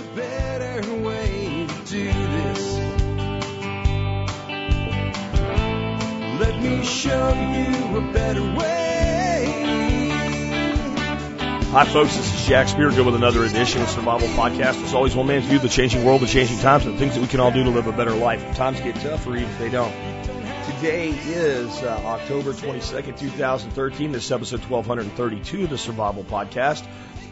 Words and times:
a 0.00 0.16
better 0.16 0.94
way 1.02 1.66
to 1.68 1.90
do 1.90 2.04
this. 2.04 2.78
Let 6.40 6.62
me 6.62 6.84
show 6.84 7.32
you 7.34 7.98
a 7.98 8.12
better 8.12 8.42
way. 8.42 10.08
Hi, 11.72 11.84
folks. 11.84 12.16
This 12.16 12.34
is 12.34 12.46
Jack 12.48 12.66
Spirko 12.68 13.04
with 13.04 13.14
another 13.14 13.44
edition 13.44 13.82
of 13.82 13.88
Survival 13.90 14.28
Podcast. 14.28 14.82
As 14.82 14.94
always, 14.94 15.14
one 15.14 15.26
man's 15.26 15.44
view 15.44 15.56
of 15.56 15.62
the 15.62 15.68
changing 15.68 16.04
world, 16.04 16.22
the 16.22 16.26
changing 16.26 16.58
times, 16.58 16.86
and 16.86 16.94
the 16.94 16.98
things 16.98 17.14
that 17.14 17.20
we 17.20 17.28
can 17.28 17.40
all 17.40 17.52
do 17.52 17.62
to 17.62 17.70
live 17.70 17.86
a 17.86 17.92
better 17.92 18.14
life. 18.14 18.42
If 18.42 18.56
times 18.56 18.80
get 18.80 18.96
tough, 18.96 19.26
or 19.26 19.36
even 19.36 19.48
if 19.48 19.58
they 19.58 19.68
don't. 19.68 19.92
Today 20.76 21.10
is 21.10 21.82
uh, 21.82 22.00
October 22.06 22.52
22nd, 22.52 23.18
2013. 23.18 24.12
This 24.12 24.24
is 24.24 24.32
episode 24.32 24.60
1232 24.60 25.64
of 25.64 25.70
the 25.70 25.76
Survival 25.78 26.24
Podcast. 26.24 26.86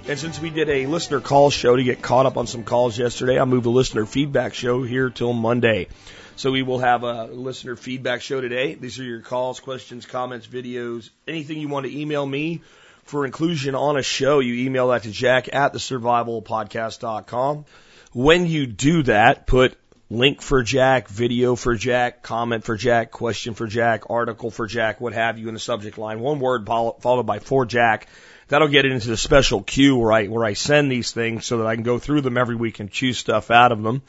And 0.09 0.19
since 0.19 0.41
we 0.41 0.49
did 0.49 0.71
a 0.71 0.87
listener 0.87 1.21
call 1.21 1.51
show 1.51 1.77
to 1.77 1.85
get 1.85 2.01
caught 2.01 2.25
up 2.25 2.39
on 2.39 2.47
some 2.47 2.65
calls 2.65 2.99
yesterday, 2.99 3.39
I 3.39 3.45
moved 3.45 3.67
the 3.67 3.71
listener 3.71 4.07
feedback 4.07 4.55
show 4.55 4.83
here 4.83 5.11
till 5.11 5.35
Monday. 5.35 5.89
So 6.37 6.51
we 6.51 6.63
will 6.63 6.79
have 6.79 7.03
a 7.03 7.25
listener 7.27 7.77
feedback 7.77 8.23
show 8.23 8.41
today. 8.41 8.73
These 8.73 8.99
are 9.01 9.05
your 9.05 9.21
calls, 9.21 9.61
questions, 9.61 10.07
comments, 10.07 10.47
videos, 10.47 11.11
anything 11.27 11.59
you 11.59 11.69
want 11.69 11.85
to 11.85 11.95
email 11.95 12.25
me 12.25 12.63
for 13.05 13.27
inclusion 13.27 13.75
on 13.75 13.99
a 13.99 14.03
show. 14.03 14.39
You 14.39 14.65
email 14.65 14.89
that 14.89 15.03
to 15.03 15.11
jack 15.11 15.53
at 15.53 15.75
the 15.75 15.79
survivalpodcast.com. 15.79 17.67
When 18.15 18.47
you 18.47 18.67
do 18.67 19.03
that, 19.03 19.47
put 19.47 19.77
link 20.09 20.41
for 20.41 20.63
Jack, 20.63 21.09
video 21.09 21.55
for 21.55 21.75
Jack, 21.75 22.23
comment 22.23 22.65
for 22.65 22.77
Jack, 22.77 23.11
question 23.11 23.53
for 23.53 23.67
Jack, 23.67 24.09
article 24.09 24.51
for 24.51 24.67
Jack, 24.67 25.03
what 25.03 25.13
have 25.13 25.39
you 25.39 25.49
in 25.49 25.55
the 25.55 25.61
subject 25.61 25.99
line. 25.99 26.21
One 26.21 26.41
word 26.41 26.67
followed 26.67 27.27
by 27.27 27.41
for 27.41 27.67
Jack. 27.67 28.09
That'll 28.49 28.69
get 28.69 28.87
into 28.87 29.09
the 29.09 29.17
special 29.17 29.63
queue 29.63 29.97
where 29.97 30.13
I, 30.13 30.27
where 30.27 30.45
I 30.45 30.55
send 30.55 30.91
these 30.91 31.13
things 31.13 31.45
so 31.45 31.59
that 31.59 31.67
I 31.67 31.75
can 31.75 31.85
go 31.85 31.99
through 31.99 32.23
them 32.23 32.39
every 32.39 32.57
week 32.57 32.81
and 32.81 32.91
choose 32.91 33.19
stuff 33.19 33.51
out 33.51 33.73
of 33.73 33.83
them. 33.83 34.03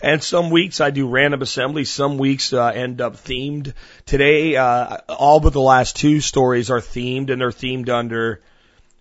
And 0.00 0.22
some 0.22 0.50
weeks 0.50 0.80
I 0.80 0.90
do 0.90 1.06
random 1.08 1.42
assemblies. 1.42 1.90
Some 1.90 2.18
weeks 2.18 2.52
uh, 2.52 2.66
end 2.66 3.00
up 3.00 3.16
themed. 3.16 3.74
Today, 4.06 4.56
uh, 4.56 4.98
all 5.08 5.40
but 5.40 5.52
the 5.52 5.60
last 5.60 5.96
two 5.96 6.20
stories 6.20 6.70
are 6.70 6.80
themed 6.80 7.30
and 7.30 7.40
they're 7.40 7.50
themed 7.50 7.88
under 7.88 8.42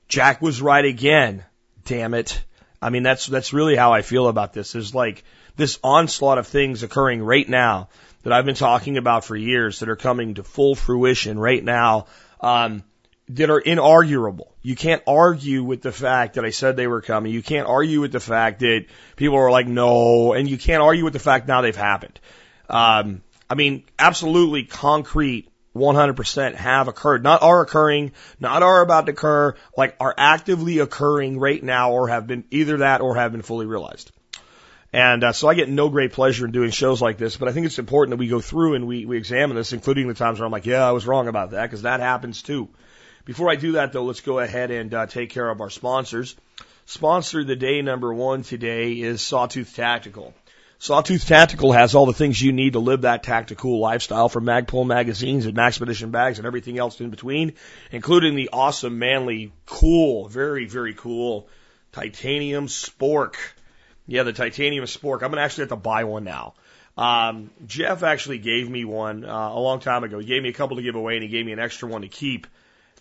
Jack 0.08 0.42
was 0.42 0.62
right 0.62 0.86
again. 0.86 1.44
Damn 1.86 2.14
it. 2.14 2.44
I 2.82 2.90
mean, 2.90 3.04
that's, 3.04 3.28
that's 3.28 3.54
really 3.54 3.76
how 3.76 3.94
I 3.94 4.02
feel 4.02 4.28
about 4.28 4.54
this. 4.54 4.74
There's 4.74 4.94
like, 4.94 5.24
this 5.56 5.80
onslaught 5.84 6.38
of 6.38 6.48
things 6.48 6.84
occurring 6.84 7.22
right 7.22 7.48
now 7.48 7.90
that 8.24 8.34
I've 8.34 8.46
been 8.46 8.56
talking 8.56 8.98
about 8.98 9.26
for 9.26 9.36
years 9.36 9.80
that 9.80 9.90
are 9.90 9.96
coming 9.96 10.36
to 10.36 10.44
full 10.44 10.76
fruition 10.76 11.40
right 11.40 11.64
now 11.64 12.08
um, 12.40 12.84
that 13.36 13.50
are 13.50 13.62
inarguable. 13.62 14.48
You 14.62 14.76
can't 14.76 15.02
argue 15.08 15.64
with 15.64 15.82
the 15.82 15.92
fact 15.92 16.36
that 16.36 16.46
I 16.46 16.50
said 16.50 16.76
they 16.76 16.88
were 16.88 17.02
coming. 17.02 17.32
You 17.32 17.42
can't 17.42 17.68
argue 17.68 18.02
with 18.02 18.12
the 18.12 18.20
fact 18.20 18.60
that 18.60 18.86
people 19.16 19.38
are 19.38 19.52
like, 19.52 19.68
no, 19.68 20.34
and 20.34 20.50
you 20.50 20.58
can't 20.58 20.84
argue 20.84 21.04
with 21.04 21.14
the 21.14 21.20
fact 21.20 21.48
now 21.48 21.62
they've 21.62 21.76
happened. 21.76 22.20
Um, 22.70 23.22
I 23.50 23.56
mean, 23.56 23.84
absolutely 23.98 24.64
concrete 24.64 25.50
100% 25.76 26.56
have 26.56 26.88
occurred, 26.88 27.24
not 27.24 27.42
are 27.42 27.62
occurring, 27.62 28.12
not 28.40 28.64
are 28.64 28.82
about 28.82 29.06
to 29.06 29.14
occur, 29.14 29.56
like 29.78 29.96
are 30.00 30.14
actively 30.18 30.80
occurring 30.80 31.40
right 31.40 31.64
now 31.64 31.92
or 31.92 32.10
have 32.10 32.28
been 32.28 32.44
either 32.52 32.78
that 32.78 33.02
or 33.02 33.16
have 33.16 33.32
been 33.32 33.42
fully 33.42 33.66
realized. 33.66 34.12
And 34.94 35.24
uh, 35.24 35.32
so 35.32 35.48
I 35.48 35.54
get 35.54 35.70
no 35.70 35.88
great 35.88 36.12
pleasure 36.12 36.46
in 36.46 36.52
doing 36.52 36.72
shows 36.72 37.02
like 37.02 37.18
this, 37.18 37.38
but 37.38 37.48
I 37.48 37.54
think 37.54 37.66
it's 37.66 37.80
important 37.80 38.12
that 38.12 38.20
we 38.20 38.28
go 38.28 38.42
through 38.42 38.76
and 38.76 38.88
we, 38.88 39.06
we 39.06 39.16
examine 39.16 39.56
this, 39.56 39.72
including 39.72 40.10
the 40.10 40.14
times 40.14 40.40
where 40.40 40.46
I'm 40.46 40.52
like, 40.52 40.66
yeah, 40.66 40.86
I 40.86 40.92
was 40.92 41.08
wrong 41.08 41.30
about 41.30 41.52
that, 41.52 41.64
because 41.64 41.84
that 41.84 42.02
happens 42.02 42.42
too. 42.42 42.68
Before 43.32 43.50
I 43.50 43.56
do 43.56 43.72
that, 43.72 43.94
though, 43.94 44.04
let's 44.04 44.20
go 44.20 44.40
ahead 44.40 44.72
and 44.72 44.94
uh, 44.94 45.06
take 45.06 45.30
care 45.30 45.50
of 45.50 45.62
our 45.62 45.70
sponsors. 45.70 46.36
Sponsor 46.86 47.46
the 47.46 47.56
day 47.56 47.82
number 47.82 48.14
one 48.14 48.44
today 48.44 49.00
is 49.00 49.22
Sawtooth 49.22 49.74
Tactical. 49.74 50.34
Sawtooth 50.80 51.26
Tactical 51.26 51.72
has 51.72 51.96
all 51.96 52.06
the 52.06 52.12
things 52.12 52.42
you 52.42 52.52
need 52.52 52.74
to 52.74 52.80
live 52.80 53.04
that 53.04 53.24
tactical 53.24 53.80
lifestyle 53.80 54.28
from 54.28 54.44
Magpul 54.44 54.86
magazines 54.86 55.46
and 55.46 55.56
Maxpedition 55.56 56.12
bags 56.12 56.40
and 56.40 56.46
everything 56.46 56.78
else 56.78 57.00
in 57.00 57.10
between, 57.10 57.54
including 57.90 58.36
the 58.36 58.50
awesome, 58.52 59.00
manly, 59.00 59.54
cool, 59.66 60.28
very, 60.28 60.66
very 60.66 60.94
cool 60.94 61.48
titanium 61.94 62.68
spork 62.68 63.36
yeah, 64.08 64.24
the 64.24 64.34
titanium 64.34 64.84
spork. 64.84 65.24
I'm 65.24 65.30
gonna 65.30 65.42
actually 65.42 65.64
have 65.64 65.70
to 65.70 65.76
buy 65.78 66.04
one 66.04 66.26
now. 66.26 66.56
Um, 66.98 67.50
Jeff 67.66 68.04
actually 68.04 68.40
gave 68.40 68.70
me 68.70 68.84
one 68.84 69.24
uh, 69.24 69.52
a 69.54 69.60
long 69.60 69.80
time 69.80 70.04
ago. 70.04 70.20
He 70.20 70.26
gave 70.26 70.44
me 70.44 70.50
a 70.50 70.54
couple 70.54 70.76
to 70.76 70.84
give 70.84 70.96
away, 70.96 71.14
and 71.14 71.24
he 71.24 71.30
gave 71.30 71.46
me 71.46 71.54
an 71.54 71.60
extra 71.60 71.88
one 71.88 72.02
to 72.02 72.10
keep. 72.10 72.48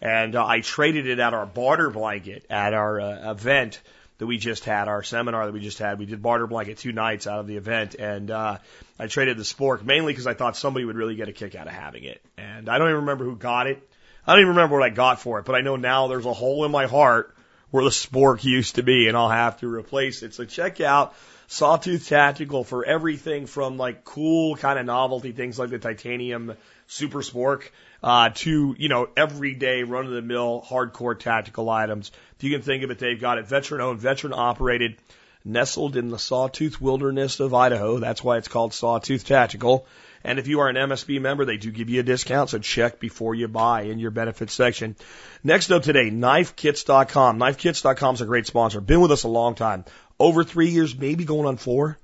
And 0.00 0.34
uh, 0.34 0.46
I 0.46 0.60
traded 0.60 1.06
it 1.06 1.18
at 1.18 1.34
our 1.34 1.46
barter 1.46 1.90
blanket 1.90 2.46
at 2.48 2.72
our 2.72 3.00
uh, 3.00 3.30
event 3.32 3.80
that 4.18 4.26
we 4.26 4.36
just 4.36 4.64
had, 4.64 4.86
our 4.86 5.02
seminar 5.02 5.46
that 5.46 5.52
we 5.52 5.60
just 5.60 5.78
had. 5.78 5.98
We 5.98 6.06
did 6.06 6.22
barter 6.22 6.46
blanket 6.46 6.78
two 6.78 6.92
nights 6.92 7.26
out 7.26 7.40
of 7.40 7.46
the 7.46 7.56
event, 7.56 7.94
and 7.94 8.30
uh, 8.30 8.58
I 8.98 9.06
traded 9.06 9.38
the 9.38 9.44
spork 9.44 9.82
mainly 9.82 10.12
because 10.12 10.26
I 10.26 10.34
thought 10.34 10.56
somebody 10.56 10.84
would 10.84 10.96
really 10.96 11.16
get 11.16 11.28
a 11.28 11.32
kick 11.32 11.54
out 11.54 11.66
of 11.66 11.72
having 11.72 12.04
it. 12.04 12.22
And 12.36 12.68
I 12.68 12.78
don't 12.78 12.88
even 12.88 13.00
remember 13.00 13.24
who 13.24 13.36
got 13.36 13.66
it. 13.66 13.82
I 14.26 14.32
don't 14.32 14.42
even 14.42 14.56
remember 14.56 14.76
what 14.76 14.84
I 14.84 14.90
got 14.90 15.20
for 15.20 15.38
it, 15.38 15.46
but 15.46 15.54
I 15.54 15.62
know 15.62 15.76
now 15.76 16.08
there's 16.08 16.26
a 16.26 16.34
hole 16.34 16.66
in 16.66 16.70
my 16.70 16.86
heart 16.86 17.34
where 17.70 17.82
the 17.82 17.90
spork 17.90 18.44
used 18.44 18.74
to 18.74 18.82
be, 18.82 19.08
and 19.08 19.16
I'll 19.16 19.30
have 19.30 19.60
to 19.60 19.72
replace 19.72 20.22
it. 20.22 20.34
So 20.34 20.44
check 20.44 20.80
out 20.82 21.14
Sawtooth 21.52 22.08
Tactical 22.08 22.62
for 22.62 22.84
everything 22.84 23.46
from 23.46 23.76
like 23.76 24.04
cool 24.04 24.54
kind 24.54 24.78
of 24.78 24.86
novelty 24.86 25.32
things 25.32 25.58
like 25.58 25.70
the 25.70 25.80
titanium 25.80 26.54
super 26.86 27.22
spork 27.22 27.70
uh, 28.04 28.30
to 28.32 28.76
you 28.78 28.88
know 28.88 29.08
everyday 29.16 29.82
run 29.82 30.06
of 30.06 30.12
the 30.12 30.22
mill 30.22 30.64
hardcore 30.64 31.18
tactical 31.18 31.68
items. 31.68 32.12
If 32.36 32.44
you 32.44 32.52
can 32.52 32.62
think 32.62 32.84
of 32.84 32.92
it, 32.92 33.00
they've 33.00 33.20
got 33.20 33.38
it 33.38 33.48
veteran 33.48 33.80
owned, 33.80 33.98
veteran 33.98 34.32
operated, 34.32 34.98
nestled 35.44 35.96
in 35.96 36.10
the 36.10 36.20
Sawtooth 36.20 36.80
wilderness 36.80 37.40
of 37.40 37.52
Idaho. 37.52 37.98
That's 37.98 38.22
why 38.22 38.36
it's 38.36 38.46
called 38.46 38.72
Sawtooth 38.72 39.26
Tactical. 39.26 39.88
And 40.22 40.38
if 40.38 40.46
you 40.46 40.60
are 40.60 40.68
an 40.68 40.76
MSB 40.76 41.20
member, 41.20 41.44
they 41.44 41.56
do 41.56 41.70
give 41.70 41.88
you 41.88 42.00
a 42.00 42.02
discount, 42.02 42.50
so 42.50 42.58
check 42.58 43.00
before 43.00 43.34
you 43.34 43.48
buy 43.48 43.82
in 43.82 43.98
your 43.98 44.10
benefits 44.10 44.52
section. 44.52 44.96
Next 45.42 45.70
up 45.70 45.82
today, 45.82 46.10
knifekits.com. 46.10 47.38
Knifekits.com 47.38 48.14
is 48.14 48.20
a 48.20 48.26
great 48.26 48.46
sponsor. 48.46 48.80
Been 48.80 49.00
with 49.00 49.12
us 49.12 49.24
a 49.24 49.28
long 49.28 49.54
time. 49.54 49.84
Over 50.18 50.44
three 50.44 50.70
years, 50.70 50.96
maybe 50.96 51.24
going 51.24 51.46
on 51.46 51.56
four. 51.56 51.98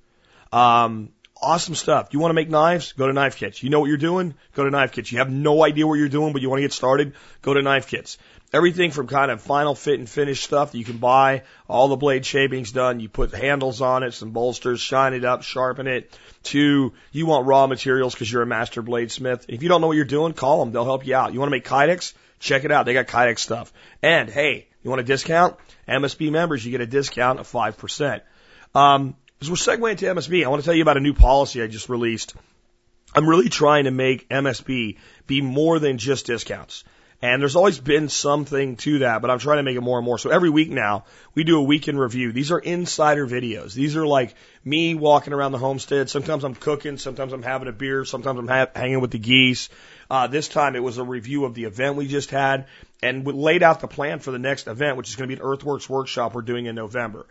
Um, 0.51 1.11
awesome 1.41 1.75
stuff. 1.75 2.09
You 2.13 2.21
want 2.21 2.31
to 2.31 2.35
make 2.35 2.49
knives? 2.49 2.93
Go 2.93 3.07
to 3.07 3.13
Knife 3.13 3.37
Kits. 3.37 3.63
You 3.63 3.71
know 3.71 3.81
what 3.81 3.89
you're 3.89 3.99
doing? 3.99 4.35
Go 4.55 4.65
to 4.65 4.71
Knife 4.71 4.93
Kits. 4.93 5.13
You 5.13 5.19
have 5.19 5.31
no 5.31 5.63
idea 5.63 5.87
what 5.87 5.95
you're 5.95 6.09
doing, 6.09 6.33
but 6.33 6.41
you 6.41 6.49
want 6.49 6.59
to 6.59 6.65
get 6.65 6.73
started? 6.73 7.13
Go 7.43 7.53
to 7.53 7.63
Knife 7.63 7.89
Kits. 7.89 8.17
Everything 8.57 8.91
from 8.91 9.07
kind 9.07 9.31
of 9.31 9.43
final 9.43 9.75
fit 9.75 9.99
and 9.99 10.09
finish 10.09 10.43
stuff 10.43 10.73
that 10.73 10.79
you 10.79 10.85
can 10.87 10.97
buy, 10.97 11.43
all 11.69 11.89
the 11.89 11.97
blade 11.97 12.25
shavings 12.25 12.73
done. 12.73 13.01
You 13.01 13.09
put 13.11 13.35
handles 13.35 13.83
on 13.83 14.03
it, 14.03 14.15
some 14.15 14.31
bolsters, 14.31 14.81
shine 14.81 15.13
it 15.13 15.27
up, 15.27 15.43
sharpen 15.43 15.87
it. 15.87 16.19
To 16.45 16.95
you 17.13 17.27
want 17.27 17.47
raw 17.47 17.67
materials 17.67 18.15
because 18.15 18.33
you're 18.33 18.41
a 18.41 18.47
master 18.47 18.83
bladesmith. 18.83 19.45
If 19.49 19.63
you 19.63 19.69
don't 19.69 19.83
know 19.83 19.89
what 19.89 19.97
you're 19.97 20.07
doing, 20.07 20.33
call 20.33 20.61
them. 20.61 20.73
They'll 20.73 20.87
help 20.87 21.07
you 21.07 21.15
out. 21.15 21.35
You 21.35 21.39
want 21.39 21.49
to 21.49 21.55
make 21.55 21.67
Kydex? 21.67 22.15
Check 22.39 22.65
it 22.65 22.73
out. 22.73 22.87
They 22.87 22.95
got 22.95 23.09
Kydex 23.09 23.41
stuff. 23.41 23.75
And 24.03 24.31
hey, 24.31 24.69
you 24.83 24.89
want 24.89 25.03
a 25.03 25.05
discount? 25.05 25.57
MSB 25.87 26.31
members, 26.31 26.65
you 26.65 26.71
get 26.71 26.81
a 26.81 26.87
discount 26.87 27.41
of 27.41 27.47
5%. 27.47 28.23
Um, 28.75 29.17
as 29.43 29.51
we're 29.51 29.57
segueing 29.57 29.99
to 29.99 30.07
MSB, 30.07 30.47
I 30.47 30.49
want 30.49 30.63
to 30.63 30.65
tell 30.65 30.75
you 30.75 30.81
about 30.81 30.97
a 30.97 31.01
new 31.01 31.13
policy 31.13 31.63
I 31.63 31.67
just 31.67 31.91
released. 31.91 32.35
I'm 33.15 33.29
really 33.29 33.51
trying 33.51 33.85
to 33.85 33.91
make 33.91 34.31
MSB 34.31 34.97
be 35.27 35.43
more 35.43 35.79
than 35.79 35.99
just 35.99 36.25
discounts. 36.25 36.85
And 37.23 37.41
there's 37.41 37.57
always 37.57 37.79
been 37.79 38.11
something 38.11 38.77
to 38.77 38.99
that, 38.99 39.23
but 39.23 39.31
I'm 39.31 39.39
trying 39.39 39.57
to 39.57 39.63
make 39.63 39.77
it 39.77 39.81
more 39.81 39.99
and 39.99 40.05
more. 40.05 40.19
So 40.19 40.29
every 40.29 40.51
week 40.51 40.69
now, 40.69 41.05
we 41.35 41.45
do 41.45 41.59
a 41.59 41.63
weekend 41.63 41.99
review. 41.99 42.31
These 42.31 42.53
are 42.53 42.59
insider 42.59 43.27
videos. 43.27 43.73
These 43.73 43.97
are 43.97 44.07
like 44.07 44.35
me 44.65 44.95
walking 44.95 45.33
around 45.33 45.53
the 45.53 45.59
homestead. 45.59 46.11
Sometimes 46.11 46.45
I'm 46.45 46.55
cooking, 46.55 46.99
sometimes 46.99 47.33
I'm 47.33 47.43
having 47.43 47.69
a 47.69 47.73
beer, 47.73 48.05
sometimes 48.05 48.39
I'm 48.39 48.49
ha- 48.49 48.69
hanging 48.75 49.01
with 49.01 49.13
the 49.13 49.19
geese. 49.19 49.71
Uh, 50.11 50.27
this 50.27 50.47
time 50.49 50.77
it 50.77 50.83
was 50.83 50.99
a 50.99 51.05
review 51.05 51.47
of 51.47 51.55
the 51.55 51.65
event 51.65 51.97
we 51.97 52.07
just 52.07 52.31
had 52.31 52.67
and 53.03 53.25
we 53.25 53.33
laid 53.33 53.63
out 53.63 53.81
the 53.81 53.89
plan 53.89 54.19
for 54.19 54.31
the 54.31 54.39
next 54.39 54.67
event, 54.67 54.97
which 54.97 55.09
is 55.09 55.17
going 55.17 55.29
to 55.29 55.35
be 55.35 55.41
an 55.41 55.47
Earthworks 55.47 55.89
workshop 55.89 56.35
we're 56.35 56.43
doing 56.43 56.67
in 56.67 56.75
November. 56.75 57.27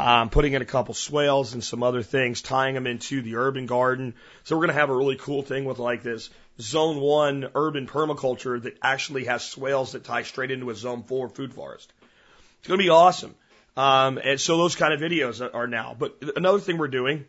Um, 0.00 0.30
putting 0.30 0.52
in 0.52 0.62
a 0.62 0.64
couple 0.64 0.94
swales 0.94 1.54
and 1.54 1.64
some 1.64 1.82
other 1.82 2.04
things, 2.04 2.40
tying 2.40 2.74
them 2.74 2.86
into 2.86 3.20
the 3.20 3.34
urban 3.34 3.66
garden. 3.66 4.14
So 4.44 4.54
we're 4.54 4.66
going 4.66 4.74
to 4.74 4.80
have 4.80 4.90
a 4.90 4.96
really 4.96 5.16
cool 5.16 5.42
thing 5.42 5.64
with 5.64 5.80
like 5.80 6.04
this 6.04 6.30
zone 6.60 7.00
one 7.00 7.50
urban 7.54 7.86
permaculture 7.86 8.62
that 8.62 8.78
actually 8.80 9.24
has 9.24 9.44
swales 9.44 9.92
that 9.92 10.04
tie 10.04 10.22
straight 10.22 10.52
into 10.52 10.70
a 10.70 10.74
zone 10.76 11.02
four 11.02 11.28
food 11.28 11.52
forest. 11.52 11.92
It's 12.60 12.68
going 12.68 12.78
to 12.78 12.84
be 12.84 12.90
awesome. 12.90 13.34
Um, 13.76 14.18
and 14.22 14.40
so 14.40 14.56
those 14.56 14.74
kind 14.74 14.92
of 14.92 15.00
videos 15.00 15.48
are 15.52 15.66
now. 15.66 15.96
But 15.98 16.16
another 16.36 16.58
thing 16.58 16.78
we're 16.78 16.88
doing, 16.88 17.26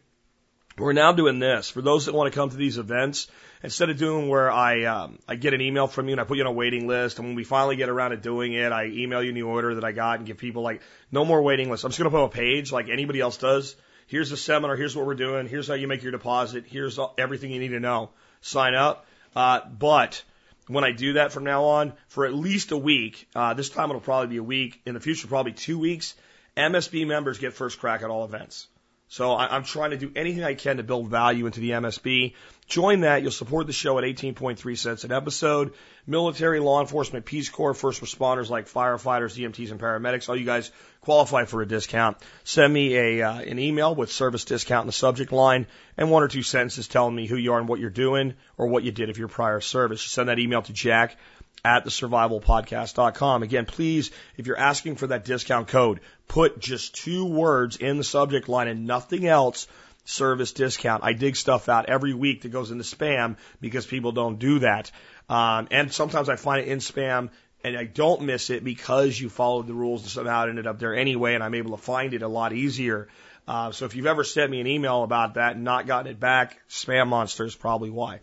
we're 0.78 0.94
now 0.94 1.12
doing 1.12 1.40
this 1.40 1.70
for 1.70 1.82
those 1.82 2.06
that 2.06 2.16
want 2.16 2.32
to 2.32 2.38
come 2.38 2.50
to 2.50 2.58
these 2.58 2.78
events. 2.78 3.28
Instead 3.62 3.90
of 3.90 3.98
doing 3.98 4.30
where 4.30 4.50
I 4.50 4.86
um, 4.86 5.20
I 5.28 5.36
get 5.36 5.54
an 5.54 5.60
email 5.60 5.88
from 5.88 6.08
you 6.08 6.14
and 6.14 6.22
I 6.22 6.24
put 6.24 6.38
you 6.38 6.44
on 6.44 6.48
a 6.48 6.54
waiting 6.54 6.88
list, 6.88 7.20
and 7.20 7.28
when 7.28 7.36
we 7.36 7.44
finally 7.44 7.76
get 7.76 7.90
around 7.90 8.12
to 8.12 8.18
doing 8.18 8.54
it, 8.54 8.72
I 8.72 8.86
email 8.86 9.22
you 9.22 9.34
the 9.34 9.42
order 9.42 9.76
that 9.76 9.84
I 9.84 9.92
got 9.92 10.20
and 10.20 10.26
give 10.26 10.38
people 10.38 10.62
like 10.62 10.82
no 11.12 11.26
more 11.26 11.42
waiting 11.42 11.70
lists. 11.70 11.84
I'm 11.84 11.92
just 11.92 12.00
to 12.00 12.10
put 12.10 12.24
up 12.24 12.32
a 12.32 12.36
page 12.36 12.72
like 12.72 12.88
anybody 12.88 13.20
else 13.20 13.38
does. 13.38 13.76
Here's 14.08 14.30
the 14.30 14.38
seminar. 14.38 14.78
Here's 14.78 14.96
what 14.96 15.06
we're 15.06 15.16
doing. 15.16 15.48
Here's 15.48 15.68
how 15.68 15.74
you 15.74 15.88
make 15.88 16.04
your 16.04 16.14
deposit. 16.14 16.66
Here's 16.68 16.98
everything 17.18 17.52
you 17.52 17.60
need 17.60 17.70
to 17.70 17.80
know. 17.80 18.10
Sign 18.42 18.74
up. 18.74 19.06
Uh, 19.36 19.60
but 19.78 20.24
when 20.68 20.84
I 20.84 20.92
do 20.92 21.14
that 21.14 21.32
from 21.32 21.44
now 21.44 21.66
on, 21.66 21.94
for 22.08 22.26
at 22.26 22.34
least 22.34 22.72
a 22.72 22.78
week, 22.78 23.28
uh, 23.36 23.54
this 23.54 23.70
time 23.70 23.90
it'll 23.90 24.02
probably 24.02 24.28
be 24.28 24.38
a 24.38 24.44
week. 24.44 24.82
In 24.86 24.94
the 24.94 25.00
future, 25.00 25.28
probably 25.28 25.52
two 25.52 25.78
weeks. 25.78 26.16
MSB 26.56 27.06
members 27.06 27.40
get 27.40 27.54
first 27.54 27.80
crack 27.80 28.02
at 28.02 28.10
all 28.10 28.24
events. 28.24 28.68
So 29.10 29.32
I, 29.32 29.56
I'm 29.56 29.64
trying 29.64 29.90
to 29.90 29.98
do 29.98 30.12
anything 30.16 30.44
I 30.44 30.54
can 30.54 30.78
to 30.78 30.84
build 30.84 31.10
value 31.10 31.48
into 31.48 31.60
the 31.60 31.72
MSB. 31.72 32.36
Join 32.68 33.02
that. 33.02 33.24
You'll 33.24 33.32
support 33.32 33.66
the 33.66 33.74
show 33.74 33.98
at 33.98 34.04
18.3 34.04 34.78
cents 34.78 35.04
an 35.04 35.12
episode. 35.12 35.74
Military, 36.06 36.60
law 36.60 36.80
enforcement, 36.80 37.26
Peace 37.26 37.50
Corps, 37.50 37.74
first 37.74 38.02
responders 38.02 38.50
like 38.50 38.68
firefighters, 38.68 39.36
EMTs, 39.36 39.72
and 39.72 39.80
paramedics. 39.80 40.30
All 40.30 40.36
you 40.36 40.46
guys 40.46 40.72
qualify 41.02 41.46
for 41.46 41.64
a 41.64 41.68
discount. 41.68 42.18
Send 42.44 42.72
me 42.72 42.96
a 42.96 43.28
uh, 43.28 43.40
an 43.40 43.58
email 43.58 43.96
with 43.96 44.12
service 44.12 44.46
discount 44.46 44.84
in 44.84 44.88
the 44.88 44.94
subject 44.94 45.32
line 45.32 45.66
and 45.98 46.12
one 46.12 46.22
or 46.22 46.28
two 46.28 46.44
sentences 46.44 46.88
telling 46.88 47.16
me 47.16 47.26
who 47.26 47.36
you 47.36 47.54
are 47.54 47.60
and 47.60 47.68
what 47.68 47.80
you're 47.80 47.90
doing 47.90 48.36
or 48.58 48.68
what 48.68 48.84
you 48.84 48.92
did 48.92 49.10
of 49.10 49.18
your 49.18 49.28
prior 49.28 49.60
service. 49.60 50.04
Send 50.04 50.30
that 50.30 50.38
email 50.38 50.62
to 50.62 50.74
Jack 50.74 51.18
at 51.64 51.84
the 51.84 51.90
survivalpodcast.com. 51.90 53.44
Again, 53.44 53.66
please, 53.66 54.12
if 54.38 54.48
you're 54.48 54.58
asking 54.58 54.96
for 54.96 55.08
that 55.08 55.26
discount 55.26 55.68
code, 55.68 56.00
put 56.28 56.60
just 56.60 56.96
two 56.96 57.26
words 57.26 57.78
in 57.78 57.98
the 57.98 58.04
subject 58.04 58.48
line 58.48 58.68
and 58.68 58.88
nothing 58.88 59.26
else 59.26 59.68
service 60.06 60.54
discount. 60.54 61.04
I 61.04 61.14
dig 61.14 61.36
stuff 61.36 61.70
out 61.70 61.90
every 61.90 62.14
week 62.14 62.42
that 62.42 62.50
goes 62.50 62.72
into 62.72 62.84
spam 62.84 63.38
because 63.62 63.86
people 63.86 64.12
don't 64.12 64.40
do 64.40 64.60
that. 64.60 64.92
Um, 65.30 65.68
and 65.72 65.94
sometimes 65.94 66.30
I 66.30 66.36
find 66.36 66.66
it 66.66 66.68
in 66.70 66.80
spam 66.80 67.30
and 67.64 67.78
I 67.78 67.84
don't 67.84 68.24
miss 68.24 68.50
it 68.50 68.64
because 68.64 69.20
you 69.20 69.30
followed 69.30 69.68
the 69.68 69.74
rules 69.74 70.02
and 70.02 70.10
somehow 70.10 70.46
it 70.46 70.50
ended 70.50 70.66
up 70.66 70.80
there 70.80 70.96
anyway 70.96 71.36
and 71.36 71.44
I'm 71.44 71.54
able 71.54 71.72
to 71.72 71.84
find 71.84 72.14
it 72.14 72.24
a 72.24 72.28
lot 72.28 72.54
easier. 72.54 73.08
Uh, 73.48 73.72
so 73.72 73.86
if 73.86 73.96
you've 73.96 74.06
ever 74.06 74.24
sent 74.24 74.50
me 74.50 74.62
an 74.62 74.68
email 74.68 75.04
about 75.04 75.36
that 75.36 75.56
and 75.56 75.64
not 75.64 75.88
gotten 75.88 76.12
it 76.12 76.20
back, 76.20 76.60
spam 76.70 77.08
monster 77.08 77.46
is 77.46 77.56
probably 77.56 77.90
why. 77.90 78.20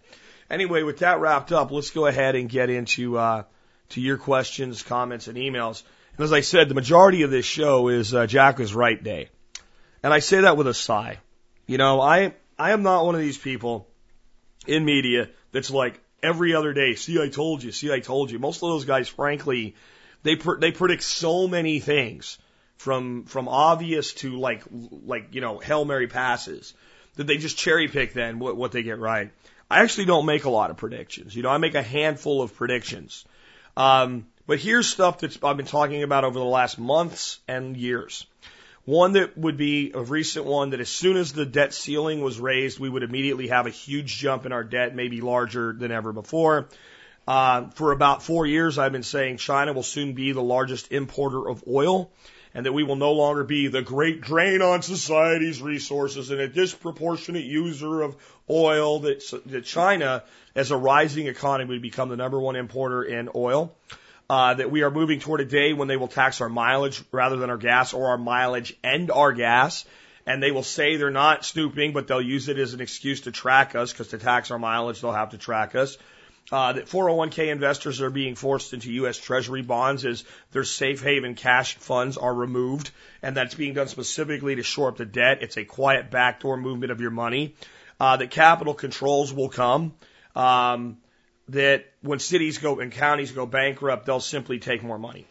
Anyway, 0.51 0.83
with 0.83 0.99
that 0.99 1.21
wrapped 1.21 1.53
up, 1.53 1.71
let's 1.71 1.91
go 1.91 2.07
ahead 2.07 2.37
and 2.37 2.49
get 2.49 2.71
into 2.71 3.19
uh, 3.19 3.43
to 3.91 4.01
your 4.01 4.17
questions, 4.17 4.83
comments, 4.83 5.29
and 5.29 5.37
emails. 5.37 5.83
And 6.17 6.25
as 6.25 6.33
I 6.33 6.41
said, 6.41 6.69
the 6.69 6.75
majority 6.75 7.23
of 7.23 7.31
this 7.31 7.45
show 7.45 7.89
is 7.89 8.15
uh, 8.15 8.27
Jack 8.27 8.61
is 8.61 8.75
right 8.75 9.03
day, 9.03 9.29
and 10.03 10.15
I 10.15 10.21
say 10.21 10.43
that 10.43 10.57
with 10.57 10.67
a 10.67 10.75
sigh. 10.75 11.19
You 11.67 11.79
know, 11.79 12.01
I 12.01 12.35
I 12.59 12.71
am 12.71 12.83
not 12.83 13.05
one 13.05 13.15
of 13.15 13.21
these 13.21 13.39
people 13.39 13.89
in 14.67 14.85
media 14.85 15.29
that's 15.53 15.71
like 15.71 16.01
every 16.23 16.55
other 16.55 16.73
day. 16.73 16.95
See, 16.95 17.21
I 17.21 17.29
told 17.29 17.63
you. 17.63 17.73
See, 17.73 17.93
I 17.93 18.01
told 18.01 18.31
you. 18.31 18.39
Most 18.39 18.63
of 18.63 18.69
those 18.69 18.85
guys, 18.85 19.09
frankly, 19.09 19.75
they 20.23 20.37
pr- 20.37 20.59
they 20.59 20.71
predict 20.71 21.03
so 21.03 21.49
many 21.49 21.81
things 21.81 22.39
from 22.77 23.25
from 23.25 23.49
obvious 23.49 24.13
to 24.15 24.39
like 24.39 24.63
like 24.71 25.35
you 25.35 25.41
know 25.41 25.59
hail 25.59 25.85
mary 25.85 26.07
passes 26.07 26.75
that 27.17 27.27
they 27.27 27.39
just 27.39 27.57
cherry 27.57 27.89
pick 27.89 28.13
then 28.13 28.39
what 28.39 28.57
what 28.57 28.73
they 28.73 28.83
get 28.83 28.99
right. 28.99 29.31
I 29.71 29.83
actually 29.83 30.07
don't 30.07 30.27
make 30.27 30.45
a 30.45 30.51
lot 30.51 30.71
of 30.71 30.77
predictions. 30.77 31.35
You 31.35 31.43
know, 31.43 31.49
I 31.51 31.59
make 31.59 31.75
a 31.75 31.83
handful 31.83 32.43
of 32.43 32.55
predictions. 32.55 33.25
Um, 33.77 34.27
but 34.47 34.59
here's 34.61 34.89
stuff 34.89 35.19
that 35.21 35.43
I've 35.45 35.57
been 35.57 35.67
talking 35.67 36.03
about 36.03 36.25
over 36.25 36.39
the 36.39 36.45
last 36.45 36.79
months 36.79 37.41
and 37.49 37.77
years. 37.77 38.27
One 38.85 39.15
that 39.15 39.37
would 39.37 39.57
be 39.57 39.91
a 39.93 40.01
recent 40.01 40.47
one 40.47 40.71
that 40.71 40.79
as 40.79 40.89
soon 40.89 41.17
as 41.17 41.33
the 41.33 41.45
debt 41.45 41.75
ceiling 41.75 42.23
was 42.23 42.39
raised, 42.39 42.79
we 42.79 42.89
would 42.89 43.03
immediately 43.03 43.49
have 43.49 43.67
a 43.67 43.71
huge 43.71 44.17
jump 44.17 44.47
in 44.47 44.53
our 44.53 44.63
debt, 44.63 44.95
maybe 44.95 45.21
larger 45.21 45.73
than 45.73 45.91
ever 45.91 46.13
before. 46.13 46.69
Uh, 47.27 47.71
for 47.71 47.91
about 47.91 48.23
four 48.23 48.47
years, 48.47 48.79
I've 48.79 48.93
been 48.93 49.03
saying 49.03 49.39
China 49.39 49.73
will 49.73 49.83
soon 49.83 50.13
be 50.13 50.31
the 50.31 50.43
largest 50.43 50.93
importer 50.93 51.49
of 51.49 51.65
oil 51.67 52.13
and 52.57 52.65
that 52.65 52.73
we 52.73 52.83
will 52.83 52.97
no 52.97 53.13
longer 53.13 53.45
be 53.45 53.69
the 53.69 53.83
great 53.83 54.23
drain 54.23 54.63
on 54.63 54.81
society's 54.81 55.61
resources 55.61 56.31
and 56.31 56.41
a 56.41 56.49
disproportionate 56.49 57.45
user 57.45 58.01
of 58.01 58.17
oil 58.49 59.01
that, 59.01 59.23
that 59.45 59.67
China, 59.67 60.25
as 60.55 60.71
a 60.71 60.77
rising 60.77 61.27
economy, 61.27 61.69
would 61.69 61.83
become 61.83 62.09
the 62.09 62.17
number 62.17 62.41
one 62.41 62.57
importer 62.57 63.03
in 63.03 63.29
oil 63.35 63.77
uh, 64.31 64.55
that 64.55 64.71
we 64.71 64.85
are 64.85 64.91
moving 64.91 65.21
toward 65.21 65.43
a 65.43 65.45
day 65.45 65.75
when 65.75 65.87
they 65.87 65.99
will 65.99 66.09
tax 66.09 66.41
our 66.41 66.49
mileage 66.49 67.05
rather 67.13 67.37
than 67.37 67.51
our 67.51 67.59
gas 67.59 67.93
or 67.93 68.09
our 68.09 68.19
mileage 68.19 68.75
and 68.83 69.11
our 69.11 69.35
gas. 69.35 69.85
And 70.27 70.43
they 70.43 70.51
will 70.51 70.63
say 70.63 70.97
they're 70.97 71.11
not 71.11 71.45
snooping, 71.45 71.93
but 71.93 72.09
they'll 72.09 72.23
use 72.23 72.49
it 72.49 72.59
as 72.59 72.73
an 72.73 72.81
excuse 72.81 73.21
to 73.23 73.33
track 73.33 73.75
us 73.75 73.93
because 73.93 74.09
to 74.09 74.19
tax 74.19 74.51
our 74.51 74.59
mileage, 74.59 75.03
they'll 75.03 75.13
have 75.13 75.33
to 75.33 75.39
track 75.39 75.75
us. 75.75 75.99
Uh, 76.53 76.75
that 76.75 76.87
401k 76.87 77.49
investors 77.49 78.01
are 78.01 78.11
being 78.11 78.37
forced 78.37 78.73
into 78.73 78.93
U.S. 78.93 79.19
Treasury 79.19 79.63
bonds 79.63 80.05
as 80.05 80.23
their 80.53 80.63
safe 80.63 81.03
haven 81.03 81.35
cash 81.35 81.75
funds 81.75 82.17
are 82.17 82.33
removed, 82.33 82.93
and 83.21 83.37
that's 83.37 83.55
being 83.55 83.75
done 83.75 83.89
specifically 83.89 84.55
to 84.55 84.63
shore 84.63 84.89
up 84.89 84.97
the 84.97 85.05
debt. 85.05 85.43
It's 85.43 85.57
a 85.57 85.65
quiet 85.65 86.11
backdoor 86.11 86.57
movement 86.57 86.93
of 86.93 87.01
your 87.01 87.11
money. 87.11 87.57
Uh, 87.99 88.17
that 88.19 88.31
capital 88.31 88.75
controls 88.75 89.33
will 89.33 89.49
come. 89.49 89.95
Um, 90.37 90.99
that 91.49 91.87
when 92.03 92.19
cities 92.19 92.59
go 92.59 92.79
and 92.79 92.93
counties 92.93 93.33
go 93.33 93.47
bankrupt, 93.47 94.07
they'll 94.07 94.21
simply 94.21 94.59
take 94.59 94.83
more 94.83 94.99
money. 94.99 95.27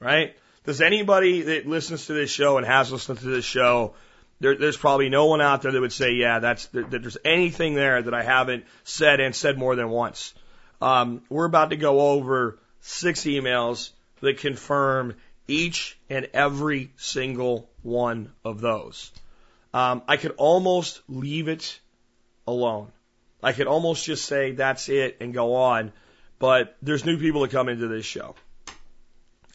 Right? 0.00 0.36
Does 0.64 0.80
anybody 0.80 1.42
that 1.42 1.66
listens 1.66 2.06
to 2.06 2.12
this 2.12 2.30
show 2.30 2.56
and 2.56 2.66
has 2.66 2.90
listened 2.90 3.18
to 3.18 3.26
this 3.26 3.44
show, 3.44 3.94
there, 4.40 4.56
there's 4.56 4.76
probably 4.76 5.08
no 5.08 5.26
one 5.26 5.40
out 5.40 5.62
there 5.62 5.72
that 5.72 5.80
would 5.80 5.92
say, 5.92 6.12
yeah, 6.12 6.38
that's 6.38 6.66
that, 6.66 6.90
there's 6.90 7.18
anything 7.24 7.74
there 7.74 8.02
that 8.02 8.14
I 8.14 8.22
haven't 8.22 8.64
said 8.84 9.20
and 9.20 9.34
said 9.34 9.58
more 9.58 9.76
than 9.76 9.88
once. 9.88 10.34
Um, 10.80 11.22
we're 11.28 11.46
about 11.46 11.70
to 11.70 11.76
go 11.76 12.00
over 12.00 12.58
six 12.80 13.22
emails 13.22 13.90
that 14.20 14.38
confirm 14.38 15.14
each 15.46 15.98
and 16.10 16.28
every 16.34 16.92
single 16.96 17.70
one 17.82 18.32
of 18.44 18.60
those. 18.60 19.12
Um, 19.72 20.02
I 20.08 20.16
could 20.16 20.32
almost 20.36 21.00
leave 21.08 21.48
it 21.48 21.80
alone. 22.46 22.92
I 23.42 23.52
could 23.52 23.66
almost 23.66 24.04
just 24.04 24.24
say 24.24 24.52
that's 24.52 24.88
it 24.88 25.18
and 25.20 25.34
go 25.34 25.54
on, 25.54 25.92
but 26.38 26.76
there's 26.80 27.04
new 27.04 27.18
people 27.18 27.42
that 27.42 27.50
come 27.50 27.68
into 27.68 27.88
this 27.88 28.06
show. 28.06 28.34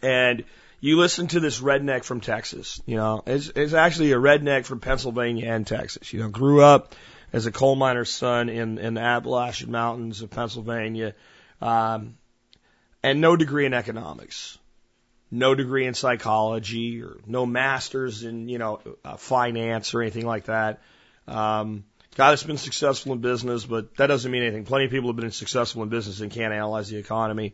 And 0.01 0.43
you 0.81 0.97
listen 0.97 1.27
to 1.27 1.39
this 1.39 1.59
redneck 1.59 2.03
from 2.03 2.21
Texas, 2.21 2.81
you 2.85 2.95
know, 2.95 3.21
it's, 3.25 3.49
it's 3.55 3.73
actually 3.73 4.11
a 4.11 4.17
redneck 4.17 4.65
from 4.65 4.79
Pennsylvania 4.79 5.51
and 5.51 5.67
Texas, 5.67 6.13
you 6.13 6.19
know, 6.19 6.29
grew 6.29 6.63
up 6.63 6.95
as 7.33 7.45
a 7.45 7.51
coal 7.51 7.75
miner's 7.75 8.09
son 8.09 8.49
in, 8.49 8.77
in 8.77 8.93
the 8.93 9.01
Appalachian 9.01 9.71
Mountains 9.71 10.21
of 10.21 10.29
Pennsylvania, 10.29 11.13
um, 11.61 12.17
and 13.03 13.21
no 13.21 13.35
degree 13.35 13.65
in 13.65 13.73
economics, 13.73 14.57
no 15.29 15.53
degree 15.53 15.85
in 15.85 15.93
psychology 15.93 17.01
or 17.03 17.17
no 17.25 17.45
masters 17.45 18.23
in, 18.23 18.49
you 18.49 18.57
know, 18.57 18.79
uh, 19.05 19.15
finance 19.17 19.93
or 19.93 20.01
anything 20.01 20.25
like 20.25 20.45
that. 20.45 20.81
Um, 21.27 21.83
guy 22.15 22.31
that's 22.31 22.43
been 22.43 22.57
successful 22.57 23.13
in 23.13 23.19
business, 23.19 23.65
but 23.65 23.95
that 23.97 24.07
doesn't 24.07 24.31
mean 24.31 24.43
anything. 24.43 24.65
Plenty 24.65 24.85
of 24.85 24.91
people 24.91 25.09
have 25.09 25.17
been 25.17 25.31
successful 25.31 25.83
in 25.83 25.89
business 25.89 26.21
and 26.21 26.31
can't 26.31 26.53
analyze 26.53 26.89
the 26.89 26.97
economy. 26.97 27.53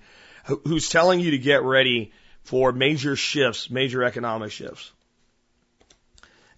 Who's 0.63 0.89
telling 0.89 1.19
you 1.19 1.31
to 1.31 1.37
get 1.39 1.63
ready 1.63 2.13
for 2.45 2.71
major 2.71 3.15
shifts, 3.15 3.69
major 3.69 4.03
economic 4.03 4.51
shifts? 4.51 4.91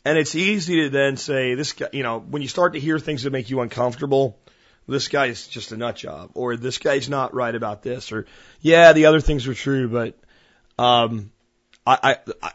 And 0.06 0.18
it's 0.18 0.36
easy 0.36 0.84
to 0.84 0.90
then 0.90 1.18
say 1.18 1.56
this 1.56 1.74
guy, 1.74 1.90
you 1.92 2.04
know, 2.04 2.20
when 2.20 2.42
you 2.42 2.48
start 2.48 2.74
to 2.74 2.80
hear 2.80 3.00
things 3.00 3.24
that 3.24 3.32
make 3.32 3.50
you 3.50 3.60
uncomfortable, 3.62 4.40
this 4.88 5.08
guy's 5.08 5.48
just 5.48 5.72
a 5.72 5.78
nut 5.78 5.96
job, 5.98 6.32
or 6.34 6.56
this 6.56 6.78
guy's 6.78 7.10
not 7.10 7.34
right 7.34 7.54
about 7.54 7.84
this, 7.84 8.12
or 8.12 8.26
yeah, 8.62 8.94
the 8.94 9.08
other 9.08 9.20
things 9.20 9.48
are 9.48 9.54
true, 9.54 9.90
but 9.90 10.18
um, 10.82 11.32
I, 11.86 11.98
I, 12.04 12.18
I 12.42 12.52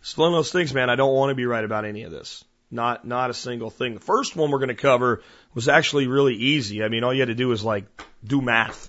it's 0.00 0.16
one 0.16 0.28
of 0.28 0.34
those 0.34 0.52
things, 0.52 0.72
man. 0.72 0.88
I 0.88 0.96
don't 0.96 1.14
want 1.14 1.30
to 1.30 1.34
be 1.34 1.46
right 1.46 1.64
about 1.64 1.84
any 1.84 2.04
of 2.04 2.10
this. 2.10 2.44
Not 2.70 3.06
not 3.06 3.30
a 3.30 3.34
single 3.34 3.70
thing. 3.70 3.94
The 3.94 4.00
first 4.00 4.34
one 4.34 4.50
we're 4.50 4.58
going 4.58 4.68
to 4.68 4.74
cover 4.74 5.22
was 5.54 5.68
actually 5.68 6.06
really 6.06 6.34
easy. 6.34 6.82
I 6.82 6.88
mean, 6.88 7.04
all 7.04 7.12
you 7.12 7.20
had 7.20 7.28
to 7.28 7.34
do 7.34 7.48
was 7.48 7.64
like 7.64 7.84
do 8.24 8.40
math, 8.40 8.88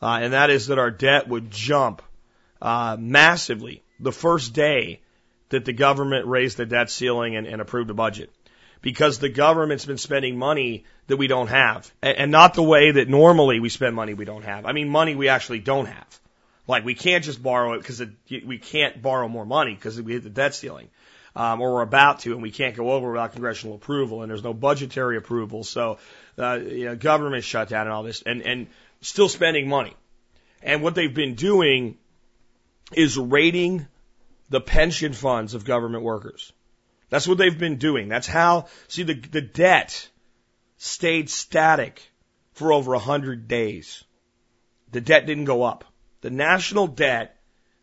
uh, 0.00 0.20
and 0.22 0.32
that 0.32 0.50
is 0.50 0.68
that 0.68 0.78
our 0.78 0.90
debt 0.90 1.28
would 1.28 1.50
jump 1.50 2.00
uh, 2.60 2.96
massively 2.98 3.82
the 4.00 4.12
first 4.12 4.52
day 4.52 5.00
that 5.48 5.64
the 5.64 5.72
government 5.72 6.26
raised 6.26 6.56
the 6.56 6.66
debt 6.66 6.90
ceiling 6.90 7.36
and, 7.36 7.46
and 7.46 7.60
approved 7.60 7.90
a 7.90 7.94
budget, 7.94 8.30
because 8.82 9.18
the 9.18 9.28
government's 9.28 9.84
been 9.84 9.98
spending 9.98 10.38
money 10.38 10.84
that 11.06 11.16
we 11.16 11.28
don't 11.28 11.48
have, 11.48 11.90
and, 12.02 12.30
not 12.30 12.54
the 12.54 12.62
way 12.62 12.90
that 12.90 13.08
normally 13.08 13.60
we 13.60 13.68
spend 13.68 13.94
money 13.94 14.14
we 14.14 14.24
don't 14.24 14.44
have. 14.44 14.66
I 14.66 14.72
mean, 14.72 14.88
money 14.88 15.14
we 15.14 15.28
actually 15.28 15.60
don't 15.60 15.86
have. 15.86 16.20
Like 16.66 16.84
we 16.84 16.94
can't 16.94 17.24
just 17.24 17.40
borrow 17.40 17.74
it 17.74 17.78
because 17.78 18.02
we 18.28 18.58
can't 18.58 19.00
borrow 19.00 19.28
more 19.28 19.46
money 19.46 19.74
because 19.74 20.00
we 20.02 20.14
hit 20.14 20.24
the 20.24 20.30
debt 20.30 20.54
ceiling 20.54 20.88
um, 21.36 21.60
or 21.60 21.74
we're 21.74 21.82
about 21.82 22.20
to, 22.20 22.32
and 22.32 22.42
we 22.42 22.50
can't 22.50 22.74
go 22.74 22.90
over 22.92 23.12
without 23.12 23.32
congressional 23.32 23.76
approval, 23.76 24.22
and 24.22 24.30
there's 24.30 24.42
no 24.42 24.54
budgetary 24.54 25.18
approval. 25.18 25.62
So, 25.62 25.98
uh, 26.38 26.58
you 26.62 26.86
know, 26.86 26.96
government 26.96 27.44
shutdown 27.44 27.82
and 27.82 27.90
all 27.90 28.02
this, 28.02 28.22
and 28.22 28.42
and 28.42 28.66
still 29.02 29.28
spending 29.28 29.68
money. 29.68 29.94
And 30.62 30.82
what 30.82 30.94
they've 30.94 31.12
been 31.12 31.34
doing 31.34 31.98
is 32.92 33.18
raiding 33.18 33.86
the 34.48 34.60
pension 34.60 35.12
funds 35.12 35.54
of 35.54 35.64
government 35.64 36.04
workers. 36.04 36.52
That's 37.08 37.26
what 37.26 37.38
they've 37.38 37.58
been 37.58 37.76
doing. 37.76 38.08
That's 38.08 38.26
how. 38.26 38.66
See, 38.88 39.02
the 39.02 39.14
the 39.14 39.40
debt 39.40 40.08
stayed 40.76 41.30
static 41.30 42.02
for 42.52 42.72
over 42.72 42.94
a 42.94 42.98
hundred 42.98 43.48
days. 43.48 44.04
The 44.92 45.00
debt 45.00 45.26
didn't 45.26 45.44
go 45.44 45.62
up. 45.62 45.84
The 46.20 46.30
national 46.30 46.86
debt 46.86 47.36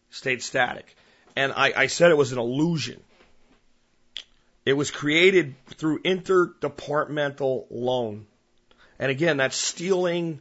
stayed 0.10 0.42
static. 0.42 0.96
And 1.36 1.52
I, 1.52 1.74
I 1.76 1.88
said 1.88 2.12
it 2.12 2.18
was 2.18 2.32
an 2.32 2.40
illusion. 2.40 3.02
It 4.66 4.74
was 4.74 4.92
created 4.92 5.56
through 5.68 6.04
interdepartmental 6.04 7.66
loan. 7.70 8.28
And 9.00 9.12
again, 9.12 9.38
that's 9.38 9.58
stealing 9.58 10.40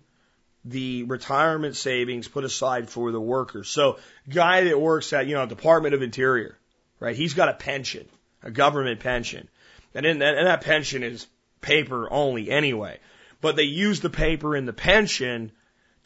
the 0.64 1.04
retirement 1.04 1.76
savings 1.76 2.28
put 2.28 2.44
aside 2.44 2.88
for 2.88 3.10
the 3.10 3.20
workers. 3.20 3.68
So 3.68 3.98
guy 4.28 4.64
that 4.64 4.80
works 4.80 5.12
at, 5.12 5.26
you 5.26 5.34
know, 5.34 5.46
Department 5.46 5.94
of 5.94 6.02
Interior, 6.02 6.56
right? 7.00 7.16
He's 7.16 7.34
got 7.34 7.48
a 7.48 7.54
pension. 7.54 8.08
a 8.42 8.50
government 8.50 9.00
pension. 9.00 9.48
And, 9.94 10.06
in 10.06 10.18
that, 10.20 10.36
and 10.36 10.46
that 10.46 10.62
pension 10.62 11.02
is 11.02 11.26
paper 11.60 12.10
only 12.10 12.50
anyway. 12.50 12.98
But 13.40 13.56
they 13.56 13.64
use 13.64 14.00
the 14.00 14.10
paper 14.10 14.56
in 14.56 14.66
the 14.66 14.72
pension 14.72 15.52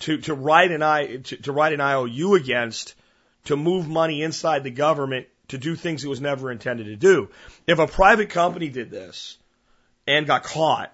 to, 0.01 0.19
to 0.19 0.35
write 0.35 0.71
an 0.71 0.83
I, 0.83 1.17
to, 1.17 1.37
to 1.37 1.53
write 1.53 1.73
an 1.73 1.81
IOU 1.81 2.35
against 2.35 2.95
to 3.45 3.57
move 3.57 3.89
money 3.89 4.23
inside 4.23 4.65
the 4.65 4.71
government 4.71 5.27
to 5.49 5.59
do 5.59 5.77
things 5.77 6.05
it 6.05 6.09
was 6.09 6.21
never 6.21 6.51
intended 6.51 6.85
to 6.87 6.97
do. 6.97 7.29
If 7.67 7.79
a 7.79 7.87
private 7.87 8.31
company 8.31 8.69
did 8.69 8.91
this 8.91 9.39
and 10.07 10.27
got 10.27 10.43
caught, 10.43 10.93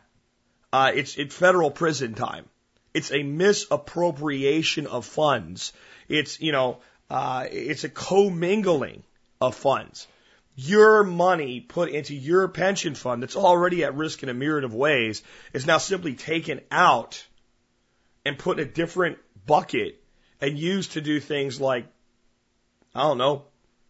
uh, 0.72 0.92
it's, 0.94 1.16
it's 1.16 1.34
federal 1.34 1.70
prison 1.70 2.14
time. 2.14 2.44
It's 2.94 3.10
a 3.12 3.22
misappropriation 3.22 4.86
of 4.86 5.06
funds. 5.06 5.72
It's, 6.08 6.40
you 6.40 6.52
know, 6.52 6.78
uh, 7.10 7.46
it's 7.50 7.84
a 7.84 7.88
commingling 7.88 9.02
of 9.40 9.54
funds. 9.54 10.06
Your 10.54 11.02
money 11.02 11.60
put 11.60 11.88
into 11.88 12.14
your 12.14 12.48
pension 12.48 12.94
fund 12.94 13.22
that's 13.22 13.36
already 13.36 13.84
at 13.84 13.94
risk 13.94 14.22
in 14.22 14.28
a 14.28 14.34
myriad 14.34 14.64
of 14.64 14.74
ways 14.74 15.22
is 15.52 15.66
now 15.66 15.78
simply 15.78 16.14
taken 16.14 16.60
out 16.70 17.26
and 18.24 18.38
put 18.38 18.58
in 18.58 18.68
a 18.68 18.70
different 18.70 19.18
bucket 19.46 20.02
and 20.40 20.58
used 20.58 20.92
to 20.92 21.00
do 21.00 21.20
things 21.20 21.60
like, 21.60 21.86
I 22.94 23.02
don't 23.02 23.18
know, 23.18 23.44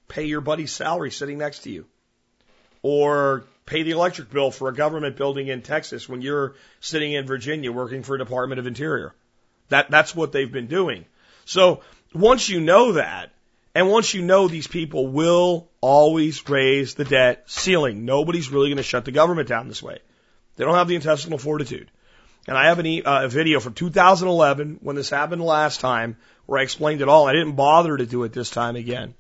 pay 0.07 0.25
your 0.25 0.41
buddy's 0.41 0.71
salary 0.71 1.11
sitting 1.11 1.39
next 1.39 1.61
to 1.61 1.71
you 1.71 1.87
or 2.83 3.45
pay 3.67 3.83
the 3.83 3.93
electric 3.93 4.31
bill 4.31 4.51
for 4.51 4.69
a 4.69 4.75
government 4.75 5.17
building 5.17 5.49
in 5.49 5.63
Texas 5.63 6.09
when 6.09 6.23
you're 6.23 6.55
sitting 6.81 7.13
in 7.13 7.27
Virginia 7.27 7.73
working 7.73 8.03
for 8.03 8.15
a 8.15 8.19
Department 8.19 8.59
of 8.59 8.67
Interior. 8.67 9.15
That, 9.69 9.91
that's 9.91 10.15
what 10.15 10.33
they've 10.33 10.51
been 10.51 10.67
doing. 10.67 11.07
So 11.45 11.83
once 12.15 12.49
you 12.49 12.61
know 12.61 12.93
that, 12.93 13.33
and 13.75 13.89
once 13.89 14.13
you 14.13 14.23
know 14.23 14.49
these 14.49 14.67
people 14.67 15.07
will 15.07 15.71
always 15.81 16.47
raise 16.49 16.95
the 16.95 17.05
debt 17.05 17.45
ceiling, 17.47 18.05
nobody's 18.05 18.51
really 18.51 18.69
going 18.69 18.77
to 18.77 18.83
shut 18.83 19.05
the 19.05 19.13
government 19.13 19.49
down 19.49 19.69
this 19.69 19.83
way. 19.83 19.99
They 20.57 20.65
don't 20.65 20.75
have 20.75 20.89
the 20.89 20.95
intestinal 20.95 21.39
fortitude. 21.39 21.91
And 22.47 22.59
I 22.59 22.67
have 22.67 22.79
an 22.81 22.87
e- 22.87 23.03
uh, 23.03 23.25
a 23.25 23.29
video 23.29 23.61
from 23.61 23.75
2011 23.75 24.79
when 24.83 24.97
this 24.97 25.09
happened 25.09 25.43
last 25.43 25.81
time 25.81 26.17
where 26.47 26.59
I 26.61 26.65
explained 26.65 27.01
it 27.01 27.09
all. 27.09 27.27
I 27.27 27.33
didn't 27.33 27.53
bother 27.53 27.97
to 27.97 28.05
do 28.05 28.25
it 28.25 28.33
this 28.33 28.51
time 28.51 28.77
again. 28.77 29.15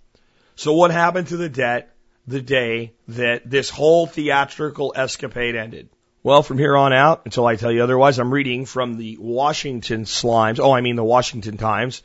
So 0.57 0.75
what 0.75 0.91
happened 0.91 1.29
to 1.29 1.37
the 1.37 1.49
debt 1.49 1.95
the 2.27 2.41
day 2.41 2.93
that 3.09 3.49
this 3.49 3.71
whole 3.71 4.07
theatrical 4.07 4.93
escapade 4.97 5.55
ended? 5.55 5.89
Well, 6.23 6.43
from 6.43 6.59
here 6.59 6.77
on 6.77 6.93
out, 6.93 7.23
until 7.25 7.47
I 7.47 7.57
tell 7.57 7.73
you 7.73 7.83
otherwise, 7.83 8.19
I'm 8.19 8.33
reading 8.33 8.65
from 8.65 8.97
the 8.97 9.17
Washington 9.19 10.05
Slimes. 10.05 10.61
Oh, 10.61 10.73
I 10.73 10.81
mean 10.81 10.95
the 10.95 11.03
Washington 11.03 11.57
Times. 11.57 12.03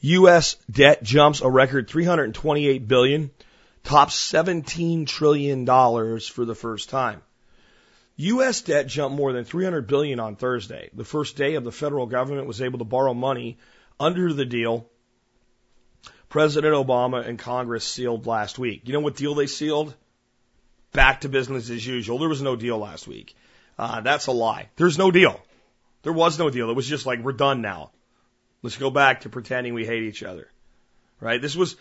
U.S. 0.00 0.56
debt 0.70 1.02
jumps 1.02 1.42
a 1.42 1.50
record 1.50 1.88
328 1.88 2.88
billion, 2.88 3.30
tops 3.84 4.14
17 4.14 5.06
trillion 5.06 5.64
dollars 5.64 6.26
for 6.26 6.44
the 6.44 6.54
first 6.54 6.88
time. 6.88 7.20
U.S. 8.16 8.62
debt 8.62 8.86
jumped 8.86 9.16
more 9.16 9.32
than 9.32 9.44
300 9.44 9.86
billion 9.86 10.18
on 10.18 10.36
Thursday, 10.36 10.90
the 10.94 11.04
first 11.04 11.36
day 11.36 11.54
of 11.54 11.64
the 11.64 11.72
federal 11.72 12.06
government 12.06 12.46
was 12.46 12.62
able 12.62 12.78
to 12.78 12.84
borrow 12.84 13.12
money 13.12 13.58
under 14.00 14.32
the 14.32 14.46
deal 14.46 14.88
President 16.28 16.74
Obama 16.74 17.26
and 17.26 17.38
Congress 17.38 17.84
sealed 17.84 18.26
last 18.26 18.58
week. 18.58 18.82
You 18.84 18.92
know 18.92 19.00
what 19.00 19.16
deal 19.16 19.34
they 19.34 19.46
sealed? 19.46 19.94
Back 20.92 21.22
to 21.22 21.28
business 21.28 21.70
as 21.70 21.86
usual. 21.86 22.18
There 22.18 22.28
was 22.28 22.42
no 22.42 22.56
deal 22.56 22.78
last 22.78 23.08
week. 23.08 23.34
Uh, 23.78 24.00
that's 24.00 24.26
a 24.26 24.32
lie. 24.32 24.68
There's 24.76 24.98
no 24.98 25.10
deal. 25.10 25.40
There 26.02 26.12
was 26.12 26.38
no 26.38 26.50
deal. 26.50 26.70
It 26.70 26.76
was 26.76 26.86
just 26.86 27.06
like, 27.06 27.20
we're 27.20 27.32
done 27.32 27.62
now. 27.62 27.90
Let's 28.62 28.76
go 28.76 28.90
back 28.90 29.22
to 29.22 29.28
pretending 29.28 29.74
we 29.74 29.86
hate 29.86 30.02
each 30.02 30.22
other. 30.22 30.48
Right? 31.20 31.40
This 31.40 31.56
was, 31.56 31.76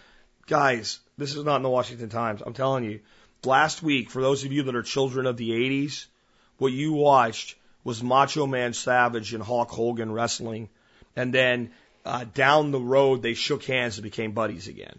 guys, 0.45 0.99
this 1.17 1.35
is 1.35 1.43
not 1.43 1.57
in 1.57 1.63
the 1.63 1.69
Washington 1.69 2.09
Times. 2.09 2.41
I'm 2.45 2.53
telling 2.53 2.83
you. 2.83 3.01
Last 3.43 3.83
week, 3.83 4.09
for 4.09 4.21
those 4.21 4.43
of 4.43 4.51
you 4.51 4.63
that 4.63 4.75
are 4.75 4.81
children 4.83 5.25
of 5.25 5.37
the 5.37 5.51
80s, 5.51 6.07
what 6.57 6.73
you 6.73 6.93
watched 6.93 7.55
was 7.83 8.03
Macho 8.03 8.47
Man 8.47 8.73
Savage 8.73 9.33
and 9.33 9.43
Hulk 9.43 9.69
Hogan 9.69 10.11
wrestling. 10.11 10.69
And 11.15 11.33
then 11.33 11.71
uh, 12.07 12.25
down 12.33 12.71
the 12.71 12.79
road, 12.79 13.21
they 13.21 13.33
shook 13.33 13.63
hands 13.65 13.97
and 13.97 14.03
became 14.03 14.31
buddies 14.31 14.67
again. 14.67 14.97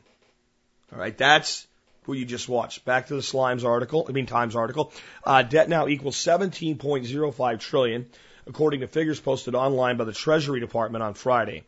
All 0.93 0.99
right, 0.99 1.17
that's 1.17 1.67
what 2.05 2.19
you 2.19 2.25
just 2.25 2.49
watched. 2.49 2.85
Back 2.85 3.09
to 3.09 3.15
the 3.15 3.23
Slimes 3.23 3.65
article, 3.65 4.07
I 4.09 4.13
mean 4.13 4.27
Times 4.27 4.55
article. 4.55 4.93
Uh, 5.25 5.43
debt 5.43 5.69
now 5.69 5.89
equals 5.89 6.17
17.05 6.17 7.61
trillion, 7.61 8.07
according 8.47 8.81
to 8.81 8.87
figures 8.87 9.21
posted 9.21 9.55
online 9.55 9.97
by 9.97 10.05
the 10.05 10.13
Treasury 10.13 10.61
Department 10.61 11.03
on 11.03 11.15
Friday. 11.15 11.65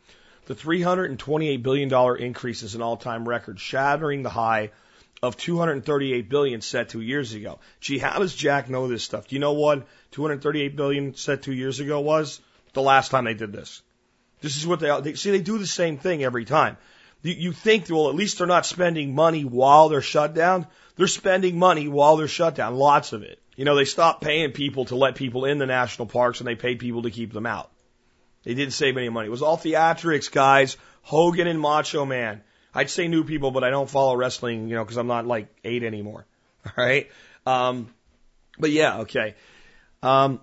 The 0.46 0.54
328 0.54 1.62
billion 1.62 1.88
dollar 1.88 2.16
increase 2.16 2.62
is 2.62 2.74
an 2.74 2.82
all-time 2.82 3.28
record, 3.28 3.60
shattering 3.60 4.22
the 4.22 4.30
high 4.30 4.70
of 5.22 5.36
238 5.36 6.28
billion 6.28 6.60
set 6.60 6.88
two 6.90 7.00
years 7.00 7.34
ago. 7.34 7.60
Gee, 7.80 7.98
how 7.98 8.18
does 8.18 8.34
Jack 8.34 8.68
know 8.68 8.88
this 8.88 9.02
stuff? 9.02 9.28
Do 9.28 9.36
you 9.36 9.40
know 9.40 9.52
what 9.52 9.86
238 10.12 10.76
billion 10.76 11.14
set 11.14 11.42
two 11.42 11.52
years 11.52 11.80
ago 11.80 12.00
was? 12.00 12.40
The 12.72 12.82
last 12.82 13.10
time 13.10 13.24
they 13.24 13.34
did 13.34 13.52
this. 13.52 13.82
This 14.40 14.56
is 14.56 14.66
what 14.66 14.80
they, 14.80 15.00
they 15.00 15.14
see. 15.14 15.30
They 15.30 15.40
do 15.40 15.58
the 15.58 15.66
same 15.66 15.98
thing 15.98 16.24
every 16.24 16.44
time. 16.44 16.76
You, 17.22 17.34
you 17.34 17.52
think, 17.52 17.88
well, 17.90 18.08
at 18.08 18.14
least 18.14 18.38
they're 18.38 18.46
not 18.46 18.66
spending 18.66 19.14
money 19.14 19.44
while 19.44 19.88
they're 19.88 20.00
shut 20.00 20.34
down. 20.34 20.66
They're 20.96 21.06
spending 21.06 21.58
money 21.58 21.88
while 21.88 22.16
they're 22.16 22.28
shut 22.28 22.54
down. 22.54 22.76
Lots 22.76 23.12
of 23.12 23.22
it. 23.22 23.40
You 23.56 23.64
know, 23.64 23.74
they 23.74 23.84
stopped 23.84 24.22
paying 24.22 24.52
people 24.52 24.86
to 24.86 24.96
let 24.96 25.16
people 25.16 25.44
in 25.44 25.58
the 25.58 25.66
national 25.66 26.06
parks 26.06 26.40
and 26.40 26.46
they 26.46 26.54
paid 26.54 26.78
people 26.78 27.02
to 27.02 27.10
keep 27.10 27.32
them 27.32 27.46
out. 27.46 27.70
They 28.42 28.54
didn't 28.54 28.72
save 28.72 28.96
any 28.96 29.10
money. 29.10 29.26
It 29.26 29.30
was 29.30 29.42
all 29.42 29.58
theatrics, 29.58 30.32
guys. 30.32 30.78
Hogan 31.02 31.46
and 31.46 31.60
Macho 31.60 32.06
Man. 32.06 32.42
I'd 32.74 32.88
say 32.88 33.08
new 33.08 33.24
people, 33.24 33.50
but 33.50 33.64
I 33.64 33.70
don't 33.70 33.90
follow 33.90 34.16
wrestling, 34.16 34.68
you 34.68 34.76
know, 34.76 34.84
because 34.84 34.96
I'm 34.96 35.08
not 35.08 35.26
like 35.26 35.48
eight 35.64 35.82
anymore. 35.82 36.24
All 36.64 36.84
right. 36.84 37.10
Um, 37.44 37.92
but 38.58 38.70
yeah, 38.70 39.00
okay. 39.00 39.34
Um, 40.02 40.40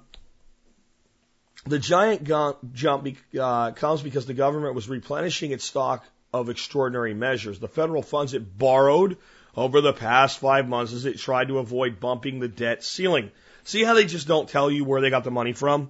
the 1.68 1.80
giant 1.80 2.30
jump 2.74 3.08
uh, 3.40 3.72
comes 3.72 4.02
because 4.02 4.26
the 4.26 4.34
government 4.34 4.76
was 4.76 4.90
replenishing 4.90 5.52
its 5.52 5.66
stock 5.66 6.06
of 6.34 6.50
extraordinary 6.50 7.14
measures. 7.14 7.60
The 7.60 7.68
federal 7.68 8.02
funds 8.02 8.34
it 8.34 8.58
borrowed 8.58 9.18
over 9.56 9.82
the 9.82 9.94
past 9.94 10.40
five 10.40 10.68
months 10.68 10.94
as 10.94 11.06
it 11.06 11.18
tried 11.18 11.48
to 11.48 11.58
avoid 11.58 12.00
bumping 12.00 12.40
the 12.40 12.48
debt 12.48 12.84
ceiling. 12.84 13.32
See 13.64 13.84
how 13.84 13.96
they 13.96 14.06
just 14.06 14.28
don't 14.28 14.48
tell 14.48 14.70
you 14.70 14.86
where 14.86 15.02
they 15.02 15.10
got 15.10 15.24
the 15.24 15.32
money 15.32 15.54
from? 15.54 15.90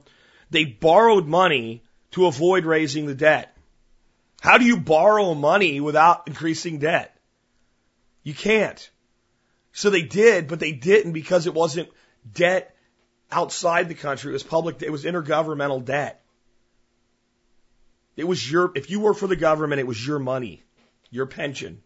They 0.50 0.65
borrowed 0.65 1.27
money 1.27 1.84
to 2.12 2.27
avoid 2.27 2.65
raising 2.65 3.05
the 3.05 3.15
debt. 3.15 3.55
How 4.41 4.57
do 4.57 4.65
you 4.65 4.77
borrow 4.77 5.34
money 5.34 5.81
without 5.81 6.27
increasing 6.27 6.79
debt? 6.79 7.15
You 8.24 8.34
can't. 8.34 8.89
So 9.74 9.89
they 9.89 10.03
did, 10.03 10.48
but 10.48 10.60
they 10.60 10.72
didn't 10.72 11.12
because 11.12 11.46
it 11.46 11.53
wasn't 11.53 11.89
debt 12.34 12.75
outside 13.31 13.89
the 13.89 13.96
country. 13.96 14.31
It 14.31 14.34
was 14.34 14.43
public. 14.43 14.81
It 14.81 14.91
was 14.91 15.03
intergovernmental 15.03 15.84
debt. 15.86 16.22
It 18.15 18.27
was 18.27 18.51
your, 18.51 18.72
if 18.75 18.89
you 18.89 19.00
work 19.00 19.17
for 19.17 19.27
the 19.27 19.36
government, 19.36 19.79
it 19.79 19.88
was 19.88 20.05
your 20.05 20.17
money, 20.17 20.63
your 21.12 21.27
pension. 21.27 21.81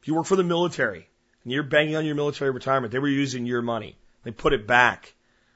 If 0.00 0.06
you 0.06 0.14
work 0.14 0.26
for 0.26 0.36
the 0.36 0.44
military 0.44 1.08
and 1.42 1.52
you're 1.52 1.64
banking 1.64 1.96
on 1.96 2.06
your 2.06 2.14
military 2.14 2.52
retirement, 2.52 2.92
they 2.92 3.00
were 3.00 3.08
using 3.08 3.44
your 3.44 3.62
money. 3.62 3.98
They 4.22 4.30
put 4.30 4.52
it 4.52 4.66
back. 4.66 5.14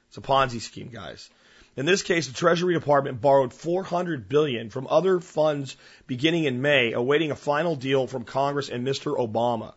It's 0.08 0.16
a 0.16 0.20
Ponzi 0.20 0.60
scheme, 0.60 0.88
guys. 0.88 1.30
In 1.76 1.86
this 1.86 2.02
case, 2.02 2.26
the 2.26 2.34
Treasury 2.34 2.74
Department 2.74 3.20
borrowed 3.20 3.54
400 3.54 4.28
billion 4.28 4.68
from 4.68 4.86
other 4.88 5.20
funds 5.20 5.76
beginning 6.06 6.44
in 6.44 6.60
May, 6.60 6.92
awaiting 6.92 7.30
a 7.30 7.36
final 7.36 7.76
deal 7.76 8.06
from 8.06 8.24
Congress 8.24 8.68
and 8.68 8.86
Mr. 8.86 9.16
Obama. 9.16 9.72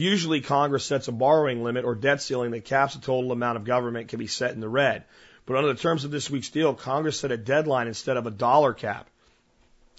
Usually 0.00 0.40
Congress 0.40 0.86
sets 0.86 1.08
a 1.08 1.12
borrowing 1.12 1.62
limit 1.62 1.84
or 1.84 1.94
debt 1.94 2.22
ceiling 2.22 2.52
that 2.52 2.64
caps 2.64 2.94
the 2.94 3.02
total 3.02 3.32
amount 3.32 3.58
of 3.58 3.64
government 3.64 4.08
can 4.08 4.18
be 4.18 4.28
set 4.28 4.52
in 4.52 4.60
the 4.60 4.68
red. 4.68 5.04
But 5.44 5.56
under 5.58 5.74
the 5.74 5.78
terms 5.78 6.06
of 6.06 6.10
this 6.10 6.30
week's 6.30 6.48
deal, 6.48 6.72
Congress 6.72 7.20
set 7.20 7.32
a 7.32 7.36
deadline 7.36 7.86
instead 7.86 8.16
of 8.16 8.26
a 8.26 8.30
dollar 8.30 8.72
cap. 8.72 9.10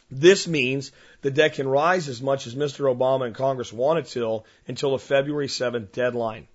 This 0.10 0.48
means 0.48 0.92
the 1.22 1.30
debt 1.30 1.54
can 1.54 1.68
rise 1.68 2.10
as 2.10 2.20
much 2.20 2.48
as 2.48 2.56
Mr. 2.56 2.92
Obama 2.92 3.28
and 3.28 3.36
Congress 3.36 3.72
want 3.72 4.00
it 4.00 4.08
to 4.08 4.42
until 4.68 4.94
the 4.94 4.98
February 4.98 5.46
7th 5.46 5.92
deadline. 5.92 6.48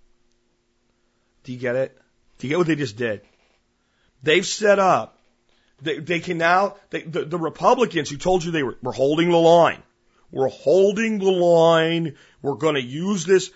Do 1.45 1.53
you 1.53 1.59
get 1.59 1.77
it? 1.77 1.97
Do 2.39 2.49
you 2.49 2.51
get 2.51 2.59
what 2.59 2.67
they 2.67 2.75
just 2.75 2.97
did? 2.97 3.21
They've 4.25 4.45
set 4.45 4.81
up. 4.81 5.21
They, 5.81 6.01
they 6.01 6.19
can 6.19 6.39
now, 6.39 6.79
they, 6.91 7.03
the, 7.03 7.25
the 7.25 7.39
Republicans 7.39 8.11
who 8.11 8.17
told 8.17 8.43
you 8.43 8.51
they 8.51 8.65
were, 8.65 8.77
were 8.83 8.91
holding 8.91 9.31
the 9.31 9.37
line 9.37 9.85
we're 10.31 10.49
holding 10.49 11.19
the 11.19 11.31
line. 11.31 12.17
We're 12.43 12.55
going 12.55 12.75
to 12.75 12.83
use 12.83 13.25
this. 13.25 13.51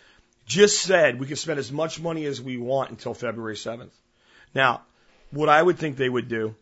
Just 0.47 0.81
said 0.81 1.21
we 1.21 1.27
can 1.27 1.37
spend 1.37 1.59
as 1.59 1.71
much 1.71 2.01
money 2.01 2.25
as 2.25 2.41
we 2.41 2.57
want 2.57 2.91
until 2.91 3.15
February 3.15 3.55
7th. 3.55 3.93
Now, 4.55 4.83
what 5.31 5.49
I 5.49 5.63
would 5.63 5.79
think 5.79 5.97
they 5.97 6.09
would 6.09 6.29
do 6.29 6.55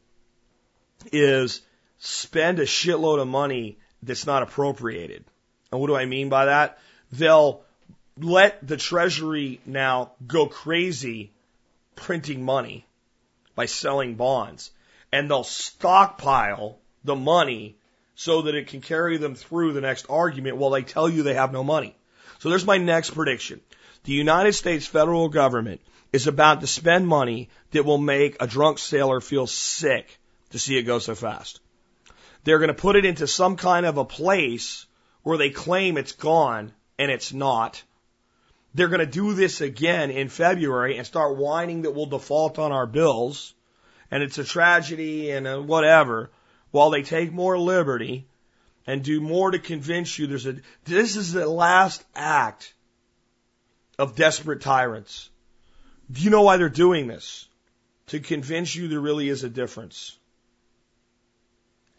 is 1.13 1.63
spend 1.99 2.59
a 2.59 2.65
shitload 2.65 3.21
of 3.21 3.29
money 3.29 3.79
that's 4.03 4.27
not 4.27 4.43
appropriated. 4.43 5.25
And 5.71 5.81
what 5.81 5.87
do 5.87 5.97
I 5.97 6.05
mean 6.05 6.29
by 6.29 6.47
that? 6.47 6.79
They'll 7.13 7.63
let 8.19 8.67
the 8.67 8.77
Treasury 8.77 9.61
now 9.65 10.13
go 10.27 10.47
crazy 10.47 11.33
printing 11.97 12.45
money 12.45 12.87
by 13.55 13.67
selling 13.67 14.15
bonds. 14.15 14.71
And 15.13 15.31
they'll 15.31 15.45
stockpile 15.45 16.79
the 17.05 17.17
money 17.17 17.78
so 18.19 18.43
that 18.43 18.57
it 18.57 18.67
can 18.67 18.81
carry 18.81 19.17
them 19.17 19.37
through 19.37 19.73
the 19.73 19.81
next 19.81 20.07
argument 20.11 20.57
while 20.57 20.71
they 20.71 20.83
tell 20.83 21.09
you 21.09 21.23
they 21.23 21.35
have 21.35 21.53
no 21.53 21.63
money. 21.63 21.95
So 22.41 22.49
there's 22.49 22.67
my 22.67 22.77
next 22.77 23.11
prediction. 23.11 23.61
The 24.03 24.13
United 24.13 24.55
States 24.55 24.87
federal 24.87 25.29
government 25.29 25.81
is 26.13 26.27
about 26.27 26.61
to 26.61 26.67
spend 26.67 27.07
money 27.07 27.49
that 27.71 27.85
will 27.85 27.97
make 27.97 28.37
a 28.41 28.49
drunk 28.49 28.81
sailor 28.81 29.21
feel 29.21 29.47
sick 29.47 30.19
to 30.51 30.59
see 30.59 30.77
it 30.77 30.83
go 30.83 30.99
so 30.99 31.15
fast. 31.15 31.61
They're 32.43 32.59
going 32.59 32.75
to 32.75 32.75
put 32.75 32.97
it 32.97 33.05
into 33.05 33.29
some 33.29 33.55
kind 33.57 33.87
of 33.87 33.99
a 33.99 34.05
place 34.05 34.87
where 35.23 35.39
they 35.39 35.51
claim 35.51 35.97
it's 35.97 36.11
gone 36.11 36.73
and 36.99 37.13
it's 37.13 37.33
not. 37.33 37.81
They're 38.75 38.89
going 38.89 38.99
to 38.99 39.07
do 39.07 39.35
this 39.35 39.61
again 39.61 40.11
in 40.11 40.29
February 40.29 40.97
and 40.97 41.07
start 41.07 41.37
whining 41.37 41.83
that 41.83 41.95
we'll 41.95 42.07
default 42.07 42.59
on 42.59 42.73
our 42.73 42.87
bills 42.87 43.55
and 44.11 44.25
it's 44.25 44.39
a 44.39 44.45
tragedy 44.45 45.31
and 45.31 45.69
whatever 45.69 46.31
while 46.71 46.91
they 46.91 47.03
take 47.03 47.33
more 47.33 47.59
liberty 47.59 48.27
and 48.87 49.03
do 49.03 49.21
more 49.21 49.51
to 49.51 49.59
convince 49.59 50.19
you 50.19 50.27
there's 50.27 50.47
a, 50.47 50.57
this 50.85 51.17
is 51.17 51.33
the 51.33 51.47
last 51.47 52.05
act 52.15 52.75
of 53.99 54.17
desperate 54.17 54.61
tyrants. 54.61 55.29
Do 56.11 56.23
you 56.23 56.31
know 56.31 56.43
why 56.43 56.57
they're 56.57 56.69
doing 56.69 57.07
this? 57.07 57.47
To 58.09 58.21
convince 58.21 58.75
you 58.75 58.89
there 58.89 59.01
really 59.01 59.29
is 59.29 59.45
a 59.45 59.51
difference. 59.51 60.17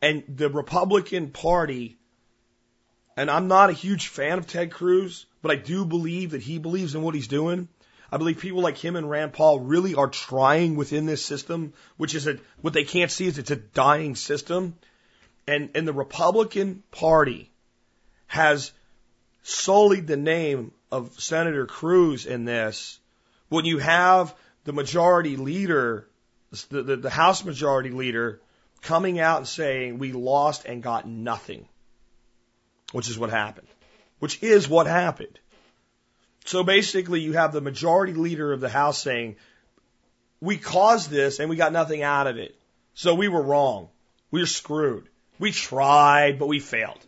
And 0.01 0.23
the 0.27 0.49
Republican 0.49 1.29
Party, 1.29 1.97
and 3.15 3.29
I'm 3.29 3.47
not 3.47 3.69
a 3.69 3.73
huge 3.73 4.07
fan 4.07 4.39
of 4.39 4.47
Ted 4.47 4.71
Cruz, 4.71 5.25
but 5.41 5.51
I 5.51 5.55
do 5.55 5.85
believe 5.85 6.31
that 6.31 6.41
he 6.41 6.57
believes 6.57 6.95
in 6.95 7.03
what 7.03 7.15
he's 7.15 7.27
doing. 7.27 7.67
I 8.11 8.17
believe 8.17 8.39
people 8.39 8.61
like 8.61 8.77
him 8.77 8.95
and 8.95 9.09
Rand 9.09 9.33
Paul 9.33 9.59
really 9.59 9.95
are 9.95 10.07
trying 10.07 10.75
within 10.75 11.05
this 11.05 11.23
system, 11.23 11.73
which 11.97 12.15
is 12.15 12.27
a, 12.27 12.37
what 12.61 12.73
they 12.73 12.83
can't 12.83 13.11
see 13.11 13.27
is 13.27 13.37
it's 13.37 13.51
a 13.51 13.55
dying 13.55 14.15
system. 14.15 14.75
And, 15.47 15.69
and 15.75 15.87
the 15.87 15.93
Republican 15.93 16.83
Party 16.91 17.51
has 18.27 18.71
sullied 19.43 20.07
the 20.07 20.17
name 20.17 20.71
of 20.91 21.19
Senator 21.19 21.65
Cruz 21.65 22.25
in 22.25 22.45
this 22.45 22.99
when 23.49 23.65
you 23.65 23.77
have 23.79 24.35
the 24.63 24.73
majority 24.73 25.35
leader, 25.35 26.07
the, 26.69 26.83
the, 26.83 26.95
the 26.97 27.09
House 27.09 27.43
majority 27.43 27.89
leader, 27.89 28.41
coming 28.81 29.19
out 29.19 29.37
and 29.37 29.47
saying 29.47 29.99
we 29.99 30.13
lost 30.13 30.65
and 30.65 30.81
got 30.81 31.07
nothing, 31.07 31.67
which 32.91 33.09
is 33.09 33.17
what 33.17 33.29
happened, 33.29 33.67
which 34.19 34.41
is 34.41 34.67
what 34.67 34.87
happened. 34.87 35.39
So 36.49 36.63
basically, 36.63 37.21
you 37.21 37.33
have 37.33 37.53
the 37.53 37.61
majority 37.61 38.13
leader 38.13 38.51
of 38.51 38.59
the 38.59 38.69
House 38.69 38.97
saying, 38.97 39.35
we 40.41 40.57
caused 40.57 41.11
this 41.11 41.39
and 41.39 41.47
we 41.47 41.55
got 41.55 41.71
nothing 41.71 42.01
out 42.01 42.25
of 42.25 42.39
it. 42.39 42.59
So 42.95 43.13
we 43.13 43.27
were 43.27 43.43
wrong. 43.43 43.89
We 44.31 44.39
were 44.39 44.47
screwed. 44.47 45.09
We 45.37 45.51
tried, 45.51 46.39
but 46.39 46.47
we 46.47 46.59
failed. 46.59 47.05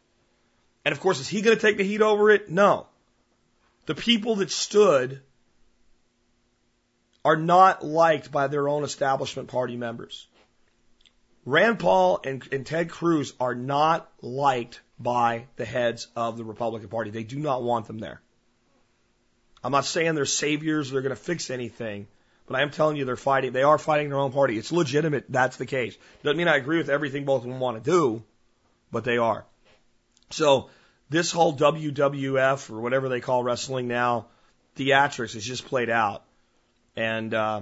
And 0.85 0.91
of 0.91 0.99
course, 0.99 1.19
is 1.19 1.27
he 1.27 1.41
going 1.41 1.57
to 1.57 1.61
take 1.61 1.77
the 1.77 1.83
heat 1.83 2.03
over 2.03 2.29
it? 2.29 2.51
No. 2.51 2.85
The 3.87 3.95
people 3.95 4.35
that 4.35 4.51
stood 4.51 5.21
are 7.25 7.35
not 7.35 7.83
liked 7.83 8.31
by 8.31 8.45
their 8.45 8.69
own 8.69 8.83
establishment 8.83 9.47
party 9.47 9.75
members. 9.75 10.27
Rand 11.45 11.79
Paul 11.79 12.19
and, 12.23 12.47
and 12.51 12.63
Ted 12.63 12.91
Cruz 12.91 13.33
are 13.39 13.55
not 13.55 14.07
liked 14.21 14.81
by 14.99 15.47
the 15.55 15.65
heads 15.65 16.09
of 16.15 16.37
the 16.37 16.45
Republican 16.45 16.89
Party. 16.89 17.09
They 17.09 17.23
do 17.23 17.39
not 17.39 17.63
want 17.63 17.87
them 17.87 17.97
there. 17.97 18.21
I'm 19.63 19.71
not 19.71 19.85
saying 19.85 20.15
they're 20.15 20.25
saviors 20.25 20.89
or 20.89 20.93
they're 20.93 21.01
going 21.01 21.15
to 21.15 21.21
fix 21.21 21.49
anything, 21.49 22.07
but 22.47 22.55
I 22.55 22.63
am 22.63 22.71
telling 22.71 22.97
you 22.97 23.05
they're 23.05 23.15
fighting. 23.15 23.51
They 23.53 23.63
are 23.63 23.77
fighting 23.77 24.09
their 24.09 24.17
own 24.17 24.31
party. 24.31 24.57
It's 24.57 24.71
legitimate. 24.71 25.25
That's 25.29 25.57
the 25.57 25.65
case. 25.65 25.95
Doesn't 26.23 26.37
mean 26.37 26.47
I 26.47 26.55
agree 26.55 26.77
with 26.77 26.89
everything 26.89 27.25
both 27.25 27.43
of 27.43 27.49
them 27.49 27.59
want 27.59 27.83
to 27.83 27.91
do, 27.91 28.23
but 28.91 29.03
they 29.03 29.17
are. 29.17 29.45
So 30.31 30.69
this 31.09 31.31
whole 31.31 31.55
WWF 31.55 32.71
or 32.71 32.81
whatever 32.81 33.09
they 33.09 33.19
call 33.19 33.43
wrestling 33.43 33.87
now, 33.87 34.27
theatrics 34.77 35.35
is 35.35 35.45
just 35.45 35.65
played 35.65 35.89
out, 35.89 36.23
and 36.95 37.33
uh, 37.33 37.61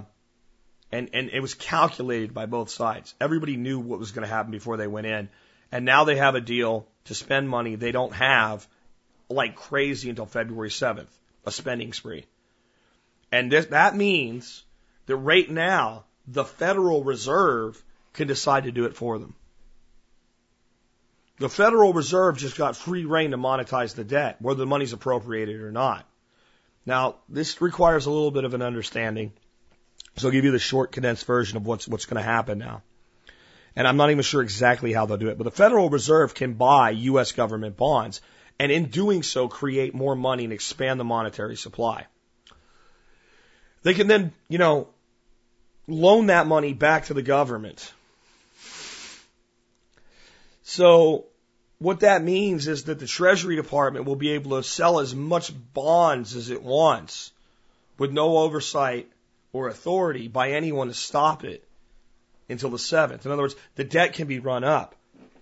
and 0.90 1.10
and 1.12 1.30
it 1.30 1.40
was 1.40 1.54
calculated 1.54 2.32
by 2.32 2.46
both 2.46 2.70
sides. 2.70 3.14
Everybody 3.20 3.56
knew 3.56 3.78
what 3.78 3.98
was 3.98 4.12
going 4.12 4.26
to 4.26 4.32
happen 4.32 4.52
before 4.52 4.78
they 4.78 4.86
went 4.86 5.06
in, 5.06 5.28
and 5.70 5.84
now 5.84 6.04
they 6.04 6.16
have 6.16 6.34
a 6.34 6.40
deal 6.40 6.86
to 7.04 7.14
spend 7.14 7.48
money 7.48 7.74
they 7.74 7.92
don't 7.92 8.14
have 8.14 8.66
like 9.28 9.56
crazy 9.56 10.10
until 10.10 10.26
February 10.26 10.70
7th 10.70 11.06
a 11.44 11.50
spending 11.50 11.92
spree. 11.92 12.24
And 13.32 13.50
this, 13.50 13.66
that 13.66 13.96
means 13.96 14.64
that 15.06 15.16
right 15.16 15.50
now, 15.50 16.04
the 16.26 16.44
Federal 16.44 17.04
Reserve 17.04 17.82
can 18.12 18.26
decide 18.28 18.64
to 18.64 18.72
do 18.72 18.84
it 18.84 18.96
for 18.96 19.18
them. 19.18 19.34
The 21.38 21.48
Federal 21.48 21.92
Reserve 21.92 22.36
just 22.36 22.58
got 22.58 22.76
free 22.76 23.04
reign 23.04 23.30
to 23.30 23.38
monetize 23.38 23.94
the 23.94 24.04
debt, 24.04 24.36
whether 24.40 24.58
the 24.58 24.66
money's 24.66 24.92
appropriated 24.92 25.60
or 25.60 25.72
not. 25.72 26.06
Now, 26.84 27.16
this 27.28 27.60
requires 27.62 28.06
a 28.06 28.10
little 28.10 28.30
bit 28.30 28.44
of 28.44 28.54
an 28.54 28.62
understanding. 28.62 29.32
So 30.16 30.28
I'll 30.28 30.32
give 30.32 30.44
you 30.44 30.50
the 30.50 30.58
short 30.58 30.92
condensed 30.92 31.26
version 31.26 31.56
of 31.56 31.66
what's, 31.66 31.88
what's 31.88 32.06
going 32.06 32.22
to 32.22 32.28
happen 32.28 32.58
now. 32.58 32.82
And 33.76 33.86
I'm 33.86 33.96
not 33.96 34.10
even 34.10 34.22
sure 34.22 34.42
exactly 34.42 34.92
how 34.92 35.06
they'll 35.06 35.16
do 35.16 35.28
it, 35.28 35.38
but 35.38 35.44
the 35.44 35.50
Federal 35.50 35.88
Reserve 35.88 36.34
can 36.34 36.54
buy 36.54 36.90
U.S. 36.90 37.32
government 37.32 37.76
bonds 37.76 38.20
and 38.60 38.70
in 38.70 38.90
doing 38.90 39.22
so 39.22 39.48
create 39.48 39.94
more 39.94 40.14
money 40.14 40.44
and 40.44 40.52
expand 40.52 41.00
the 41.00 41.04
monetary 41.04 41.56
supply. 41.56 42.06
They 43.82 43.94
can 43.94 44.06
then, 44.06 44.34
you 44.48 44.58
know, 44.58 44.88
loan 45.88 46.26
that 46.26 46.46
money 46.46 46.74
back 46.74 47.06
to 47.06 47.14
the 47.14 47.22
government. 47.22 47.90
So 50.62 51.24
what 51.78 52.00
that 52.00 52.22
means 52.22 52.68
is 52.68 52.84
that 52.84 52.98
the 52.98 53.06
Treasury 53.06 53.56
Department 53.56 54.04
will 54.04 54.14
be 54.14 54.32
able 54.32 54.58
to 54.58 54.62
sell 54.62 55.00
as 55.00 55.14
much 55.14 55.50
bonds 55.72 56.36
as 56.36 56.50
it 56.50 56.62
wants 56.62 57.32
with 57.96 58.12
no 58.12 58.36
oversight 58.36 59.10
or 59.54 59.68
authority 59.68 60.28
by 60.28 60.50
anyone 60.50 60.88
to 60.88 60.94
stop 60.94 61.44
it 61.44 61.66
until 62.50 62.68
the 62.68 62.76
7th. 62.76 63.24
In 63.24 63.32
other 63.32 63.40
words, 63.40 63.56
the 63.76 63.84
debt 63.84 64.12
can 64.12 64.26
be 64.26 64.38
run 64.38 64.64
up. 64.64 64.96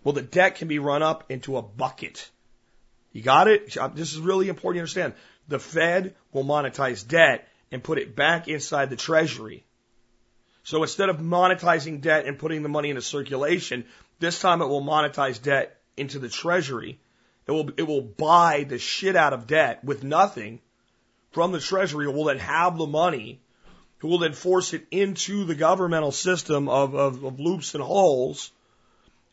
Well, 0.05 0.13
the 0.13 0.23
debt 0.23 0.55
can 0.55 0.69
be 0.69 0.79
run 0.79 1.03
up 1.03 1.25
into 1.29 1.57
a 1.57 1.63
bucket. 1.63 2.31
You 3.19 3.25
got 3.25 3.49
it? 3.49 3.77
This 3.97 4.13
is 4.13 4.21
really 4.21 4.49
important 4.49 4.77
to 4.77 4.83
understand. 4.83 5.15
The 5.49 5.59
Fed 5.59 6.15
will 6.33 6.45
monetize 6.45 7.07
debt 7.07 7.49
and 7.73 7.83
put 7.83 7.99
it 7.99 8.15
back 8.15 8.47
inside 8.47 8.91
the 8.91 8.97
Treasury. 8.97 9.65
So 10.63 10.85
instead 10.85 11.09
of 11.09 11.19
monetizing 11.19 12.01
debt 12.01 12.27
and 12.27 12.39
putting 12.39 12.63
the 12.63 12.69
money 12.69 12.91
into 12.91 13.03
circulation, 13.03 13.87
this 14.21 14.39
time 14.39 14.63
it 14.63 14.69
will 14.69 14.85
monetize 14.85 15.43
debt 15.43 15.81
into 15.97 16.21
the 16.21 16.29
Treasury. 16.29 17.01
It 17.49 17.51
will, 17.51 17.71
it 17.77 17.89
will 17.89 18.03
buy 18.03 18.63
the 18.63 18.79
shit 18.79 19.17
out 19.17 19.33
of 19.33 19.49
debt 19.49 19.83
with 19.83 20.05
nothing 20.05 20.61
from 21.33 21.51
the 21.51 21.59
Treasury. 21.59 22.07
It 22.07 22.15
will 22.15 22.27
then 22.27 22.39
have 22.39 22.79
the 22.79 22.87
money 22.87 23.41
who 23.97 24.07
will 24.07 24.19
then 24.19 24.33
force 24.33 24.75
it 24.75 24.87
into 24.93 25.45
the 25.45 25.57
governmental 25.57 26.13
system 26.13 26.69
of, 26.69 26.95
of, 26.95 27.25
of 27.25 27.41
loops 27.41 27.75
and 27.75 27.83
holes 27.83 28.53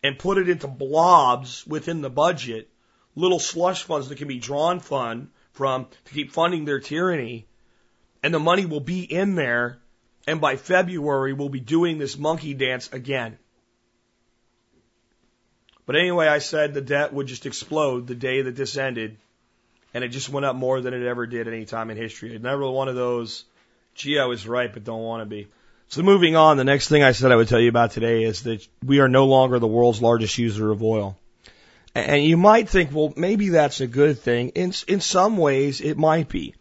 and 0.01 0.17
put 0.17 0.39
it 0.39 0.49
into 0.49 0.67
blobs 0.67 1.67
within 1.67 2.01
the 2.01 2.09
budget 2.09 2.67
little 3.15 3.39
slush 3.39 3.83
funds 3.83 4.09
that 4.09 4.17
can 4.17 4.27
be 4.27 4.39
drawn 4.39 4.79
fund 4.79 5.29
from 5.53 5.87
to 6.05 6.13
keep 6.13 6.31
funding 6.31 6.65
their 6.65 6.79
tyranny. 6.79 7.47
And 8.21 8.33
the 8.33 8.39
money 8.39 8.65
will 8.65 8.81
be 8.81 9.01
in 9.03 9.35
there. 9.35 9.79
And 10.27 10.41
by 10.41 10.55
February, 10.55 11.33
we'll 11.33 11.49
be 11.49 11.59
doing 11.59 11.97
this 11.97 12.17
monkey 12.17 12.53
dance 12.53 12.91
again. 12.91 13.37
But 15.85 15.95
anyway, 15.95 16.27
I 16.27 16.39
said 16.39 16.73
the 16.73 16.81
debt 16.81 17.13
would 17.13 17.27
just 17.27 17.45
explode 17.45 18.07
the 18.07 18.15
day 18.15 18.41
that 18.41 18.55
this 18.55 18.75
ended. 18.75 19.17
And 19.93 20.03
it 20.03 20.09
just 20.09 20.29
went 20.29 20.45
up 20.45 20.55
more 20.55 20.81
than 20.81 20.93
it 20.93 21.05
ever 21.05 21.25
did 21.25 21.47
any 21.47 21.65
time 21.65 21.89
in 21.89 21.97
history. 21.97 22.37
Never 22.37 22.69
one 22.69 22.89
of 22.89 22.95
those, 22.95 23.45
gee, 23.93 24.19
I 24.19 24.25
was 24.25 24.47
right, 24.47 24.73
but 24.73 24.83
don't 24.83 25.03
want 25.03 25.21
to 25.21 25.25
be. 25.25 25.47
So 25.87 26.01
moving 26.01 26.35
on, 26.35 26.57
the 26.57 26.63
next 26.63 26.89
thing 26.89 27.03
I 27.03 27.11
said 27.11 27.31
I 27.31 27.35
would 27.35 27.47
tell 27.47 27.59
you 27.59 27.69
about 27.69 27.91
today 27.91 28.23
is 28.23 28.43
that 28.43 28.67
we 28.83 28.99
are 28.99 29.07
no 29.07 29.27
longer 29.27 29.59
the 29.59 29.67
world's 29.67 30.01
largest 30.01 30.37
user 30.37 30.71
of 30.71 30.81
oil. 30.81 31.17
And 31.95 32.25
you 32.25 32.35
might 32.35 32.67
think, 32.67 32.91
well, 32.91 33.13
maybe 33.15 33.49
that's 33.49 33.79
a 33.79 33.87
good 33.87 34.19
thing. 34.19 34.49
In, 34.49 34.73
in 34.87 34.99
some 34.99 35.37
ways, 35.37 35.79
it 35.79 35.97
might 35.97 36.27
be. 36.27 36.53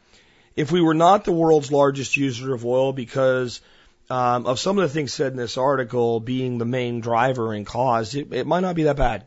If 0.55 0.70
we 0.70 0.81
were 0.81 0.94
not 0.94 1.25
the 1.25 1.33
world's 1.33 1.73
largest 1.73 2.16
user 2.16 2.55
of 2.55 2.64
oil 2.64 2.92
because 2.92 3.61
um, 4.09 4.47
of 4.47 4.61
some 4.61 4.79
of 4.79 4.83
the 4.83 4.94
things 4.94 5.12
said 5.12 5.33
in 5.33 5.37
this 5.37 5.59
article 5.59 6.20
being 6.20 6.59
the 6.59 6.64
main 6.64 7.01
driver 7.01 7.53
and 7.53 7.66
cause, 7.66 8.14
it, 8.14 8.33
it 8.33 8.47
might 8.47 8.61
not 8.61 8.77
be 8.77 8.85
that 8.85 8.97
bad. 8.97 9.27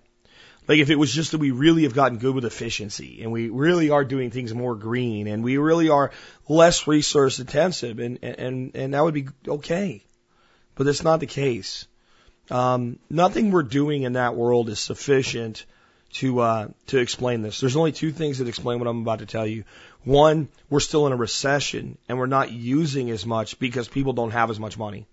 Like 0.66 0.80
if 0.80 0.90
it 0.90 0.96
was 0.96 1.14
just 1.14 1.32
that 1.32 1.40
we 1.40 1.52
really 1.52 1.84
have 1.84 1.94
gotten 1.94 2.20
good 2.20 2.36
with 2.36 2.46
efficiency 2.46 3.22
and 3.22 3.34
we 3.34 3.50
really 3.50 3.90
are 3.90 4.06
doing 4.06 4.32
things 4.32 4.54
more 4.54 4.76
green 4.76 5.28
and 5.28 5.44
we 5.44 5.58
really 5.58 5.90
are 5.90 6.12
less 6.48 6.88
resource 6.88 7.40
intensive 7.40 8.00
and, 8.00 8.20
and, 8.24 8.76
and 8.76 8.94
that 8.94 9.04
would 9.04 9.14
be 9.14 9.28
okay. 9.46 10.04
But 10.76 10.86
that's 10.86 11.04
not 11.04 11.20
the 11.20 11.28
case. 11.28 11.86
Um, 12.50 13.00
nothing 13.10 13.52
we're 13.52 13.64
doing 13.64 14.04
in 14.04 14.14
that 14.14 14.36
world 14.36 14.70
is 14.70 14.80
sufficient 14.80 15.66
to 16.14 16.40
uh, 16.40 16.68
to 16.88 16.98
explain 16.98 17.42
this. 17.42 17.60
There's 17.60 17.76
only 17.76 17.92
two 17.92 18.12
things 18.12 18.40
that 18.40 18.48
explain 18.48 18.80
what 18.80 18.88
I'm 18.88 19.02
about 19.02 19.20
to 19.20 19.26
tell 19.26 19.46
you. 19.46 19.64
One, 20.04 20.48
we're 20.70 20.80
still 20.80 21.06
in 21.08 21.14
a 21.14 21.18
recession 21.18 21.98
and 22.08 22.18
we're 22.18 22.28
not 22.28 22.52
using 22.52 23.10
as 23.10 23.26
much 23.26 23.60
because 23.60 23.88
people 23.88 24.14
don't 24.14 24.32
have 24.32 24.50
as 24.50 24.60
much 24.60 24.78
money. 24.78 25.08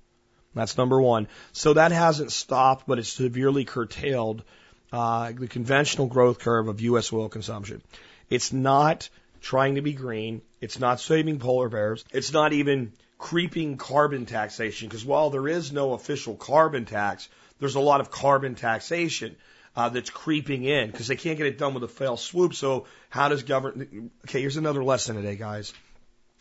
That's 0.54 0.78
number 0.78 1.00
one. 1.00 1.26
So 1.52 1.72
that 1.74 1.90
hasn't 1.90 2.30
stopped, 2.30 2.86
but 2.86 2.98
it's 2.98 3.12
severely 3.12 3.64
curtailed 3.64 4.44
uh, 4.92 5.32
the 5.32 5.48
conventional 5.48 6.06
growth 6.06 6.38
curve 6.38 6.68
of 6.68 6.80
U.S. 6.80 7.12
oil 7.12 7.28
consumption. 7.28 7.82
It's 8.30 8.52
not 8.52 9.08
trying 9.40 9.74
to 9.74 9.82
be 9.82 9.92
green. 9.92 10.42
It's 10.60 10.78
not 10.78 11.00
saving 11.00 11.40
polar 11.40 11.68
bears. 11.68 12.04
It's 12.12 12.32
not 12.32 12.52
even 12.52 12.92
creeping 13.18 13.76
carbon 13.76 14.26
taxation 14.26 14.88
because 14.88 15.04
while 15.04 15.30
there 15.30 15.48
is 15.48 15.72
no 15.72 15.92
official 15.92 16.36
carbon 16.36 16.84
tax, 16.84 17.28
there's 17.58 17.74
a 17.74 17.80
lot 17.80 18.00
of 18.00 18.10
carbon 18.10 18.54
taxation 18.54 19.36
uh, 19.76 19.88
that's 19.88 20.10
creeping 20.10 20.64
in 20.64 20.90
because 20.90 21.08
they 21.08 21.16
can't 21.16 21.38
get 21.38 21.46
it 21.46 21.58
done 21.58 21.74
with 21.74 21.82
a 21.82 21.88
fail 21.88 22.16
swoop. 22.16 22.54
So 22.54 22.86
how 23.10 23.28
does 23.28 23.42
government? 23.42 24.12
Okay, 24.28 24.40
here's 24.40 24.56
another 24.56 24.84
lesson 24.84 25.16
today, 25.16 25.36
guys. 25.36 25.72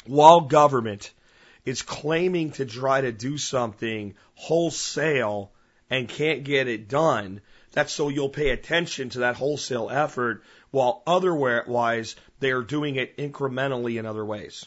While 0.05 0.41
government 0.41 1.11
is 1.65 1.81
claiming 1.81 2.51
to 2.51 2.65
try 2.65 3.01
to 3.01 3.11
do 3.11 3.37
something 3.37 4.15
wholesale 4.35 5.51
and 5.89 6.09
can't 6.09 6.43
get 6.43 6.67
it 6.67 6.89
done, 6.89 7.41
that's 7.71 7.93
so 7.93 8.09
you'll 8.09 8.29
pay 8.29 8.49
attention 8.49 9.09
to 9.09 9.19
that 9.19 9.35
wholesale 9.35 9.89
effort 9.89 10.43
while 10.71 11.01
otherwise 11.07 12.15
they 12.39 12.51
are 12.51 12.61
doing 12.61 12.95
it 12.95 13.17
incrementally 13.17 13.99
in 13.99 14.05
other 14.05 14.25
ways. 14.25 14.65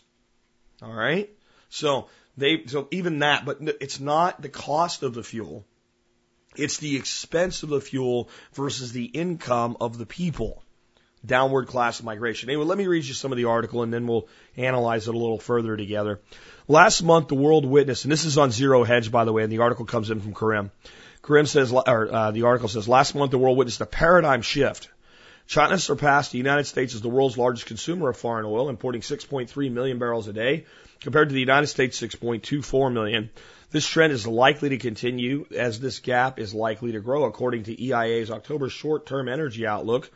All 0.82 0.92
right? 0.92 1.30
So 1.68 2.08
they, 2.36 2.64
so 2.66 2.88
even 2.90 3.20
that, 3.20 3.44
but 3.44 3.58
it's 3.80 4.00
not 4.00 4.40
the 4.40 4.48
cost 4.48 5.02
of 5.02 5.14
the 5.14 5.22
fuel. 5.22 5.64
It's 6.58 6.78
the 6.78 6.96
expense 6.96 7.62
of 7.62 7.68
the 7.68 7.80
fuel 7.80 8.28
versus 8.54 8.92
the 8.92 9.04
income 9.04 9.76
of 9.80 9.98
the 9.98 10.06
people. 10.06 10.62
Downward 11.24 11.66
class 11.66 12.02
migration. 12.02 12.48
Anyway, 12.50 12.64
let 12.64 12.78
me 12.78 12.86
read 12.86 13.04
you 13.04 13.14
some 13.14 13.32
of 13.32 13.36
the 13.36 13.46
article 13.46 13.82
and 13.82 13.92
then 13.92 14.06
we'll 14.06 14.28
analyze 14.56 15.08
it 15.08 15.14
a 15.14 15.18
little 15.18 15.38
further 15.38 15.76
together. 15.76 16.20
Last 16.68 17.02
month, 17.02 17.28
the 17.28 17.34
world 17.34 17.64
witnessed, 17.64 18.04
and 18.04 18.12
this 18.12 18.24
is 18.24 18.38
on 18.38 18.50
Zero 18.50 18.84
Hedge, 18.84 19.10
by 19.10 19.24
the 19.24 19.32
way, 19.32 19.42
and 19.42 19.52
the 19.52 19.58
article 19.58 19.86
comes 19.86 20.10
in 20.10 20.20
from 20.20 20.34
Karim. 20.34 20.70
Karim 21.22 21.46
says, 21.46 21.72
or 21.72 22.12
uh, 22.12 22.30
the 22.30 22.42
article 22.42 22.68
says, 22.68 22.86
last 22.86 23.14
month 23.14 23.32
the 23.32 23.38
world 23.38 23.58
witnessed 23.58 23.80
a 23.80 23.86
paradigm 23.86 24.42
shift. 24.42 24.88
China 25.46 25.78
surpassed 25.78 26.32
the 26.32 26.38
United 26.38 26.64
States 26.64 26.94
as 26.94 27.00
the 27.00 27.08
world's 27.08 27.38
largest 27.38 27.66
consumer 27.66 28.08
of 28.08 28.16
foreign 28.16 28.44
oil, 28.44 28.68
importing 28.68 29.00
6.3 29.00 29.72
million 29.72 29.98
barrels 29.98 30.26
a 30.26 30.32
day, 30.32 30.66
compared 31.00 31.28
to 31.28 31.34
the 31.34 31.40
United 31.40 31.68
States 31.68 32.00
6.24 32.00 32.92
million. 32.92 33.30
This 33.76 33.86
trend 33.86 34.14
is 34.14 34.26
likely 34.26 34.70
to 34.70 34.78
continue 34.78 35.44
as 35.54 35.78
this 35.78 35.98
gap 35.98 36.38
is 36.38 36.54
likely 36.54 36.92
to 36.92 37.00
grow, 37.00 37.24
according 37.24 37.64
to 37.64 37.78
EIA's 37.78 38.30
October 38.30 38.70
short-term 38.70 39.28
energy 39.28 39.66
outlook. 39.66 40.10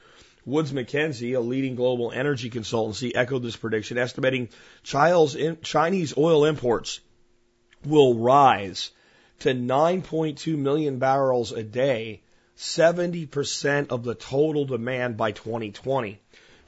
Woods 0.46 0.72
McKenzie, 0.72 1.36
a 1.36 1.40
leading 1.40 1.74
global 1.74 2.10
energy 2.10 2.48
consultancy, 2.48 3.12
echoed 3.14 3.42
this 3.42 3.56
prediction, 3.56 3.98
estimating 3.98 4.48
Chinese 4.82 6.16
oil 6.16 6.46
imports 6.46 7.00
will 7.84 8.14
rise 8.14 8.92
to 9.40 9.50
9.2 9.50 10.56
million 10.56 10.98
barrels 10.98 11.52
a 11.52 11.62
day, 11.62 12.22
70% 12.56 13.88
of 13.88 14.04
the 14.04 14.14
total 14.14 14.64
demand 14.64 15.18
by 15.18 15.32
2020. 15.32 16.18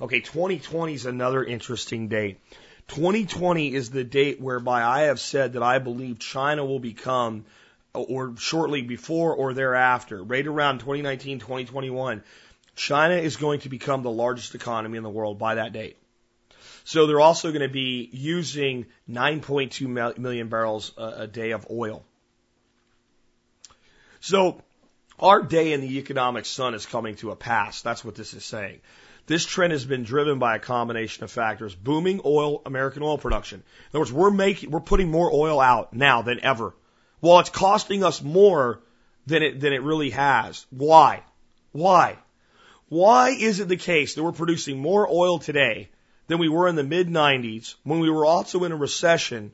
Okay, 0.03 0.21
2020 0.21 0.93
is 0.93 1.07
another 1.07 1.43
interesting 1.43 2.09
date. 2.09 2.39
2020 2.89 3.75
is 3.75 3.91
the 3.91 4.05
date 4.05 4.41
whereby 4.41 4.83
I 4.83 5.03
have 5.03 5.21
said 5.21 5.55
that 5.55 5.63
I 5.63 5.79
believe 5.79 6.19
China 6.19 6.65
will 6.65 6.81
become, 6.81 7.45
or 7.95 8.35
shortly 8.37 8.83
before 8.83 9.35
or 9.35 9.55
thereafter, 9.55 10.23
right 10.23 10.47
around 10.47 10.81
2019, 10.81 11.39
2021, 11.39 12.23
China 12.75 13.15
is 13.15 13.37
going 13.37 13.61
to 13.61 13.69
become 13.69 14.03
the 14.03 14.11
largest 14.11 14.55
economy 14.55 14.97
in 14.97 15.03
the 15.03 15.11
world 15.11 15.39
by 15.39 15.57
that 15.57 15.73
date. 15.73 15.97
So 16.85 17.07
they're 17.07 17.21
also 17.21 17.51
going 17.51 17.63
to 17.63 17.73
be 17.73 18.09
using 18.13 18.87
9.2 19.09 20.19
million 20.19 20.49
barrels 20.49 20.93
a, 20.97 21.27
day 21.27 21.53
of 21.53 21.67
oil. 21.71 22.05
So 24.21 24.61
our 25.19 25.43
day 25.43 25.73
in 25.73 25.81
the 25.81 25.99
economic 25.99 26.45
sun 26.45 26.75
is 26.75 26.87
coming 26.87 27.17
to 27.17 27.31
a 27.31 27.37
pass. 27.37 27.83
That's 27.83 28.05
what 28.05 28.15
this 28.15 28.35
is 28.35 28.45
saying. 28.45 28.81
This 29.27 29.47
trend 29.47 29.73
has 29.73 29.85
been 29.85 30.03
driven 30.03 30.39
by 30.39 30.57
a 30.57 30.59
combination 30.59 31.25
of 31.25 31.31
factors. 31.31 31.75
Booming 31.75 32.21
oil, 32.25 32.63
American 32.67 33.03
oil 33.03 33.19
production. 33.19 33.61
In 33.61 33.89
other 33.91 34.01
words, 34.01 34.13
we're 34.13 34.31
making, 34.31 34.71
we're 34.71 34.81
putting 34.81 35.11
more 35.11 35.31
oil 35.33 35.61
out 35.61 35.93
now 35.93 36.23
than 36.23 36.41
ever. 36.45 36.75
Well, 37.21 37.39
it's 37.39 37.51
costing 37.51 38.03
us 38.03 38.21
more 38.21 38.81
than 39.27 39.43
it, 39.43 39.61
than 39.61 39.73
it 39.73 39.83
really 39.83 40.11
has. 40.11 40.67
Why? 40.71 41.23
Why? 41.71 42.19
Why 42.89 43.31
is 43.31 43.61
it 43.61 43.69
the 43.69 43.77
case 43.77 44.15
that 44.15 44.23
we're 44.23 44.33
producing 44.33 44.79
more 44.79 45.09
oil 45.09 45.39
today 45.39 45.89
than 46.27 46.39
we 46.39 46.49
were 46.49 46.69
in 46.69 46.77
the 46.77 46.83
mid 46.83 47.09
90s 47.09 47.77
when 47.85 48.01
we 48.01 48.11
were 48.11 48.27
also 48.27 48.65
in 48.65 48.73
a 48.73 48.77
recession 48.77 49.53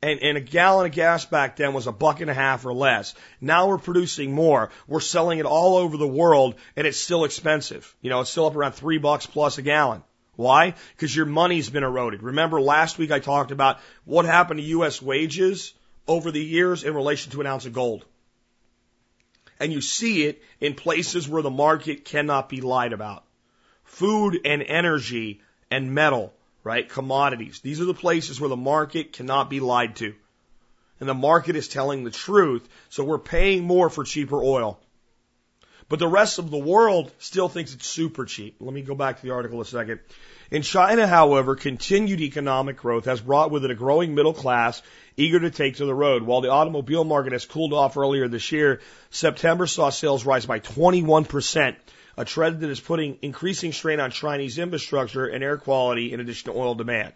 and, 0.00 0.20
and 0.20 0.36
a 0.36 0.40
gallon 0.40 0.86
of 0.86 0.92
gas 0.92 1.24
back 1.24 1.56
then 1.56 1.74
was 1.74 1.86
a 1.86 1.92
buck 1.92 2.20
and 2.20 2.30
a 2.30 2.34
half 2.34 2.64
or 2.64 2.72
less. 2.72 3.14
Now 3.40 3.68
we're 3.68 3.78
producing 3.78 4.32
more. 4.32 4.70
We're 4.86 5.00
selling 5.00 5.38
it 5.38 5.46
all 5.46 5.76
over 5.76 5.96
the 5.96 6.06
world 6.06 6.54
and 6.76 6.86
it's 6.86 6.98
still 6.98 7.24
expensive. 7.24 7.94
You 8.00 8.10
know, 8.10 8.20
it's 8.20 8.30
still 8.30 8.46
up 8.46 8.56
around 8.56 8.72
three 8.72 8.98
bucks 8.98 9.26
plus 9.26 9.58
a 9.58 9.62
gallon. 9.62 10.02
Why? 10.36 10.74
Because 10.94 11.14
your 11.14 11.26
money's 11.26 11.68
been 11.68 11.82
eroded. 11.82 12.22
Remember 12.22 12.60
last 12.60 12.96
week 12.96 13.10
I 13.10 13.18
talked 13.18 13.50
about 13.50 13.80
what 14.04 14.24
happened 14.24 14.60
to 14.60 14.66
U.S. 14.66 15.02
wages 15.02 15.74
over 16.06 16.30
the 16.30 16.42
years 16.42 16.84
in 16.84 16.94
relation 16.94 17.32
to 17.32 17.40
an 17.40 17.48
ounce 17.48 17.66
of 17.66 17.72
gold. 17.72 18.04
And 19.58 19.72
you 19.72 19.80
see 19.80 20.26
it 20.26 20.40
in 20.60 20.74
places 20.74 21.28
where 21.28 21.42
the 21.42 21.50
market 21.50 22.04
cannot 22.04 22.48
be 22.48 22.60
lied 22.60 22.92
about. 22.92 23.24
Food 23.82 24.38
and 24.44 24.62
energy 24.62 25.40
and 25.72 25.92
metal 25.92 26.32
right? 26.68 26.86
Commodities. 26.86 27.60
These 27.60 27.80
are 27.80 27.86
the 27.86 27.94
places 27.94 28.38
where 28.38 28.50
the 28.50 28.54
market 28.54 29.14
cannot 29.14 29.48
be 29.48 29.58
lied 29.58 29.96
to. 29.96 30.14
And 31.00 31.08
the 31.08 31.14
market 31.14 31.56
is 31.56 31.66
telling 31.66 32.04
the 32.04 32.10
truth, 32.10 32.68
so 32.90 33.04
we're 33.04 33.18
paying 33.18 33.64
more 33.64 33.88
for 33.88 34.04
cheaper 34.04 34.42
oil. 34.42 34.78
But 35.88 35.98
the 35.98 36.06
rest 36.06 36.38
of 36.38 36.50
the 36.50 36.58
world 36.58 37.10
still 37.20 37.48
thinks 37.48 37.72
it's 37.72 37.86
super 37.86 38.26
cheap. 38.26 38.56
Let 38.60 38.74
me 38.74 38.82
go 38.82 38.94
back 38.94 39.16
to 39.16 39.22
the 39.22 39.32
article 39.32 39.62
a 39.62 39.64
second. 39.64 40.00
In 40.50 40.60
China, 40.60 41.06
however, 41.06 41.56
continued 41.56 42.20
economic 42.20 42.76
growth 42.76 43.06
has 43.06 43.22
brought 43.22 43.50
with 43.50 43.64
it 43.64 43.70
a 43.70 43.74
growing 43.74 44.14
middle 44.14 44.34
class 44.34 44.82
eager 45.16 45.40
to 45.40 45.50
take 45.50 45.76
to 45.76 45.86
the 45.86 45.94
road. 45.94 46.22
While 46.22 46.42
the 46.42 46.50
automobile 46.50 47.04
market 47.04 47.32
has 47.32 47.46
cooled 47.46 47.72
off 47.72 47.96
earlier 47.96 48.28
this 48.28 48.52
year, 48.52 48.82
September 49.08 49.66
saw 49.66 49.88
sales 49.88 50.26
rise 50.26 50.44
by 50.44 50.60
21% 50.60 51.76
a 52.18 52.24
trend 52.24 52.60
that 52.60 52.68
is 52.68 52.80
putting 52.80 53.16
increasing 53.22 53.72
strain 53.72 54.00
on 54.00 54.10
Chinese 54.10 54.58
infrastructure 54.58 55.26
and 55.26 55.44
air 55.44 55.56
quality 55.56 56.12
in 56.12 56.18
addition 56.18 56.52
to 56.52 56.58
oil 56.58 56.74
demand. 56.74 57.12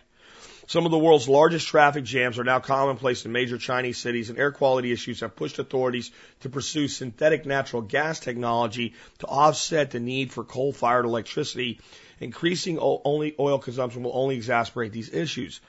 Some 0.68 0.84
of 0.84 0.92
the 0.92 0.98
world's 0.98 1.28
largest 1.28 1.66
traffic 1.66 2.04
jams 2.04 2.38
are 2.38 2.44
now 2.44 2.60
commonplace 2.60 3.24
in 3.26 3.32
major 3.32 3.58
Chinese 3.58 3.98
cities, 3.98 4.30
and 4.30 4.38
air 4.38 4.52
quality 4.52 4.92
issues 4.92 5.18
have 5.18 5.34
pushed 5.34 5.58
authorities 5.58 6.12
to 6.42 6.48
pursue 6.48 6.86
synthetic 6.86 7.44
natural 7.44 7.82
gas 7.82 8.20
technology 8.20 8.94
to 9.18 9.26
offset 9.26 9.90
the 9.90 9.98
need 9.98 10.32
for 10.32 10.44
coal 10.44 10.72
fired 10.72 11.04
electricity. 11.04 11.80
Increasing 12.20 12.78
only 12.80 13.34
oil 13.40 13.58
consumption 13.58 14.04
will 14.04 14.12
only 14.14 14.38
exacerbate 14.38 14.92
these 14.92 15.12
issues. 15.12 15.60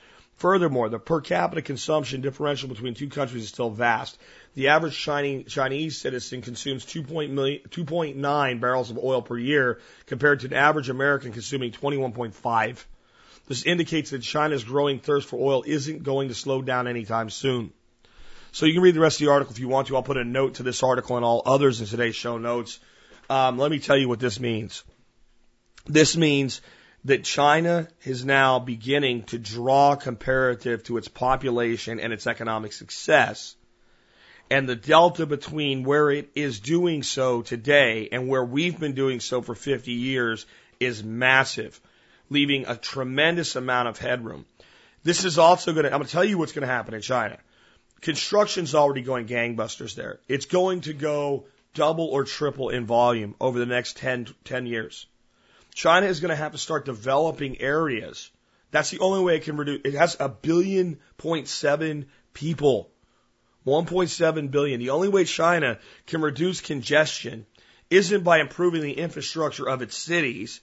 Furthermore, 0.44 0.90
the 0.90 1.00
per 1.00 1.22
capita 1.22 1.62
consumption 1.62 2.20
differential 2.20 2.68
between 2.68 2.96
two 2.96 3.08
countries 3.08 3.44
is 3.44 3.48
still 3.48 3.70
vast. 3.70 4.18
The 4.56 4.68
average 4.68 4.98
Chinese 4.98 5.98
citizen 5.98 6.42
consumes 6.42 6.86
2.9 6.86 8.60
barrels 8.60 8.92
of 8.92 8.98
oil 8.98 9.22
per 9.22 9.38
year 9.38 9.80
compared 10.06 10.42
to 10.42 10.48
an 10.48 10.54
average 10.54 10.90
American 10.90 11.32
consuming 11.32 11.72
21.5. 11.72 12.84
This 13.48 13.64
indicates 13.66 14.10
that 14.10 14.22
China's 14.22 14.66
growing 14.66 15.00
thirst 15.00 15.30
for 15.30 15.40
oil 15.40 15.64
isn't 15.66 16.04
going 16.04 16.28
to 16.28 16.36
slow 16.36 16.62
down 16.62 16.90
anytime 16.90 17.30
soon. 17.30 17.72
So 18.52 18.66
you 18.66 18.74
can 18.74 18.84
read 18.84 18.96
the 18.96 19.00
rest 19.00 19.22
of 19.22 19.26
the 19.26 19.32
article 19.32 19.54
if 19.54 19.60
you 19.60 19.70
want 19.70 19.88
to. 19.88 19.96
I'll 19.96 20.04
put 20.04 20.18
a 20.18 20.26
note 20.26 20.56
to 20.56 20.64
this 20.64 20.84
article 20.84 21.16
and 21.16 21.24
all 21.24 21.42
others 21.46 21.80
in 21.80 21.88
today's 21.88 22.18
show 22.18 22.38
notes. 22.38 22.82
Um, 23.30 23.58
let 23.58 23.72
me 23.72 23.80
tell 23.80 23.96
you 23.96 24.10
what 24.10 24.20
this 24.20 24.42
means. 24.42 24.84
This 25.86 26.18
means 26.18 26.60
that 27.06 27.24
China 27.24 27.88
is 28.06 28.24
now 28.24 28.60
beginning 28.60 29.24
to 29.24 29.38
draw 29.38 29.96
comparative 29.96 30.84
to 30.84 30.98
its 30.98 31.08
population 31.08 32.00
and 32.00 32.14
its 32.14 32.28
economic 32.28 32.74
success 32.74 33.56
and 34.50 34.68
the 34.68 34.76
delta 34.76 35.26
between 35.26 35.84
where 35.84 36.12
it 36.12 36.30
is 36.36 36.60
doing 36.60 37.04
so 37.04 37.42
today 37.42 38.10
and 38.12 38.28
where 38.28 38.44
we've 38.44 38.80
been 38.80 38.94
doing 38.94 39.20
so 39.20 39.42
for 39.42 39.56
50 39.56 39.92
years 39.92 40.46
is 40.80 41.04
massive, 41.04 41.80
leaving 42.30 42.66
a 42.68 42.76
tremendous 42.76 43.56
amount 43.56 43.88
of 43.88 43.98
headroom. 43.98 44.46
This 45.04 45.26
is 45.26 45.38
also 45.38 45.74
going 45.74 45.86
to, 45.86 45.92
I'm 45.92 46.00
going 46.00 46.06
to 46.06 46.12
tell 46.12 46.24
you 46.24 46.38
what's 46.38 46.52
going 46.52 46.68
to 46.68 46.74
happen 46.74 46.94
in 46.94 47.02
China. 47.02 47.38
Construction's 48.02 48.76
already 48.76 49.02
going 49.02 49.28
gangbusters 49.28 49.96
there. 49.96 50.20
It's 50.28 50.46
going 50.46 50.82
to 50.82 50.94
go 50.94 51.46
double 51.74 52.06
or 52.06 52.24
triple 52.24 52.70
in 52.70 52.86
volume 52.86 53.36
over 53.40 53.58
the 53.58 53.66
next 53.66 53.98
10, 53.98 54.28
10 54.44 54.66
years. 54.66 55.08
China 55.74 56.08
is 56.08 56.20
going 56.20 56.30
to 56.30 56.36
have 56.36 56.52
to 56.54 56.58
start 56.58 56.86
developing 56.86 57.60
areas. 57.62 58.32
That's 58.72 58.90
the 58.90 59.00
only 59.00 59.24
way 59.24 59.36
it 59.36 59.44
can 59.44 59.58
reduce. 59.58 59.82
It 59.86 59.94
has 59.94 60.18
a 60.20 60.30
billion 60.30 61.00
point 61.18 61.48
seven 61.48 62.08
people 62.34 62.90
1.7 63.66 64.52
billion. 64.52 64.80
The 64.80 64.90
only 64.90 65.08
way 65.08 65.24
China 65.24 65.80
can 66.08 66.22
reduce 66.22 66.62
congestion 66.62 67.46
isn't 67.90 68.24
by 68.24 68.40
improving 68.40 68.82
the 68.82 68.98
infrastructure 68.98 69.68
of 69.68 69.82
its 69.82 69.96
cities. 69.96 70.62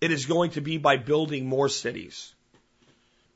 It 0.00 0.10
is 0.10 0.26
going 0.26 0.52
to 0.52 0.60
be 0.60 0.78
by 0.78 0.96
building 0.96 1.46
more 1.46 1.68
cities. 1.68 2.34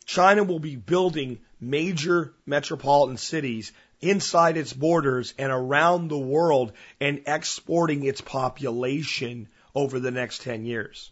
China 0.07 0.44
will 0.44 0.59
be 0.59 0.77
building 0.77 1.40
major 1.61 2.33
metropolitan 2.46 3.16
cities 3.16 3.72
inside 4.00 4.57
its 4.57 4.72
borders 4.72 5.35
and 5.38 5.50
around 5.50 6.09
the 6.09 6.18
world 6.18 6.72
and 7.00 7.22
exporting 7.27 8.05
its 8.05 8.20
population 8.20 9.48
over 9.74 10.00
the 10.00 10.10
next 10.10 10.42
10 10.42 10.64
years. 10.64 11.10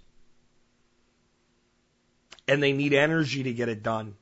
and 2.49 2.63
they 2.63 2.73
need 2.73 2.93
energy 2.93 3.45
to 3.45 3.53
get 3.53 3.69
it 3.69 3.83
done. 3.83 4.15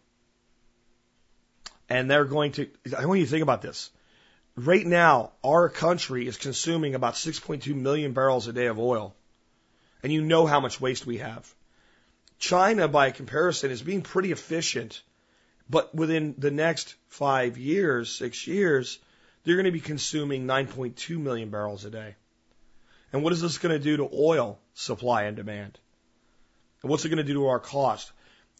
And 1.88 2.10
they're 2.10 2.24
going 2.24 2.52
to, 2.52 2.68
I 2.96 3.06
want 3.06 3.20
you 3.20 3.26
to 3.26 3.30
think 3.30 3.42
about 3.42 3.62
this. 3.62 3.90
Right 4.56 4.86
now, 4.86 5.32
our 5.42 5.68
country 5.68 6.26
is 6.26 6.36
consuming 6.36 6.94
about 6.94 7.14
6.2 7.14 7.74
million 7.74 8.12
barrels 8.12 8.46
a 8.46 8.52
day 8.52 8.66
of 8.66 8.78
oil. 8.78 9.14
And 10.02 10.12
you 10.12 10.22
know 10.22 10.46
how 10.46 10.60
much 10.60 10.80
waste 10.80 11.06
we 11.06 11.18
have. 11.18 11.52
China, 12.38 12.88
by 12.88 13.10
comparison, 13.10 13.70
is 13.70 13.82
being 13.82 14.02
pretty 14.02 14.32
efficient. 14.32 15.02
But 15.68 15.94
within 15.94 16.34
the 16.38 16.50
next 16.50 16.94
five 17.08 17.58
years, 17.58 18.10
six 18.10 18.46
years, 18.46 18.98
they're 19.44 19.56
going 19.56 19.64
to 19.64 19.72
be 19.72 19.80
consuming 19.80 20.46
9.2 20.46 21.18
million 21.18 21.50
barrels 21.50 21.84
a 21.84 21.90
day. 21.90 22.16
And 23.12 23.22
what 23.22 23.32
is 23.32 23.40
this 23.40 23.58
going 23.58 23.76
to 23.76 23.82
do 23.82 23.96
to 23.98 24.10
oil 24.12 24.58
supply 24.74 25.24
and 25.24 25.36
demand? 25.36 25.78
And 26.82 26.90
what's 26.90 27.04
it 27.04 27.08
going 27.08 27.18
to 27.18 27.24
do 27.24 27.34
to 27.34 27.48
our 27.48 27.58
cost? 27.58 28.12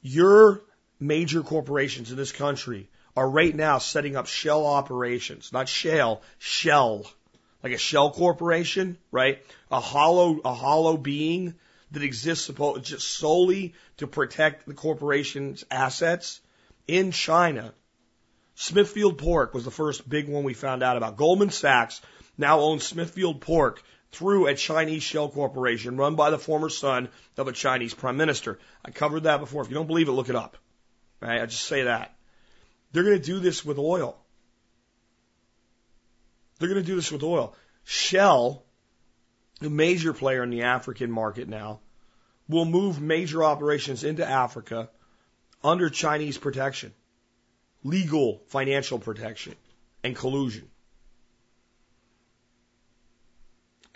Your 0.02 0.62
major 0.98 1.42
corporations 1.42 2.10
in 2.10 2.16
this 2.16 2.32
country 2.32 2.88
are 3.16 3.28
right 3.28 3.54
now 3.54 3.78
setting 3.78 4.16
up 4.16 4.26
shell 4.26 4.66
operations, 4.66 5.52
not 5.52 5.68
shale, 5.68 6.22
shell, 6.38 7.06
like 7.62 7.72
a 7.72 7.78
shell 7.78 8.10
corporation, 8.10 8.98
right? 9.10 9.42
A 9.70 9.80
hollow, 9.80 10.40
a 10.44 10.54
hollow 10.54 10.96
being 10.96 11.54
that 11.92 12.02
exists 12.02 12.50
just 12.82 13.08
solely 13.08 13.74
to 13.96 14.06
protect 14.06 14.66
the 14.66 14.74
corporation's 14.74 15.64
assets 15.70 16.40
in 16.86 17.10
China. 17.10 17.74
Smithfield 18.54 19.18
Pork 19.18 19.54
was 19.54 19.64
the 19.64 19.70
first 19.70 20.08
big 20.08 20.28
one 20.28 20.44
we 20.44 20.54
found 20.54 20.82
out 20.82 20.96
about. 20.96 21.16
Goldman 21.16 21.50
Sachs 21.50 22.00
now 22.36 22.60
owns 22.60 22.84
Smithfield 22.84 23.40
Pork 23.40 23.82
through 24.12 24.46
a 24.46 24.54
Chinese 24.54 25.02
shell 25.02 25.28
corporation 25.28 25.96
run 25.96 26.16
by 26.16 26.30
the 26.30 26.38
former 26.38 26.68
son 26.68 27.08
of 27.36 27.48
a 27.48 27.52
Chinese 27.52 27.94
prime 27.94 28.16
minister. 28.16 28.58
I 28.84 28.90
covered 28.90 29.24
that 29.24 29.40
before. 29.40 29.62
If 29.62 29.68
you 29.68 29.74
don't 29.74 29.86
believe 29.86 30.08
it, 30.08 30.12
look 30.12 30.28
it 30.28 30.36
up. 30.36 30.56
Right? 31.20 31.40
I 31.40 31.46
just 31.46 31.64
say 31.64 31.84
that. 31.84 32.14
They're 32.92 33.04
going 33.04 33.18
to 33.18 33.24
do 33.24 33.38
this 33.38 33.64
with 33.64 33.78
oil. 33.78 34.16
They're 36.58 36.68
going 36.68 36.82
to 36.82 36.86
do 36.86 36.96
this 36.96 37.12
with 37.12 37.22
oil. 37.22 37.54
Shell, 37.84 38.64
a 39.62 39.70
major 39.70 40.12
player 40.12 40.42
in 40.42 40.50
the 40.50 40.62
African 40.62 41.10
market 41.10 41.48
now, 41.48 41.80
will 42.48 42.64
move 42.64 43.00
major 43.00 43.44
operations 43.44 44.02
into 44.04 44.26
Africa 44.26 44.90
under 45.62 45.88
Chinese 45.88 46.36
protection, 46.36 46.92
legal 47.84 48.42
financial 48.48 48.98
protection, 48.98 49.54
and 50.02 50.16
collusion. 50.16 50.69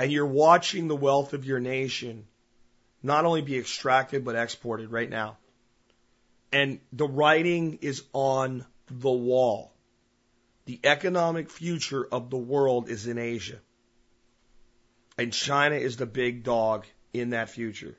And 0.04 0.12
you're 0.12 0.26
watching 0.26 0.86
the 0.86 0.94
wealth 0.94 1.32
of 1.32 1.46
your 1.46 1.60
nation 1.60 2.26
not 3.02 3.24
only 3.24 3.40
be 3.40 3.56
extracted 3.56 4.22
but 4.22 4.36
exported 4.36 4.92
right 4.92 5.08
now. 5.08 5.38
And 6.52 6.80
the 6.92 7.08
writing 7.08 7.78
is 7.80 8.02
on 8.12 8.66
the 8.90 9.10
wall. 9.10 9.72
The 10.66 10.78
economic 10.84 11.48
future 11.48 12.06
of 12.06 12.28
the 12.28 12.36
world 12.36 12.90
is 12.90 13.06
in 13.06 13.16
Asia. 13.16 13.58
And 15.16 15.32
China 15.32 15.76
is 15.76 15.96
the 15.96 16.04
big 16.04 16.44
dog 16.44 16.84
in 17.14 17.30
that 17.30 17.48
future. 17.48 17.96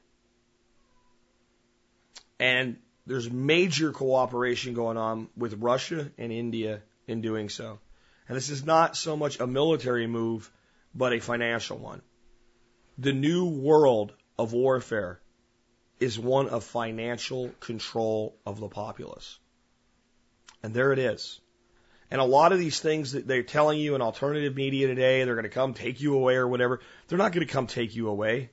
And 2.40 2.78
there's 3.08 3.32
major 3.32 3.92
cooperation 3.92 4.76
going 4.76 4.98
on 4.98 5.28
with 5.36 5.56
Russia 5.56 6.12
and 6.20 6.32
India 6.32 6.84
in 7.08 7.22
doing 7.22 7.50
so. 7.50 7.80
And 8.28 8.38
this 8.38 8.52
is 8.52 8.64
not 8.64 8.96
so 8.96 9.18
much 9.18 9.40
a 9.40 9.48
military 9.48 10.06
move, 10.06 10.52
but 10.96 11.14
a 11.14 11.20
financial 11.20 11.78
one. 11.78 12.02
The 12.98 13.14
new 13.14 13.46
world 13.46 14.14
of 14.40 14.54
warfare 14.54 15.20
is 16.00 16.18
one 16.18 16.50
of 16.50 16.64
financial 16.64 17.50
control 17.60 18.38
of 18.46 18.60
the 18.60 18.70
populace. 18.70 19.38
And 20.64 20.74
there 20.74 20.94
it 20.94 21.00
is. 21.00 21.40
And 22.12 22.22
a 22.22 22.26
lot 22.26 22.54
of 22.54 22.60
these 22.60 22.80
things 22.80 23.14
that 23.14 23.28
they're 23.28 23.44
telling 23.44 23.80
you 23.80 23.96
in 23.96 24.02
alternative 24.02 24.56
media 24.56 24.88
today, 24.88 25.24
they're 25.24 25.36
going 25.36 25.44
to 25.44 25.50
come 25.50 25.74
take 25.74 26.02
you 26.02 26.16
away 26.16 26.36
or 26.36 26.48
whatever, 26.48 26.80
they're 27.08 27.18
not 27.18 27.32
going 27.32 27.46
to 27.46 27.54
come 27.54 27.68
take 27.68 27.96
you 27.96 28.08
away. 28.10 28.52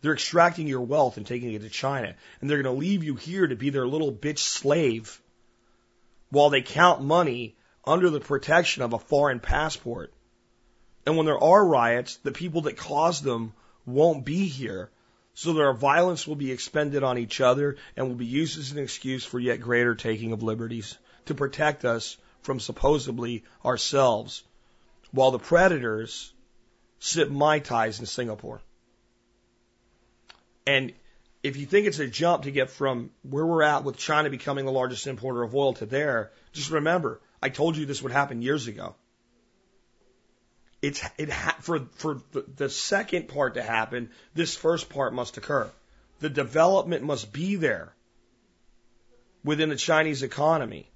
They're 0.00 0.14
extracting 0.14 0.66
your 0.66 0.82
wealth 0.82 1.16
and 1.16 1.26
taking 1.26 1.52
it 1.52 1.62
to 1.62 1.68
China. 1.68 2.14
And 2.40 2.48
they're 2.48 2.62
going 2.62 2.74
to 2.74 2.78
leave 2.78 3.04
you 3.04 3.16
here 3.16 3.46
to 3.46 3.56
be 3.56 3.70
their 3.70 3.86
little 3.86 4.12
bitch 4.12 4.38
slave 4.38 5.20
while 6.30 6.50
they 6.50 6.62
count 6.62 7.02
money 7.02 7.56
under 7.84 8.10
the 8.10 8.20
protection 8.20 8.82
of 8.82 8.92
a 8.92 8.98
foreign 8.98 9.40
passport. 9.40 10.12
And 11.06 11.16
when 11.16 11.26
there 11.26 11.42
are 11.42 11.64
riots, 11.64 12.16
the 12.16 12.32
people 12.32 12.62
that 12.62 12.76
caused 12.76 13.22
them 13.22 13.54
won't 13.86 14.24
be 14.24 14.48
here. 14.48 14.90
So 15.34 15.52
their 15.52 15.72
violence 15.72 16.26
will 16.26 16.34
be 16.34 16.50
expended 16.50 17.04
on 17.04 17.18
each 17.18 17.40
other 17.40 17.76
and 17.96 18.08
will 18.08 18.16
be 18.16 18.26
used 18.26 18.58
as 18.58 18.72
an 18.72 18.78
excuse 18.78 19.24
for 19.24 19.38
yet 19.38 19.60
greater 19.60 19.94
taking 19.94 20.32
of 20.32 20.42
liberties 20.42 20.98
to 21.26 21.34
protect 21.34 21.84
us 21.84 22.16
from 22.40 22.58
supposedly 22.58 23.44
ourselves, 23.64 24.42
while 25.12 25.30
the 25.30 25.38
predators 25.38 26.32
sip 26.98 27.30
Mai 27.30 27.60
Tais 27.60 27.98
in 28.00 28.06
Singapore. 28.06 28.60
And 30.66 30.92
if 31.42 31.56
you 31.56 31.66
think 31.66 31.86
it's 31.86 32.00
a 32.00 32.08
jump 32.08 32.44
to 32.44 32.50
get 32.50 32.70
from 32.70 33.10
where 33.22 33.46
we're 33.46 33.62
at 33.62 33.84
with 33.84 33.96
China 33.96 34.30
becoming 34.30 34.64
the 34.64 34.72
largest 34.72 35.06
importer 35.06 35.42
of 35.42 35.54
oil 35.54 35.74
to 35.74 35.86
there, 35.86 36.32
just 36.52 36.70
remember, 36.70 37.20
I 37.40 37.50
told 37.50 37.76
you 37.76 37.86
this 37.86 38.02
would 38.02 38.12
happen 38.12 38.42
years 38.42 38.66
ago. 38.66 38.96
It's 40.86 41.02
it 41.18 41.30
ha- 41.30 41.56
for 41.60 41.80
for 41.96 42.22
the, 42.30 42.44
the 42.56 42.70
second 42.70 43.26
part 43.26 43.54
to 43.54 43.62
happen, 43.62 44.10
this 44.34 44.54
first 44.54 44.88
part 44.88 45.12
must 45.12 45.36
occur. 45.36 45.68
The 46.20 46.28
development 46.30 47.02
must 47.02 47.32
be 47.32 47.56
there 47.56 47.92
within 49.42 49.68
the 49.68 49.76
Chinese 49.76 50.22
economy 50.22 50.88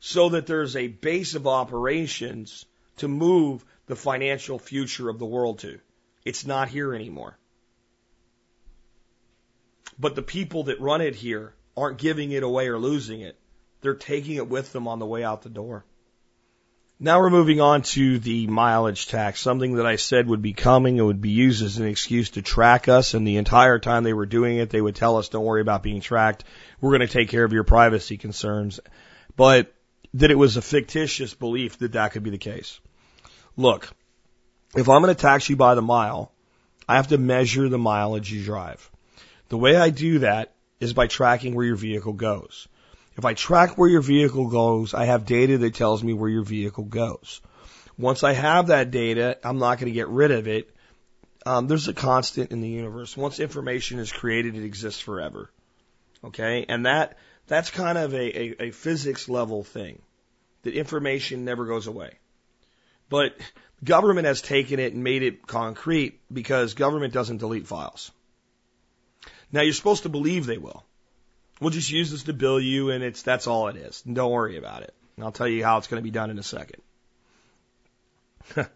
so 0.00 0.30
that 0.30 0.46
there's 0.46 0.74
a 0.74 0.86
base 0.86 1.34
of 1.34 1.46
operations 1.46 2.64
to 2.96 3.06
move 3.06 3.62
the 3.86 3.96
financial 3.96 4.58
future 4.58 5.10
of 5.10 5.18
the 5.18 5.26
world 5.26 5.58
to. 5.58 5.80
It's 6.24 6.46
not 6.46 6.70
here 6.70 6.94
anymore. 6.94 7.36
But 9.98 10.14
the 10.14 10.22
people 10.22 10.64
that 10.64 10.80
run 10.80 11.02
it 11.02 11.14
here 11.14 11.54
aren't 11.76 11.98
giving 11.98 12.32
it 12.32 12.42
away 12.42 12.68
or 12.68 12.78
losing 12.78 13.20
it. 13.20 13.38
They're 13.82 13.94
taking 13.94 14.36
it 14.36 14.48
with 14.48 14.72
them 14.72 14.88
on 14.88 14.98
the 14.98 15.06
way 15.14 15.22
out 15.24 15.42
the 15.42 15.50
door. 15.50 15.84
Now 17.04 17.20
we're 17.20 17.28
moving 17.28 17.60
on 17.60 17.82
to 17.82 18.18
the 18.18 18.46
mileage 18.46 19.08
tax, 19.08 19.38
something 19.38 19.74
that 19.74 19.84
I 19.84 19.96
said 19.96 20.26
would 20.26 20.40
be 20.40 20.54
coming 20.54 20.96
and 20.98 21.06
would 21.06 21.20
be 21.20 21.32
used 21.32 21.62
as 21.62 21.76
an 21.76 21.86
excuse 21.86 22.30
to 22.30 22.40
track 22.40 22.88
us. 22.88 23.12
And 23.12 23.26
the 23.26 23.36
entire 23.36 23.78
time 23.78 24.04
they 24.04 24.14
were 24.14 24.24
doing 24.24 24.56
it, 24.56 24.70
they 24.70 24.80
would 24.80 24.96
tell 24.96 25.18
us, 25.18 25.28
don't 25.28 25.44
worry 25.44 25.60
about 25.60 25.82
being 25.82 26.00
tracked. 26.00 26.44
We're 26.80 26.96
going 26.96 27.06
to 27.06 27.12
take 27.12 27.28
care 27.28 27.44
of 27.44 27.52
your 27.52 27.62
privacy 27.62 28.16
concerns. 28.16 28.80
But 29.36 29.70
that 30.14 30.30
it 30.30 30.38
was 30.38 30.56
a 30.56 30.62
fictitious 30.62 31.34
belief 31.34 31.76
that 31.80 31.92
that 31.92 32.12
could 32.12 32.22
be 32.22 32.30
the 32.30 32.38
case. 32.38 32.80
Look, 33.54 33.90
if 34.74 34.88
I'm 34.88 35.02
going 35.02 35.14
to 35.14 35.20
tax 35.20 35.50
you 35.50 35.56
by 35.56 35.74
the 35.74 35.82
mile, 35.82 36.32
I 36.88 36.96
have 36.96 37.08
to 37.08 37.18
measure 37.18 37.68
the 37.68 37.76
mileage 37.76 38.32
you 38.32 38.42
drive. 38.42 38.90
The 39.50 39.58
way 39.58 39.76
I 39.76 39.90
do 39.90 40.20
that 40.20 40.54
is 40.80 40.94
by 40.94 41.08
tracking 41.08 41.54
where 41.54 41.66
your 41.66 41.76
vehicle 41.76 42.14
goes. 42.14 42.66
If 43.16 43.24
I 43.24 43.34
track 43.34 43.78
where 43.78 43.88
your 43.88 44.00
vehicle 44.00 44.48
goes, 44.48 44.92
I 44.92 45.04
have 45.04 45.24
data 45.24 45.58
that 45.58 45.74
tells 45.74 46.02
me 46.02 46.12
where 46.12 46.30
your 46.30 46.42
vehicle 46.42 46.84
goes. 46.84 47.40
Once 47.96 48.24
I 48.24 48.32
have 48.32 48.68
that 48.68 48.90
data, 48.90 49.38
I'm 49.44 49.58
not 49.58 49.78
going 49.78 49.92
to 49.92 49.94
get 49.94 50.08
rid 50.08 50.32
of 50.32 50.48
it. 50.48 50.74
Um, 51.46 51.68
there's 51.68 51.86
a 51.88 51.94
constant 51.94 52.50
in 52.50 52.60
the 52.60 52.68
universe. 52.68 53.16
Once 53.16 53.38
information 53.38 53.98
is 53.98 54.10
created, 54.10 54.56
it 54.56 54.64
exists 54.64 55.00
forever. 55.00 55.50
Okay, 56.24 56.64
and 56.68 56.86
that 56.86 57.18
that's 57.46 57.70
kind 57.70 57.98
of 57.98 58.14
a, 58.14 58.38
a, 58.38 58.62
a 58.68 58.70
physics 58.70 59.28
level 59.28 59.62
thing. 59.62 60.00
That 60.62 60.74
information 60.74 61.44
never 61.44 61.66
goes 61.66 61.86
away. 61.86 62.14
But 63.10 63.36
government 63.84 64.26
has 64.26 64.40
taken 64.40 64.80
it 64.80 64.94
and 64.94 65.04
made 65.04 65.22
it 65.22 65.46
concrete 65.46 66.20
because 66.32 66.72
government 66.72 67.12
doesn't 67.12 67.36
delete 67.36 67.66
files. 67.66 68.10
Now 69.52 69.60
you're 69.60 69.74
supposed 69.74 70.04
to 70.04 70.08
believe 70.08 70.46
they 70.46 70.58
will. 70.58 70.82
We'll 71.60 71.70
just 71.70 71.90
use 71.90 72.10
this 72.10 72.24
to 72.24 72.32
bill 72.32 72.60
you 72.60 72.90
and 72.90 73.04
it's, 73.04 73.22
that's 73.22 73.46
all 73.46 73.68
it 73.68 73.76
is. 73.76 74.02
Don't 74.02 74.30
worry 74.30 74.56
about 74.56 74.82
it. 74.82 74.94
And 75.16 75.24
I'll 75.24 75.32
tell 75.32 75.48
you 75.48 75.64
how 75.64 75.78
it's 75.78 75.86
going 75.86 76.00
to 76.00 76.04
be 76.04 76.10
done 76.10 76.30
in 76.30 76.38
a 76.38 76.42
second. 76.42 76.82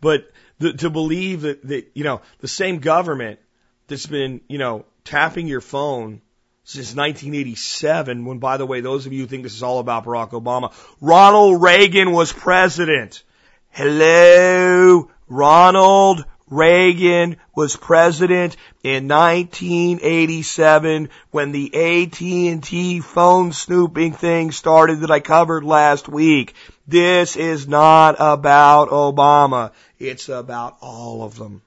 but 0.00 0.30
the, 0.58 0.72
to 0.74 0.90
believe 0.90 1.42
that, 1.42 1.66
that, 1.66 1.90
you 1.94 2.04
know, 2.04 2.20
the 2.40 2.48
same 2.48 2.78
government 2.78 3.38
that's 3.86 4.06
been, 4.06 4.40
you 4.48 4.58
know, 4.58 4.84
tapping 5.04 5.46
your 5.46 5.60
phone 5.60 6.20
since 6.64 6.96
1987, 6.96 8.24
when, 8.24 8.38
by 8.38 8.56
the 8.56 8.66
way, 8.66 8.80
those 8.80 9.06
of 9.06 9.12
you 9.12 9.20
who 9.20 9.26
think 9.28 9.44
this 9.44 9.54
is 9.54 9.62
all 9.62 9.78
about 9.78 10.04
Barack 10.04 10.30
Obama, 10.30 10.72
Ronald 11.00 11.62
Reagan 11.62 12.10
was 12.10 12.32
president. 12.32 13.22
Hello, 13.70 15.08
Ronald 15.28 16.24
Reagan 16.48 17.38
was 17.56 17.76
president 17.76 18.56
in 18.84 19.08
1987 19.08 21.08
when 21.32 21.50
the 21.50 21.74
AT&T 21.74 23.00
phone 23.00 23.52
snooping 23.52 24.12
thing 24.12 24.52
started 24.52 25.00
that 25.00 25.10
I 25.10 25.18
covered 25.18 25.64
last 25.64 26.08
week. 26.08 26.54
This 26.86 27.34
is 27.34 27.66
not 27.66 28.14
about 28.20 28.90
Obama. 28.90 29.72
It's 29.98 30.28
about 30.28 30.76
all 30.80 31.24
of 31.24 31.36
them. 31.36 31.62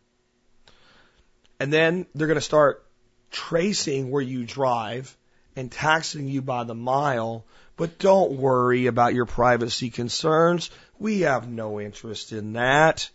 And 1.60 1.74
then 1.74 2.06
they're 2.16 2.28
going 2.28 2.36
to 2.36 2.42
start 2.42 2.86
tracing 3.32 4.10
where 4.10 4.22
you 4.22 4.46
drive 4.46 5.18
and 5.58 5.70
taxing 5.70 6.30
you 6.30 6.42
by 6.42 6.64
the 6.64 6.76
mile. 6.76 7.46
But 7.76 8.00
don't 8.00 8.38
worry 8.38 8.86
about 8.86 9.14
your 9.14 9.26
privacy 9.26 9.90
concerns. 9.90 10.72
We 11.00 11.22
have 11.22 11.50
no 11.50 11.82
interest 11.82 12.32
in 12.32 12.54
that. 12.54 13.10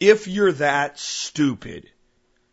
If 0.00 0.26
you're 0.26 0.52
that 0.52 0.98
stupid, 0.98 1.90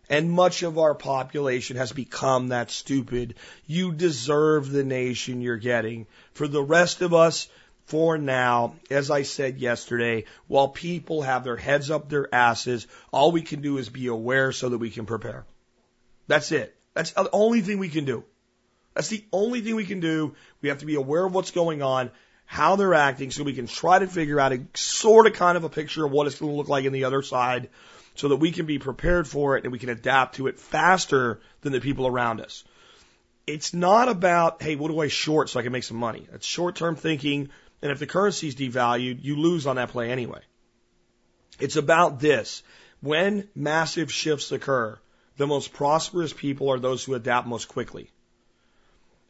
and 0.10 0.32
much 0.32 0.64
of 0.64 0.78
our 0.78 0.94
population 0.94 1.78
has 1.78 1.92
become 1.92 2.50
that 2.50 2.72
stupid, 2.72 3.36
you 3.66 3.94
deserve 3.94 4.70
the 4.70 4.84
nation 4.84 5.42
you're 5.42 5.58
getting. 5.58 6.08
For 6.34 6.48
the 6.48 6.62
rest 6.62 7.02
of 7.02 7.14
us, 7.14 7.48
for 7.86 8.18
now, 8.18 8.76
as 8.90 9.10
I 9.10 9.22
said 9.22 9.60
yesterday, 9.60 10.26
while 10.48 10.68
people 10.68 11.22
have 11.22 11.46
their 11.46 11.56
heads 11.58 11.90
up 11.90 12.10
their 12.10 12.34
asses, 12.34 12.86
all 13.12 13.32
we 13.32 13.42
can 13.42 13.62
do 13.62 13.78
is 13.78 13.90
be 13.90 14.08
aware 14.08 14.52
so 14.52 14.70
that 14.70 14.78
we 14.78 14.90
can 14.90 15.06
prepare. 15.06 15.46
That's 16.28 16.52
it. 16.52 16.76
That's 16.94 17.12
the 17.12 17.30
only 17.32 17.62
thing 17.62 17.80
we 17.80 17.90
can 17.90 18.04
do. 18.06 18.26
That's 18.94 19.10
the 19.10 19.24
only 19.32 19.62
thing 19.62 19.76
we 19.76 19.86
can 19.86 20.00
do. 20.00 20.36
We 20.62 20.70
have 20.70 20.80
to 20.80 20.86
be 20.86 20.96
aware 20.96 21.26
of 21.26 21.34
what's 21.34 21.52
going 21.52 21.82
on, 21.82 22.12
how 22.48 22.78
they're 22.78 22.96
acting, 22.96 23.30
so 23.30 23.44
we 23.44 23.54
can 23.54 23.68
try 23.68 24.00
to 24.00 24.08
figure 24.08 24.40
out 24.40 24.54
a 24.54 24.62
sort 24.74 25.28
of 25.28 25.34
kind 25.34 25.58
of 25.58 25.66
a 25.66 25.70
picture 25.70 26.06
of 26.06 26.12
what 26.12 26.26
it's 26.26 26.40
going 26.40 26.52
to 26.52 26.58
look 26.58 26.70
like 26.70 26.86
in 26.86 26.94
the 26.94 27.04
other 27.04 27.22
side 27.22 27.70
so 28.16 28.30
that 28.30 28.38
we 28.38 28.52
can 28.52 28.66
be 28.66 28.80
prepared 28.80 29.28
for 29.28 29.58
it 29.58 29.64
and 29.64 29.72
we 29.72 29.78
can 29.78 29.90
adapt 29.90 30.36
to 30.36 30.48
it 30.48 30.58
faster 30.58 31.40
than 31.62 31.74
the 31.74 31.82
people 31.82 32.08
around 32.08 32.42
us. 32.42 32.64
It's 33.46 33.74
not 33.74 34.10
about, 34.10 34.62
hey, 34.62 34.76
what 34.76 34.90
do 34.90 35.00
I 35.00 35.08
short 35.08 35.50
so 35.50 35.60
I 35.60 35.64
can 35.64 35.72
make 35.72 35.84
some 35.84 35.98
money? 35.98 36.28
It's 36.34 36.48
short 36.48 36.76
term 36.76 36.96
thinking 36.96 37.50
and 37.82 37.92
if 37.92 38.00
the 38.00 38.08
currency 38.08 38.48
is 38.48 38.56
devalued, 38.56 39.24
you 39.24 39.36
lose 39.36 39.68
on 39.68 39.76
that 39.76 39.90
play 39.90 40.10
anyway. 40.10 40.42
It's 41.60 41.76
about 41.76 42.20
this. 42.20 42.64
When 43.02 43.48
massive 43.56 44.12
shifts 44.12 44.52
occur, 44.52 44.98
the 45.38 45.48
most 45.48 45.74
prosperous 45.74 46.34
people 46.34 46.70
are 46.70 46.80
those 46.80 47.04
who 47.04 47.14
adapt 47.14 47.48
most 47.48 47.68
quickly. 47.68 48.10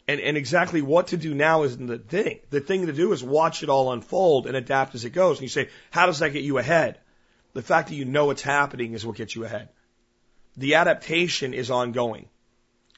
And, 0.08 0.22
and 0.22 0.38
exactly 0.38 0.82
what 0.82 1.08
to 1.08 1.17
do 1.17 1.34
now 1.34 1.63
isn't 1.63 1.86
the 1.86 1.98
thing. 1.98 2.39
The 2.50 2.62
thing 2.62 2.86
to 2.86 2.93
do 2.93 3.12
is 3.12 3.24
watch 3.24 3.62
it 3.62 3.70
all 3.70 3.91
unfold 3.91 4.48
and 4.48 4.56
adapt 4.56 4.96
as 4.96 5.04
it 5.04 5.10
goes. 5.10 5.38
And 5.38 5.43
you 5.43 5.50
say, 5.50 5.70
how 5.91 6.06
does 6.06 6.20
that 6.20 6.32
get 6.32 6.43
you 6.43 6.58
ahead? 6.58 6.98
The 7.54 7.62
fact 7.62 7.89
that 7.89 7.96
you 7.96 8.06
know 8.06 8.30
it's 8.30 8.41
happening 8.41 8.93
is 8.93 9.06
what 9.06 9.17
gets 9.17 9.36
you 9.36 9.43
ahead. 9.43 9.70
The 10.56 10.76
adaptation 10.76 11.54
is 11.54 11.70
ongoing. 11.70 12.30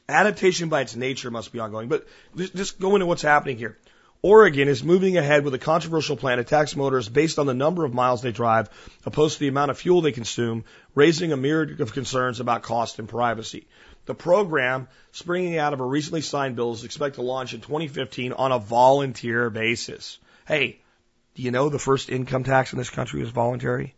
Adaptation 0.07 0.69
by 0.69 0.81
its 0.81 0.95
nature 0.95 1.31
must 1.31 1.51
be 1.51 1.59
ongoing. 1.59 1.87
But 1.87 2.07
just 2.35 2.79
go 2.79 2.95
into 2.95 3.05
what's 3.05 3.21
happening 3.21 3.57
here. 3.57 3.77
Oregon 4.21 4.67
is 4.67 4.83
moving 4.83 5.17
ahead 5.17 5.45
with 5.45 5.53
a 5.53 5.59
controversial 5.59 6.17
plan 6.17 6.39
to 6.39 6.43
tax 6.43 6.75
motorists 6.75 7.09
based 7.09 7.39
on 7.39 7.45
the 7.45 7.53
number 7.53 7.85
of 7.85 7.93
miles 7.93 8.21
they 8.21 8.33
drive, 8.33 8.69
opposed 9.05 9.35
to 9.35 9.39
the 9.39 9.47
amount 9.47 9.71
of 9.71 9.77
fuel 9.77 10.01
they 10.01 10.11
consume, 10.11 10.65
raising 10.93 11.31
a 11.31 11.37
myriad 11.37 11.79
of 11.79 11.93
concerns 11.93 12.41
about 12.41 12.63
cost 12.63 12.99
and 12.99 13.07
privacy. 13.07 13.67
The 14.09 14.15
program, 14.15 14.87
springing 15.11 15.59
out 15.59 15.73
of 15.73 15.81
a 15.81 15.85
recently 15.85 16.21
signed 16.21 16.55
bill, 16.55 16.73
is 16.73 16.83
expected 16.83 17.17
to 17.17 17.27
launch 17.27 17.53
in 17.53 17.61
2015 17.61 18.33
on 18.33 18.51
a 18.51 18.57
volunteer 18.57 19.51
basis. 19.51 20.17
Hey, 20.47 20.79
do 21.35 21.43
you 21.43 21.51
know 21.51 21.69
the 21.69 21.77
first 21.77 22.09
income 22.09 22.43
tax 22.43 22.73
in 22.73 22.79
this 22.79 22.89
country 22.89 23.21
is 23.21 23.29
voluntary? 23.29 23.93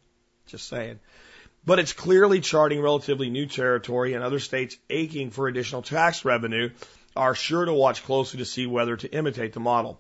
Just 0.48 0.68
saying. 0.68 1.00
But 1.66 1.80
it's 1.80 1.94
clearly 1.94 2.42
charting 2.42 2.82
relatively 2.82 3.30
new 3.30 3.46
territory, 3.46 4.14
and 4.14 4.22
other 4.22 4.42
states 4.42 4.76
aching 4.90 5.30
for 5.30 5.48
additional 5.48 5.82
tax 5.82 6.26
revenue 6.26 6.72
are 7.16 7.34
sure 7.34 7.64
to 7.64 7.74
watch 7.74 8.04
closely 8.04 8.40
to 8.40 8.46
see 8.46 8.68
whether 8.68 8.98
to 8.98 9.14
imitate 9.14 9.54
the 9.54 9.62
model. 9.62 9.98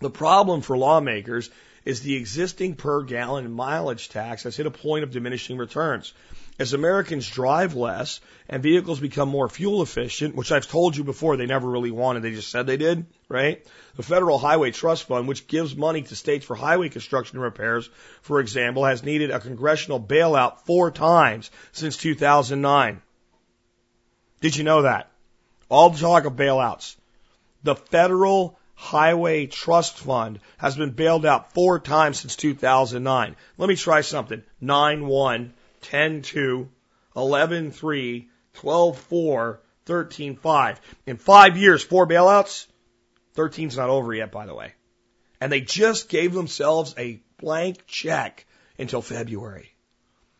The 0.00 0.10
problem 0.10 0.62
for 0.62 0.76
lawmakers 0.76 1.48
is 1.84 2.00
the 2.00 2.16
existing 2.16 2.74
per 2.74 3.04
gallon 3.04 3.52
mileage 3.52 4.08
tax 4.08 4.42
has 4.42 4.56
hit 4.56 4.66
a 4.66 4.72
point 4.72 5.04
of 5.04 5.12
diminishing 5.12 5.58
returns. 5.58 6.12
As 6.58 6.72
Americans 6.72 7.28
drive 7.28 7.76
less 7.76 8.20
and 8.48 8.62
vehicles 8.62 8.98
become 8.98 9.28
more 9.28 9.48
fuel 9.48 9.80
efficient, 9.80 10.34
which 10.34 10.50
I've 10.50 10.66
told 10.66 10.96
you 10.96 11.04
before 11.04 11.36
they 11.36 11.46
never 11.46 11.68
really 11.68 11.92
wanted, 11.92 12.22
they 12.22 12.32
just 12.32 12.50
said 12.50 12.66
they 12.66 12.76
did, 12.76 13.06
right? 13.28 13.64
The 13.94 14.02
Federal 14.02 14.38
Highway 14.38 14.72
Trust 14.72 15.04
Fund, 15.04 15.28
which 15.28 15.46
gives 15.46 15.76
money 15.76 16.02
to 16.02 16.16
states 16.16 16.44
for 16.44 16.56
highway 16.56 16.88
construction 16.88 17.36
and 17.36 17.44
repairs, 17.44 17.88
for 18.22 18.40
example, 18.40 18.84
has 18.84 19.04
needed 19.04 19.30
a 19.30 19.38
congressional 19.38 20.00
bailout 20.00 20.60
four 20.66 20.90
times 20.90 21.50
since 21.70 21.96
2009. 21.96 23.02
Did 24.40 24.56
you 24.56 24.64
know 24.64 24.82
that? 24.82 25.12
All 25.68 25.90
the 25.90 25.98
talk 25.98 26.24
of 26.24 26.32
bailouts. 26.32 26.96
The 27.62 27.76
Federal 27.76 28.58
Highway 28.74 29.46
Trust 29.46 29.98
Fund 29.98 30.40
has 30.56 30.76
been 30.76 30.90
bailed 30.90 31.26
out 31.26 31.52
four 31.52 31.78
times 31.78 32.20
since 32.20 32.34
2009. 32.36 33.36
Let 33.58 33.68
me 33.68 33.76
try 33.76 34.00
something. 34.00 34.42
9 34.60 35.06
1, 35.06 35.54
10 35.80 36.22
2, 36.22 36.68
11 37.16 37.70
3, 37.70 38.28
12 38.54 38.98
4, 38.98 39.60
13 39.86 40.36
5. 40.36 40.80
In 41.06 41.16
five 41.16 41.56
years, 41.56 41.82
four 41.82 42.06
bailouts. 42.06 42.66
13's 43.36 43.76
not 43.76 43.90
over 43.90 44.12
yet, 44.12 44.32
by 44.32 44.46
the 44.46 44.54
way. 44.54 44.72
And 45.40 45.52
they 45.52 45.60
just 45.60 46.08
gave 46.08 46.32
themselves 46.34 46.94
a 46.98 47.20
blank 47.38 47.86
check 47.86 48.46
until 48.78 49.02
February. 49.02 49.72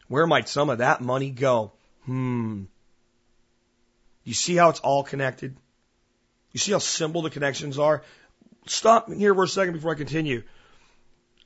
Where 0.09 0.27
might 0.27 0.49
some 0.49 0.71
of 0.71 0.79
that 0.79 1.01
money 1.01 1.31
go? 1.31 1.73
Hmm. 2.05 2.65
You 4.25 4.35
see 4.35 4.57
how 4.57 4.71
it's 4.71 4.81
all 4.81 5.05
connected? 5.05 5.57
You 6.53 6.59
see 6.59 6.73
how 6.73 6.79
simple 6.79 7.23
the 7.23 7.31
connections 7.31 7.79
are? 7.79 8.03
stop 8.71 9.13
here 9.13 9.35
for 9.35 9.45
a 9.45 9.49
second 9.49 9.75
before 9.75 9.93
I 9.93 9.97
continue. 9.97 10.43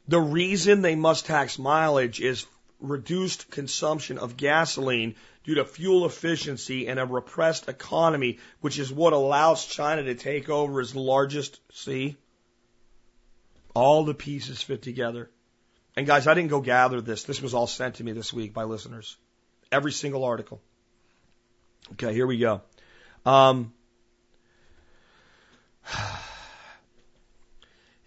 The 0.09 0.21
reason 0.21 0.83
they 0.83 0.97
must 0.97 1.27
tax 1.27 1.59
mileage 1.59 2.21
is 2.21 2.47
reduced 2.83 3.51
consumption 3.51 4.19
of 4.19 4.37
gasoline 4.37 5.15
due 5.45 5.55
to 5.55 5.65
fuel 5.65 6.05
efficiency 6.05 6.89
and 6.89 7.01
a 7.01 7.07
repressed 7.07 7.69
economy, 7.69 8.39
which 8.61 8.79
is 8.79 8.93
what 8.93 9.13
allows 9.13 9.65
China 9.65 10.03
to 10.03 10.15
take 10.15 10.49
over 10.49 10.81
as 10.81 10.93
the 10.93 11.01
largest. 11.01 11.61
See? 11.73 12.17
All 13.75 14.05
the 14.05 14.15
pieces 14.15 14.63
fit 14.63 14.83
together. 14.83 15.31
And 15.97 16.07
guys, 16.07 16.27
I 16.27 16.35
didn't 16.35 16.51
go 16.51 16.61
gather 16.61 17.01
this. 17.01 17.25
This 17.25 17.41
was 17.41 17.55
all 17.55 17.67
sent 17.67 17.97
to 17.97 18.05
me 18.05 18.13
this 18.13 18.33
week 18.33 18.53
by 18.53 18.65
listeners. 18.65 19.17
Every 19.71 19.93
single 19.93 20.25
article. 20.25 20.61
Okay, 21.93 22.13
here 22.13 22.27
we 22.27 22.39
go. 22.39 22.63
Um, 23.25 23.73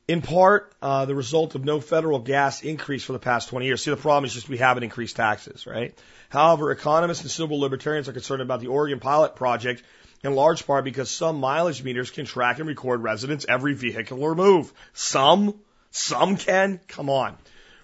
in 0.08 0.22
part 0.22 0.72
uh, 0.82 1.06
the 1.06 1.16
result 1.16 1.56
of 1.56 1.66
no 1.66 1.80
federal 1.80 2.20
gas 2.20 2.62
increase 2.64 3.04
for 3.04 3.14
the 3.14 3.20
past 3.20 3.50
20 3.50 3.66
years. 3.66 3.84
See, 3.84 3.92
the 3.92 3.98
problem 3.98 4.26
is 4.26 4.34
just 4.34 4.50
we 4.50 4.58
haven't 4.58 4.84
increased 4.84 5.16
taxes, 5.16 5.66
right? 5.66 5.98
However, 6.30 6.72
economists 6.72 7.22
and 7.22 7.32
civil 7.32 7.60
libertarians 7.60 8.08
are 8.08 8.14
concerned 8.14 8.42
about 8.42 8.60
the 8.60 8.68
Oregon 8.68 9.00
pilot 9.00 9.36
project 9.36 9.84
in 10.24 10.36
large 10.36 10.66
part 10.66 10.84
because 10.84 11.10
some 11.10 11.40
mileage 11.40 11.84
meters 11.84 12.12
can 12.12 12.26
track 12.26 12.60
and 12.60 12.68
record 12.68 13.02
residents 13.02 13.46
every 13.48 13.74
vehicular 13.74 14.36
move. 14.36 14.72
Some, 14.94 15.56
some 15.92 16.38
can. 16.38 16.80
Come 16.88 17.10
on. 17.10 17.38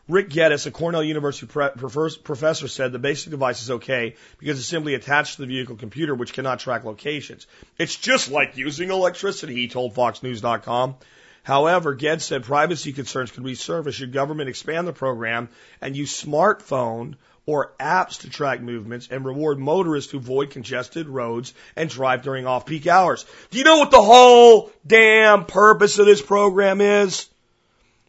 Rick 0.08 0.30
Geddes, 0.30 0.66
a 0.66 0.72
Cornell 0.72 1.04
University 1.04 1.48
professor, 1.48 2.68
said 2.68 2.92
the 2.92 3.00
basic 3.00 3.32
device 3.32 3.62
is 3.62 3.72
okay 3.72 4.16
because 4.40 4.60
it's 4.60 4.68
simply 4.68 4.94
attached 4.94 5.36
to 5.36 5.44
the 5.44 5.48
vehicle 5.48 5.78
computer, 5.78 6.14
which 6.14 6.34
cannot 6.34 6.60
track 6.60 6.84
locations. 6.84 7.48
It's 7.78 7.96
just 7.96 8.30
like 8.30 8.58
using 8.58 8.90
electricity, 8.90 9.56
he 9.56 9.68
told 9.70 9.96
FoxNews.com. 9.96 10.96
However, 11.44 11.96
Geddes 11.96 12.26
said 12.26 12.44
privacy 12.44 12.94
concerns 12.94 13.32
could 13.32 13.44
resurface 13.44 13.94
should 13.94 14.14
government 14.14 14.50
expand 14.50 14.88
the 14.88 14.94
program 14.94 15.50
and 15.82 15.96
use 15.96 16.24
smartphone 16.24 17.16
or 17.48 17.74
apps 17.80 18.22
to 18.22 18.30
track 18.30 18.62
movements 18.62 19.08
and 19.10 19.26
reward 19.26 19.58
motorists 19.58 20.12
who 20.12 20.20
avoid 20.20 20.52
congested 20.52 21.08
roads 21.10 21.54
and 21.76 21.90
drive 21.90 22.22
during 22.22 22.46
off-peak 22.46 22.86
hours. 22.86 23.26
Do 23.50 23.58
you 23.58 23.64
know 23.64 23.80
what 23.80 23.90
the 23.90 24.02
whole 24.02 24.72
damn 24.86 25.46
purpose 25.46 25.98
of 25.98 26.06
this 26.06 26.22
program 26.22 26.80
is? 26.82 27.28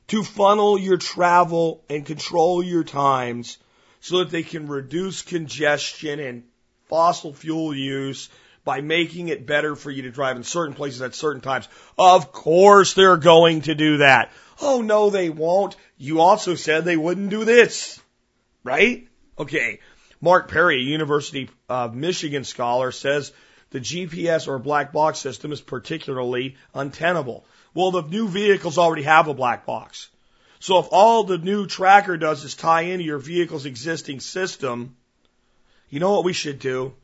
To 0.08 0.22
funnel 0.22 0.78
your 0.78 0.98
travel 0.98 1.82
and 1.88 2.04
control 2.04 2.62
your 2.62 2.84
times 2.84 3.56
so 4.00 4.18
that 4.18 4.30
they 4.30 4.42
can 4.42 4.66
reduce 4.66 5.22
congestion 5.22 6.20
and 6.20 6.42
fossil 6.88 7.32
fuel 7.32 7.74
use 7.74 8.28
by 8.64 8.80
making 8.80 9.28
it 9.28 9.46
better 9.46 9.74
for 9.74 9.90
you 9.90 10.02
to 10.02 10.10
drive 10.10 10.36
in 10.36 10.44
certain 10.44 10.74
places 10.74 11.02
at 11.02 11.14
certain 11.14 11.40
times. 11.40 11.68
Of 11.98 12.32
course 12.32 12.94
they're 12.94 13.16
going 13.16 13.62
to 13.62 13.74
do 13.74 13.98
that. 13.98 14.30
Oh 14.60 14.82
no, 14.82 15.10
they 15.10 15.30
won't. 15.30 15.76
You 15.96 16.20
also 16.20 16.54
said 16.54 16.84
they 16.84 16.96
wouldn't 16.96 17.30
do 17.30 17.44
this. 17.44 18.00
Right? 18.64 19.08
Okay. 19.38 19.80
Mark 20.20 20.48
Perry, 20.48 20.76
a 20.76 20.84
University 20.84 21.50
of 21.68 21.96
Michigan 21.96 22.44
scholar, 22.44 22.92
says 22.92 23.32
the 23.70 23.80
GPS 23.80 24.46
or 24.46 24.60
black 24.60 24.92
box 24.92 25.18
system 25.18 25.50
is 25.50 25.60
particularly 25.60 26.56
untenable. 26.74 27.44
Well, 27.74 27.90
the 27.90 28.02
new 28.02 28.28
vehicles 28.28 28.78
already 28.78 29.02
have 29.02 29.26
a 29.26 29.34
black 29.34 29.66
box. 29.66 30.10
So 30.60 30.78
if 30.78 30.86
all 30.92 31.24
the 31.24 31.38
new 31.38 31.66
tracker 31.66 32.16
does 32.16 32.44
is 32.44 32.54
tie 32.54 32.82
into 32.82 33.04
your 33.04 33.18
vehicle's 33.18 33.66
existing 33.66 34.20
system, 34.20 34.94
you 35.88 35.98
know 35.98 36.12
what 36.12 36.24
we 36.24 36.32
should 36.32 36.60
do? 36.60 36.94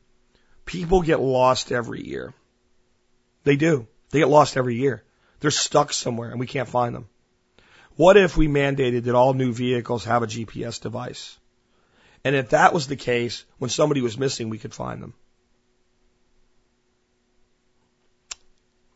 People 0.68 1.00
get 1.00 1.18
lost 1.18 1.72
every 1.72 2.06
year. 2.06 2.34
They 3.44 3.56
do. 3.56 3.86
They 4.10 4.18
get 4.18 4.28
lost 4.28 4.58
every 4.58 4.76
year. 4.76 5.02
They're 5.40 5.50
stuck 5.50 5.94
somewhere 5.94 6.30
and 6.30 6.38
we 6.38 6.46
can't 6.46 6.68
find 6.68 6.94
them. 6.94 7.08
What 7.96 8.18
if 8.18 8.36
we 8.36 8.48
mandated 8.48 9.04
that 9.04 9.14
all 9.14 9.32
new 9.32 9.54
vehicles 9.54 10.04
have 10.04 10.22
a 10.22 10.26
GPS 10.26 10.78
device? 10.78 11.38
And 12.22 12.36
if 12.36 12.50
that 12.50 12.74
was 12.74 12.86
the 12.86 12.96
case, 12.96 13.46
when 13.56 13.70
somebody 13.70 14.02
was 14.02 14.18
missing, 14.18 14.50
we 14.50 14.58
could 14.58 14.74
find 14.74 15.02
them. 15.02 15.14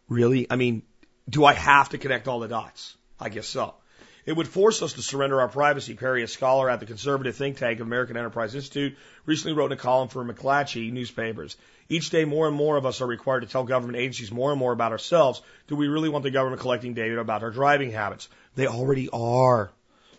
Really? 0.09 0.47
I 0.51 0.57
mean, 0.57 0.83
do 1.27 1.47
I 1.47 1.55
have 1.55 1.89
to 1.91 1.99
connect 1.99 2.29
all 2.29 2.41
the 2.41 2.49
dots? 2.49 2.99
I 3.19 3.31
guess 3.31 3.47
so. 3.47 3.77
It 4.25 4.37
would 4.37 4.47
force 4.47 4.83
us 4.83 4.93
to 4.93 5.03
surrender 5.03 5.41
our 5.41 5.49
privacy. 5.49 5.95
Perry, 5.95 6.23
a 6.23 6.29
scholar 6.29 6.71
at 6.71 6.79
the 6.79 6.87
conservative 6.87 7.35
think 7.35 7.57
tank 7.57 7.81
of 7.81 7.87
American 7.87 8.17
Enterprise 8.17 8.55
Institute, 8.55 8.97
recently 9.27 9.53
wrote 9.53 9.73
in 9.73 9.79
a 9.79 9.81
column 9.81 10.09
for 10.09 10.25
McClatchy 10.25 10.93
newspapers. 10.93 11.57
Each 11.89 12.09
day, 12.11 12.25
more 12.25 12.47
and 12.47 12.57
more 12.57 12.77
of 12.77 12.87
us 12.87 13.01
are 13.01 13.07
required 13.07 13.41
to 13.41 13.49
tell 13.49 13.65
government 13.65 13.99
agencies 13.99 14.31
more 14.31 14.51
and 14.51 14.59
more 14.59 14.73
about 14.73 14.93
ourselves. 14.93 15.43
Do 15.67 15.75
we 15.75 15.89
really 15.89 16.09
want 16.09 16.23
the 16.23 16.31
government 16.31 16.63
collecting 16.63 16.95
data 16.95 17.19
about 17.19 17.43
our 17.43 17.51
driving 17.51 17.91
habits? 17.91 18.29
They 18.55 18.69
already 18.69 19.09
are. 19.13 19.73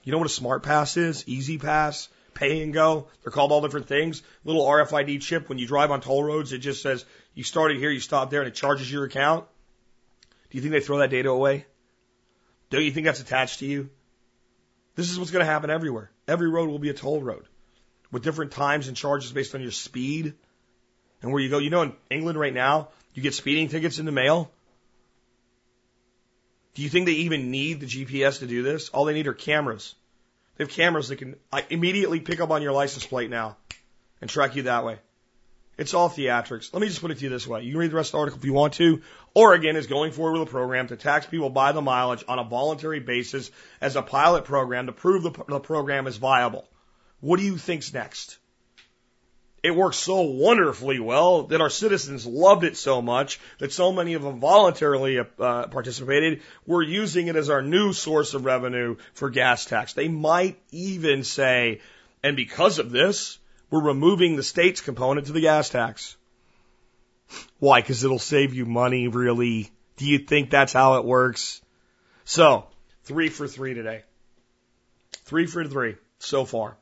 You 0.04 0.12
know 0.12 0.18
what 0.18 0.28
a 0.28 0.30
smart 0.30 0.64
pass 0.64 0.98
is? 0.98 1.24
E-ZPass, 1.26 2.10
pay 2.34 2.62
and 2.62 2.74
go. 2.74 3.08
They're 3.24 3.32
called 3.32 3.54
all 3.54 3.62
different 3.62 3.88
things. 3.88 4.22
Little 4.44 4.66
RFID 4.66 5.22
chip. 5.22 5.48
When 5.48 5.60
you 5.60 5.66
drive 5.66 5.92
on 5.92 6.02
toll 6.02 6.24
roads, 6.24 6.52
it 6.52 6.60
just 6.60 6.82
says 6.82 7.06
you 7.34 7.44
started 7.46 7.78
here, 7.78 7.90
you 7.90 8.02
stopped 8.02 8.32
there, 8.32 8.42
and 8.42 8.50
it 8.50 8.56
charges 8.56 8.92
your 8.92 9.06
account. 9.06 9.46
Do 10.50 10.58
you 10.58 10.62
think 10.62 10.74
they 10.74 10.82
throw 10.82 10.98
that 10.98 11.10
data 11.10 11.30
away? 11.30 11.66
Don't 12.70 12.84
you 12.84 12.92
think 12.92 13.06
that's 13.06 13.20
attached 13.20 13.60
to 13.60 13.66
you? 13.66 13.90
This 14.96 15.10
is 15.10 15.20
what's 15.20 15.32
going 15.32 15.46
to 15.46 15.52
happen 15.52 15.70
everywhere. 15.70 16.12
Every 16.28 16.50
road 16.50 16.70
will 16.70 16.80
be 16.80 16.90
a 16.90 16.94
toll 16.94 17.22
road 17.22 17.46
with 18.12 18.24
different 18.24 18.52
times 18.52 18.88
and 18.88 18.96
charges 18.96 19.32
based 19.32 19.56
on 19.56 19.62
your 19.62 19.72
speed 19.72 20.34
and 21.22 21.32
where 21.32 21.42
you 21.42 21.50
go. 21.50 21.58
You 21.58 21.70
know, 21.70 21.82
in 21.82 21.94
England 22.10 22.40
right 22.40 22.54
now, 22.54 22.90
you 23.14 23.24
get 23.24 23.34
speeding 23.34 23.70
tickets 23.70 24.00
in 24.00 24.06
the 24.06 24.12
mail. 24.12 24.52
Do 26.76 26.82
you 26.82 26.90
think 26.90 27.06
they 27.06 27.14
even 27.14 27.52
need 27.52 27.80
the 27.80 27.86
GPS 27.86 28.40
to 28.40 28.48
do 28.48 28.64
this? 28.64 28.90
All 28.90 29.06
they 29.06 29.14
need 29.14 29.28
are 29.28 29.34
cameras. 29.34 29.94
They 30.58 30.64
have 30.64 30.72
cameras 30.72 31.10
that 31.10 31.18
can 31.18 31.36
uh, 31.52 31.62
immediately 31.70 32.20
pick 32.20 32.40
up 32.40 32.52
on 32.52 32.62
your 32.62 32.72
license 32.72 33.06
plate 33.06 33.30
now 33.30 33.58
and 34.22 34.30
track 34.30 34.56
you 34.56 34.64
that 34.64 34.86
way. 34.86 35.00
It's 35.78 35.94
all 35.94 36.10
theatrics. 36.10 36.72
Let 36.72 36.82
me 36.82 36.88
just 36.88 37.02
put 37.02 37.10
it 37.10 37.18
to 37.18 37.24
you 37.24 37.30
this 37.30 37.48
way. 37.48 37.64
You 37.64 37.72
can 37.72 37.80
read 37.80 37.92
the 37.92 37.96
rest 37.96 38.10
of 38.10 38.12
the 38.14 38.18
article 38.20 38.40
if 38.40 38.46
you 38.46 38.54
want 38.54 38.74
to. 38.76 39.02
Oregon 39.34 39.76
is 39.76 39.88
going 39.88 40.12
forward 40.12 40.40
with 40.40 40.50
a 40.50 40.52
program 40.52 40.88
to 40.88 40.96
tax 40.96 41.26
people 41.26 41.50
by 41.50 41.72
the 41.72 41.82
mileage 41.82 42.24
on 42.28 42.38
a 42.38 42.44
voluntary 42.44 43.00
basis 43.00 43.50
as 43.82 43.96
a 43.96 44.04
pilot 44.04 44.46
program 44.46 44.86
to 44.86 44.92
prove 44.92 45.24
the, 45.24 45.32
the 45.48 45.60
program 45.60 46.06
is 46.06 46.18
viable. 46.18 46.68
What 47.22 47.40
do 47.40 47.46
you 47.46 47.58
think's 47.58 47.92
next? 47.92 48.38
It 49.64 49.74
works 49.74 49.96
so 49.96 50.22
wonderfully 50.22 51.00
well 51.00 51.44
that 51.44 51.62
our 51.62 51.70
citizens 51.70 52.26
loved 52.26 52.66
it 52.66 52.76
so 52.76 53.02
much 53.02 53.40
that 53.60 53.72
so 53.72 53.94
many 53.94 54.14
of 54.14 54.22
them 54.22 54.42
voluntarily 54.42 55.20
uh, 55.20 55.68
participated. 55.68 56.42
We're 56.68 56.84
using 56.84 57.28
it 57.28 57.38
as 57.38 57.50
our 57.50 57.62
new 57.62 57.94
source 57.94 58.34
of 58.34 58.44
revenue 58.44 58.98
for 59.14 59.30
gas 59.30 59.64
tax. 59.64 59.94
They 59.94 60.10
might 60.10 60.60
even 60.72 61.24
say, 61.24 61.80
and 62.22 62.36
because 62.36 62.78
of 62.78 62.92
this, 62.92 63.40
we're 63.74 63.82
removing 63.82 64.36
the 64.36 64.44
state's 64.44 64.82
component 64.82 65.26
to 65.26 65.34
the 65.34 65.42
gas 65.42 65.68
tax. 65.68 66.16
Why? 67.58 67.82
Because 67.82 68.04
it'll 68.04 68.20
save 68.20 68.54
you 68.54 68.68
money, 68.68 69.08
really. 69.08 69.72
Do 69.98 70.06
you 70.06 70.20
think 70.20 70.52
that's 70.52 70.74
how 70.74 71.00
it 71.00 71.06
works? 71.06 71.60
So, 72.24 72.68
three 73.06 73.30
for 73.30 73.48
three 73.48 73.74
today. 73.74 74.04
Three 75.26 75.48
for 75.48 75.66
three 75.66 75.96
so 76.20 76.46
far. 76.46 76.78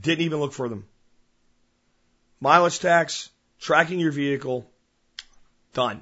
Didn't 0.00 0.24
even 0.24 0.40
look 0.40 0.54
for 0.54 0.70
them. 0.70 0.86
Mileage 2.40 2.78
tax, 2.78 3.28
tracking 3.58 4.00
your 4.00 4.12
vehicle, 4.12 4.70
done. 5.74 6.00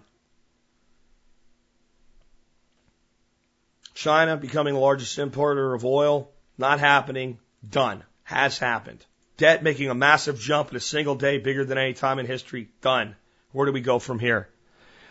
China 3.94 4.36
becoming 4.36 4.74
the 4.74 4.80
largest 4.80 5.18
importer 5.18 5.74
of 5.74 5.84
oil, 5.84 6.30
not 6.56 6.78
happening, 6.78 7.40
done. 7.68 8.04
Has 8.22 8.58
happened. 8.58 9.04
Debt 9.38 9.62
making 9.62 9.88
a 9.88 9.94
massive 9.94 10.38
jump 10.38 10.70
in 10.70 10.76
a 10.76 10.80
single 10.80 11.14
day, 11.14 11.38
bigger 11.38 11.64
than 11.64 11.78
any 11.78 11.94
time 11.94 12.18
in 12.18 12.26
history. 12.26 12.68
Done. 12.82 13.16
Where 13.52 13.66
do 13.66 13.72
we 13.72 13.80
go 13.80 13.98
from 13.98 14.18
here? 14.18 14.48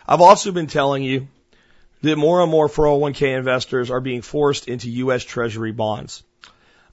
I've 0.06 0.20
also 0.20 0.52
been 0.52 0.68
telling 0.68 1.02
you 1.02 1.28
that 2.02 2.16
more 2.16 2.42
and 2.42 2.50
more 2.50 2.68
401k 2.68 3.36
investors 3.36 3.90
are 3.90 4.00
being 4.00 4.22
forced 4.22 4.68
into 4.68 4.90
U.S. 4.90 5.24
Treasury 5.24 5.72
bonds 5.72 6.22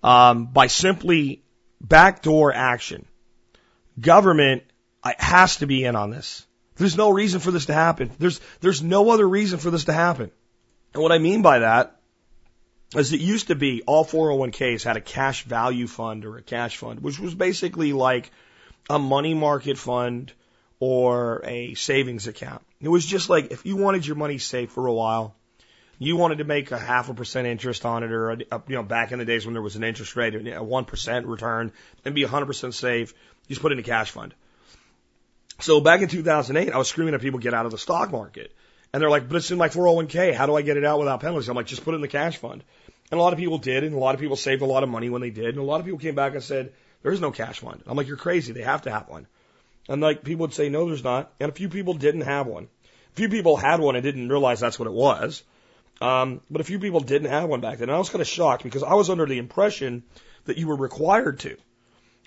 um, 0.02 0.46
by 0.46 0.68
simply 0.68 1.44
backdoor 1.82 2.54
action. 2.54 3.06
Government 4.00 4.64
has 5.04 5.58
to 5.58 5.68
be 5.68 5.84
in 5.84 5.96
on 5.96 6.10
this. 6.10 6.46
There's 6.78 6.98
no 6.98 7.10
reason 7.10 7.42
for 7.42 7.52
this 7.52 7.68
to 7.68 7.74
happen. 7.74 8.12
There's 8.18 8.40
there's 8.62 8.82
no 8.82 9.10
other 9.10 9.28
reason 9.28 9.60
for 9.60 9.72
this 9.72 9.86
to 9.86 9.94
happen. 9.94 10.32
And 10.94 11.04
what 11.04 11.12
I 11.12 11.18
mean 11.18 11.42
by 11.42 11.60
that 11.60 11.95
as 12.94 13.14
it 13.14 13.20
used 13.20 13.48
to 13.48 13.56
be, 13.56 13.82
all 13.84 14.06
401ks 14.06 14.84
had 14.84 14.98
a 14.98 15.02
cash 15.02 15.44
value 15.44 15.88
fund 15.88 16.26
or 16.26 16.38
a 16.38 16.42
cash 16.42 16.78
fund, 16.78 17.02
which 17.02 17.20
was 17.20 17.34
basically 17.34 17.94
like 17.94 18.32
a 18.90 19.00
money 19.00 19.34
market 19.34 19.78
fund 19.78 20.32
or 20.80 21.42
a 21.46 21.74
savings 21.74 22.28
account. 22.28 22.62
It 22.80 22.90
was 22.90 23.06
just 23.06 23.30
like 23.30 23.52
if 23.52 23.66
you 23.66 23.78
wanted 23.78 24.06
your 24.06 24.16
money 24.16 24.38
safe 24.38 24.72
for 24.72 24.86
a 24.88 24.94
while, 24.94 25.36
you 25.98 26.18
wanted 26.18 26.40
to 26.40 26.44
make 26.44 26.72
a 26.72 26.78
half 26.78 27.10
a 27.10 27.14
percent 27.14 27.48
interest 27.48 27.86
on 27.86 28.04
it, 28.04 28.12
or 28.12 28.32
a, 28.32 28.38
you 28.38 28.76
know, 28.76 28.84
back 28.84 29.12
in 29.12 29.20
the 29.20 29.26
days 29.26 29.46
when 29.46 29.54
there 29.54 29.62
was 29.62 29.78
an 29.78 29.84
interest 29.84 30.16
rate, 30.16 30.36
a 30.36 30.64
one 30.64 30.86
percent 30.86 31.26
return, 31.26 31.72
and 32.04 32.14
be 32.14 32.24
100% 32.24 32.74
safe, 32.74 33.14
you 33.48 33.56
just 33.56 33.62
put 33.62 33.72
it 33.72 33.76
in 33.76 33.80
a 33.80 33.84
cash 33.84 34.12
fund. 34.12 34.34
So 35.62 35.80
back 35.80 36.02
in 36.02 36.10
2008, 36.10 36.74
I 36.74 36.78
was 36.78 36.90
screaming 36.90 37.14
at 37.14 37.22
people 37.22 37.40
get 37.40 37.54
out 37.54 37.66
of 37.66 37.72
the 37.72 37.78
stock 37.78 38.12
market. 38.12 38.54
And 38.96 39.02
they're 39.02 39.10
like, 39.10 39.28
but 39.28 39.36
it's 39.36 39.52
in 39.52 39.58
my 39.58 39.68
401k. 39.68 40.34
How 40.34 40.46
do 40.46 40.56
I 40.56 40.62
get 40.62 40.78
it 40.78 40.86
out 40.86 41.00
without 41.00 41.20
penalties? 41.20 41.50
I'm 41.50 41.56
like, 41.58 41.66
just 41.66 41.84
put 41.84 41.94
it 41.94 41.96
in 41.96 42.02
the 42.02 42.08
cash 42.08 42.38
fund. 42.38 42.64
And 43.12 43.20
a 43.20 43.22
lot 43.22 43.34
of 43.34 43.40
people 43.40 43.58
did, 43.58 43.84
and 43.84 43.94
a 43.94 44.00
lot 44.00 44.16
of 44.16 44.22
people 44.22 44.38
saved 44.38 44.62
a 44.62 44.66
lot 44.66 44.84
of 44.84 44.90
money 44.90 45.10
when 45.10 45.20
they 45.20 45.32
did. 45.32 45.48
And 45.48 45.58
a 45.58 45.64
lot 45.64 45.82
of 45.82 45.86
people 45.86 46.00
came 46.00 46.16
back 46.16 46.34
and 46.34 46.42
said, 46.42 46.72
there 47.04 47.12
is 47.12 47.20
no 47.20 47.30
cash 47.30 47.60
fund. 47.60 47.84
I'm 47.88 47.98
like, 47.98 48.08
you're 48.08 48.16
crazy. 48.16 48.54
They 48.54 48.62
have 48.62 48.84
to 48.84 48.92
have 48.92 49.10
one. 49.10 49.28
And 49.90 50.00
like 50.00 50.24
people 50.24 50.44
would 50.44 50.54
say, 50.54 50.70
no, 50.70 50.86
there's 50.86 51.04
not. 51.04 51.30
And 51.42 51.52
a 51.52 51.54
few 51.54 51.68
people 51.68 51.94
didn't 51.94 52.22
have 52.22 52.48
one. 52.48 52.70
A 53.12 53.16
few 53.16 53.28
people 53.28 53.58
had 53.58 53.82
one 53.82 53.98
and 53.98 54.04
didn't 54.04 54.30
realize 54.30 54.62
that's 54.62 54.80
what 54.80 54.88
it 54.88 54.94
was. 54.94 55.44
Um, 56.00 56.40
but 56.50 56.62
a 56.62 56.64
few 56.64 56.80
people 56.80 57.02
didn't 57.02 57.30
have 57.30 57.50
one 57.50 57.60
back 57.60 57.80
then. 57.80 57.90
And 57.90 57.96
I 57.98 58.00
was 58.00 58.10
kind 58.10 58.22
of 58.22 58.30
shocked 58.30 58.64
because 58.64 58.82
I 58.82 58.94
was 58.94 59.10
under 59.10 59.26
the 59.26 59.40
impression 59.40 60.04
that 60.46 60.58
you 60.58 60.70
were 60.70 60.78
required 60.78 61.40
to. 61.40 61.58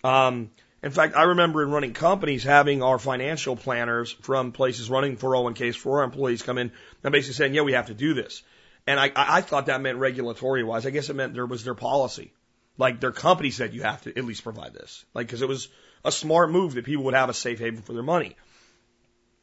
Um, 0.04 0.50
in 0.82 0.92
fact, 0.92 1.16
I 1.16 1.24
remember 1.24 1.62
in 1.62 1.70
running 1.70 1.92
companies 1.92 2.44
having 2.44 2.82
our 2.82 2.98
financial 2.98 3.56
planners 3.56 4.12
from 4.12 4.52
places 4.52 4.88
running 4.88 5.16
401ks 5.16 5.74
for 5.74 5.98
our 5.98 6.04
employees 6.04 6.42
come 6.42 6.58
in 6.58 6.70
and 7.02 7.12
basically 7.12 7.34
saying, 7.34 7.54
yeah, 7.54 7.62
we 7.62 7.72
have 7.72 7.88
to 7.88 7.94
do 7.94 8.14
this. 8.14 8.42
And 8.86 8.98
I, 8.98 9.10
I 9.14 9.40
thought 9.40 9.66
that 9.66 9.80
meant 9.80 9.98
regulatory 9.98 10.62
wise. 10.62 10.86
I 10.86 10.90
guess 10.90 11.10
it 11.10 11.16
meant 11.16 11.34
there 11.34 11.46
was 11.46 11.64
their 11.64 11.74
policy. 11.74 12.32
Like 12.78 13.00
their 13.00 13.12
company 13.12 13.50
said 13.50 13.74
you 13.74 13.82
have 13.82 14.02
to 14.02 14.16
at 14.16 14.24
least 14.24 14.44
provide 14.44 14.72
this. 14.72 15.04
Like, 15.14 15.28
cause 15.28 15.42
it 15.42 15.48
was 15.48 15.68
a 16.04 16.12
smart 16.12 16.50
move 16.50 16.74
that 16.74 16.84
people 16.84 17.04
would 17.04 17.14
have 17.14 17.28
a 17.28 17.34
safe 17.34 17.58
haven 17.58 17.82
for 17.82 17.92
their 17.92 18.04
money. 18.04 18.36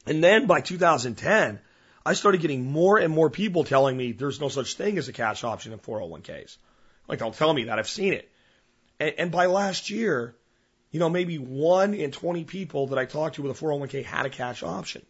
And 0.07 0.23
then 0.23 0.47
by 0.47 0.61
2010, 0.61 1.59
I 2.05 2.13
started 2.13 2.39
getting 2.39 2.71
more 2.71 2.97
and 2.97 3.13
more 3.13 3.29
people 3.29 3.65
telling 3.65 3.97
me 3.97 4.13
there's 4.13 4.39
no 4.39 4.47
such 4.47 4.75
thing 4.75 4.97
as 4.97 5.09
a 5.09 5.13
cash 5.13 5.43
option 5.43 5.73
in 5.73 5.79
401ks. 5.79 6.57
Like 7.09 7.19
they'll 7.19 7.31
tell 7.31 7.53
me 7.53 7.65
that 7.65 7.77
I've 7.77 7.89
seen 7.89 8.13
it. 8.13 8.31
And, 9.01 9.15
and 9.17 9.31
by 9.31 9.47
last 9.47 9.89
year, 9.89 10.36
you 10.96 11.00
know, 11.00 11.10
maybe 11.10 11.38
one 11.38 11.93
in 11.93 12.12
20 12.12 12.46
people 12.46 12.88
that 12.88 12.98
I 12.98 13.04
talked 13.04 13.36
to 13.36 13.41
with 13.41 13.62
a 13.62 13.66
401k 13.66 14.06
had 14.06 14.26
a 14.26 14.30
cash 14.30 14.64
option. 14.64 15.02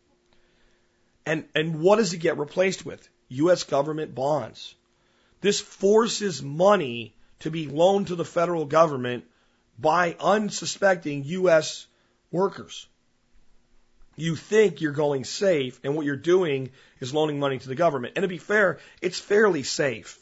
And, 1.28 1.46
and 1.54 1.80
what 1.80 1.98
does 1.98 2.12
it 2.12 2.18
get 2.18 2.40
replaced 2.40 2.88
with? 2.88 3.08
U.S. 3.30 3.66
government 3.66 4.16
bonds. 4.16 4.74
This 5.42 5.60
forces 5.60 6.42
money 6.42 7.14
to 7.42 7.52
be 7.52 7.68
loaned 7.68 8.08
to 8.08 8.16
the 8.16 8.26
federal 8.26 8.66
government 8.66 9.26
by 9.78 10.16
unsuspecting 10.20 11.24
U.S. 11.26 11.86
workers. 12.32 12.88
You 14.16 14.36
think 14.36 14.82
you're 14.82 14.92
going 14.92 15.24
safe, 15.24 15.80
and 15.84 15.96
what 15.96 16.08
you're 16.08 16.16
doing 16.16 16.72
is 17.00 17.14
loaning 17.14 17.38
money 17.40 17.60
to 17.60 17.68
the 17.68 17.76
government. 17.76 18.14
And 18.16 18.24
to 18.24 18.28
be 18.28 18.40
fair, 18.40 18.80
it's 19.04 19.20
fairly 19.20 19.62
safe. 19.62 20.18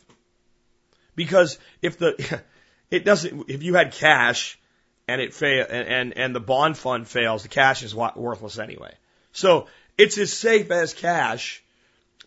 Because 1.16 1.57
if 1.82 1.99
the, 1.99 2.41
it 2.91 3.05
doesn't, 3.05 3.49
if 3.49 3.64
you 3.64 3.76
had 3.76 3.93
cash 3.93 4.59
and 5.07 5.21
it 5.21 5.33
fail 5.33 5.65
and, 5.69 5.87
and, 5.87 6.17
and 6.17 6.35
the 6.35 6.39
bond 6.39 6.77
fund 6.77 7.07
fails, 7.07 7.43
the 7.43 7.49
cash 7.49 7.83
is 7.83 7.95
worthless 7.95 8.57
anyway. 8.57 8.93
So 9.31 9.67
it's 9.97 10.17
as 10.17 10.31
safe 10.33 10.71
as 10.71 10.93
cash, 10.93 11.63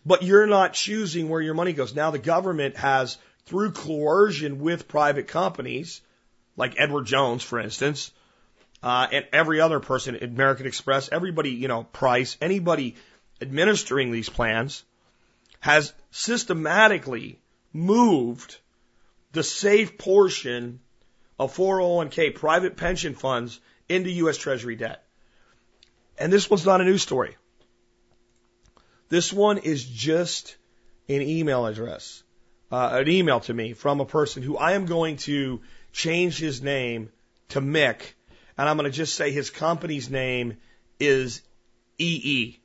but 0.05 0.23
you're 0.23 0.47
not 0.47 0.73
choosing 0.73 1.29
where 1.29 1.41
your 1.41 1.53
money 1.53 1.73
goes. 1.73 1.95
Now 1.95 2.11
the 2.11 2.19
government 2.19 2.77
has, 2.77 3.17
through 3.45 3.71
coercion 3.71 4.59
with 4.59 4.87
private 4.87 5.27
companies, 5.27 6.01
like 6.55 6.75
Edward 6.77 7.05
Jones, 7.05 7.43
for 7.43 7.59
instance, 7.59 8.11
uh, 8.83 9.07
and 9.11 9.25
every 9.33 9.59
other 9.59 9.79
person, 9.79 10.15
American 10.15 10.67
Express, 10.67 11.09
everybody, 11.11 11.51
you 11.51 11.67
know, 11.67 11.83
Price, 11.83 12.37
anybody 12.41 12.95
administering 13.41 14.11
these 14.11 14.29
plans 14.29 14.83
has 15.59 15.93
systematically 16.11 17.39
moved 17.73 18.57
the 19.31 19.43
safe 19.43 19.97
portion 19.97 20.79
of 21.39 21.55
401k 21.55 22.35
private 22.35 22.77
pension 22.77 23.13
funds 23.13 23.59
into 23.87 24.09
U.S. 24.11 24.37
Treasury 24.37 24.75
debt. 24.75 25.03
And 26.17 26.33
this 26.33 26.49
one's 26.49 26.65
not 26.65 26.81
a 26.81 26.83
news 26.83 27.01
story. 27.01 27.35
This 29.09 29.31
one 29.31 29.59
is 29.59 29.85
just 29.85 30.57
an 31.07 31.21
email 31.21 31.65
address, 31.65 32.23
uh, 32.71 32.89
an 32.93 33.07
email 33.07 33.39
to 33.41 33.53
me 33.53 33.73
from 33.73 34.01
a 34.01 34.05
person 34.05 34.43
who 34.43 34.57
I 34.57 34.73
am 34.73 34.85
going 34.85 35.17
to 35.17 35.61
change 35.93 36.37
his 36.37 36.61
name 36.61 37.09
to 37.49 37.61
Mick, 37.61 38.01
and 38.57 38.67
I'm 38.67 38.77
going 38.77 38.91
to 38.91 38.95
just 38.95 39.15
say 39.15 39.31
his 39.31 39.49
company's 39.49 40.09
name 40.09 40.57
is 40.99 41.41
EE. 41.99 42.59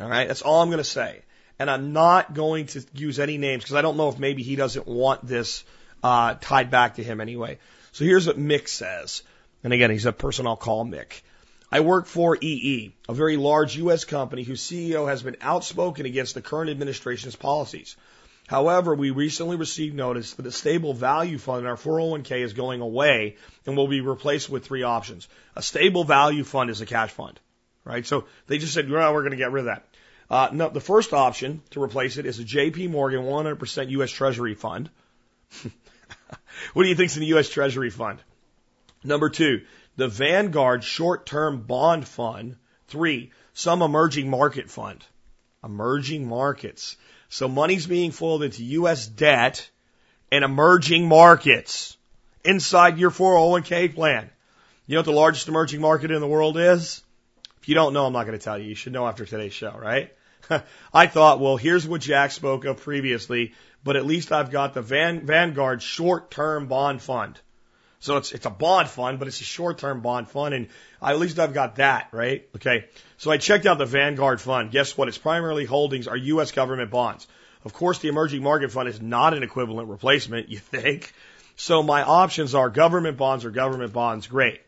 All 0.00 0.08
right. 0.08 0.28
That's 0.28 0.42
all 0.42 0.62
I'm 0.62 0.68
going 0.68 0.78
to 0.78 0.84
say. 0.84 1.22
And 1.58 1.70
I'm 1.70 1.92
not 1.92 2.34
going 2.34 2.66
to 2.66 2.84
use 2.94 3.18
any 3.18 3.38
names 3.38 3.62
because 3.62 3.76
I 3.76 3.82
don't 3.82 3.96
know 3.96 4.08
if 4.08 4.18
maybe 4.18 4.42
he 4.42 4.56
doesn't 4.56 4.86
want 4.86 5.26
this 5.26 5.64
uh, 6.02 6.34
tied 6.40 6.70
back 6.70 6.96
to 6.96 7.02
him 7.02 7.20
anyway. 7.20 7.58
So 7.96 8.04
here's 8.04 8.26
what 8.26 8.38
Mick 8.38 8.68
says. 8.68 9.22
And 9.64 9.72
again, 9.72 9.90
he's 9.90 10.04
a 10.04 10.12
person 10.12 10.46
I'll 10.46 10.54
call 10.54 10.84
Mick. 10.84 11.22
I 11.72 11.80
work 11.80 12.04
for 12.04 12.36
EE, 12.38 12.92
a 13.08 13.14
very 13.14 13.38
large 13.38 13.74
U.S. 13.78 14.04
company 14.04 14.42
whose 14.42 14.60
CEO 14.60 15.08
has 15.08 15.22
been 15.22 15.38
outspoken 15.40 16.04
against 16.04 16.34
the 16.34 16.42
current 16.42 16.68
administration's 16.68 17.36
policies. 17.36 17.96
However, 18.48 18.94
we 18.94 19.12
recently 19.12 19.56
received 19.56 19.96
notice 19.96 20.34
that 20.34 20.44
a 20.44 20.52
stable 20.52 20.92
value 20.92 21.38
fund 21.38 21.62
in 21.62 21.66
our 21.66 21.78
401k 21.78 22.42
is 22.42 22.52
going 22.52 22.82
away 22.82 23.36
and 23.64 23.78
will 23.78 23.88
be 23.88 24.02
replaced 24.02 24.50
with 24.50 24.66
three 24.66 24.82
options. 24.82 25.26
A 25.54 25.62
stable 25.62 26.04
value 26.04 26.44
fund 26.44 26.68
is 26.68 26.82
a 26.82 26.86
cash 26.86 27.12
fund, 27.12 27.40
right? 27.82 28.04
So 28.04 28.26
they 28.46 28.58
just 28.58 28.74
said, 28.74 28.90
well, 28.90 29.14
we're 29.14 29.22
going 29.22 29.30
to 29.30 29.38
get 29.38 29.52
rid 29.52 29.60
of 29.60 29.74
that. 29.74 29.88
Uh, 30.28 30.50
no, 30.52 30.68
the 30.68 30.80
first 30.80 31.14
option 31.14 31.62
to 31.70 31.82
replace 31.82 32.18
it 32.18 32.26
is 32.26 32.40
a 32.40 32.44
JP 32.44 32.90
Morgan 32.90 33.22
100% 33.22 33.88
U.S. 33.88 34.10
Treasury 34.10 34.54
fund. 34.54 34.90
what 36.72 36.82
do 36.82 36.88
you 36.88 36.94
think's 36.94 37.16
in 37.16 37.20
the 37.20 37.26
U.S. 37.28 37.48
Treasury 37.48 37.90
fund? 37.90 38.18
Number 39.04 39.30
two, 39.30 39.62
the 39.96 40.08
Vanguard 40.08 40.84
short-term 40.84 41.62
bond 41.62 42.06
fund. 42.06 42.56
Three, 42.88 43.32
some 43.54 43.82
emerging 43.82 44.30
market 44.30 44.70
fund. 44.70 45.04
Emerging 45.64 46.28
markets. 46.28 46.96
So 47.28 47.48
money's 47.48 47.86
being 47.86 48.12
flowed 48.12 48.42
into 48.42 48.64
U.S. 48.64 49.06
debt 49.06 49.68
and 50.30 50.44
emerging 50.44 51.08
markets 51.08 51.96
inside 52.44 52.98
your 52.98 53.10
401k 53.10 53.94
plan. 53.94 54.30
You 54.86 54.94
know 54.94 55.00
what 55.00 55.06
the 55.06 55.12
largest 55.12 55.48
emerging 55.48 55.80
market 55.80 56.10
in 56.10 56.20
the 56.20 56.26
world 56.28 56.56
is? 56.56 57.02
If 57.60 57.68
you 57.68 57.74
don't 57.74 57.92
know, 57.92 58.06
I'm 58.06 58.12
not 58.12 58.26
going 58.26 58.38
to 58.38 58.44
tell 58.44 58.58
you. 58.58 58.68
You 58.68 58.74
should 58.76 58.92
know 58.92 59.06
after 59.06 59.24
today's 59.24 59.52
show, 59.52 59.76
right? 59.76 60.14
I 60.94 61.08
thought, 61.08 61.40
well, 61.40 61.56
here's 61.56 61.88
what 61.88 62.00
Jack 62.00 62.30
spoke 62.30 62.64
of 62.64 62.76
previously, 62.76 63.54
but 63.86 63.94
at 63.94 64.04
least 64.04 64.32
I've 64.32 64.50
got 64.50 64.74
the 64.74 64.82
Van, 64.82 65.24
Vanguard 65.24 65.80
short-term 65.80 66.66
bond 66.66 67.00
fund. 67.00 67.38
So 68.00 68.16
it's 68.16 68.32
it's 68.32 68.44
a 68.44 68.50
bond 68.50 68.88
fund, 68.88 69.20
but 69.20 69.28
it's 69.28 69.40
a 69.40 69.44
short-term 69.44 70.00
bond 70.00 70.28
fund, 70.28 70.54
and 70.54 70.68
I, 71.00 71.12
at 71.12 71.20
least 71.20 71.38
I've 71.38 71.54
got 71.54 71.76
that 71.76 72.08
right. 72.10 72.48
Okay, 72.56 72.86
so 73.16 73.30
I 73.30 73.36
checked 73.36 73.64
out 73.64 73.78
the 73.78 73.86
Vanguard 73.86 74.40
fund. 74.40 74.72
Guess 74.72 74.98
what? 74.98 75.06
Its 75.06 75.18
primarily 75.18 75.66
holdings 75.66 76.08
are 76.08 76.16
U.S. 76.16 76.50
government 76.50 76.90
bonds. 76.90 77.28
Of 77.64 77.74
course, 77.74 78.00
the 78.00 78.08
emerging 78.08 78.42
market 78.42 78.72
fund 78.72 78.88
is 78.88 79.00
not 79.00 79.34
an 79.34 79.44
equivalent 79.44 79.88
replacement. 79.88 80.48
You 80.56 80.58
think? 80.58 81.12
So 81.54 81.82
my 81.84 82.02
options 82.02 82.56
are 82.56 82.68
government 82.68 83.16
bonds 83.16 83.44
or 83.44 83.50
government 83.52 83.92
bonds. 83.92 84.26
Great. 84.26 84.60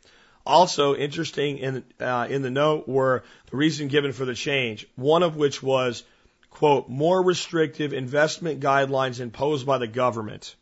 Also 0.47 0.95
interesting 0.95 1.59
in 1.59 1.85
uh, 2.01 2.29
in 2.31 2.43
the 2.43 2.51
note 2.51 2.89
were 2.89 3.25
the 3.51 3.57
reason 3.57 3.89
given 3.89 4.13
for 4.13 4.25
the 4.25 4.35
change. 4.35 4.87
One 4.95 5.25
of 5.25 5.37
which 5.37 5.61
was 5.61 6.05
quote 6.51 6.89
more 6.89 7.23
restrictive 7.23 7.93
investment 7.93 8.61
guidelines 8.61 9.21
imposed 9.21 9.67
by 9.67 9.79
the 9.79 9.87
government. 9.87 10.57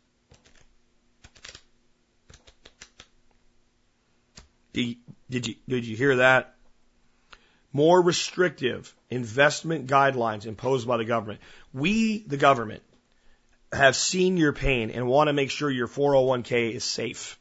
Did, 4.73 4.97
did 5.29 5.47
you 5.47 5.55
did 5.67 5.85
you 5.85 5.95
hear 5.95 6.17
that? 6.17 6.55
More 7.73 8.01
restrictive 8.01 8.93
investment 9.09 9.87
guidelines 9.87 10.45
imposed 10.45 10.87
by 10.87 10.97
the 10.97 11.05
government. 11.05 11.41
We, 11.73 12.19
the 12.19 12.37
government, 12.37 12.83
have 13.71 13.95
seen 13.95 14.37
your 14.37 14.53
pain 14.53 14.91
and 14.91 15.07
want 15.07 15.27
to 15.27 15.33
make 15.33 15.51
sure 15.51 15.69
your 15.69 15.87
401k 15.87 16.73
is 16.73 16.83
safe. 16.83 17.39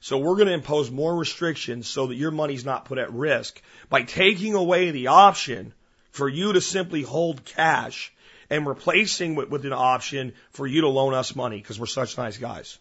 So 0.00 0.18
we're 0.18 0.36
going 0.36 0.48
to 0.48 0.54
impose 0.54 0.90
more 0.90 1.14
restrictions 1.14 1.86
so 1.86 2.06
that 2.08 2.16
your 2.16 2.30
money's 2.30 2.64
not 2.64 2.84
put 2.84 2.98
at 2.98 3.12
risk 3.12 3.60
by 3.88 4.02
taking 4.02 4.54
away 4.54 4.90
the 4.90 5.08
option 5.08 5.72
for 6.12 6.28
you 6.28 6.52
to 6.52 6.60
simply 6.60 7.02
hold 7.02 7.44
cash 7.44 8.12
and 8.48 8.66
replacing 8.66 9.36
it 9.38 9.50
with 9.50 9.64
an 9.64 9.72
option 9.72 10.34
for 10.50 10.66
you 10.66 10.82
to 10.82 10.88
loan 10.88 11.14
us 11.14 11.34
money 11.34 11.56
because 11.56 11.80
we're 11.80 11.86
such 11.86 12.18
nice 12.18 12.36
guys. 12.36 12.78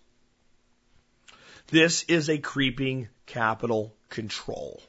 This 1.67 2.03
is 2.03 2.29
a 2.29 2.37
creeping 2.37 3.07
capital 3.25 3.95
control. 4.09 4.83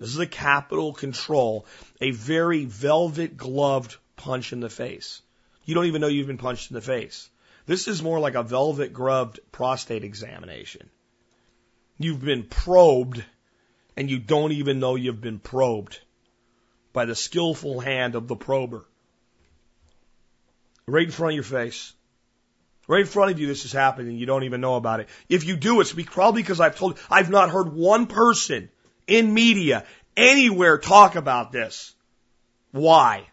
This 0.00 0.08
is 0.08 0.18
a 0.18 0.26
capital 0.26 0.92
control, 0.92 1.66
a 2.00 2.10
very 2.10 2.64
velvet 2.64 3.36
gloved 3.36 3.96
punch 4.16 4.52
in 4.52 4.58
the 4.58 4.68
face. 4.68 5.22
You 5.64 5.74
don't 5.74 5.86
even 5.86 6.00
know 6.00 6.08
you've 6.08 6.26
been 6.26 6.38
punched 6.38 6.70
in 6.70 6.74
the 6.74 6.80
face. 6.80 7.30
This 7.66 7.86
is 7.86 8.02
more 8.02 8.18
like 8.18 8.34
a 8.34 8.42
velvet 8.42 8.92
gloved 8.92 9.38
prostate 9.52 10.02
examination. 10.02 10.90
You've 11.98 12.24
been 12.24 12.44
probed 12.44 13.24
and 13.96 14.10
you 14.10 14.18
don't 14.18 14.52
even 14.52 14.80
know 14.80 14.96
you've 14.96 15.20
been 15.20 15.38
probed 15.38 16.00
by 16.98 17.04
the 17.04 17.14
skillful 17.14 17.78
hand 17.78 18.16
of 18.16 18.26
the 18.26 18.34
prober. 18.34 18.84
Right 20.84 21.06
in 21.06 21.12
front 21.12 21.30
of 21.30 21.36
your 21.36 21.44
face. 21.44 21.92
Right 22.88 23.02
in 23.02 23.06
front 23.06 23.30
of 23.30 23.38
you, 23.38 23.46
this 23.46 23.64
is 23.64 23.70
happening 23.70 24.16
you 24.16 24.26
don't 24.26 24.42
even 24.42 24.60
know 24.60 24.74
about 24.74 24.98
it. 24.98 25.08
If 25.28 25.44
you 25.44 25.56
do, 25.56 25.80
it's 25.80 25.92
probably 25.92 26.42
because 26.42 26.58
I've 26.58 26.76
told, 26.76 26.98
I've 27.08 27.30
not 27.30 27.50
heard 27.50 27.72
one 27.72 28.08
person 28.08 28.68
in 29.06 29.32
media 29.32 29.84
anywhere 30.16 30.76
talk 30.76 31.14
about 31.14 31.52
this. 31.52 31.94
Why? 32.72 33.28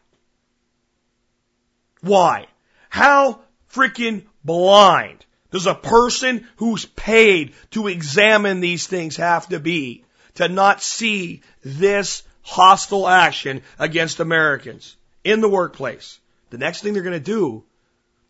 Why? 2.01 2.45
How 2.89 3.39
freaking 3.73 4.25
blind 4.43 5.25
does 5.49 5.65
a 5.65 5.73
person 5.73 6.47
who's 6.57 6.85
paid 6.85 7.55
to 7.71 7.87
examine 7.87 8.59
these 8.59 8.85
things 8.85 9.15
have 9.15 9.49
to 9.49 9.59
be 9.59 10.05
to 10.35 10.49
not 10.49 10.83
see 10.83 11.41
this 11.63 12.21
hostile 12.45 13.07
action 13.07 13.61
against 13.77 14.21
Americans 14.21 14.95
in 15.23 15.41
the 15.41 15.49
workplace? 15.49 16.19
The 16.51 16.57
next 16.57 16.81
thing 16.81 16.93
they're 16.93 17.03
going 17.03 17.13
to 17.13 17.19
do 17.19 17.65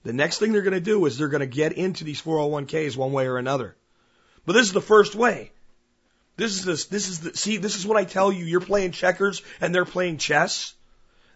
the 0.06 0.14
next 0.14 0.38
thing 0.38 0.54
they're 0.54 0.62
going 0.62 0.74
to 0.74 0.80
do 0.80 1.04
is 1.08 1.18
they're 1.18 1.28
going 1.30 1.42
to 1.42 1.48
get 1.48 1.74
into 1.74 2.04
these 2.04 2.22
401ks 2.22 2.96
one 2.96 3.12
way 3.12 3.26
or 3.26 3.38
another. 3.38 3.76
But 4.46 4.54
this 4.54 4.68
is 4.68 4.74
the 4.74 4.80
first 4.80 5.16
way. 5.16 5.52
This 6.38 6.52
is 6.52 6.64
this, 6.64 6.86
this 6.86 7.10
is 7.10 7.20
the, 7.22 7.36
see, 7.36 7.58
this 7.58 7.76
is 7.76 7.88
what 7.88 7.98
I 7.98 8.04
tell 8.04 8.32
you. 8.32 8.46
You're 8.46 8.62
playing 8.62 8.92
checkers 8.92 9.42
and 9.60 9.74
they're 9.74 9.84
playing 9.84 10.20
chess. 10.20 10.76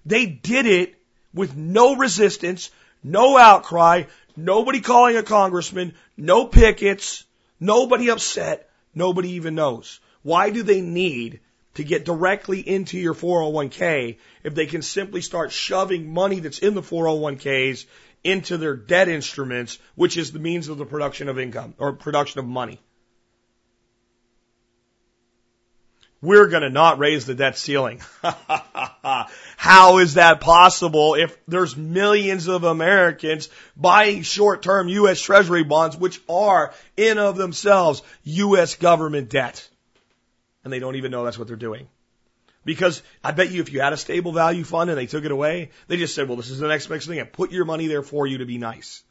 They 0.05 0.27
did 0.27 0.67
it 0.67 0.95
with 1.33 1.57
no 1.57 1.95
resistance, 1.95 2.69
no 3.03 3.37
outcry, 3.37 4.03
nobody 4.35 4.81
calling 4.81 5.17
a 5.17 5.23
congressman, 5.23 5.95
no 6.15 6.45
pickets, 6.45 7.23
nobody 7.59 8.11
upset, 8.11 8.69
nobody 8.93 9.31
even 9.31 9.55
knows. 9.55 9.99
Why 10.21 10.51
do 10.51 10.61
they 10.61 10.81
need 10.81 11.39
to 11.79 11.85
get 11.85 12.03
directly 12.03 12.59
into 12.59 12.99
your 12.99 13.13
401k 13.13 14.17
if 14.43 14.53
they 14.53 14.65
can 14.65 14.81
simply 14.81 15.21
start 15.21 15.53
shoving 15.53 16.13
money 16.13 16.41
that's 16.41 16.59
in 16.59 16.75
the 16.75 16.81
401ks 16.81 17.85
into 18.21 18.57
their 18.57 18.75
debt 18.75 19.07
instruments, 19.07 19.79
which 19.95 20.17
is 20.17 20.33
the 20.33 20.39
means 20.39 20.67
of 20.67 20.77
the 20.77 20.85
production 20.85 21.29
of 21.29 21.39
income 21.39 21.73
or 21.77 21.93
production 21.93 22.39
of 22.39 22.45
money. 22.45 22.81
We're 26.21 26.49
going 26.49 26.63
to 26.63 26.69
not 26.69 26.99
raise 26.99 27.25
the 27.25 27.33
debt 27.33 27.57
ceiling. 27.57 28.01
How 29.55 29.99
is 29.99 30.15
that 30.15 30.41
possible 30.41 31.15
if 31.15 31.37
there's 31.47 31.77
millions 31.77 32.49
of 32.49 32.65
Americans 32.65 33.47
buying 33.77 34.23
short-term 34.23 34.89
U.S. 34.89 35.21
Treasury 35.21 35.63
bonds, 35.63 35.95
which 35.95 36.19
are 36.27 36.73
in 36.97 37.17
of 37.17 37.37
themselves 37.37 38.01
U.S. 38.25 38.75
government 38.75 39.29
debt? 39.29 39.65
And 40.69 40.73
they 40.75 40.79
don't 40.79 40.97
even 40.97 41.09
know 41.09 41.25
that's 41.25 41.39
what 41.39 41.47
they're 41.47 41.57
doing. 41.57 41.87
Because 42.63 43.01
I 43.23 43.31
bet 43.31 43.49
you 43.49 43.59
if 43.59 43.73
you 43.73 43.81
had 43.81 43.91
a 43.91 43.97
stable 43.97 44.31
value 44.31 44.63
fund 44.63 44.91
and 44.91 44.99
they 44.99 45.07
took 45.07 45.25
it 45.25 45.31
away, 45.31 45.71
they 45.87 45.97
just 45.97 46.13
said, 46.13 46.27
well, 46.27 46.37
this 46.37 46.51
is 46.51 46.59
the 46.59 46.67
next 46.67 46.85
best 46.85 47.07
thing 47.07 47.17
and 47.17 47.33
put 47.33 47.51
your 47.51 47.65
money 47.65 47.87
there 47.87 48.03
for 48.03 48.27
you 48.27 48.37
to 48.37 48.45
be 48.45 48.59
nice. 48.59 49.01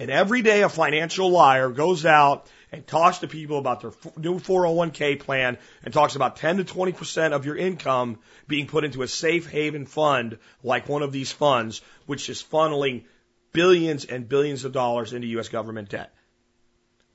And 0.00 0.10
every 0.10 0.42
day 0.42 0.62
a 0.62 0.68
financial 0.68 1.30
liar 1.30 1.68
goes 1.68 2.04
out 2.04 2.48
and 2.72 2.84
talks 2.84 3.18
to 3.18 3.28
people 3.28 3.58
about 3.58 3.80
their 3.80 3.92
new 4.16 4.40
401k 4.40 5.20
plan 5.20 5.56
and 5.84 5.94
talks 5.94 6.16
about 6.16 6.34
10 6.34 6.56
to 6.56 6.64
20% 6.64 7.32
of 7.32 7.46
your 7.46 7.56
income 7.56 8.18
being 8.48 8.66
put 8.66 8.82
into 8.82 9.02
a 9.02 9.08
safe 9.08 9.48
haven 9.48 9.86
fund 9.86 10.38
like 10.64 10.88
one 10.88 11.02
of 11.02 11.12
these 11.12 11.30
funds, 11.30 11.80
which 12.06 12.28
is 12.28 12.42
funneling 12.42 13.04
billions 13.52 14.04
and 14.04 14.28
billions 14.28 14.64
of 14.64 14.72
dollars 14.72 15.12
into 15.12 15.28
U.S. 15.28 15.48
government 15.48 15.90
debt. 15.90 16.12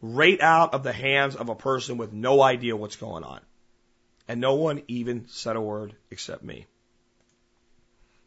Right 0.01 0.41
out 0.41 0.73
of 0.73 0.83
the 0.83 0.93
hands 0.93 1.35
of 1.35 1.49
a 1.49 1.55
person 1.55 1.97
with 1.97 2.11
no 2.11 2.41
idea 2.41 2.75
what's 2.75 2.95
going 2.95 3.23
on. 3.23 3.39
And 4.27 4.41
no 4.41 4.55
one 4.55 4.81
even 4.87 5.27
said 5.27 5.55
a 5.55 5.61
word 5.61 5.95
except 6.09 6.43
me. 6.43 6.65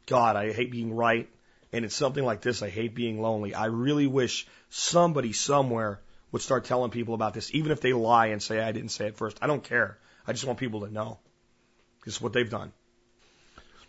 God, 0.07 0.37
I 0.37 0.53
hate 0.53 0.71
being 0.71 0.95
right. 0.95 1.29
And 1.73 1.85
it's 1.85 1.97
something 1.97 2.25
like 2.25 2.41
this. 2.41 2.63
I 2.63 2.69
hate 2.69 2.95
being 2.95 3.21
lonely. 3.21 3.55
I 3.55 3.67
really 3.67 4.07
wish 4.07 4.47
somebody 4.71 5.33
somewhere 5.33 6.01
would 6.31 6.43
start 6.43 6.65
telling 6.65 6.91
people 6.91 7.15
about 7.15 7.35
this, 7.35 7.53
even 7.55 7.73
if 7.73 7.81
they 7.81 7.93
lie 7.93 8.27
and 8.27 8.43
say 8.43 8.61
I 8.61 8.73
didn't 8.73 8.91
say 8.91 9.07
it 9.07 9.17
first. 9.17 9.39
I 9.41 9.47
don't 9.47 9.65
care. 9.65 9.99
I 10.27 10.33
just 10.33 10.45
want 10.45 10.59
people 10.59 10.81
to 10.81 10.93
know. 10.93 11.19
This 12.05 12.17
is 12.17 12.21
what 12.21 12.33
they've 12.33 12.51
done. 12.51 12.73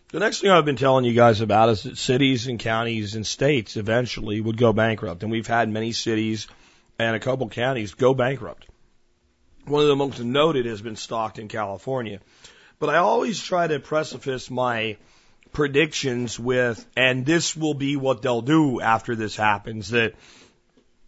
The 0.10 0.20
next 0.20 0.42
thing 0.42 0.52
I've 0.52 0.66
been 0.66 0.76
telling 0.76 1.06
you 1.06 1.14
guys 1.14 1.42
about 1.42 1.70
is 1.70 1.84
that 1.84 1.98
cities 1.98 2.48
and 2.48 2.60
counties 2.60 3.16
and 3.16 3.26
states 3.26 3.76
eventually 3.76 4.40
would 4.40 4.58
go 4.58 4.72
bankrupt. 4.72 5.24
And 5.24 5.32
we've 5.32 5.48
had 5.48 5.70
many 5.70 5.92
cities 5.92 6.48
and 7.00 7.16
a 7.16 7.20
couple 7.20 7.50
counties 7.50 7.94
go 7.94 8.14
bankrupt. 8.14 8.68
One 9.66 9.82
of 9.82 9.88
the 9.88 9.96
most 9.96 10.20
noted 10.20 10.66
has 10.66 10.82
been 10.82 10.96
Stockton, 10.96 11.48
California. 11.48 12.20
But 12.80 12.90
I 12.90 12.98
always 12.98 13.42
try 13.42 13.68
to 13.68 13.80
preface 13.80 14.50
my 14.52 14.98
predictions 15.52 16.40
with, 16.40 16.86
and 16.96 17.26
this 17.26 17.56
will 17.56 17.74
be 17.74 17.96
what 17.96 18.22
they'll 18.22 18.42
do 18.42 18.82
after 18.82 19.16
this 19.16 19.36
happens, 19.36 19.90
that 19.90 20.14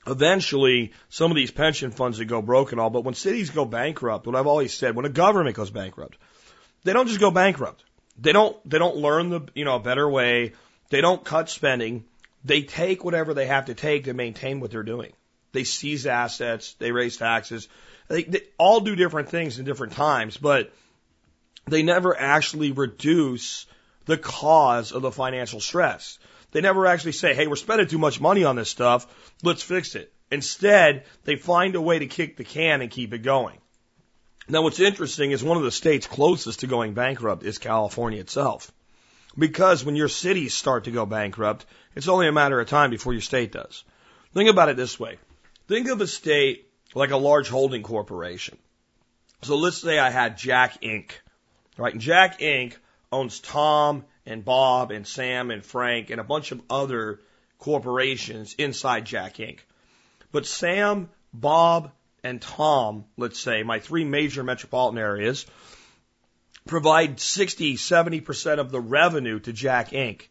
eventually 0.08 0.94
some 1.10 1.32
of 1.32 1.36
these 1.36 1.52
pension 1.52 1.92
funds 1.92 2.18
that 2.18 2.26
go 2.26 2.42
broke 2.42 2.72
and 2.72 2.80
all, 2.80 2.90
but 2.90 3.04
when 3.04 3.14
cities 3.14 3.50
go 3.50 3.66
bankrupt, 3.66 4.26
what 4.26 4.36
I've 4.36 4.48
always 4.48 4.74
said, 4.74 4.96
when 4.96 5.06
a 5.06 5.10
government 5.10 5.56
goes 5.56 5.70
bankrupt, 5.70 6.18
they 6.84 6.94
don't 6.94 7.08
just 7.08 7.20
go 7.20 7.32
bankrupt. 7.32 7.84
They 8.18 8.32
don't, 8.32 8.58
they 8.68 8.80
don't 8.80 8.96
learn 8.96 9.30
the, 9.30 9.42
you 9.54 9.66
know, 9.66 9.76
a 9.76 9.80
better 9.80 10.10
way. 10.10 10.54
They 10.90 11.02
don't 11.02 11.24
cut 11.24 11.50
spending. 11.50 12.06
They 12.44 12.62
take 12.62 13.04
whatever 13.04 13.34
they 13.34 13.48
have 13.48 13.66
to 13.66 13.76
take 13.76 14.06
to 14.06 14.14
maintain 14.14 14.60
what 14.60 14.72
they're 14.72 14.84
doing. 14.84 15.12
They 15.58 15.64
seize 15.64 16.05
assets. 16.05 16.76
They 16.78 16.91
raise 16.91 17.18
taxes. 17.18 17.68
They, 18.10 18.22
they 18.22 18.41
all 18.60 18.80
do 18.80 18.95
different 18.95 19.30
things 19.30 19.58
in 19.58 19.66
different 19.66 19.93
times, 19.93 20.38
but 20.38 20.72
they 21.66 21.82
never 21.82 22.16
actually 22.16 22.74
reduce 22.74 23.66
the 24.05 24.20
cause 24.20 24.91
of 24.91 25.01
the 25.01 25.12
financial 25.12 25.60
stress. 25.60 26.20
They 26.51 26.62
never 26.62 26.86
actually 26.86 27.14
say, 27.14 27.34
hey, 27.34 27.47
we're 27.47 27.55
spending 27.55 27.88
too 27.88 27.97
much 27.97 28.22
money 28.22 28.43
on 28.43 28.55
this 28.55 28.70
stuff. 28.70 29.08
Let's 29.41 29.64
fix 29.64 29.95
it. 29.95 30.14
Instead, 30.30 31.05
they 31.24 31.38
find 31.38 31.74
a 31.74 31.82
way 31.82 31.97
to 31.97 32.05
kick 32.05 32.38
the 32.38 32.43
can 32.43 32.84
and 32.84 32.91
keep 32.91 33.12
it 33.12 33.24
going. 33.24 33.58
Now, 34.47 34.62
what's 34.62 34.80
interesting 34.80 35.32
is 35.32 35.43
one 35.43 35.58
of 35.58 35.64
the 35.64 35.72
states 35.72 36.05
closest 36.05 36.60
to 36.60 36.68
going 36.68 36.93
bankrupt 36.93 37.41
is 37.41 37.58
California 37.58 38.20
itself. 38.20 38.72
Because 39.36 39.84
when 39.84 39.95
your 39.95 40.08
cities 40.08 40.53
start 40.53 40.84
to 40.84 40.91
go 40.91 41.08
bankrupt, 41.08 41.66
it's 41.95 42.08
only 42.08 42.28
a 42.28 42.32
matter 42.32 42.60
of 42.60 42.70
time 42.70 42.91
before 42.91 43.14
your 43.14 43.24
state 43.24 43.51
does. 43.51 43.84
Think 44.34 44.51
about 44.51 44.70
it 44.70 44.78
this 44.78 44.99
way. 44.99 45.18
Think 45.68 45.89
of 45.89 46.01
a 46.01 46.07
state 46.07 46.70
like 46.95 47.11
a 47.11 47.18
large 47.18 47.49
holding 47.49 47.84
corporation. 47.84 48.57
So 49.41 49.57
let's 49.57 49.82
say 49.82 49.99
I 49.99 50.09
had 50.09 50.38
Jack 50.38 50.82
Inc. 50.82 51.11
Right? 51.78 51.93
And 51.93 52.01
Jack 52.01 52.39
Inc. 52.39 52.76
owns 53.11 53.39
Tom 53.39 54.05
and 54.26 54.43
Bob 54.43 54.91
and 54.91 55.05
Sam 55.05 55.51
and 55.51 55.63
Frank 55.63 56.09
and 56.09 56.20
a 56.20 56.24
bunch 56.24 56.51
of 56.51 56.61
other 56.70 57.20
corporations 57.59 58.55
inside 58.57 59.05
Jack 59.05 59.36
Inc. 59.36 59.59
But 60.32 60.45
Sam, 60.45 61.09
Bob, 61.34 61.91
and 62.24 62.41
Tom, 62.41 63.05
let's 63.15 63.39
say, 63.39 63.63
my 63.63 63.80
three 63.80 64.03
major 64.03 64.43
metropolitan 64.43 64.99
areas, 64.99 65.45
provide 66.65 67.20
60, 67.20 67.76
70% 67.76 68.59
of 68.59 68.72
the 68.72 68.82
revenue 68.82 69.39
to 69.39 69.53
Jack 69.53 69.91
Inc. 69.91 70.24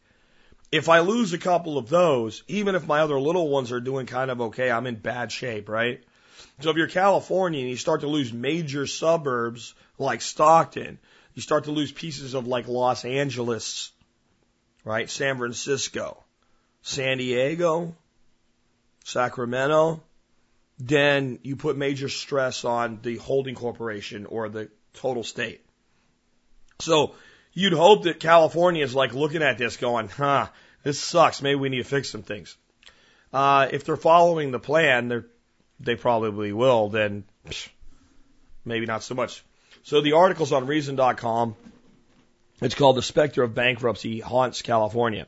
If 0.72 0.88
I 0.88 1.00
lose 1.00 1.32
a 1.32 1.38
couple 1.38 1.78
of 1.78 1.88
those, 1.88 2.42
even 2.48 2.74
if 2.74 2.86
my 2.86 3.00
other 3.00 3.20
little 3.20 3.48
ones 3.48 3.72
are 3.72 3.80
doing 3.80 4.06
kind 4.06 4.30
of 4.30 4.40
okay, 4.40 4.70
I'm 4.70 4.86
in 4.86 4.96
bad 4.96 5.30
shape, 5.30 5.68
right? 5.68 6.02
So 6.60 6.70
if 6.70 6.76
you're 6.76 6.88
California 6.88 7.60
and 7.60 7.68
you 7.68 7.76
start 7.76 8.00
to 8.00 8.08
lose 8.08 8.32
major 8.32 8.86
suburbs 8.86 9.74
like 9.98 10.22
Stockton, 10.22 10.98
you 11.34 11.42
start 11.42 11.64
to 11.64 11.70
lose 11.70 11.92
pieces 11.92 12.34
of 12.34 12.46
like 12.46 12.66
Los 12.66 13.04
Angeles, 13.04 13.92
right? 14.84 15.08
San 15.08 15.36
Francisco, 15.38 16.24
San 16.82 17.18
Diego, 17.18 17.94
Sacramento, 19.04 20.02
then 20.78 21.38
you 21.42 21.56
put 21.56 21.76
major 21.76 22.08
stress 22.08 22.64
on 22.64 23.00
the 23.02 23.16
holding 23.16 23.54
corporation 23.54 24.26
or 24.26 24.48
the 24.48 24.70
total 24.94 25.24
state. 25.24 25.64
So 26.80 27.14
you'd 27.56 27.72
hope 27.72 28.04
that 28.04 28.20
California 28.20 28.84
is 28.84 28.94
like 28.94 29.14
looking 29.14 29.42
at 29.42 29.56
this 29.56 29.78
going, 29.78 30.08
huh, 30.08 30.48
this 30.84 31.00
sucks. 31.00 31.40
Maybe 31.40 31.56
we 31.56 31.70
need 31.70 31.78
to 31.78 31.84
fix 31.84 32.10
some 32.10 32.22
things. 32.22 32.56
Uh, 33.32 33.66
if 33.72 33.84
they're 33.84 33.96
following 33.96 34.50
the 34.50 34.60
plan, 34.60 35.08
they're, 35.08 35.26
they 35.80 35.96
probably 35.96 36.52
will, 36.52 36.90
then 36.90 37.24
psh, 37.48 37.68
maybe 38.64 38.84
not 38.84 39.02
so 39.02 39.14
much. 39.14 39.42
So 39.84 40.02
the 40.02 40.12
article's 40.12 40.52
on 40.52 40.66
reason.com. 40.66 41.56
It's 42.60 42.74
called 42.74 42.96
The 42.96 43.02
Specter 43.02 43.42
of 43.42 43.54
Bankruptcy 43.54 44.20
Haunts 44.20 44.60
California. 44.60 45.26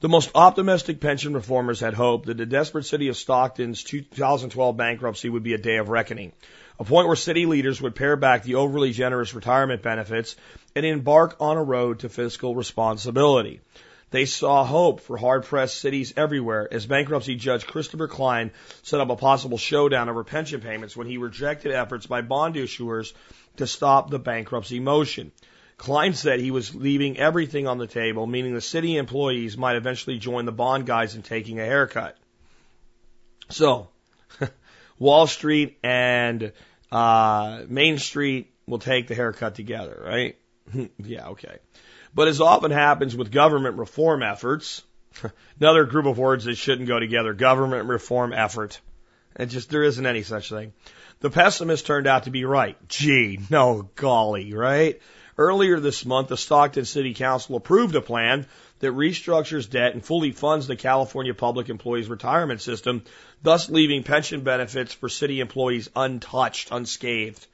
The 0.00 0.08
most 0.08 0.32
optimistic 0.34 1.00
pension 1.00 1.32
reformers 1.32 1.80
had 1.80 1.94
hoped 1.94 2.26
that 2.26 2.36
the 2.36 2.46
desperate 2.46 2.84
city 2.84 3.08
of 3.08 3.16
Stockton's 3.16 3.84
2012 3.84 4.76
bankruptcy 4.76 5.28
would 5.28 5.42
be 5.44 5.54
a 5.54 5.58
day 5.58 5.76
of 5.76 5.88
reckoning, 5.88 6.32
a 6.78 6.84
point 6.84 7.06
where 7.06 7.16
city 7.16 7.46
leaders 7.46 7.80
would 7.80 7.94
pare 7.94 8.16
back 8.16 8.42
the 8.42 8.56
overly 8.56 8.92
generous 8.92 9.34
retirement 9.34 9.82
benefits 9.82 10.36
and 10.74 10.84
embark 10.84 11.36
on 11.40 11.56
a 11.56 11.62
road 11.62 12.00
to 12.00 12.08
fiscal 12.08 12.54
responsibility. 12.54 13.60
They 14.10 14.24
saw 14.24 14.64
hope 14.64 15.00
for 15.00 15.16
hard-pressed 15.16 15.78
cities 15.78 16.14
everywhere 16.16 16.68
as 16.72 16.86
bankruptcy 16.86 17.34
judge 17.34 17.66
Christopher 17.66 18.06
Klein 18.06 18.52
set 18.82 19.00
up 19.00 19.10
a 19.10 19.16
possible 19.16 19.58
showdown 19.58 20.08
over 20.08 20.22
pension 20.22 20.60
payments 20.60 20.96
when 20.96 21.08
he 21.08 21.18
rejected 21.18 21.72
efforts 21.72 22.06
by 22.06 22.22
bond 22.22 22.54
issuers 22.54 23.12
to 23.56 23.66
stop 23.66 24.10
the 24.10 24.18
bankruptcy 24.18 24.78
motion. 24.78 25.32
Klein 25.76 26.14
said 26.14 26.40
he 26.40 26.50
was 26.50 26.74
leaving 26.74 27.18
everything 27.18 27.66
on 27.66 27.78
the 27.78 27.86
table, 27.86 28.26
meaning 28.26 28.54
the 28.54 28.60
city 28.60 28.96
employees 28.96 29.56
might 29.58 29.76
eventually 29.76 30.18
join 30.18 30.44
the 30.44 30.52
bond 30.52 30.86
guys 30.86 31.14
in 31.14 31.22
taking 31.22 31.58
a 31.58 31.64
haircut. 31.64 32.16
So, 33.50 33.88
Wall 34.98 35.26
Street 35.26 35.78
and 35.82 36.52
uh, 36.90 37.62
Main 37.68 37.98
Street 37.98 38.52
will 38.66 38.78
take 38.78 39.08
the 39.08 39.14
haircut 39.14 39.54
together, 39.54 40.02
right? 40.04 40.36
yeah, 40.98 41.28
okay. 41.28 41.58
But 42.14 42.28
as 42.28 42.40
often 42.40 42.70
happens 42.70 43.14
with 43.14 43.30
government 43.30 43.76
reform 43.76 44.22
efforts, 44.22 44.82
another 45.60 45.84
group 45.84 46.06
of 46.06 46.18
words 46.18 46.44
that 46.44 46.56
shouldn't 46.56 46.88
go 46.88 46.98
together, 46.98 47.34
government 47.34 47.88
reform 47.88 48.32
effort. 48.32 48.80
It 49.38 49.46
just, 49.46 49.70
there 49.70 49.82
isn't 49.82 50.06
any 50.06 50.22
such 50.22 50.48
thing. 50.48 50.72
The 51.20 51.30
pessimist 51.30 51.86
turned 51.86 52.06
out 52.06 52.24
to 52.24 52.30
be 52.30 52.44
right. 52.44 52.76
Gee, 52.88 53.38
no 53.50 53.90
golly, 53.94 54.52
right? 54.54 55.00
Earlier 55.38 55.78
this 55.78 56.06
month, 56.06 56.28
the 56.28 56.36
Stockton 56.36 56.86
City 56.86 57.12
Council 57.12 57.56
approved 57.56 57.94
a 57.94 58.00
plan 58.00 58.46
that 58.80 58.92
restructures 58.92 59.68
debt 59.68 59.94
and 59.94 60.04
fully 60.04 60.32
funds 60.32 60.66
the 60.66 60.76
California 60.76 61.34
Public 61.34 61.68
Employees 61.68 62.08
Retirement 62.08 62.60
System, 62.60 63.02
thus 63.42 63.70
leaving 63.70 64.02
pension 64.02 64.42
benefits 64.42 64.92
for 64.92 65.08
city 65.08 65.40
employees 65.40 65.88
untouched, 65.96 66.70
unscathed. 66.70 67.46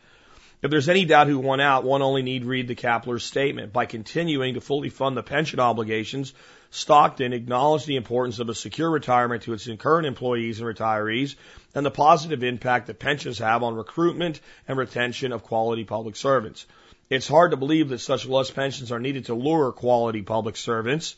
If 0.62 0.70
there's 0.70 0.88
any 0.88 1.04
doubt 1.04 1.26
who 1.26 1.40
won 1.40 1.60
out, 1.60 1.82
one 1.82 2.02
only 2.02 2.22
need 2.22 2.44
read 2.44 2.68
the 2.68 2.76
CalPERS' 2.76 3.22
statement. 3.22 3.72
By 3.72 3.86
continuing 3.86 4.54
to 4.54 4.60
fully 4.60 4.90
fund 4.90 5.16
the 5.16 5.22
pension 5.22 5.58
obligations, 5.58 6.32
Stockton 6.70 7.32
acknowledged 7.32 7.86
the 7.86 7.96
importance 7.96 8.38
of 8.38 8.48
a 8.48 8.54
secure 8.54 8.88
retirement 8.88 9.42
to 9.42 9.54
its 9.54 9.68
current 9.78 10.06
employees 10.06 10.60
and 10.60 10.68
retirees 10.72 11.34
and 11.74 11.84
the 11.84 11.90
positive 11.90 12.44
impact 12.44 12.86
that 12.86 13.00
pensions 13.00 13.38
have 13.40 13.62
on 13.64 13.74
recruitment 13.74 14.40
and 14.68 14.78
retention 14.78 15.32
of 15.32 15.42
quality 15.42 15.84
public 15.84 16.14
servants. 16.14 16.64
It's 17.12 17.28
hard 17.28 17.50
to 17.50 17.58
believe 17.58 17.90
that 17.90 17.98
such 17.98 18.24
less 18.24 18.50
pensions 18.50 18.90
are 18.90 18.98
needed 18.98 19.26
to 19.26 19.34
lure 19.34 19.70
quality 19.70 20.22
public 20.22 20.56
servants. 20.56 21.14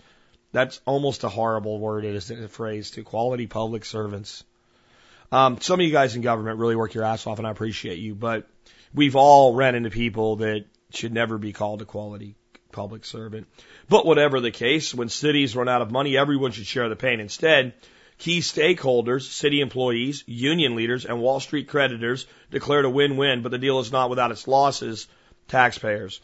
That's 0.51 0.81
almost 0.87 1.23
a 1.23 1.29
horrible 1.29 1.79
word, 1.79 2.05
isn't 2.05 2.37
it? 2.37 2.45
A 2.45 2.49
phrase 2.49 2.91
to 2.93 3.05
quality 3.05 3.47
public 3.47 3.85
servants. 3.85 4.43
Um, 5.31 5.61
some 5.61 5.79
of 5.79 5.87
you 5.87 5.93
guys 5.93 6.17
in 6.17 6.23
government 6.23 6.59
really 6.59 6.75
work 6.75 6.95
your 6.95 7.05
ass 7.05 7.29
off, 7.29 7.39
and 7.39 7.47
I 7.47 7.53
appreciate 7.53 8.01
you, 8.01 8.17
but 8.17 8.49
we've 8.93 9.15
all 9.15 9.55
ran 9.55 9.77
into 9.77 9.89
people 9.89 10.35
that 10.37 10.65
should 10.91 11.13
never 11.13 11.39
be 11.39 11.53
called 11.53 11.81
a 11.81 11.85
quality 11.85 12.35
public 12.73 13.05
servant. 13.05 13.47
But 13.89 14.05
whatever 14.05 14.41
the 14.41 14.51
case, 14.51 14.93
when 14.93 15.09
cities 15.09 15.55
run 15.55 15.69
out 15.69 15.81
of 15.81 15.93
money, 15.93 16.17
everyone 16.17 16.51
should 16.51 16.67
share 16.67 16.89
the 16.89 16.97
pain. 16.97 17.21
Instead, 17.21 17.73
key 18.19 18.41
stakeholders, 18.41 19.31
city 19.31 19.61
employees, 19.61 20.25
union 20.27 20.75
leaders, 20.75 21.05
and 21.05 21.21
Wall 21.21 21.39
Street 21.39 21.69
creditors 21.69 22.27
declared 22.51 22.85
a 22.85 22.91
win-win, 22.91 23.43
but 23.43 23.53
the 23.53 23.59
deal 23.59 23.79
is 23.79 23.93
not 23.93 24.11
without 24.11 24.33
its 24.33 24.49
losses 24.49 25.07
taxpayers. 25.49 26.21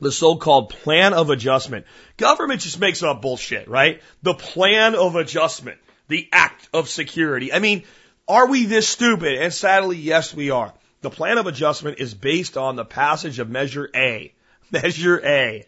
The 0.00 0.12
so-called 0.12 0.70
plan 0.70 1.14
of 1.14 1.30
adjustment. 1.30 1.86
Government 2.16 2.60
just 2.60 2.80
makes 2.80 3.02
up 3.02 3.22
bullshit, 3.22 3.68
right? 3.68 4.02
The 4.22 4.34
plan 4.34 4.94
of 4.94 5.16
adjustment. 5.16 5.78
The 6.08 6.28
act 6.32 6.68
of 6.74 6.88
security. 6.88 7.52
I 7.52 7.58
mean, 7.60 7.84
are 8.26 8.46
we 8.46 8.66
this 8.66 8.88
stupid? 8.88 9.38
And 9.38 9.52
sadly, 9.52 9.96
yes, 9.96 10.34
we 10.34 10.50
are. 10.50 10.72
The 11.00 11.10
plan 11.10 11.38
of 11.38 11.46
adjustment 11.46 11.98
is 12.00 12.14
based 12.14 12.56
on 12.56 12.76
the 12.76 12.84
passage 12.84 13.38
of 13.38 13.48
Measure 13.48 13.88
A. 13.94 14.32
Measure 14.70 15.20
A. 15.24 15.64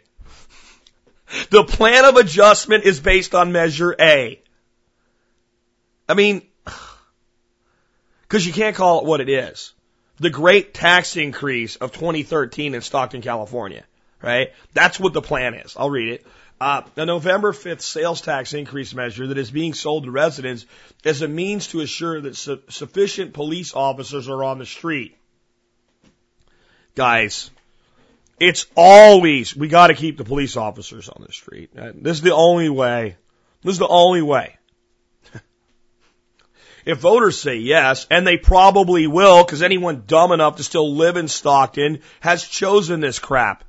The 1.51 1.64
plan 1.64 2.05
of 2.05 2.16
adjustment 2.16 2.85
is 2.85 3.01
based 3.01 3.35
on 3.35 3.53
Measure 3.53 3.95
A. 3.99 4.41
I 6.09 6.14
mean, 6.14 6.43
because 8.22 8.47
you 8.47 8.53
can't 8.53 8.77
call 8.77 9.01
it 9.01 9.07
what 9.07 9.20
it 9.20 9.29
is 9.29 9.72
the 10.19 10.31
great 10.31 10.75
tax 10.75 11.17
increase 11.17 11.77
of 11.77 11.93
2013 11.93 12.75
in 12.75 12.81
Stockton, 12.81 13.23
California, 13.23 13.85
right? 14.23 14.53
That's 14.73 14.99
what 14.99 15.12
the 15.12 15.23
plan 15.23 15.55
is. 15.55 15.77
I'll 15.77 15.91
read 15.91 16.09
it. 16.09 16.27
Uh, 16.59 16.83
the 16.95 17.05
November 17.05 17.53
5th 17.53 17.83
sales 17.83 18.23
tax 18.23 18.55
increase 18.55 18.95
measure 18.95 19.27
that 19.27 19.37
is 19.37 19.51
being 19.51 19.75
sold 19.75 20.05
to 20.05 20.11
residents 20.11 20.64
is 21.05 21.21
a 21.21 21.29
means 21.29 21.69
to 21.69 21.81
assure 21.81 22.21
that 22.23 22.35
su- 22.35 22.62
sufficient 22.71 23.35
police 23.35 23.75
officers 23.75 24.29
are 24.29 24.43
on 24.43 24.59
the 24.59 24.64
street. 24.64 25.19
Guys, 26.95 27.51
it's 28.41 28.67
always, 28.75 29.55
we 29.55 29.69
gotta 29.69 29.93
keep 29.93 30.17
the 30.17 30.25
police 30.25 30.57
officers 30.57 31.11
on 31.11 31.23
the 31.27 31.33
street. 31.33 31.71
Uh, 31.79 31.93
this 31.95 32.17
is 32.17 32.23
the 32.23 32.35
only 32.35 32.71
way. 32.71 33.17
This 33.62 33.73
is 33.73 33.79
the 33.79 33.89
only 33.89 34.23
way. 34.23 34.56
If 36.87 36.99
voters 36.99 37.39
say 37.39 37.57
yes, 37.57 38.07
and 38.12 38.24
they 38.24 38.37
probably 38.37 39.09
will, 39.09 39.45
because 39.45 39.61
anyone 39.61 40.05
dumb 40.07 40.30
enough 40.30 40.57
to 40.57 40.62
still 40.62 40.95
live 40.95 41.16
in 41.16 41.26
Stockton 41.26 42.01
has 42.20 42.47
chosen 42.47 43.01
this 43.01 43.18
crap. 43.18 43.64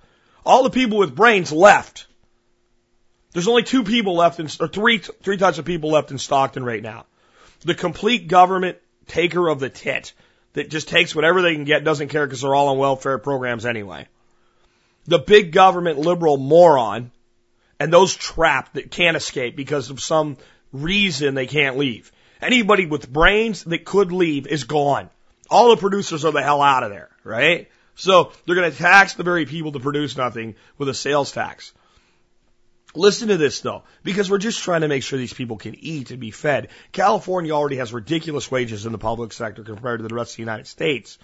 All 0.46 0.62
the 0.62 0.70
people 0.70 1.00
with 1.00 1.16
brains 1.16 1.52
left. 1.52 2.06
There's 3.34 3.48
only 3.48 3.64
two 3.64 3.84
people 3.84 4.16
left 4.16 4.40
in, 4.40 4.48
or 4.60 4.68
three, 4.68 5.00
three 5.00 5.38
types 5.38 5.58
of 5.58 5.66
people 5.66 5.90
left 5.90 6.12
in 6.12 6.20
Stockton 6.20 6.64
right 6.64 6.82
now. 6.82 7.08
The 7.62 7.74
complete 7.74 8.28
government 8.28 8.78
taker 9.08 9.48
of 9.48 9.60
the 9.60 9.70
tit 9.70 10.14
that 10.54 10.70
just 10.70 10.88
takes 10.88 11.16
whatever 11.16 11.42
they 11.42 11.56
can 11.56 11.66
get, 11.66 11.84
doesn't 11.84 12.10
care 12.10 12.26
because 12.26 12.42
they're 12.42 12.54
all 12.54 12.68
on 12.68 12.78
welfare 12.78 13.18
programs 13.18 13.66
anyway. 13.66 14.08
The 15.06 15.20
big 15.20 15.54
government 15.54 15.98
liberal 15.98 16.38
moron 16.38 17.12
and 17.80 17.92
those 17.92 18.16
trapped 18.16 18.76
that 18.76 18.92
can't 18.92 19.18
escape 19.18 19.56
because 19.56 19.90
of 19.90 20.02
some 20.02 20.38
reason 20.72 21.34
they 21.34 21.48
can't 21.48 21.78
leave. 21.78 22.12
Anybody 22.42 22.86
with 22.86 23.12
brains 23.12 23.64
that 23.66 23.86
could 23.86 24.12
leave 24.12 24.48
is 24.48 24.64
gone. 24.64 25.10
All 25.50 25.70
the 25.70 25.78
producers 25.78 26.26
are 26.26 26.32
the 26.32 26.44
hell 26.44 26.62
out 26.62 26.84
of 26.84 26.90
there, 26.90 27.10
right? 27.24 27.70
So 27.96 28.32
they're 28.46 28.56
going 28.56 28.72
to 28.72 28.78
tax 28.78 29.14
the 29.14 29.24
very 29.24 29.46
people 29.46 29.72
to 29.72 29.80
produce 29.80 30.18
nothing 30.18 30.56
with 30.78 30.90
a 30.90 30.94
sales 30.94 31.32
tax. 31.32 31.74
Listen 32.96 33.28
to 33.28 33.38
this 33.38 33.62
though, 33.62 33.84
because 34.04 34.30
we're 34.30 34.38
just 34.38 34.64
trying 34.64 34.82
to 34.82 34.88
make 34.88 35.04
sure 35.04 35.20
these 35.20 35.34
people 35.34 35.58
can 35.58 35.76
eat 35.76 36.12
and 36.12 36.20
be 36.20 36.32
fed. 36.32 36.70
California 36.92 37.52
already 37.52 37.78
has 37.78 37.94
ridiculous 37.94 38.50
wages 38.50 38.86
in 38.86 38.92
the 38.92 38.98
public 38.98 39.34
sector 39.34 39.64
compared 39.64 40.00
to 40.00 40.08
the 40.08 40.16
rest 40.16 40.34
of 40.34 40.38
the 40.38 40.44
United 40.44 40.68
States. 40.68 41.18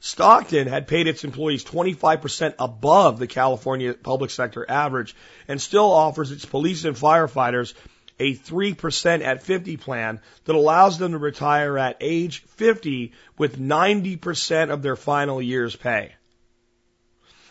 Stockton 0.00 0.68
had 0.68 0.86
paid 0.86 1.08
its 1.08 1.24
employees 1.24 1.64
25% 1.64 2.54
above 2.58 3.18
the 3.18 3.26
California 3.26 3.94
public 3.94 4.30
sector 4.30 4.64
average 4.68 5.16
and 5.48 5.60
still 5.60 5.90
offers 5.90 6.30
its 6.30 6.44
police 6.44 6.84
and 6.84 6.96
firefighters 6.96 7.74
a 8.18 8.34
3% 8.34 9.22
at 9.22 9.42
50 9.42 9.76
plan 9.76 10.20
that 10.44 10.56
allows 10.56 10.98
them 10.98 11.12
to 11.12 11.18
retire 11.18 11.78
at 11.78 11.96
age 12.00 12.42
50 12.42 13.12
with 13.36 13.58
90% 13.58 14.70
of 14.70 14.82
their 14.82 14.96
final 14.96 15.40
year's 15.40 15.76
pay. 15.76 16.14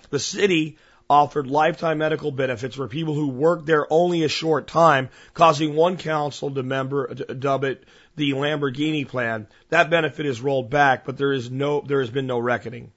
The 0.10 0.20
city 0.20 0.78
offered 1.10 1.48
lifetime 1.48 2.00
medical 2.00 2.32
benefits 2.32 2.76
for 2.76 2.88
people 2.88 3.14
who 3.14 3.30
worked 3.30 3.66
there 3.66 3.88
only 3.90 4.24
a 4.24 4.30
short 4.30 4.68
time, 4.68 5.10
causing 5.34 5.76
one 5.76 5.98
council 5.98 6.52
to 6.52 6.64
member 6.64 7.14
to 7.14 7.34
dub 7.34 7.64
it 7.64 7.86
the 8.16 8.32
Lamborghini 8.32 9.08
plan. 9.08 9.48
That 9.70 9.90
benefit 9.90 10.26
is 10.26 10.42
rolled 10.42 10.70
back, 10.70 11.06
but 11.06 11.18
there 11.18 11.34
is 11.34 11.50
no 11.50 11.82
there 11.82 12.02
has 12.02 12.10
been 12.10 12.28
no 12.28 12.40
reckoning. 12.40 12.92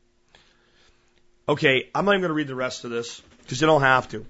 Okay, 1.49 1.91
I'm 1.95 2.05
not 2.05 2.13
even 2.13 2.23
going 2.23 2.31
to 2.31 2.35
read 2.35 2.49
the 2.49 2.55
rest 2.55 2.85
of 2.85 2.91
this 2.91 3.21
because 3.43 3.61
you 3.61 3.67
don't 3.67 3.83
have 3.83 4.09
to. 4.11 4.25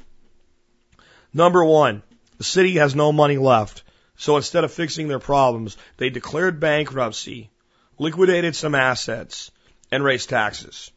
Number 1.33 1.65
one, 1.65 2.03
the 2.41 2.45
city 2.45 2.77
has 2.77 2.95
no 2.95 3.13
money 3.13 3.37
left. 3.37 3.83
So 4.17 4.39
instead 4.39 4.65
of 4.65 4.73
fixing 4.73 5.09
their 5.09 5.19
problems, 5.19 5.77
they 5.99 6.09
declared 6.09 6.59
bankruptcy, 6.59 7.51
liquidated 7.99 8.57
some 8.57 8.75
assets, 8.75 9.51
and 9.93 10.03
raised 10.03 10.31
taxes. 10.31 10.91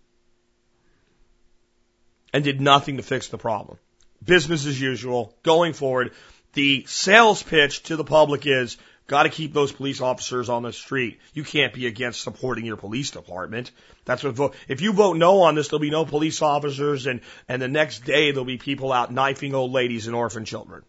And 2.32 2.46
did 2.46 2.62
nothing 2.62 2.96
to 2.96 3.04
fix 3.04 3.28
the 3.28 3.38
problem. 3.38 3.78
Business 4.24 4.66
as 4.66 4.80
usual, 4.80 5.36
going 5.44 5.74
forward. 5.74 6.14
The 6.54 6.86
sales 6.88 7.44
pitch 7.44 7.84
to 7.84 7.98
the 7.98 8.06
public 8.06 8.48
is, 8.48 8.78
Got 9.08 9.24
to 9.24 9.30
keep 9.30 9.52
those 9.52 9.74
police 9.74 10.00
officers 10.00 10.48
on 10.48 10.64
the 10.64 10.72
street. 10.72 11.20
You 11.34 11.44
can't 11.44 11.74
be 11.74 11.88
against 11.88 12.22
supporting 12.22 12.66
your 12.66 12.78
police 12.78 13.12
department. 13.12 13.72
That's 14.06 14.24
what 14.24 14.34
vote. 14.34 14.56
If 14.70 14.80
you 14.80 14.94
vote 14.94 15.18
no 15.18 15.42
on 15.42 15.56
this, 15.56 15.68
there'll 15.68 15.82
be 15.82 15.90
no 15.90 16.06
police 16.06 16.42
officers, 16.42 17.06
and 17.06 17.20
and 17.50 17.62
the 17.62 17.68
next 17.68 18.06
day 18.06 18.32
there'll 18.32 18.46
be 18.46 18.58
people 18.58 18.94
out 18.94 19.12
knifing 19.12 19.54
old 19.54 19.74
ladies 19.74 20.08
and 20.08 20.16
orphan 20.16 20.46
children. 20.46 20.84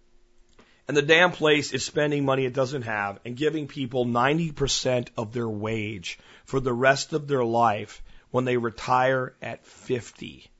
And 0.86 0.96
the 0.96 1.02
damn 1.02 1.32
place 1.32 1.72
is 1.72 1.84
spending 1.84 2.24
money 2.24 2.44
it 2.44 2.52
doesn't 2.52 2.82
have 2.82 3.18
and 3.24 3.36
giving 3.36 3.68
people 3.68 4.04
90% 4.04 5.08
of 5.16 5.32
their 5.32 5.48
wage 5.48 6.18
for 6.44 6.60
the 6.60 6.74
rest 6.74 7.12
of 7.12 7.26
their 7.26 7.44
life 7.44 8.02
when 8.30 8.44
they 8.44 8.56
retire 8.56 9.34
at 9.40 9.64
50. 9.64 10.50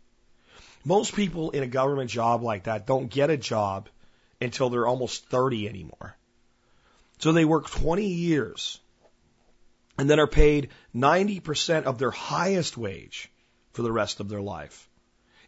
Most 0.85 1.15
people 1.15 1.51
in 1.51 1.63
a 1.63 1.67
government 1.67 2.11
job 2.11 2.43
like 2.43 2.65
that 2.65 2.87
don't 2.87 3.11
get 3.11 3.31
a 3.31 3.37
job 3.37 3.89
until 4.41 4.71
they're 4.71 4.87
almost 4.87 5.27
30 5.29 5.69
anymore. 5.69 6.17
So 7.19 7.33
they 7.33 7.45
work 7.45 7.69
20 7.69 8.07
years 8.07 8.81
and 9.99 10.09
then 10.09 10.21
are 10.21 10.27
paid 10.27 10.71
90% 10.95 11.85
of 11.85 11.99
their 11.99 12.11
highest 12.11 12.77
wage 12.77 13.31
for 13.73 13.83
the 13.83 13.93
rest 13.93 14.21
of 14.21 14.29
their 14.29 14.43
life. 14.43 14.89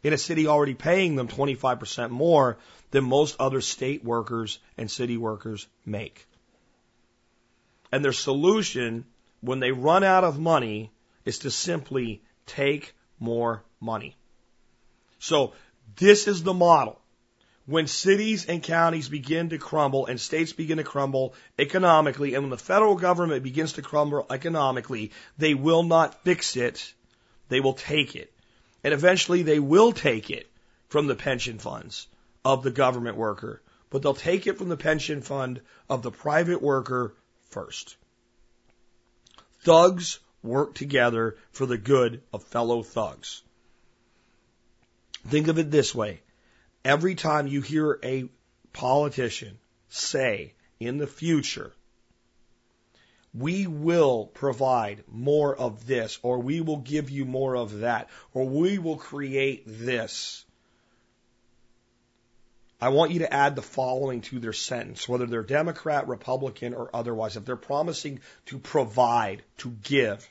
In 0.02 0.12
a 0.12 0.18
city 0.18 0.46
already 0.46 0.74
paying 0.74 1.16
them 1.16 1.28
25% 1.28 2.10
more 2.10 2.58
than 2.90 3.04
most 3.04 3.36
other 3.38 3.60
state 3.60 4.04
workers 4.04 4.58
and 4.76 4.90
city 4.90 5.16
workers 5.16 5.66
make. 5.84 6.26
And 7.92 8.04
their 8.04 8.12
solution 8.12 9.04
when 9.40 9.60
they 9.60 9.72
run 9.72 10.04
out 10.04 10.24
of 10.24 10.38
money 10.38 10.90
is 11.24 11.40
to 11.40 11.50
simply 11.50 12.22
take 12.46 12.94
more 13.18 13.62
money. 13.80 14.16
So 15.18 15.54
this 15.96 16.28
is 16.28 16.42
the 16.42 16.54
model. 16.54 17.00
When 17.66 17.88
cities 17.88 18.46
and 18.46 18.62
counties 18.62 19.08
begin 19.08 19.48
to 19.48 19.58
crumble 19.58 20.06
and 20.06 20.20
states 20.20 20.52
begin 20.52 20.78
to 20.78 20.84
crumble 20.84 21.34
economically, 21.58 22.34
and 22.34 22.44
when 22.44 22.50
the 22.50 22.56
federal 22.58 22.94
government 22.94 23.42
begins 23.42 23.72
to 23.72 23.82
crumble 23.82 24.24
economically, 24.30 25.10
they 25.36 25.54
will 25.54 25.82
not 25.82 26.22
fix 26.22 26.56
it. 26.56 26.92
They 27.48 27.58
will 27.58 27.72
take 27.72 28.14
it. 28.14 28.32
And 28.84 28.94
eventually 28.94 29.42
they 29.42 29.58
will 29.58 29.90
take 29.90 30.30
it 30.30 30.48
from 30.88 31.08
the 31.08 31.16
pension 31.16 31.58
funds 31.58 32.06
of 32.46 32.62
the 32.62 32.70
government 32.70 33.16
worker, 33.16 33.60
but 33.90 34.02
they'll 34.02 34.14
take 34.14 34.46
it 34.46 34.56
from 34.56 34.68
the 34.68 34.76
pension 34.76 35.20
fund 35.20 35.60
of 35.90 36.02
the 36.02 36.12
private 36.12 36.62
worker 36.62 37.12
first. 37.50 37.96
Thugs 39.62 40.20
work 40.44 40.76
together 40.76 41.36
for 41.50 41.66
the 41.66 41.76
good 41.76 42.22
of 42.32 42.44
fellow 42.44 42.84
thugs. 42.84 43.42
Think 45.26 45.48
of 45.48 45.58
it 45.58 45.72
this 45.72 45.92
way. 45.92 46.20
Every 46.84 47.16
time 47.16 47.48
you 47.48 47.62
hear 47.62 47.98
a 48.04 48.28
politician 48.72 49.58
say 49.88 50.54
in 50.78 50.98
the 50.98 51.08
future, 51.08 51.72
we 53.34 53.66
will 53.66 54.26
provide 54.26 55.02
more 55.08 55.56
of 55.56 55.84
this, 55.84 56.20
or 56.22 56.38
we 56.38 56.60
will 56.60 56.76
give 56.76 57.10
you 57.10 57.24
more 57.24 57.56
of 57.56 57.80
that, 57.80 58.08
or 58.32 58.48
we 58.48 58.78
will 58.78 58.98
create 58.98 59.64
this. 59.66 60.45
I 62.80 62.90
want 62.90 63.10
you 63.10 63.20
to 63.20 63.32
add 63.32 63.56
the 63.56 63.62
following 63.62 64.20
to 64.22 64.38
their 64.38 64.52
sentence, 64.52 65.08
whether 65.08 65.26
they're 65.26 65.42
Democrat, 65.42 66.08
Republican, 66.08 66.74
or 66.74 66.90
otherwise. 66.94 67.36
If 67.36 67.44
they're 67.46 67.56
promising 67.56 68.20
to 68.46 68.58
provide, 68.58 69.42
to 69.58 69.70
give, 69.70 70.28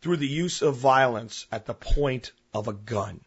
through 0.00 0.18
the 0.18 0.28
use 0.28 0.62
of 0.62 0.76
violence 0.76 1.46
at 1.50 1.66
the 1.66 1.74
point 1.74 2.30
of 2.54 2.68
a 2.68 2.72
gun. 2.72 3.20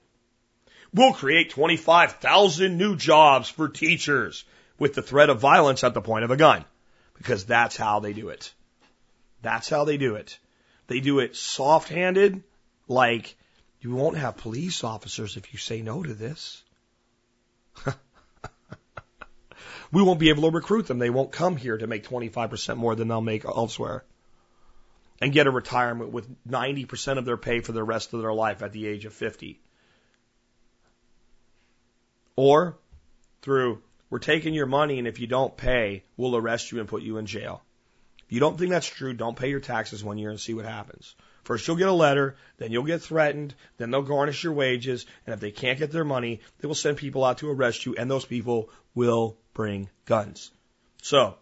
We'll 0.94 1.14
create 1.14 1.52
25,000 1.52 2.78
new 2.78 2.96
jobs 2.96 3.50
for 3.50 3.68
teachers 3.68 4.46
with 4.80 4.94
the 4.94 5.02
threat 5.02 5.30
of 5.30 5.40
violence 5.40 5.84
at 5.84 5.94
the 5.94 6.02
point 6.02 6.24
of 6.24 6.32
a 6.32 6.38
gun. 6.38 6.66
Because 7.18 7.46
that's 7.46 7.78
how 7.78 8.00
they 8.00 8.14
do 8.14 8.30
it. 8.30 8.54
That's 9.42 9.70
how 9.70 9.86
they 9.86 9.98
do 9.98 10.16
it. 10.16 10.40
They 10.88 11.02
do 11.02 11.20
it 11.20 11.36
soft 11.36 11.90
handed, 11.90 12.44
like, 12.88 13.36
you 13.80 13.94
won't 13.94 14.18
have 14.18 14.38
police 14.38 14.84
officers 14.84 15.38
if 15.38 15.54
you 15.54 15.60
say 15.60 15.82
no 15.82 16.04
to 16.04 16.14
this. 16.14 16.64
we 19.92 20.02
won't 20.02 20.20
be 20.20 20.30
able 20.30 20.44
to 20.44 20.56
recruit 20.56 20.88
them. 20.88 21.00
They 21.00 21.10
won't 21.10 21.32
come 21.32 21.56
here 21.58 21.78
to 21.78 21.88
make 21.88 22.08
25% 22.08 22.78
more 22.78 22.96
than 22.96 23.08
they'll 23.08 23.22
make 23.22 23.46
elsewhere. 23.46 24.04
And 25.22 25.32
get 25.32 25.48
a 25.48 25.52
retirement 25.52 26.12
with 26.12 26.28
90% 26.48 27.18
of 27.18 27.26
their 27.26 27.38
pay 27.38 27.60
for 27.60 27.74
the 27.74 27.84
rest 27.84 28.14
of 28.14 28.22
their 28.22 28.34
life 28.34 28.64
at 28.64 28.72
the 28.72 28.88
age 28.88 29.06
of 29.06 29.14
50. 29.14 29.60
Or 32.36 32.78
through, 33.42 33.82
we're 34.10 34.20
taking 34.20 34.54
your 34.54 34.66
money 34.66 34.98
and 34.98 35.08
if 35.08 35.20
you 35.20 35.28
don't 35.28 35.56
pay, 35.56 36.04
we'll 36.18 36.36
arrest 36.36 36.72
you 36.72 36.80
and 36.80 36.90
put 36.90 37.04
you 37.04 37.18
in 37.18 37.28
jail. 37.28 37.62
If 38.26 38.34
you 38.34 38.40
don't 38.40 38.58
think 38.58 38.72
that's 38.72 38.88
true, 38.88 39.14
don't 39.14 39.38
pay 39.38 39.50
your 39.50 39.60
taxes 39.60 40.04
one 40.04 40.18
year 40.18 40.32
and 40.32 40.40
see 40.40 40.54
what 40.54 40.66
happens. 40.66 41.16
First 41.44 41.68
you'll 41.68 41.78
get 41.78 41.88
a 41.88 41.94
letter, 41.94 42.36
then 42.58 42.72
you'll 42.72 42.84
get 42.84 43.02
threatened, 43.02 43.56
then 43.78 43.90
they'll 43.90 44.04
garnish 44.04 44.44
your 44.44 44.54
wages, 44.54 45.06
and 45.26 45.34
if 45.34 45.40
they 45.40 45.52
can't 45.52 45.80
get 45.80 45.92
their 45.92 46.04
money, 46.04 46.42
they 46.60 46.68
will 46.68 46.76
send 46.76 46.98
people 46.98 47.24
out 47.24 47.40
to 47.40 47.50
arrest 47.50 47.86
you, 47.86 47.96
and 47.96 48.10
those 48.10 48.26
people 48.26 48.70
will 48.94 49.38
bring 49.54 49.90
guns. 50.06 50.52
So, 51.02 51.36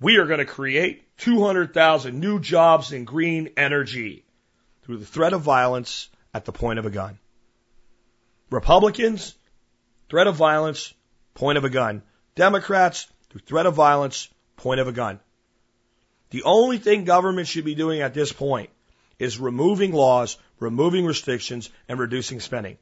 we 0.00 0.18
are 0.18 0.26
going 0.26 0.38
to 0.38 0.44
create 0.44 1.16
200,000 1.18 2.18
new 2.18 2.38
jobs 2.38 2.92
in 2.92 3.04
green 3.04 3.50
energy 3.56 4.24
through 4.82 4.98
the 4.98 5.06
threat 5.06 5.32
of 5.32 5.40
violence 5.40 6.08
at 6.32 6.44
the 6.44 6.52
point 6.52 6.78
of 6.78 6.86
a 6.86 6.90
gun. 6.90 7.18
Republicans, 8.50 9.34
threat 10.08 10.26
of 10.26 10.36
violence, 10.36 10.94
point 11.34 11.58
of 11.58 11.64
a 11.64 11.70
gun. 11.70 12.02
Democrats, 12.36 13.08
through 13.30 13.40
threat 13.40 13.66
of 13.66 13.74
violence, 13.74 14.28
point 14.56 14.80
of 14.80 14.86
a 14.86 14.92
gun. 14.92 15.18
The 16.30 16.44
only 16.44 16.78
thing 16.78 17.04
government 17.04 17.48
should 17.48 17.64
be 17.64 17.74
doing 17.74 18.00
at 18.00 18.14
this 18.14 18.32
point 18.32 18.70
is 19.18 19.38
removing 19.38 19.92
laws, 19.92 20.36
removing 20.60 21.04
restrictions, 21.04 21.70
and 21.88 21.98
reducing 21.98 22.40
spending. 22.40 22.78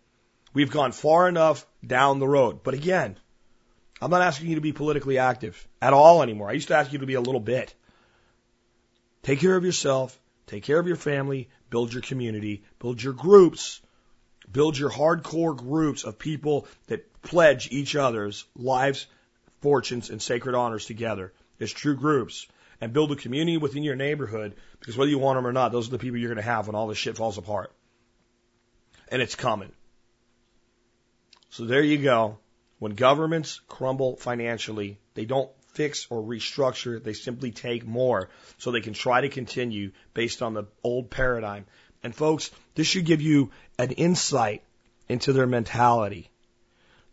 We've 0.55 0.71
gone 0.71 0.93
far 0.93 1.29
enough 1.29 1.67
down 1.87 2.19
the 2.19 2.29
road. 2.29 2.63
But 2.63 2.75
again, 2.75 3.17
I'm 4.01 4.11
not 4.11 4.23
asking 4.23 4.49
you 4.49 4.57
to 4.57 4.61
be 4.61 4.73
politically 4.73 5.19
active 5.19 5.67
at 5.81 5.93
all 5.93 6.23
anymore. 6.23 6.51
I 6.51 6.53
used 6.53 6.69
to 6.69 6.77
ask 6.77 6.93
you 6.93 6.99
to 6.99 7.07
be 7.07 7.15
a 7.15 7.21
little 7.21 7.41
bit. 7.41 7.75
Take 9.23 9.41
care 9.41 9.57
of 9.57 9.65
yourself, 9.65 10.19
take 10.47 10.65
care 10.65 10.79
of 10.79 10.87
your 10.87 10.97
family, 10.97 11.49
build 11.71 11.93
your 11.93 12.03
community, 12.03 12.65
build 12.81 13.03
your 13.03 13.13
groups, 13.13 13.81
Build 14.53 14.77
your 14.77 14.91
hardcore 14.91 15.57
groups 15.57 16.05
of 16.05 16.19
people 16.19 16.67
that 16.89 17.23
pledge 17.23 17.69
each 17.71 17.97
other's 17.97 18.45
lives, 18.55 19.07
fortunes, 19.61 20.11
and 20.11 20.21
sacred 20.21 20.55
honors 20.55 20.85
together 20.85 21.33
as 21.59 21.73
true 21.73 21.97
groups. 21.97 22.47
And 22.83 22.93
build 22.93 23.13
a 23.13 23.17
community 23.17 23.59
within 23.59 23.85
your 23.85 23.95
neighborhood 23.95 24.57
because 24.81 24.97
whether 24.97 25.09
you 25.09 25.21
want 25.21 25.37
them 25.37 25.47
or 25.47 25.53
not, 25.53 25.71
those 25.71 25.87
are 25.87 25.93
the 25.93 25.99
people 25.99 26.19
you're 26.19 26.35
going 26.35 26.45
to 26.45 26.51
have 26.51 26.67
when 26.67 26.75
all 26.75 26.89
this 26.89 26.99
shit 26.99 27.17
falls 27.17 27.39
apart. 27.39 27.73
And 29.09 29.23
it's 29.23 29.37
coming. 29.37 29.71
So 31.51 31.65
there 31.65 31.81
you 31.81 31.99
go. 31.99 32.39
When 32.81 32.97
governments 32.97 33.61
crumble 33.69 34.17
financially, 34.17 34.99
they 35.15 35.27
don't 35.27 35.49
fix 35.75 36.09
or 36.11 36.25
restructure, 36.25 37.01
they 37.01 37.13
simply 37.13 37.53
take 37.53 37.87
more 37.87 38.31
so 38.59 38.73
they 38.73 38.81
can 38.81 38.95
try 38.95 39.21
to 39.21 39.29
continue 39.29 39.93
based 40.13 40.43
on 40.43 40.53
the 40.53 40.65
old 40.83 41.09
paradigm. 41.09 41.67
And 42.03 42.13
folks, 42.13 42.51
this 42.75 42.89
should 42.89 43.07
give 43.07 43.23
you 43.23 43.53
an 43.79 43.93
insight 43.93 44.65
into 45.09 45.33
their 45.33 45.47
mentality. 45.47 46.33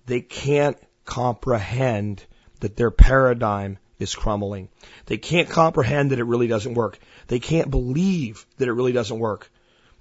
They 0.07 0.22
can't 0.22 0.78
comprehend 1.05 2.26
that 2.61 2.76
their 2.76 2.89
paradigm 2.89 3.78
is 3.99 4.15
crumbling. 4.15 4.69
They 5.05 5.17
can't 5.17 5.49
comprehend 5.49 6.11
that 6.11 6.19
it 6.19 6.23
really 6.23 6.47
doesn't 6.47 6.73
work. 6.73 6.97
They 7.27 7.39
can't 7.39 7.69
believe 7.69 8.45
that 8.57 8.67
it 8.67 8.73
really 8.73 8.93
doesn't 8.93 9.19
work. 9.19 9.51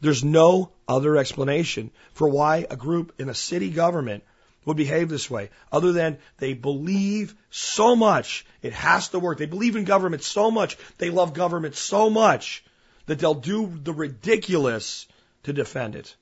There's 0.00 0.24
no 0.24 0.70
other 0.86 1.16
explanation 1.16 1.90
for 2.12 2.28
why 2.28 2.66
a 2.70 2.76
group 2.76 3.12
in 3.18 3.28
a 3.28 3.34
city 3.34 3.70
government 3.70 4.22
would 4.64 4.76
behave 4.76 5.08
this 5.08 5.30
way 5.30 5.50
other 5.72 5.92
than 5.92 6.18
they 6.38 6.54
believe 6.54 7.34
so 7.50 7.96
much 7.96 8.46
it 8.62 8.72
has 8.72 9.08
to 9.08 9.18
work. 9.18 9.38
They 9.38 9.46
believe 9.46 9.76
in 9.76 9.84
government 9.84 10.22
so 10.22 10.50
much. 10.50 10.76
They 10.98 11.10
love 11.10 11.34
government 11.34 11.74
so 11.74 12.10
much 12.10 12.64
that 13.06 13.18
they'll 13.18 13.34
do 13.34 13.72
the 13.82 13.92
ridiculous 13.92 15.08
to 15.44 15.52
defend 15.52 15.96
it. 15.96 16.14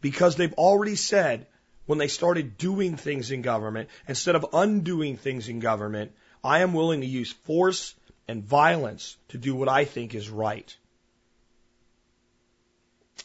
Because 0.00 0.36
they've 0.36 0.52
already 0.52 0.94
said 0.94 1.46
when 1.86 1.98
they 1.98 2.08
started 2.08 2.58
doing 2.58 2.96
things 2.96 3.30
in 3.30 3.42
government, 3.42 3.88
instead 4.06 4.36
of 4.36 4.46
undoing 4.52 5.16
things 5.16 5.48
in 5.48 5.58
government, 5.58 6.12
I 6.46 6.60
am 6.60 6.72
willing 6.72 7.00
to 7.00 7.06
use 7.06 7.32
force 7.32 7.94
and 8.28 8.42
violence 8.42 9.16
to 9.28 9.38
do 9.38 9.54
what 9.54 9.68
I 9.68 9.84
think 9.84 10.14
is 10.14 10.30
right. 10.30 10.76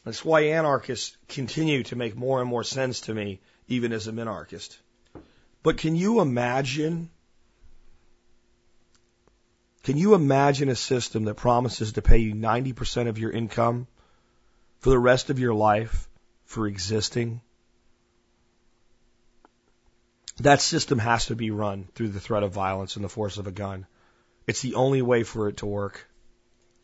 That's 0.04 0.26
why 0.26 0.42
anarchists 0.42 1.16
continue 1.28 1.84
to 1.84 1.96
make 1.96 2.16
more 2.16 2.42
and 2.42 2.50
more 2.50 2.64
sense 2.64 3.02
to 3.02 3.14
me 3.14 3.40
even 3.68 3.94
as 3.94 4.08
a 4.08 4.12
minarchist. 4.12 4.78
But 5.62 5.78
can 5.78 5.96
you 5.96 6.22
imagine? 6.22 7.12
Can 9.84 9.98
you 9.98 10.16
imagine 10.16 10.70
a 10.70 10.76
system 10.76 11.26
that 11.26 11.36
promises 11.36 11.94
to 11.94 12.02
pay 12.02 12.18
you 12.18 12.34
90% 12.34 13.08
of 13.08 13.20
your 13.20 13.32
income 13.32 13.88
for 14.80 14.90
the 14.90 15.00
rest 15.00 15.30
of 15.30 15.38
your 15.38 15.54
life 15.54 16.10
for 16.46 16.66
existing? 16.66 17.42
That 20.40 20.62
system 20.62 21.00
has 21.00 21.28
to 21.28 21.36
be 21.36 21.52
run 21.52 21.88
through 21.94 22.10
the 22.10 22.20
threat 22.20 22.44
of 22.44 22.54
violence 22.54 22.96
and 22.96 23.06
the 23.06 23.10
force 23.10 23.38
of 23.38 23.48
a 23.48 23.52
gun. 23.52 23.86
It's 24.48 24.62
the 24.62 24.76
only 24.76 25.02
way 25.02 25.24
for 25.24 25.48
it 25.50 25.58
to 25.58 25.66
work. 25.66 26.08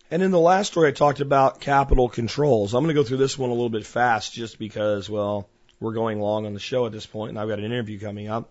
And 0.10 0.22
in 0.22 0.32
the 0.32 0.40
last 0.40 0.68
story, 0.68 0.90
I 0.90 0.92
talked 0.92 1.20
about 1.20 1.60
capital 1.60 2.08
controls. 2.08 2.74
I'm 2.74 2.84
going 2.84 2.96
to 2.96 3.02
go 3.02 3.06
through 3.06 3.18
this 3.18 3.38
one 3.38 3.50
a 3.50 3.54
little 3.54 3.70
bit 3.70 3.86
fast 3.86 4.34
just 4.34 4.58
because, 4.58 5.10
well, 5.10 5.50
we're 5.80 5.94
going 5.94 6.20
long 6.20 6.46
on 6.46 6.54
the 6.54 6.60
show 6.60 6.86
at 6.86 6.92
this 6.92 7.06
point, 7.06 7.30
and 7.32 7.40
I've 7.40 7.50
got 7.50 7.60
an 7.60 7.66
interview 7.66 8.00
coming 8.00 8.30
up. 8.30 8.50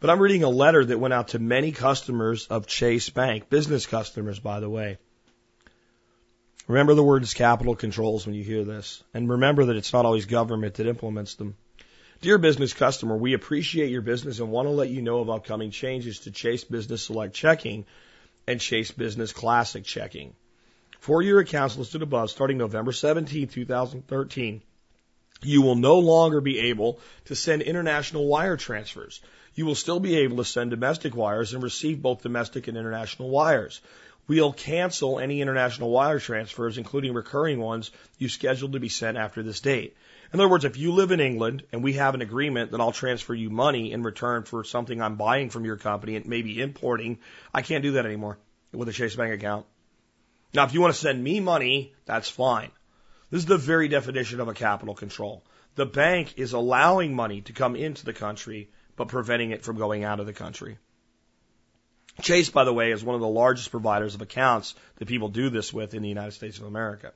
But 0.00 0.10
I'm 0.10 0.20
reading 0.20 0.44
a 0.44 0.48
letter 0.48 0.84
that 0.84 0.98
went 0.98 1.14
out 1.14 1.28
to 1.28 1.38
many 1.38 1.72
customers 1.72 2.46
of 2.46 2.66
Chase 2.66 3.10
Bank, 3.10 3.48
business 3.48 3.86
customers, 3.86 4.38
by 4.38 4.60
the 4.60 4.68
way. 4.68 4.98
Remember 6.66 6.94
the 6.94 7.04
words 7.04 7.34
capital 7.34 7.76
controls 7.76 8.24
when 8.24 8.34
you 8.34 8.42
hear 8.42 8.64
this, 8.64 9.02
and 9.12 9.28
remember 9.28 9.66
that 9.66 9.76
it's 9.76 9.92
not 9.92 10.06
always 10.06 10.24
government 10.24 10.74
that 10.74 10.86
implements 10.86 11.34
them. 11.34 11.56
Dear 12.24 12.38
business 12.38 12.72
customer, 12.72 13.18
we 13.18 13.34
appreciate 13.34 13.90
your 13.90 14.00
business 14.00 14.40
and 14.40 14.50
want 14.50 14.64
to 14.64 14.70
let 14.70 14.88
you 14.88 15.02
know 15.02 15.18
of 15.18 15.28
upcoming 15.28 15.70
changes 15.70 16.20
to 16.20 16.30
Chase 16.30 16.64
Business 16.64 17.02
Select 17.02 17.34
Checking 17.34 17.84
and 18.48 18.58
Chase 18.58 18.90
Business 18.90 19.34
Classic 19.34 19.84
Checking. 19.84 20.34
For 21.00 21.20
your 21.20 21.40
accounts 21.40 21.76
listed 21.76 22.00
above, 22.00 22.30
starting 22.30 22.56
November 22.56 22.92
17, 22.92 23.48
2013, 23.48 24.62
you 25.42 25.60
will 25.60 25.74
no 25.74 25.98
longer 25.98 26.40
be 26.40 26.60
able 26.70 26.98
to 27.26 27.36
send 27.36 27.60
international 27.60 28.26
wire 28.26 28.56
transfers. 28.56 29.20
You 29.54 29.66
will 29.66 29.74
still 29.74 30.00
be 30.00 30.16
able 30.20 30.38
to 30.38 30.46
send 30.46 30.70
domestic 30.70 31.14
wires 31.14 31.52
and 31.52 31.62
receive 31.62 32.00
both 32.00 32.22
domestic 32.22 32.68
and 32.68 32.78
international 32.78 33.28
wires. 33.28 33.82
We'll 34.26 34.54
cancel 34.54 35.18
any 35.18 35.42
international 35.42 35.90
wire 35.90 36.20
transfers, 36.20 36.78
including 36.78 37.12
recurring 37.12 37.60
ones 37.60 37.90
you 38.16 38.30
scheduled 38.30 38.72
to 38.72 38.80
be 38.80 38.88
sent 38.88 39.18
after 39.18 39.42
this 39.42 39.60
date. 39.60 39.94
In 40.32 40.40
other 40.40 40.48
words, 40.48 40.64
if 40.64 40.76
you 40.76 40.92
live 40.92 41.12
in 41.12 41.20
England 41.20 41.64
and 41.72 41.82
we 41.82 41.94
have 41.94 42.14
an 42.14 42.22
agreement 42.22 42.72
that 42.72 42.80
I'll 42.80 42.92
transfer 42.92 43.34
you 43.34 43.50
money 43.50 43.92
in 43.92 44.02
return 44.02 44.44
for 44.44 44.64
something 44.64 45.00
I'm 45.00 45.16
buying 45.16 45.50
from 45.50 45.64
your 45.64 45.76
company 45.76 46.16
and 46.16 46.26
maybe 46.26 46.60
importing, 46.60 47.18
I 47.52 47.62
can't 47.62 47.82
do 47.82 47.92
that 47.92 48.06
anymore 48.06 48.38
with 48.72 48.88
a 48.88 48.92
Chase 48.92 49.14
Bank 49.14 49.32
account. 49.32 49.66
Now, 50.54 50.64
if 50.64 50.74
you 50.74 50.80
want 50.80 50.94
to 50.94 51.00
send 51.00 51.22
me 51.22 51.40
money, 51.40 51.94
that's 52.06 52.28
fine. 52.28 52.70
This 53.30 53.40
is 53.40 53.46
the 53.46 53.58
very 53.58 53.88
definition 53.88 54.40
of 54.40 54.48
a 54.48 54.54
capital 54.54 54.94
control. 54.94 55.44
The 55.74 55.86
bank 55.86 56.34
is 56.36 56.52
allowing 56.52 57.14
money 57.14 57.40
to 57.42 57.52
come 57.52 57.74
into 57.74 58.04
the 58.04 58.12
country, 58.12 58.70
but 58.96 59.08
preventing 59.08 59.50
it 59.50 59.64
from 59.64 59.76
going 59.76 60.04
out 60.04 60.20
of 60.20 60.26
the 60.26 60.32
country. 60.32 60.78
Chase, 62.22 62.48
by 62.48 62.62
the 62.62 62.72
way, 62.72 62.92
is 62.92 63.02
one 63.02 63.16
of 63.16 63.20
the 63.20 63.26
largest 63.26 63.72
providers 63.72 64.14
of 64.14 64.22
accounts 64.22 64.74
that 64.96 65.08
people 65.08 65.28
do 65.28 65.50
this 65.50 65.72
with 65.72 65.94
in 65.94 66.02
the 66.02 66.08
United 66.08 66.32
States 66.32 66.58
of 66.58 66.64
America. 66.64 67.12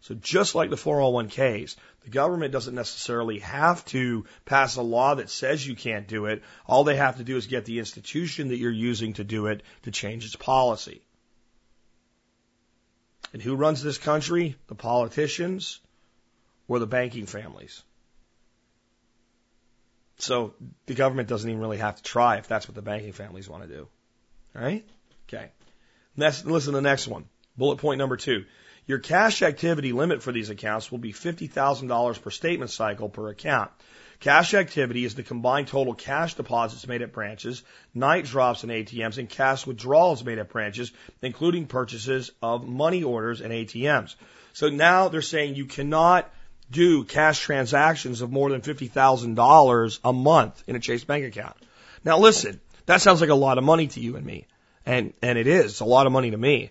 So 0.00 0.14
just 0.14 0.54
like 0.54 0.70
the 0.70 0.76
401ks, 0.76 1.76
the 2.04 2.10
government 2.10 2.52
doesn't 2.52 2.74
necessarily 2.74 3.40
have 3.40 3.84
to 3.86 4.24
pass 4.44 4.76
a 4.76 4.82
law 4.82 5.16
that 5.16 5.30
says 5.30 5.66
you 5.66 5.74
can't 5.74 6.06
do 6.06 6.26
it. 6.26 6.42
All 6.66 6.84
they 6.84 6.96
have 6.96 7.16
to 7.16 7.24
do 7.24 7.36
is 7.36 7.46
get 7.46 7.64
the 7.64 7.78
institution 7.78 8.48
that 8.48 8.58
you're 8.58 8.70
using 8.70 9.14
to 9.14 9.24
do 9.24 9.46
it 9.46 9.62
to 9.82 9.90
change 9.90 10.24
its 10.24 10.36
policy. 10.36 11.02
And 13.32 13.42
who 13.42 13.56
runs 13.56 13.82
this 13.82 13.98
country? 13.98 14.56
The 14.68 14.74
politicians 14.74 15.80
or 16.68 16.78
the 16.78 16.86
banking 16.86 17.26
families. 17.26 17.82
So 20.18 20.54
the 20.86 20.94
government 20.94 21.28
doesn't 21.28 21.48
even 21.48 21.60
really 21.60 21.78
have 21.78 21.96
to 21.96 22.02
try 22.02 22.38
if 22.38 22.48
that's 22.48 22.68
what 22.68 22.74
the 22.74 22.82
banking 22.82 23.12
families 23.12 23.48
want 23.48 23.64
to 23.64 23.68
do. 23.68 23.88
All 24.56 24.62
right? 24.62 24.84
Okay. 25.28 25.50
Next, 26.16 26.44
listen 26.46 26.72
to 26.72 26.78
the 26.78 26.82
next 26.82 27.06
one. 27.06 27.26
Bullet 27.56 27.76
point 27.76 27.98
number 27.98 28.16
two. 28.16 28.44
Your 28.88 28.98
cash 28.98 29.42
activity 29.42 29.92
limit 29.92 30.22
for 30.22 30.32
these 30.32 30.48
accounts 30.48 30.90
will 30.90 30.98
be 30.98 31.12
$50,000 31.12 32.22
per 32.22 32.30
statement 32.30 32.70
cycle 32.70 33.10
per 33.10 33.28
account. 33.28 33.70
Cash 34.18 34.54
activity 34.54 35.04
is 35.04 35.14
the 35.14 35.22
combined 35.22 35.68
total 35.68 35.92
cash 35.92 36.34
deposits 36.34 36.88
made 36.88 37.02
at 37.02 37.12
branches, 37.12 37.62
night 37.94 38.24
drops 38.24 38.64
in 38.64 38.70
ATMs, 38.70 39.18
and 39.18 39.28
cash 39.28 39.66
withdrawals 39.66 40.24
made 40.24 40.38
at 40.38 40.48
branches, 40.48 40.90
including 41.20 41.66
purchases 41.66 42.30
of 42.42 42.66
money 42.66 43.04
orders 43.04 43.42
and 43.42 43.52
ATMs. 43.52 44.14
So 44.54 44.70
now 44.70 45.08
they're 45.08 45.20
saying 45.20 45.54
you 45.54 45.66
cannot 45.66 46.32
do 46.70 47.04
cash 47.04 47.40
transactions 47.40 48.22
of 48.22 48.32
more 48.32 48.48
than 48.48 48.62
$50,000 48.62 49.98
a 50.02 50.12
month 50.14 50.64
in 50.66 50.76
a 50.76 50.80
Chase 50.80 51.04
Bank 51.04 51.26
account. 51.26 51.56
Now 52.04 52.18
listen, 52.18 52.58
that 52.86 53.02
sounds 53.02 53.20
like 53.20 53.30
a 53.30 53.34
lot 53.34 53.58
of 53.58 53.64
money 53.64 53.88
to 53.88 54.00
you 54.00 54.16
and 54.16 54.24
me. 54.24 54.46
And, 54.86 55.12
and 55.20 55.36
it 55.36 55.46
is. 55.46 55.72
It's 55.72 55.80
a 55.80 55.84
lot 55.84 56.06
of 56.06 56.12
money 56.12 56.30
to 56.30 56.38
me. 56.38 56.70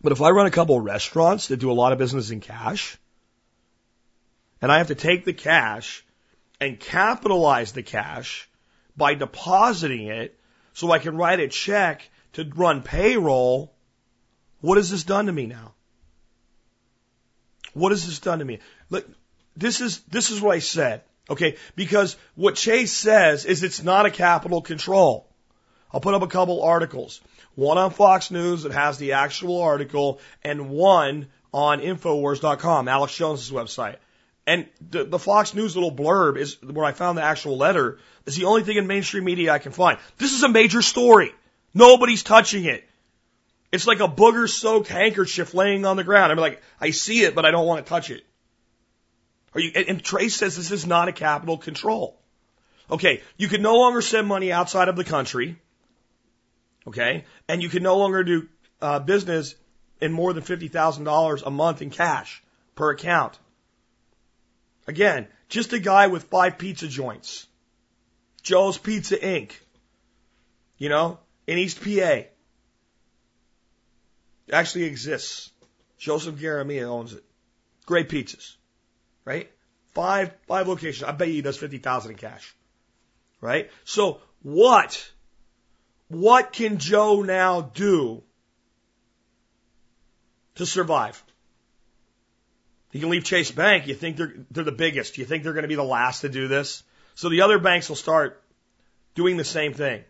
But 0.00 0.12
if 0.12 0.22
I 0.22 0.30
run 0.30 0.46
a 0.46 0.50
couple 0.50 0.76
of 0.76 0.84
restaurants 0.84 1.48
that 1.48 1.58
do 1.58 1.70
a 1.70 1.74
lot 1.74 1.92
of 1.92 1.98
business 1.98 2.30
in 2.30 2.40
cash, 2.40 2.96
and 4.62 4.72
I 4.72 4.78
have 4.78 4.88
to 4.88 4.94
take 4.94 5.24
the 5.24 5.32
cash 5.32 6.04
and 6.60 6.78
capitalize 6.78 7.72
the 7.72 7.82
cash 7.82 8.48
by 8.96 9.14
depositing 9.14 10.06
it 10.06 10.38
so 10.74 10.90
I 10.90 10.98
can 10.98 11.16
write 11.16 11.40
a 11.40 11.48
check 11.48 12.08
to 12.34 12.44
run 12.44 12.82
payroll, 12.82 13.72
what 14.60 14.76
has 14.76 14.90
this 14.90 15.04
done 15.04 15.26
to 15.26 15.32
me 15.32 15.46
now? 15.46 15.74
What 17.72 17.92
has 17.92 18.06
this 18.06 18.18
done 18.18 18.40
to 18.40 18.44
me? 18.44 18.58
Look, 18.88 19.08
this 19.56 19.80
is, 19.80 20.00
this 20.00 20.30
is 20.30 20.40
what 20.40 20.56
I 20.56 20.58
said. 20.58 21.02
Okay. 21.28 21.56
Because 21.76 22.16
what 22.34 22.56
Chase 22.56 22.92
says 22.92 23.44
is 23.44 23.62
it's 23.62 23.82
not 23.82 24.06
a 24.06 24.10
capital 24.10 24.60
control. 24.60 25.28
I'll 25.92 26.00
put 26.00 26.14
up 26.14 26.22
a 26.22 26.28
couple 26.28 26.62
articles. 26.62 27.20
One 27.54 27.78
on 27.78 27.90
Fox 27.90 28.30
News 28.30 28.62
that 28.62 28.72
has 28.72 28.98
the 28.98 29.12
actual 29.12 29.60
article 29.60 30.20
and 30.42 30.70
one 30.70 31.28
on 31.52 31.80
Infowars.com, 31.80 32.88
Alex 32.88 33.16
Jones's 33.16 33.50
website. 33.50 33.96
And 34.46 34.66
the, 34.88 35.04
the 35.04 35.18
Fox 35.18 35.54
News 35.54 35.76
little 35.76 35.94
blurb 35.94 36.38
is 36.38 36.60
where 36.62 36.84
I 36.84 36.92
found 36.92 37.18
the 37.18 37.22
actual 37.22 37.56
letter 37.56 37.98
is 38.26 38.36
the 38.36 38.46
only 38.46 38.62
thing 38.62 38.76
in 38.76 38.86
mainstream 38.86 39.24
media 39.24 39.52
I 39.52 39.58
can 39.58 39.72
find. 39.72 39.98
This 40.18 40.32
is 40.32 40.42
a 40.42 40.48
major 40.48 40.82
story. 40.82 41.32
Nobody's 41.74 42.22
touching 42.22 42.64
it. 42.64 42.84
It's 43.72 43.86
like 43.86 44.00
a 44.00 44.08
booger 44.08 44.48
soaked 44.48 44.88
handkerchief 44.88 45.54
laying 45.54 45.84
on 45.84 45.96
the 45.96 46.04
ground. 46.04 46.32
I'm 46.32 46.38
like, 46.38 46.60
I 46.80 46.90
see 46.90 47.22
it, 47.22 47.34
but 47.34 47.44
I 47.44 47.50
don't 47.50 47.66
want 47.66 47.84
to 47.84 47.88
touch 47.88 48.10
it. 48.10 48.24
Are 49.54 49.60
you, 49.60 49.70
and 49.74 50.02
Chase 50.02 50.36
says 50.36 50.56
this 50.56 50.70
is 50.70 50.86
not 50.86 51.08
a 51.08 51.12
capital 51.12 51.58
control. 51.58 52.18
Okay, 52.90 53.22
you 53.36 53.48
can 53.48 53.62
no 53.62 53.76
longer 53.76 54.00
send 54.00 54.26
money 54.26 54.50
outside 54.50 54.88
of 54.88 54.96
the 54.96 55.04
country. 55.04 55.56
Okay, 56.86 57.24
and 57.48 57.62
you 57.62 57.68
can 57.68 57.82
no 57.82 57.98
longer 57.98 58.24
do 58.24 58.48
uh, 58.80 58.98
business 59.00 59.54
in 60.00 60.12
more 60.12 60.32
than 60.32 60.42
fifty 60.42 60.68
thousand 60.68 61.04
dollars 61.04 61.42
a 61.42 61.50
month 61.50 61.82
in 61.82 61.90
cash 61.90 62.42
per 62.74 62.90
account. 62.90 63.38
Again, 64.86 65.28
Just 65.50 65.72
a 65.72 65.80
guy 65.80 66.06
with 66.06 66.24
five 66.24 66.58
pizza 66.58 66.86
joints. 66.86 67.46
Joe's 68.42 68.78
Pizza 68.78 69.16
Inc. 69.16 69.52
You 70.78 70.88
know, 70.88 71.18
in 71.46 71.58
East 71.58 71.82
PA. 71.82 72.22
Actually 74.52 74.84
exists. 74.84 75.50
Joseph 75.98 76.36
Garamia 76.36 76.84
owns 76.84 77.12
it. 77.12 77.24
Great 77.84 78.08
pizzas. 78.08 78.54
Right? 79.24 79.50
Five 79.92 80.32
five 80.46 80.68
locations. 80.68 81.02
I 81.02 81.12
bet 81.12 81.28
you 81.28 81.34
he 81.34 81.42
does 81.42 81.56
fifty 81.56 81.78
thousand 81.78 82.12
in 82.12 82.16
cash. 82.16 82.54
Right? 83.40 83.70
So 83.84 84.20
what? 84.42 85.10
What 86.10 86.52
can 86.52 86.78
Joe 86.78 87.22
now 87.22 87.60
do 87.60 88.24
to 90.56 90.66
survive? 90.66 91.22
He 92.90 92.98
can 92.98 93.10
leave 93.10 93.22
Chase 93.22 93.52
Bank. 93.52 93.86
You 93.86 93.94
think 93.94 94.16
they're 94.16 94.34
they're 94.50 94.64
the 94.64 94.72
biggest. 94.72 95.18
You 95.18 95.24
think 95.24 95.44
they're 95.44 95.52
going 95.52 95.62
to 95.62 95.68
be 95.68 95.76
the 95.76 95.84
last 95.84 96.22
to 96.22 96.28
do 96.28 96.48
this? 96.48 96.82
So 97.14 97.28
the 97.28 97.42
other 97.42 97.60
banks 97.60 97.88
will 97.88 97.96
start 97.96 98.42
doing 99.14 99.36
the 99.36 99.44
same 99.44 99.72
thing. 99.72 100.02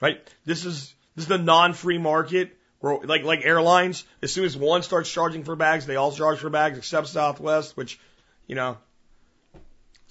Right? 0.00 0.20
This 0.44 0.64
is 0.64 0.92
this 1.14 1.24
is 1.24 1.28
the 1.28 1.38
non-free 1.38 1.98
market 1.98 2.58
where 2.80 2.98
like 3.04 3.22
like 3.22 3.44
airlines, 3.44 4.04
as 4.22 4.32
soon 4.32 4.44
as 4.44 4.56
one 4.56 4.82
starts 4.82 5.08
charging 5.08 5.44
for 5.44 5.54
bags, 5.54 5.86
they 5.86 5.94
all 5.94 6.10
charge 6.10 6.40
for 6.40 6.50
bags 6.50 6.78
except 6.78 7.06
Southwest, 7.06 7.76
which, 7.76 8.00
you 8.48 8.56
know, 8.56 8.76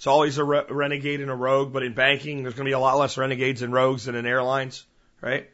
it's 0.02 0.08
always 0.08 0.38
a 0.38 0.42
re- 0.42 0.64
renegade 0.68 1.20
and 1.20 1.30
a 1.30 1.34
rogue, 1.34 1.72
but 1.72 1.84
in 1.84 1.94
banking, 1.94 2.42
there's 2.42 2.56
going 2.56 2.64
to 2.64 2.68
be 2.70 2.74
a 2.74 2.78
lot 2.80 2.98
less 2.98 3.16
renegades 3.16 3.62
and 3.62 3.72
rogues 3.72 4.06
than 4.06 4.16
in 4.16 4.26
airlines, 4.26 4.84
right? 5.20 5.48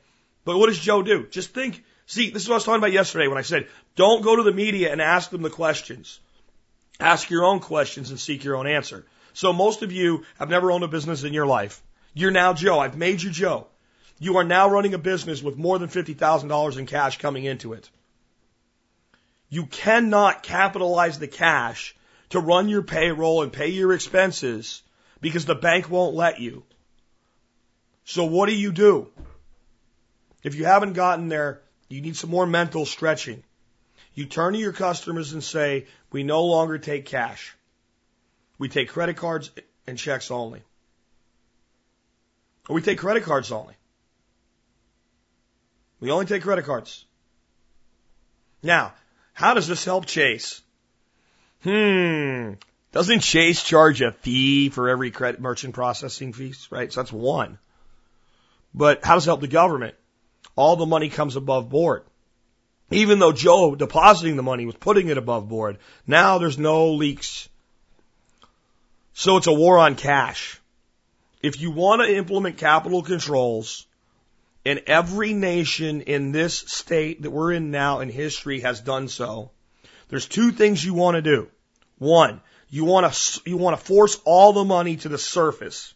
But 0.47 0.57
what 0.57 0.71
does 0.71 0.79
Joe 0.79 1.03
do? 1.03 1.27
Just 1.27 1.53
think. 1.53 1.85
See, 2.07 2.31
this 2.31 2.45
is 2.45 2.49
what 2.49 2.55
I 2.55 2.57
was 2.57 2.65
talking 2.65 2.79
about 2.79 2.93
yesterday 2.93 3.29
when 3.29 3.37
I 3.37 3.43
said, 3.43 3.69
don't 3.95 4.23
go 4.23 4.37
to 4.37 4.43
the 4.43 4.51
media 4.51 4.91
and 4.91 5.03
ask 5.03 5.29
them 5.29 5.43
the 5.43 5.51
questions. 5.51 6.19
Ask 6.99 7.29
your 7.29 7.45
own 7.45 7.61
questions 7.61 8.09
and 8.09 8.19
seek 8.19 8.43
your 8.43 8.57
own 8.57 8.67
answer. 8.67 9.05
So 9.35 9.53
most 9.53 9.83
of 9.83 9.93
you 9.93 10.25
have 10.39 10.49
never 10.49 10.73
owned 10.73 10.83
a 10.83 10.89
business 10.89 11.25
in 11.25 11.35
your 11.35 11.45
life. 11.45 11.83
You're 12.15 12.31
now 12.31 12.55
Joe. 12.55 12.79
I've 12.79 12.97
made 12.97 13.21
you 13.21 13.29
Joe. 13.29 13.67
You 14.19 14.39
are 14.39 14.45
now 14.45 14.71
running 14.71 14.95
a 14.95 14.99
business 14.99 15.43
with 15.43 15.59
more 15.59 15.79
than 15.79 15.91
$50,000 15.91 16.79
in 16.79 16.87
cash 16.87 17.19
coming 17.19 17.45
into 17.45 17.75
it. 17.75 17.91
You 19.51 19.67
cannot 19.67 20.43
capitalize 20.43 21.19
the 21.19 21.29
cash 21.29 21.95
to 22.31 22.41
run 22.41 22.69
your 22.69 22.83
payroll 22.83 23.43
and 23.43 23.53
pay 23.53 23.69
your 23.69 23.93
expenses 23.93 24.83
because 25.21 25.45
the 25.45 25.55
bank 25.55 25.89
won't 25.89 26.15
let 26.15 26.41
you. 26.41 26.65
So 28.05 28.25
what 28.25 28.49
do 28.49 28.55
you 28.55 28.73
do? 28.73 29.09
If 30.43 30.55
you 30.55 30.65
haven't 30.65 30.93
gotten 30.93 31.29
there, 31.29 31.61
you 31.89 32.01
need 32.01 32.17
some 32.17 32.31
more 32.31 32.47
mental 32.47 32.87
stretching. 32.87 33.43
You 34.15 34.27
turn 34.27 34.55
to 34.55 34.59
your 34.59 34.73
customers 34.73 35.33
and 35.33 35.43
say, 35.43 35.87
we 36.11 36.23
no 36.23 36.45
longer 36.45 36.79
take 36.79 37.07
cash. 37.07 37.55
We 38.59 38.69
take 38.69 38.89
credit 38.89 39.17
cards 39.17 39.51
and 39.87 39.99
checks 39.99 40.31
only. 40.31 40.63
Or 42.69 42.75
we 42.75 42.83
take 42.83 42.99
credit 42.99 43.25
cards 43.25 43.53
only. 43.53 43.75
We 46.01 46.11
only 46.11 46.27
take 46.27 46.43
credit 46.43 46.65
cards. 46.65 47.05
Now, 48.63 48.93
how 49.33 49.55
does 49.55 49.69
this 49.69 49.85
help 49.85 50.07
Chase? 50.07 50.63
Hmm. 51.63 52.53
Doesn't 52.93 53.21
Chase 53.21 53.63
charge 53.63 54.01
a 54.01 54.13
fee 54.13 54.71
for 54.71 54.89
every 54.89 55.11
credit 55.11 55.41
merchant 55.41 55.75
processing 55.75 56.33
fees, 56.33 56.69
right? 56.71 56.93
So 56.93 57.01
that's 57.01 57.13
one. 57.13 57.59
But 58.75 59.05
how 59.05 59.15
does 59.15 59.27
it 59.27 59.31
help 59.31 59.41
the 59.41 59.49
government? 59.49 59.95
All 60.57 60.77
the 60.77 60.87
money 60.87 61.09
comes 61.09 61.37
above 61.37 61.69
board. 61.69 62.05
Even 62.91 63.19
though 63.19 63.33
Joe 63.33 63.75
depositing 63.75 64.37
the 64.37 64.43
money 64.43 64.65
was 64.65 64.75
putting 64.75 65.09
it 65.09 65.19
above 65.19 65.49
board, 65.49 65.79
now 66.07 66.39
there's 66.39 66.59
no 66.59 66.93
leaks. 66.93 67.49
So 69.13 69.37
it's 69.37 69.47
a 69.47 69.53
war 69.53 69.79
on 69.79 69.95
cash. 69.95 70.59
If 71.43 71.61
you 71.61 71.71
want 71.71 72.03
to 72.03 72.17
implement 72.17 72.57
capital 72.57 73.03
controls, 73.03 73.87
and 74.65 74.83
every 74.87 75.33
nation 75.33 76.03
in 76.03 76.33
this 76.33 76.59
state 76.59 77.23
that 77.23 77.31
we're 77.31 77.53
in 77.53 77.71
now 77.71 78.01
in 78.01 78.09
history 78.09 78.61
has 78.61 78.81
done 78.81 79.09
so. 79.09 79.51
There's 80.09 80.27
two 80.27 80.53
things 80.53 80.85
you 80.85 80.95
want 80.95 81.17
to 81.17 81.23
do. 81.23 81.49
One, 81.99 82.41
you 82.71 82.85
want 82.85 83.13
to, 83.13 83.41
you 83.45 83.57
want 83.57 83.79
to 83.79 83.85
force 83.85 84.19
all 84.25 84.53
the 84.53 84.65
money 84.65 84.97
to 84.97 85.09
the 85.09 85.19
surface 85.19 85.95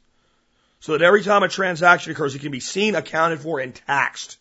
so 0.81 0.93
that 0.93 1.03
every 1.03 1.23
time 1.23 1.43
a 1.43 1.49
transaction 1.49 2.13
occurs, 2.13 2.35
it 2.35 2.41
can 2.41 2.51
be 2.51 2.61
seen, 2.61 2.95
accounted 2.95 3.41
for, 3.41 3.61
and 3.61 3.75
taxed. 3.75 4.37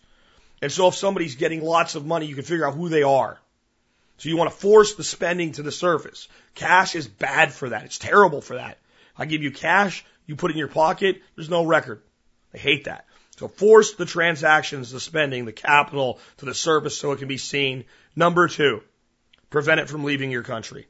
And 0.62 0.72
so 0.72 0.88
if 0.88 0.96
somebody's 0.96 1.36
getting 1.36 1.64
lots 1.64 1.96
of 1.96 2.06
money, 2.06 2.26
you 2.26 2.36
can 2.36 2.44
figure 2.44 2.68
out 2.68 2.76
who 2.76 2.90
they 2.90 3.04
are. 3.04 3.40
So 4.18 4.30
you 4.30 4.38
want 4.38 4.52
to 4.52 4.58
force 4.58 4.96
the 4.96 5.04
spending 5.04 5.54
to 5.54 5.64
the 5.64 5.72
surface. 5.72 6.28
Cash 6.54 6.96
is 6.96 7.08
bad 7.08 7.54
for 7.54 7.70
that. 7.70 7.86
It's 7.86 7.98
terrible 7.98 8.42
for 8.42 8.56
that. 8.56 8.78
I 9.18 9.26
give 9.26 9.42
you 9.44 9.52
cash, 9.52 10.06
you 10.26 10.36
put 10.36 10.52
it 10.52 10.54
in 10.54 10.60
your 10.60 10.68
pocket, 10.68 11.22
there's 11.36 11.50
no 11.50 11.66
record. 11.66 12.02
I 12.54 12.58
hate 12.58 12.86
that. 12.86 13.06
So 13.38 13.48
force 13.48 13.96
the 13.96 14.06
transactions, 14.06 14.92
the 14.92 15.00
spending, 15.00 15.46
the 15.46 15.52
capital 15.52 16.20
to 16.38 16.46
the 16.46 16.54
surface 16.54 16.98
so 16.98 17.12
it 17.12 17.20
can 17.20 17.28
be 17.28 17.38
seen. 17.38 17.86
Number 18.16 18.48
two, 18.48 18.84
prevent 19.52 19.80
it 19.80 19.90
from 19.90 20.04
leaving 20.04 20.32
your 20.32 20.42
country. 20.42 20.88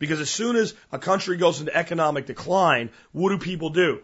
Because 0.00 0.20
as 0.20 0.30
soon 0.30 0.56
as 0.56 0.74
a 0.90 0.98
country 0.98 1.36
goes 1.36 1.60
into 1.60 1.76
economic 1.76 2.26
decline, 2.26 2.90
what 3.12 3.30
do 3.30 3.38
people 3.38 3.70
do? 3.70 4.02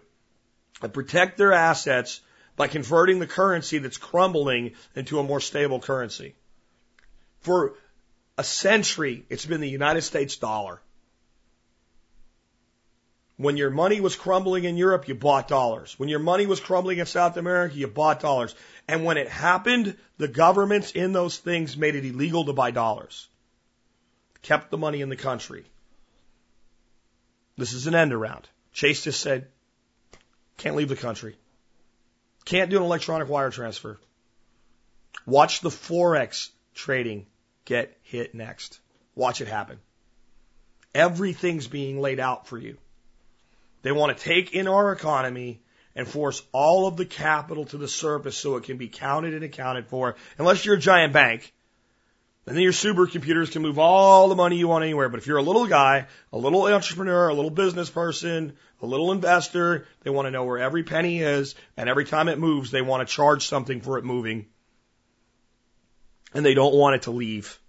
They 0.81 0.89
protect 0.89 1.37
their 1.37 1.53
assets 1.53 2.21
by 2.57 2.69
converting 2.69 3.19
the 3.19 3.27
currency 3.27 3.79
that's 3.79 3.97
crumbling 3.97 4.73
into 4.95 5.19
a 5.19 5.25
more 5.25 5.41
stable 5.41 5.81
currency. 5.81 6.37
For 7.41 7.75
a 8.39 8.45
century, 8.45 9.25
it's 9.29 9.47
been 9.47 9.61
the 9.61 9.69
United 9.69 10.03
States 10.03 10.37
dollar. 10.37 10.81
When 13.37 13.57
your 13.57 13.71
money 13.71 14.03
was 14.03 14.17
crumbling 14.17 14.65
in 14.65 14.77
Europe, 14.77 15.09
you 15.09 15.15
bought 15.15 15.49
dollars. 15.49 15.99
When 15.99 16.11
your 16.11 16.19
money 16.19 16.45
was 16.45 16.61
crumbling 16.61 16.99
in 16.99 17.07
South 17.07 17.39
America, 17.39 17.75
you 17.75 17.87
bought 17.87 18.21
dollars. 18.21 18.55
And 18.87 19.05
when 19.05 19.17
it 19.17 19.29
happened, 19.29 19.97
the 20.19 20.29
governments 20.29 20.91
in 20.91 21.13
those 21.13 21.39
things 21.39 21.79
made 21.79 21.95
it 21.95 22.05
illegal 22.05 22.45
to 22.45 22.53
buy 22.53 22.71
dollars. 22.71 23.29
Kept 24.43 24.71
the 24.71 24.79
money 24.79 25.01
in 25.01 25.09
the 25.09 25.17
country. 25.17 25.65
This 27.57 27.73
is 27.73 27.87
an 27.87 27.95
end 27.95 28.13
around. 28.13 28.49
Chase 28.73 29.05
just 29.05 29.21
said, 29.21 29.49
can't 30.57 30.77
leave 30.77 30.89
the 30.89 30.97
country. 30.97 31.37
Can't 32.45 32.71
do 32.71 32.77
an 32.77 32.83
electronic 32.83 33.29
wire 33.29 33.51
transfer. 33.51 33.99
Watch 35.27 35.61
the 35.61 35.71
Forex 35.71 36.51
trading 36.75 37.27
get 37.65 37.97
hit 38.03 38.35
next. 38.35 38.79
Watch 39.15 39.41
it 39.41 39.49
happen. 39.49 39.79
Everything's 40.95 41.67
being 41.67 42.01
laid 42.01 42.21
out 42.21 42.47
for 42.47 42.59
you. 42.59 42.77
They 43.83 43.93
want 43.93 44.17
to 44.17 44.23
take 44.23 44.55
in 44.55 44.69
our 44.69 44.93
economy 44.93 45.61
and 45.95 46.07
force 46.07 46.43
all 46.53 46.87
of 46.87 46.97
the 46.97 47.07
capital 47.07 47.65
to 47.67 47.79
the 47.79 47.89
surface 47.89 48.37
so 48.37 48.57
it 48.57 48.65
can 48.65 48.77
be 48.77 48.89
counted 48.89 49.35
and 49.35 49.45
accounted 49.45 49.87
for, 49.87 50.17
unless 50.39 50.65
you're 50.65 50.77
a 50.77 50.79
giant 50.81 51.13
bank. 51.13 51.53
And 52.47 52.57
then 52.57 52.63
your 52.63 52.73
supercomputers 52.73 53.53
can 53.53 53.63
move 53.63 53.79
all 53.79 54.29
the 54.29 54.35
money 54.35 54.57
you 54.57 54.67
want 54.67 54.83
anywhere. 54.83 55.09
But 55.09 55.21
if 55.21 55.27
you're 55.27 55.37
a 55.37 55.43
little 55.43 55.67
guy, 55.67 56.07
a 56.33 56.39
little 56.39 56.67
entrepreneur, 56.67 57.29
a 57.29 57.35
little 57.35 57.51
business 57.51 57.91
person, 57.91 58.55
a 58.81 58.87
little 58.87 59.13
investor, 59.13 59.87
they 60.03 60.11
want 60.11 60.27
to 60.27 60.31
know 60.31 60.45
where 60.45 60.59
every 60.59 60.83
penny 60.83 61.21
is. 61.21 61.55
And 61.77 61.89
every 61.89 62.07
time 62.07 62.29
it 62.29 62.39
moves, 62.39 62.71
they 62.71 62.83
want 62.83 63.07
to 63.07 63.15
charge 63.15 63.47
something 63.47 63.83
for 63.83 63.99
it 63.99 64.05
moving. 64.05 64.47
And 66.33 66.45
they 66.45 66.55
don't 66.55 66.75
want 66.75 66.97
it 66.97 67.03
to 67.03 67.11
leave. 67.11 67.61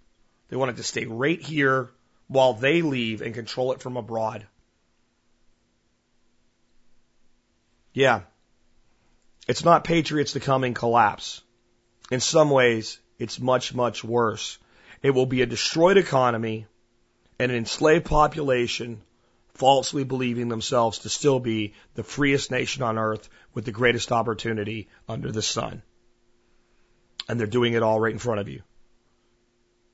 They 0.48 0.56
want 0.56 0.70
it 0.70 0.76
to 0.78 0.82
stay 0.82 1.04
right 1.04 1.40
here 1.40 1.90
while 2.28 2.54
they 2.54 2.82
leave 2.82 3.20
and 3.20 3.34
control 3.34 3.72
it 3.72 3.80
from 3.80 3.96
abroad. 3.96 4.46
Yeah. 7.92 8.22
It's 9.46 9.64
not 9.64 9.84
patriots 9.84 10.32
the 10.32 10.40
coming 10.40 10.72
collapse. 10.72 11.42
In 12.10 12.20
some 12.20 12.50
ways, 12.50 12.98
it's 13.18 13.38
much, 13.38 13.74
much 13.74 14.02
worse. 14.02 14.58
It 15.02 15.10
will 15.10 15.26
be 15.26 15.42
a 15.42 15.46
destroyed 15.46 15.96
economy 15.96 16.66
and 17.38 17.50
an 17.50 17.58
enslaved 17.58 18.04
population 18.04 19.02
falsely 19.54 20.04
believing 20.04 20.48
themselves 20.48 21.00
to 21.00 21.08
still 21.08 21.40
be 21.40 21.74
the 21.94 22.02
freest 22.02 22.50
nation 22.50 22.82
on 22.82 22.98
earth 22.98 23.28
with 23.52 23.64
the 23.64 23.72
greatest 23.72 24.12
opportunity 24.12 24.88
under 25.08 25.30
the 25.30 25.42
sun. 25.42 25.82
And 27.28 27.38
they're 27.38 27.46
doing 27.46 27.74
it 27.74 27.82
all 27.82 28.00
right 28.00 28.12
in 28.12 28.18
front 28.18 28.40
of 28.40 28.48
you. 28.48 28.62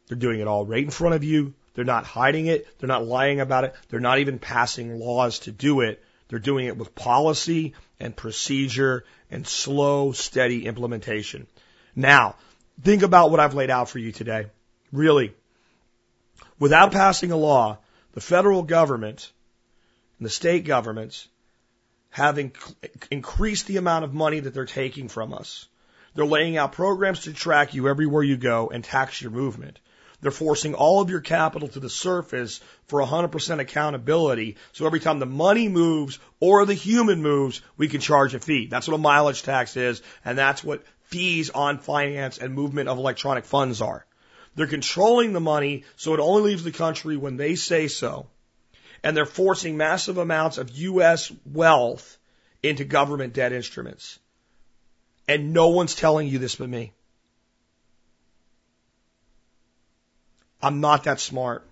They're 0.07 0.17
doing 0.17 0.41
it 0.41 0.49
all 0.49 0.65
right 0.65 0.85
in 0.85 0.91
front 0.91 1.15
of 1.15 1.25
you. 1.25 1.55
They're 1.75 1.85
not 1.85 2.05
hiding 2.05 2.47
it. 2.47 2.67
They're 2.79 2.89
not 2.89 3.07
lying 3.07 3.41
about 3.41 3.65
it. 3.65 3.75
They're 3.89 4.01
not 4.01 4.19
even 4.19 4.39
passing 4.39 4.99
laws 4.99 5.41
to 5.41 5.53
do 5.53 5.81
it. 5.81 6.03
They're 6.29 6.39
doing 6.39 6.67
it 6.67 6.77
with 6.77 6.95
policy 6.95 7.75
and 8.01 8.15
procedure 8.15 9.05
and 9.31 9.47
slow, 9.47 10.13
steady 10.13 10.67
implementation. 10.67 11.47
Now, 11.95 12.37
think 12.83 13.03
about 13.03 13.31
what 13.31 13.41
I've 13.41 13.55
laid 13.55 13.71
out 13.71 13.89
for 13.89 13.99
you 13.99 14.13
today. 14.13 14.47
Really. 14.93 15.35
Without 16.59 16.93
passing 16.93 17.31
a 17.31 17.37
law, 17.37 17.79
the 18.13 18.21
federal 18.21 18.63
government 18.63 19.31
and 20.19 20.27
the 20.27 20.31
state 20.31 20.65
governments 20.65 21.29
have 22.11 22.37
inc- 22.37 22.75
increased 23.11 23.67
the 23.67 23.77
amount 23.77 24.05
of 24.05 24.15
money 24.15 24.41
that 24.41 24.55
they're 24.55 24.65
taking 24.65 25.09
from 25.09 25.33
us. 25.33 25.69
They're 26.15 26.27
laying 26.27 26.57
out 26.57 26.73
programs 26.73 27.21
to 27.21 27.33
track 27.33 27.75
you 27.75 27.89
everywhere 27.89 28.23
you 28.23 28.37
go 28.37 28.71
and 28.73 28.83
tax 28.83 29.23
your 29.23 29.31
movement. 29.31 29.79
They're 30.21 30.33
forcing 30.33 30.75
all 30.75 31.01
of 31.01 31.11
your 31.11 31.21
capital 31.21 31.69
to 31.69 31.81
the 31.81 31.89
surface 31.89 32.61
for 32.89 33.01
100% 33.01 33.61
accountability. 33.61 34.57
So 34.73 34.85
every 34.85 34.99
time 34.99 35.21
the 35.21 35.27
money 35.27 35.69
moves 35.69 36.19
or 36.41 36.67
the 36.67 36.75
human 36.75 37.23
moves, 37.23 37.61
we 37.77 37.87
can 37.87 38.01
charge 38.01 38.35
a 38.35 38.41
fee. 38.41 38.67
That's 38.67 38.89
what 38.89 38.95
a 38.95 38.99
mileage 38.99 39.45
tax 39.45 39.77
is, 39.77 40.03
and 40.25 40.37
that's 40.37 40.65
what 40.65 40.83
fees 41.05 41.51
on 41.51 41.79
finance 41.79 42.39
and 42.39 42.53
movement 42.53 42.89
of 42.89 42.99
electronic 42.99 43.45
funds 43.45 43.81
are. 43.81 44.05
They're 44.55 44.67
controlling 44.67 45.33
the 45.33 45.41
money 45.41 45.85
so 45.97 46.15
it 46.15 46.21
only 46.21 46.51
leaves 46.51 46.65
the 46.65 46.73
country 46.73 47.17
when 47.17 47.37
they 47.37 47.55
say 47.55 47.89
so. 47.89 48.29
And 49.05 49.17
they're 49.17 49.27
forcing 49.27 49.77
massive 49.77 50.19
amounts 50.19 50.59
of 50.59 50.71
U.S. 50.71 51.31
wealth 51.45 52.19
into 52.63 52.85
government 52.85 53.35
debt 53.35 53.53
instruments. 53.53 54.19
And 55.29 55.53
no 55.53 55.69
one's 55.69 55.95
telling 55.95 56.29
you 56.29 56.39
this 56.39 56.57
but 56.57 56.69
me. 56.69 56.93
I'm 60.61 60.81
not 60.81 61.05
that 61.05 61.21
smart. 61.21 61.65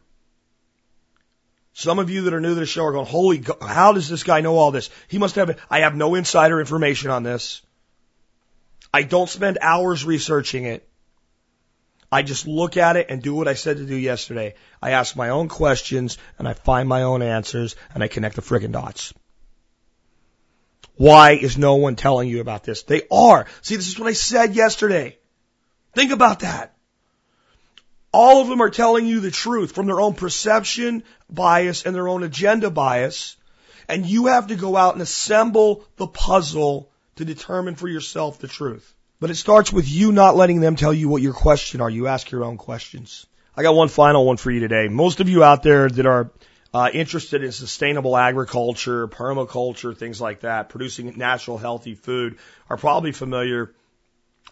Some 1.72 1.99
of 1.99 2.09
you 2.09 2.22
that 2.22 2.35
are 2.35 2.41
new 2.41 2.55
to 2.55 2.61
the 2.61 2.66
show 2.66 2.85
are 2.85 2.93
going, 2.93 3.07
holy, 3.07 3.39
God, 3.39 3.61
how 3.61 3.93
does 3.93 4.09
this 4.09 4.22
guy 4.22 4.41
know 4.41 4.57
all 4.57 4.70
this? 4.70 4.89
He 5.09 5.18
must 5.18 5.35
have, 5.35 5.61
I 5.68 5.81
have 5.81 5.95
no 5.95 6.14
insider 6.14 6.59
information 6.61 7.11
on 7.11 7.22
this. 7.22 7.61
I 8.95 9.03
don't 9.03 9.29
spend 9.29 9.59
hours 9.61 10.05
researching 10.05 10.64
it. 10.64 10.89
I 12.17 12.23
just 12.23 12.47
look 12.47 12.79
at 12.79 12.97
it 12.97 13.09
and 13.11 13.21
do 13.21 13.35
what 13.35 13.47
I 13.47 13.53
said 13.53 13.77
to 13.77 13.85
do 13.85 13.95
yesterday. 13.95 14.55
I 14.81 14.93
ask 14.93 15.17
my 15.17 15.29
own 15.29 15.49
questions 15.49 16.17
and 16.39 16.49
I 16.49 16.55
find 16.55 16.89
my 16.89 17.03
own 17.03 17.21
answers 17.21 17.77
and 17.93 18.03
I 18.03 18.09
connect 18.09 18.37
the 18.37 18.41
friggin' 18.41 18.73
dots. 18.73 19.12
Why 20.95 21.33
is 21.33 21.59
no 21.59 21.75
one 21.75 21.95
telling 21.95 22.31
you 22.31 22.41
about 22.41 22.64
this? 22.64 22.85
They 22.85 23.03
are. 23.11 23.45
See, 23.61 23.77
this 23.77 23.89
is 23.89 23.99
what 23.99 24.09
I 24.09 24.14
said 24.14 24.55
yesterday. 24.55 25.19
Think 25.93 26.11
about 26.11 26.41
that. 26.41 26.75
All 28.14 28.41
of 28.41 28.49
them 28.49 28.62
are 28.62 28.71
telling 28.71 29.05
you 29.05 29.21
the 29.21 29.31
truth 29.31 29.73
from 29.73 29.85
their 29.85 30.01
own 30.01 30.14
perception 30.14 31.05
bias 31.29 31.85
and 31.85 31.95
their 31.95 32.09
own 32.09 32.23
agenda 32.23 32.71
bias. 32.71 33.37
And 33.91 34.07
you 34.07 34.29
have 34.29 34.47
to 34.47 34.57
go 34.57 34.75
out 34.75 34.95
and 34.95 35.03
assemble 35.03 35.85
the 35.97 36.07
puzzle 36.07 36.91
to 37.17 37.27
determine 37.27 37.75
for 37.75 37.89
yourself 37.89 38.39
the 38.39 38.49
truth. 38.49 38.96
But 39.19 39.31
it 39.31 39.37
starts 39.37 39.73
with 39.73 39.89
you 39.89 40.12
not 40.12 40.37
letting 40.37 40.61
them 40.61 40.77
tell 40.77 40.93
you 40.93 41.09
what 41.09 41.23
your 41.23 41.33
question 41.33 41.81
are. 41.81 41.89
You 41.89 42.07
ask 42.07 42.31
your 42.31 42.45
own 42.45 42.59
questions. 42.59 43.27
I 43.57 43.62
got 43.62 43.75
one 43.75 43.89
final 43.89 44.27
one 44.27 44.37
for 44.37 44.51
you 44.51 44.61
today. 44.61 44.89
Most 44.89 45.21
of 45.21 45.29
you 45.29 45.43
out 45.43 45.62
there 45.62 45.89
that 45.89 46.07
are 46.07 46.31
uh, 46.75 46.91
interested 46.93 47.43
in 47.43 47.53
sustainable 47.53 48.14
agriculture, 48.14 49.09
permaculture, 49.09 49.97
things 49.97 50.21
like 50.21 50.41
that, 50.41 50.69
producing 50.69 51.17
natural, 51.17 51.57
healthy 51.57 51.95
food, 51.95 52.37
are 52.69 52.77
probably 52.77 53.12
familiar 53.12 53.73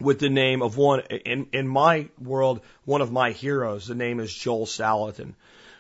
with 0.01 0.19
the 0.19 0.31
name 0.31 0.62
of 0.62 0.79
one, 0.79 1.01
in, 1.01 1.49
in 1.53 1.69
my 1.69 2.09
world, 2.19 2.62
one 2.87 3.03
of 3.03 3.12
my 3.12 3.33
heroes. 3.33 3.87
The 3.87 3.95
name 3.95 4.21
is 4.21 4.33
Joel 4.33 4.65
Salatin. 4.65 5.35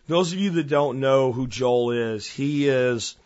Those 0.06 0.34
of 0.34 0.38
you 0.38 0.50
that 0.50 0.68
don't 0.68 1.00
know 1.00 1.32
who 1.32 1.46
Joel 1.46 1.92
is, 1.92 2.26
he 2.26 2.68
is 2.68 3.16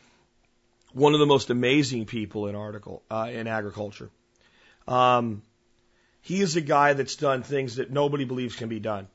one 0.92 1.14
of 1.14 1.18
the 1.18 1.26
most 1.26 1.50
amazing 1.50 2.06
people 2.06 2.46
in 2.46 2.54
article 2.54 3.02
uh, 3.10 3.28
in 3.32 3.48
agriculture. 3.48 4.10
Um, 4.86 5.42
he 6.28 6.42
is 6.42 6.56
a 6.56 6.60
guy 6.60 6.92
that's 6.92 7.16
done 7.16 7.42
things 7.42 7.76
that 7.76 7.90
nobody 7.90 8.26
believes 8.26 8.54
can 8.54 8.68
be 8.68 8.80
done. 8.80 9.08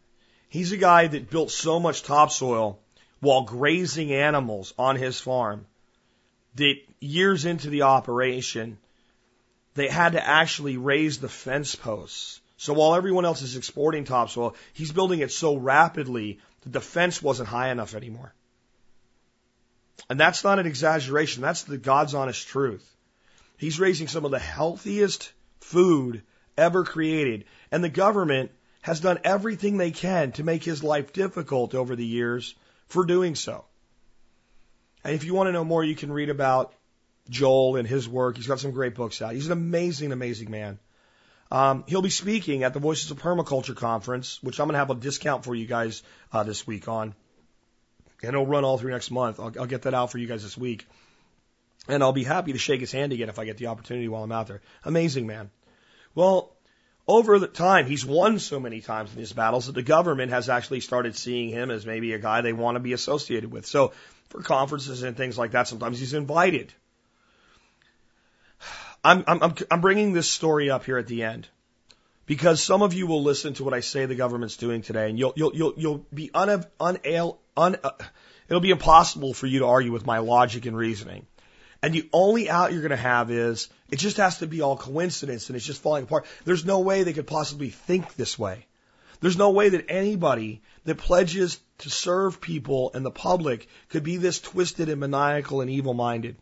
He's 0.49 0.71
a 0.71 0.77
guy 0.77 1.05
that 1.05 1.29
built 1.29 1.51
so 1.51 1.79
much 1.79 2.01
topsoil 2.01 2.79
while 3.19 3.43
grazing 3.43 4.11
animals 4.11 4.73
on 4.79 4.95
his 4.95 5.19
farm 5.19 5.67
that 6.55 6.73
years 6.99 7.45
into 7.45 7.69
the 7.69 7.83
operation, 7.83 8.79
they 9.75 9.89
had 9.89 10.13
to 10.13 10.27
actually 10.27 10.77
raise 10.77 11.19
the 11.19 11.29
fence 11.29 11.75
posts. 11.75 12.41
So 12.57 12.73
while 12.73 12.95
everyone 12.95 13.25
else 13.25 13.43
is 13.43 13.57
exporting 13.57 14.05
topsoil, 14.05 14.55
he's 14.73 14.91
building 14.91 15.19
it 15.19 15.31
so 15.31 15.55
rapidly 15.55 16.39
that 16.63 16.73
the 16.73 16.81
fence 16.81 17.21
wasn't 17.21 17.47
high 17.47 17.69
enough 17.69 17.93
anymore. 17.93 18.33
And 20.09 20.19
that's 20.19 20.43
not 20.43 20.57
an 20.57 20.65
exaggeration. 20.65 21.43
That's 21.43 21.61
the 21.61 21.77
God's 21.77 22.15
honest 22.15 22.47
truth. 22.47 22.89
He's 23.57 23.79
raising 23.79 24.07
some 24.07 24.25
of 24.25 24.31
the 24.31 24.39
healthiest 24.39 25.31
food 25.59 26.23
ever 26.57 26.83
created. 26.83 27.45
And 27.71 27.83
the 27.83 27.89
government 27.89 28.51
has 28.81 28.99
done 28.99 29.19
everything 29.23 29.77
they 29.77 29.91
can 29.91 30.31
to 30.33 30.43
make 30.43 30.63
his 30.63 30.83
life 30.83 31.13
difficult 31.13 31.73
over 31.73 31.95
the 31.95 32.05
years 32.05 32.53
for 32.87 33.05
doing 33.05 33.35
so. 33.35 33.65
And 35.03 35.15
if 35.15 35.23
you 35.23 35.33
want 35.33 35.47
to 35.47 35.51
know 35.51 35.65
more, 35.65 35.83
you 35.83 35.95
can 35.95 36.11
read 36.11 36.29
about 36.29 36.73
Joel 37.29 37.77
and 37.77 37.87
his 37.87 38.07
work. 38.07 38.35
He's 38.37 38.47
got 38.47 38.59
some 38.59 38.71
great 38.71 38.95
books 38.95 39.21
out. 39.21 39.33
He's 39.33 39.47
an 39.47 39.53
amazing, 39.53 40.11
amazing 40.11 40.51
man. 40.51 40.79
Um, 41.51 41.83
he'll 41.87 42.01
be 42.01 42.09
speaking 42.09 42.63
at 42.63 42.73
the 42.73 42.79
Voices 42.79 43.11
of 43.11 43.19
Permaculture 43.19 43.75
conference, 43.75 44.41
which 44.41 44.59
I'm 44.59 44.67
going 44.67 44.73
to 44.73 44.79
have 44.79 44.89
a 44.89 44.95
discount 44.95 45.43
for 45.43 45.53
you 45.53 45.65
guys 45.65 46.03
uh, 46.31 46.43
this 46.43 46.65
week 46.65 46.87
on. 46.87 47.13
And 48.21 48.29
it'll 48.29 48.47
run 48.47 48.63
all 48.63 48.77
through 48.77 48.91
next 48.91 49.11
month. 49.11 49.39
I'll, 49.39 49.53
I'll 49.59 49.65
get 49.65 49.83
that 49.83 49.93
out 49.93 50.11
for 50.11 50.17
you 50.17 50.27
guys 50.27 50.43
this 50.43 50.57
week. 50.57 50.87
And 51.87 52.01
I'll 52.01 52.13
be 52.13 52.23
happy 52.23 52.53
to 52.53 52.57
shake 52.59 52.79
his 52.79 52.91
hand 52.91 53.11
again 53.11 53.29
if 53.29 53.39
I 53.39 53.45
get 53.45 53.57
the 53.57 53.67
opportunity 53.67 54.07
while 54.07 54.23
I'm 54.23 54.31
out 54.31 54.47
there. 54.47 54.61
Amazing 54.83 55.27
man. 55.27 55.51
Well, 56.15 56.51
over 57.07 57.37
the 57.37 57.47
time, 57.47 57.85
he's 57.85 58.05
won 58.05 58.39
so 58.39 58.59
many 58.59 58.79
times 58.79 59.11
in 59.11 59.17
these 59.17 59.33
battles 59.33 59.65
that 59.65 59.75
the 59.75 59.83
government 59.83 60.31
has 60.31 60.47
actually 60.47 60.79
started 60.79 61.15
seeing 61.15 61.49
him 61.49 61.69
as 61.69 61.85
maybe 61.85 62.13
a 62.13 62.19
guy 62.19 62.41
they 62.41 62.53
want 62.53 62.75
to 62.75 62.79
be 62.79 62.93
associated 62.93 63.51
with. 63.51 63.65
So 63.65 63.91
for 64.29 64.41
conferences 64.41 65.03
and 65.03 65.17
things 65.17 65.37
like 65.37 65.51
that, 65.51 65.67
sometimes 65.67 65.99
he's 65.99 66.13
invited. 66.13 66.73
I'm, 69.03 69.23
I'm, 69.27 69.55
I'm 69.69 69.81
bringing 69.81 70.13
this 70.13 70.31
story 70.31 70.69
up 70.69 70.85
here 70.85 70.97
at 70.97 71.07
the 71.07 71.23
end 71.23 71.49
because 72.25 72.63
some 72.63 72.81
of 72.81 72.93
you 72.93 73.05
will 73.05 73.21
listen 73.21 73.53
to 73.55 73.63
what 73.63 73.73
I 73.73 73.81
say 73.81 74.05
the 74.05 74.15
government's 74.15 74.55
doing 74.57 74.81
today, 74.81 75.09
and 75.09 75.19
you'll 75.19 75.33
you'll 75.35 75.53
you'll, 75.53 75.73
you'll 75.75 76.05
be 76.13 76.31
un, 76.33 76.65
un, 76.79 76.97
un, 77.57 77.75
uh, 77.83 77.91
it'll 78.47 78.61
be 78.61 78.71
impossible 78.71 79.33
for 79.33 79.45
you 79.45 79.59
to 79.59 79.65
argue 79.65 79.91
with 79.91 80.05
my 80.05 80.19
logic 80.19 80.65
and 80.65 80.77
reasoning. 80.77 81.25
And 81.83 81.93
the 81.93 82.07
only 82.13 82.49
out 82.49 82.71
you're 82.71 82.81
going 82.81 82.91
to 82.91 82.95
have 82.95 83.29
is 83.29 83.67
it 83.91 83.97
just 83.97 84.15
has 84.15 84.37
to 84.37 84.47
be 84.47 84.61
all 84.61 84.77
coincidence 84.77 85.49
and 85.49 85.57
it's 85.57 85.65
just 85.65 85.81
falling 85.81 86.05
apart. 86.05 86.25
There's 86.45 86.63
no 86.63 86.79
way 86.79 87.03
they 87.03 87.11
could 87.11 87.27
possibly 87.27 87.69
think 87.69 88.15
this 88.15 88.39
way. 88.39 88.65
There's 89.19 89.37
no 89.37 89.51
way 89.51 89.67
that 89.67 89.87
anybody 89.89 90.61
that 90.85 90.97
pledges 90.97 91.59
to 91.79 91.89
serve 91.89 92.39
people 92.39 92.91
and 92.93 93.05
the 93.05 93.11
public 93.11 93.67
could 93.89 94.03
be 94.03 94.15
this 94.15 94.39
twisted 94.39 94.87
and 94.87 95.01
maniacal 95.01 95.59
and 95.59 95.69
evil 95.69 95.93
minded. 95.93 96.37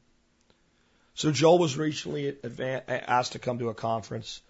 So 1.16 1.32
Joel 1.32 1.58
was 1.58 1.76
recently 1.76 2.38
asked 2.88 3.32
to 3.32 3.40
come 3.40 3.58
to 3.60 3.70
a 3.70 3.74
conference. 3.74 4.44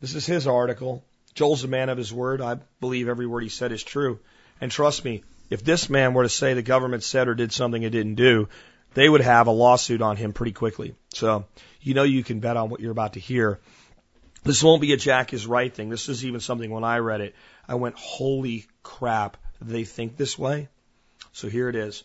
This 0.00 0.14
is 0.14 0.24
his 0.24 0.46
article. 0.46 1.04
Joel's 1.34 1.64
a 1.64 1.68
man 1.68 1.88
of 1.88 1.98
his 1.98 2.12
word. 2.12 2.40
I 2.40 2.58
believe 2.80 3.08
every 3.08 3.26
word 3.26 3.42
he 3.42 3.48
said 3.48 3.72
is 3.72 3.82
true. 3.82 4.20
And 4.60 4.70
trust 4.70 5.04
me, 5.04 5.24
if 5.50 5.64
this 5.64 5.90
man 5.90 6.14
were 6.14 6.22
to 6.22 6.28
say 6.28 6.54
the 6.54 6.62
government 6.62 7.02
said 7.02 7.26
or 7.26 7.34
did 7.34 7.52
something 7.52 7.82
it 7.82 7.90
didn't 7.90 8.14
do, 8.14 8.48
they 8.94 9.08
would 9.08 9.20
have 9.20 9.46
a 9.46 9.52
lawsuit 9.52 10.02
on 10.02 10.16
him 10.16 10.32
pretty 10.32 10.52
quickly. 10.52 10.94
So 11.14 11.46
you 11.80 11.94
know 11.94 12.02
you 12.02 12.24
can 12.24 12.40
bet 12.40 12.56
on 12.56 12.70
what 12.70 12.80
you're 12.80 12.92
about 12.92 13.14
to 13.14 13.20
hear. 13.20 13.60
This 14.44 14.62
won't 14.62 14.80
be 14.80 14.92
a 14.92 14.96
Jack 14.96 15.32
is 15.32 15.46
right 15.46 15.72
thing. 15.72 15.88
This 15.88 16.08
is 16.08 16.24
even 16.24 16.40
something 16.40 16.70
when 16.70 16.84
I 16.84 16.98
read 16.98 17.20
it, 17.20 17.34
I 17.66 17.74
went, 17.74 17.96
holy 17.96 18.66
crap, 18.82 19.36
they 19.60 19.84
think 19.84 20.16
this 20.16 20.38
way? 20.38 20.68
So 21.32 21.48
here 21.48 21.68
it 21.68 21.76
is. 21.76 22.04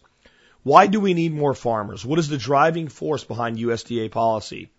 Why 0.64 0.88
do 0.88 1.00
we 1.00 1.14
need 1.14 1.34
more 1.34 1.54
farmers? 1.54 2.06
What 2.06 2.20
is 2.20 2.30
the 2.30 2.38
driving 2.38 2.88
force 2.88 3.24
behind 3.24 3.58
USDA 3.58 4.12
policy? 4.12 4.72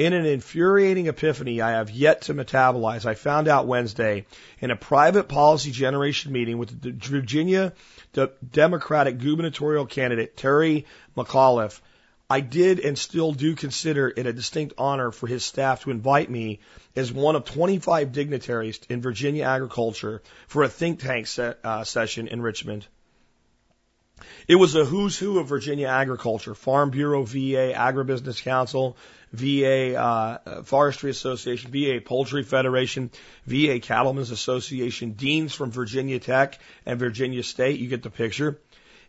In 0.00 0.14
an 0.14 0.24
infuriating 0.24 1.08
epiphany 1.08 1.60
I 1.60 1.72
have 1.72 1.90
yet 1.90 2.22
to 2.22 2.32
metabolize, 2.32 3.04
I 3.04 3.12
found 3.12 3.48
out 3.48 3.66
Wednesday 3.66 4.24
in 4.58 4.70
a 4.70 4.74
private 4.74 5.28
policy 5.28 5.72
generation 5.72 6.32
meeting 6.32 6.56
with 6.56 6.80
the 6.80 6.90
Virginia 6.92 7.74
Democratic 8.50 9.18
gubernatorial 9.18 9.84
candidate 9.84 10.38
Terry 10.38 10.86
McAuliffe, 11.14 11.82
I 12.30 12.40
did 12.40 12.80
and 12.80 12.96
still 12.96 13.32
do 13.32 13.54
consider 13.54 14.08
it 14.08 14.26
a 14.26 14.32
distinct 14.32 14.72
honor 14.78 15.12
for 15.12 15.26
his 15.26 15.44
staff 15.44 15.82
to 15.82 15.90
invite 15.90 16.30
me 16.30 16.60
as 16.96 17.12
one 17.12 17.36
of 17.36 17.44
25 17.44 18.10
dignitaries 18.10 18.80
in 18.88 19.02
Virginia 19.02 19.44
agriculture 19.44 20.22
for 20.48 20.62
a 20.62 20.68
think 20.70 21.00
tank 21.00 21.26
se- 21.26 21.56
uh, 21.62 21.84
session 21.84 22.26
in 22.26 22.40
Richmond. 22.40 22.86
It 24.48 24.56
was 24.56 24.74
a 24.74 24.84
who's 24.84 25.18
who 25.18 25.38
of 25.38 25.48
Virginia 25.48 25.88
agriculture, 25.88 26.54
Farm 26.54 26.90
Bureau, 26.90 27.22
VA, 27.22 27.72
Agribusiness 27.74 28.42
Council, 28.42 28.96
VA 29.32 29.94
uh, 29.94 30.62
Forestry 30.64 31.10
Association, 31.10 31.70
VA 31.70 32.00
Poultry 32.04 32.42
Federation, 32.42 33.10
VA 33.46 33.78
Cattlemen's 33.78 34.30
Association, 34.30 35.12
deans 35.12 35.54
from 35.54 35.70
Virginia 35.70 36.18
Tech 36.18 36.58
and 36.84 36.98
Virginia 36.98 37.42
State. 37.42 37.78
You 37.78 37.88
get 37.88 38.02
the 38.02 38.10
picture. 38.10 38.58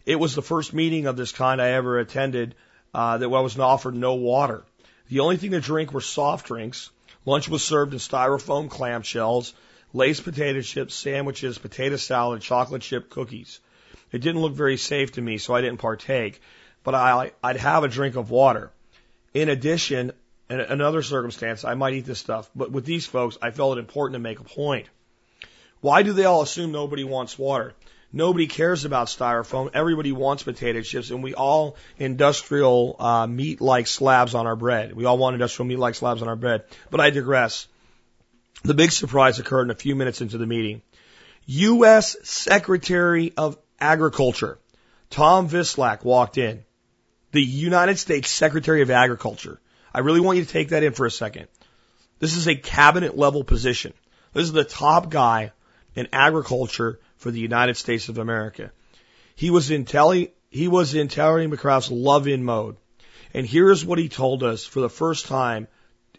It 0.06 0.20
was 0.20 0.36
the 0.36 0.42
first 0.42 0.74
meeting 0.74 1.08
of 1.08 1.18
this 1.18 1.32
kind 1.32 1.62
I 1.62 1.70
ever 1.70 2.00
attended 2.00 2.56
uh, 2.94 3.18
that 3.18 3.26
I 3.26 3.40
was 3.40 3.58
offered 3.58 3.96
no 3.96 4.16
water. 4.16 4.64
The 5.10 5.22
only 5.22 5.38
thing 5.38 5.52
to 5.52 5.60
drink 5.60 5.92
were 5.92 6.02
soft 6.02 6.48
drinks. 6.48 6.92
Lunch 7.26 7.50
was 7.50 7.64
served 7.64 7.94
in 7.94 8.00
styrofoam 8.00 8.70
clamshells, 8.70 9.54
Lay's 9.94 10.22
potato 10.22 10.62
chips, 10.62 10.96
sandwiches, 10.96 11.58
potato 11.58 11.98
salad, 11.98 12.42
chocolate 12.42 12.82
chip 12.82 13.10
cookies. 13.10 13.60
It 14.12 14.20
didn't 14.20 14.42
look 14.42 14.54
very 14.54 14.78
safe 14.78 15.14
to 15.14 15.22
me, 15.22 15.38
so 15.38 15.54
I 15.54 15.62
didn't 15.62 15.80
partake. 15.80 16.42
But 16.84 16.96
I, 16.96 17.32
I'd 17.44 17.58
have 17.58 17.84
a 17.84 17.88
drink 17.88 18.16
of 18.16 18.32
water. 18.32 18.72
In 19.34 19.50
addition, 19.50 20.12
in 20.50 20.60
another 20.60 21.02
circumstance, 21.02 21.64
I 21.64 21.76
might 21.76 21.94
eat 21.94 22.06
this 22.06 22.20
stuff, 22.20 22.50
but 22.56 22.72
with 22.72 22.86
these 22.86 23.06
folks, 23.06 23.38
I 23.42 23.52
felt 23.52 23.78
it 23.78 23.80
important 23.80 24.16
to 24.16 24.20
make 24.20 24.40
a 24.40 24.44
point. 24.44 24.88
Why 25.80 26.04
do 26.04 26.14
they 26.14 26.26
all 26.26 26.42
assume 26.42 26.72
nobody 26.72 27.04
wants 27.04 27.40
water? 27.40 27.74
Nobody 28.14 28.48
cares 28.48 28.84
about 28.84 29.08
styrofoam. 29.08 29.72
Everybody 29.74 30.12
wants 30.12 30.44
potato 30.44 30.82
chips, 30.82 31.12
and 31.12 31.24
we 31.24 31.34
all 31.34 31.78
industrial 31.98 32.98
uh, 33.00 33.26
meat-like 33.26 33.88
slabs 33.88 34.36
on 34.36 34.48
our 34.48 34.58
bread. 34.58 34.94
We 34.94 35.06
all 35.06 35.18
want 35.18 35.36
industrial 35.36 35.68
meat-like 35.68 35.96
slabs 35.96 36.22
on 36.22 36.28
our 36.28 36.36
bread. 36.36 36.66
But 36.90 37.00
I 37.00 37.10
digress. 37.10 37.68
The 38.64 38.74
big 38.74 38.92
surprise 38.92 39.40
occurred 39.40 39.64
in 39.64 39.72
a 39.72 39.76
few 39.76 39.96
minutes 39.96 40.20
into 40.20 40.38
the 40.38 40.46
meeting. 40.46 40.82
U.S. 41.46 42.18
Secretary 42.24 43.34
of 43.38 43.58
Agriculture, 43.80 44.60
Tom 45.10 45.48
Vilsack, 45.48 46.04
walked 46.04 46.38
in. 46.38 46.66
The 47.32 47.42
United 47.42 47.98
States 47.98 48.30
Secretary 48.30 48.82
of 48.82 48.92
Agriculture. 48.92 49.60
I 49.94 50.00
really 50.00 50.20
want 50.20 50.38
you 50.38 50.46
to 50.46 50.52
take 50.52 50.70
that 50.70 50.84
in 50.84 50.94
for 50.94 51.06
a 51.06 51.12
second. 51.12 51.48
This 52.20 52.36
is 52.36 52.48
a 52.48 52.56
cabinet 52.56 53.18
level 53.18 53.44
position. 53.44 53.94
This 54.34 54.44
is 54.44 54.52
the 54.52 54.64
top 54.64 55.10
guy 55.10 55.52
in 55.96 56.08
agriculture 56.14 57.00
for 57.18 57.32
the 57.32 57.40
United 57.40 57.78
States 57.78 58.10
of 58.10 58.18
America. 58.18 58.72
He 59.36 59.50
was 59.50 59.72
in 59.72 59.86
Telly, 59.86 60.34
he 60.50 60.68
was 60.68 60.94
in 60.94 61.08
Terry 61.08 61.48
McAuliffe's 61.48 61.92
love 61.92 62.28
in 62.28 62.44
mode. 62.44 62.78
And 63.34 63.48
here's 63.48 63.86
what 63.86 63.98
he 63.98 64.10
told 64.10 64.44
us 64.44 64.66
for 64.66 64.82
the 64.82 64.90
first 64.90 65.26
time 65.26 65.68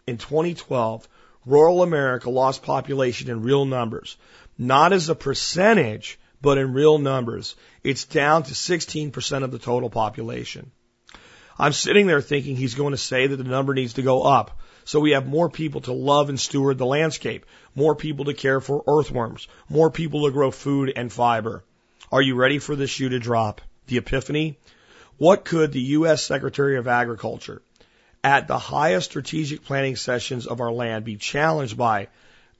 in 0.07 0.17
2012. 0.17 1.07
Rural 1.45 1.83
America 1.83 2.29
lost 2.29 2.63
population 2.63 3.29
in 3.29 3.43
real 3.43 3.65
numbers. 3.65 4.17
Not 4.57 4.93
as 4.93 5.09
a 5.09 5.15
percentage, 5.15 6.19
but 6.41 6.57
in 6.57 6.73
real 6.73 6.97
numbers. 6.97 7.55
It's 7.83 8.05
down 8.05 8.43
to 8.43 8.53
16% 8.53 9.43
of 9.43 9.51
the 9.51 9.59
total 9.59 9.89
population. 9.89 10.71
I'm 11.57 11.73
sitting 11.73 12.07
there 12.07 12.21
thinking 12.21 12.55
he's 12.55 12.75
going 12.75 12.91
to 12.91 12.97
say 12.97 13.27
that 13.27 13.35
the 13.35 13.43
number 13.43 13.73
needs 13.73 13.93
to 13.93 14.01
go 14.01 14.23
up. 14.23 14.59
So 14.85 14.99
we 14.99 15.11
have 15.11 15.27
more 15.27 15.49
people 15.49 15.81
to 15.81 15.93
love 15.93 16.29
and 16.29 16.39
steward 16.39 16.77
the 16.77 16.85
landscape, 16.85 17.45
more 17.75 17.95
people 17.95 18.25
to 18.25 18.33
care 18.33 18.59
for 18.59 18.83
earthworms, 18.87 19.47
more 19.69 19.89
people 19.89 20.25
to 20.25 20.31
grow 20.31 20.51
food 20.51 20.91
and 20.95 21.11
fiber. 21.11 21.63
Are 22.11 22.21
you 22.21 22.35
ready 22.35 22.59
for 22.59 22.75
the 22.75 22.87
shoe 22.87 23.09
to 23.09 23.19
drop? 23.19 23.61
The 23.87 23.97
epiphany? 23.97 24.57
What 25.17 25.45
could 25.45 25.71
the 25.71 25.81
U.S. 25.97 26.23
Secretary 26.23 26.77
of 26.77 26.87
Agriculture 26.87 27.61
at 28.23 28.47
the 28.47 28.57
highest 28.57 29.11
strategic 29.11 29.63
planning 29.63 29.95
sessions 29.95 30.47
of 30.47 30.59
our 30.59 30.71
land 30.71 31.05
be 31.05 31.17
challenged 31.17 31.77
by 31.77 32.07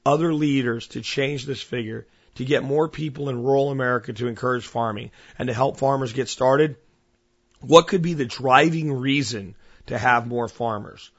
other 0.05 0.33
leaders 0.33 0.87
to 0.87 1.01
change 1.01 1.45
this 1.45 1.61
figure, 1.61 2.05
to 2.35 2.45
get 2.45 2.63
more 2.63 2.87
people 2.87 3.29
in 3.29 3.43
rural 3.43 3.69
America 3.69 4.13
to 4.13 4.27
encourage 4.27 4.65
farming 4.65 5.11
and 5.39 5.47
to 5.47 5.53
help 5.53 5.77
farmers 5.77 6.13
get 6.13 6.29
started? 6.29 6.75
What 7.65 7.87
could 7.87 8.01
be 8.01 8.13
the 8.13 8.25
driving 8.25 8.91
reason 8.91 9.55
to 9.85 9.97
have 9.97 10.27
more 10.27 10.49
farmers? 10.49 11.11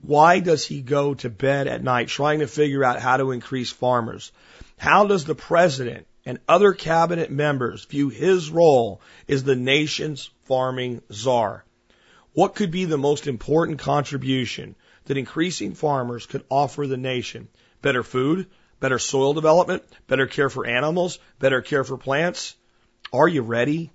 Why 0.00 0.40
does 0.40 0.66
he 0.66 0.80
go 0.80 1.14
to 1.14 1.28
bed 1.28 1.68
at 1.68 1.84
night 1.84 2.08
trying 2.08 2.40
to 2.40 2.46
figure 2.46 2.82
out 2.82 3.00
how 3.00 3.18
to 3.18 3.32
increase 3.32 3.70
farmers? 3.70 4.32
How 4.78 5.06
does 5.06 5.26
the 5.26 5.34
president 5.34 6.06
and 6.24 6.38
other 6.48 6.72
cabinet 6.72 7.30
members 7.30 7.84
view 7.84 8.08
his 8.08 8.50
role 8.50 9.02
as 9.28 9.44
the 9.44 9.56
nation's 9.56 10.30
farming 10.44 11.02
czar? 11.12 11.66
What 12.32 12.54
could 12.54 12.70
be 12.70 12.86
the 12.86 12.98
most 12.98 13.26
important 13.26 13.78
contribution 13.78 14.76
that 15.04 15.18
increasing 15.18 15.74
farmers 15.74 16.24
could 16.24 16.44
offer 16.48 16.86
the 16.86 16.96
nation? 16.96 17.48
Better 17.82 18.02
food, 18.02 18.46
better 18.80 18.98
soil 18.98 19.34
development, 19.34 19.84
better 20.06 20.26
care 20.26 20.48
for 20.48 20.66
animals, 20.66 21.18
better 21.38 21.60
care 21.60 21.84
for 21.84 21.98
plants? 21.98 22.56
Are 23.12 23.28
you 23.28 23.42
ready? 23.42 23.92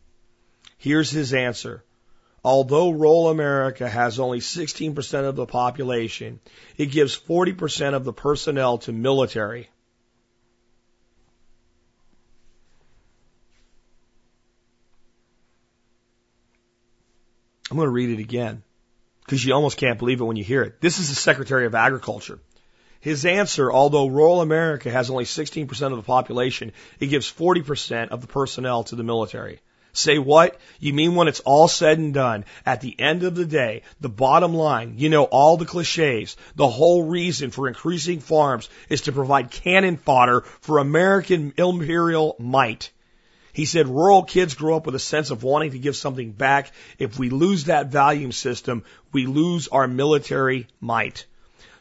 Here's 0.80 1.12
his 1.12 1.34
answer. 1.34 1.84
Although 2.42 2.92
rural 2.92 3.30
America 3.30 3.88
has 3.88 4.18
only 4.18 4.40
16% 4.40 5.26
of 5.26 5.36
the 5.36 5.46
population, 5.46 6.40
it 6.78 6.86
gives 6.86 7.20
40% 7.20 7.94
of 7.96 8.06
the 8.06 8.14
personnel 8.14 8.78
to 8.80 8.94
military. 8.94 9.70
I'm 17.70 17.76
going 17.76 17.86
to 17.86 17.92
read 17.92 18.18
it 18.18 18.22
again 18.22 18.64
because 19.26 19.44
you 19.46 19.54
almost 19.54 19.78
can't 19.78 20.00
believe 20.00 20.22
it 20.22 20.24
when 20.24 20.38
you 20.38 20.46
hear 20.46 20.64
it. 20.64 20.80
This 20.80 20.98
is 20.98 21.10
the 21.10 21.16
Secretary 21.16 21.66
of 21.66 21.76
Agriculture. 21.76 22.40
His 23.02 23.26
answer, 23.26 23.72
although 23.72 24.08
rural 24.08 24.40
America 24.42 24.90
has 24.90 25.10
only 25.10 25.26
16% 25.26 25.92
of 25.92 25.98
the 25.98 26.04
population, 26.04 26.72
it 27.02 27.08
gives 27.08 27.32
40% 27.32 28.10
of 28.10 28.22
the 28.22 28.28
personnel 28.28 28.86
to 28.86 28.96
the 28.96 29.04
military. 29.04 29.60
Say 29.94 30.20
what? 30.20 30.60
You 30.80 30.94
mean 30.94 31.16
when 31.16 31.28
it's 31.28 31.40
all 31.40 31.68
said 31.68 31.98
and 31.98 32.14
done, 32.14 32.46
at 32.66 32.82
the 32.82 32.96
end 33.00 33.24
of 33.24 33.36
the 33.36 33.46
day, 33.46 33.82
the 34.00 34.10
bottom 34.10 34.54
line, 34.54 34.96
you 34.98 35.10
know, 35.10 35.24
all 35.24 35.58
the 35.58 35.66
cliches, 35.66 36.38
the 36.56 36.68
whole 36.68 37.04
reason 37.04 37.50
for 37.50 37.68
increasing 37.68 38.20
farms 38.20 38.70
is 38.88 39.02
to 39.02 39.12
provide 39.12 39.52
cannon 39.52 39.98
fodder 39.98 40.42
for 40.62 40.78
American 40.78 41.54
imperial 41.58 42.36
might. 42.38 42.92
He 43.52 43.66
said 43.66 43.88
rural 43.88 44.24
kids 44.24 44.54
grow 44.54 44.78
up 44.78 44.86
with 44.86 44.96
a 44.96 45.00
sense 45.00 45.32
of 45.32 45.44
wanting 45.44 45.72
to 45.72 45.80
give 45.80 45.96
something 45.96 46.32
back. 46.32 46.72
If 47.00 47.18
we 47.18 47.30
lose 47.30 47.66
that 47.66 47.88
value 47.88 48.32
system, 48.32 48.84
we 49.12 49.26
lose 49.26 49.68
our 49.68 49.88
military 49.88 50.68
might. 50.80 51.26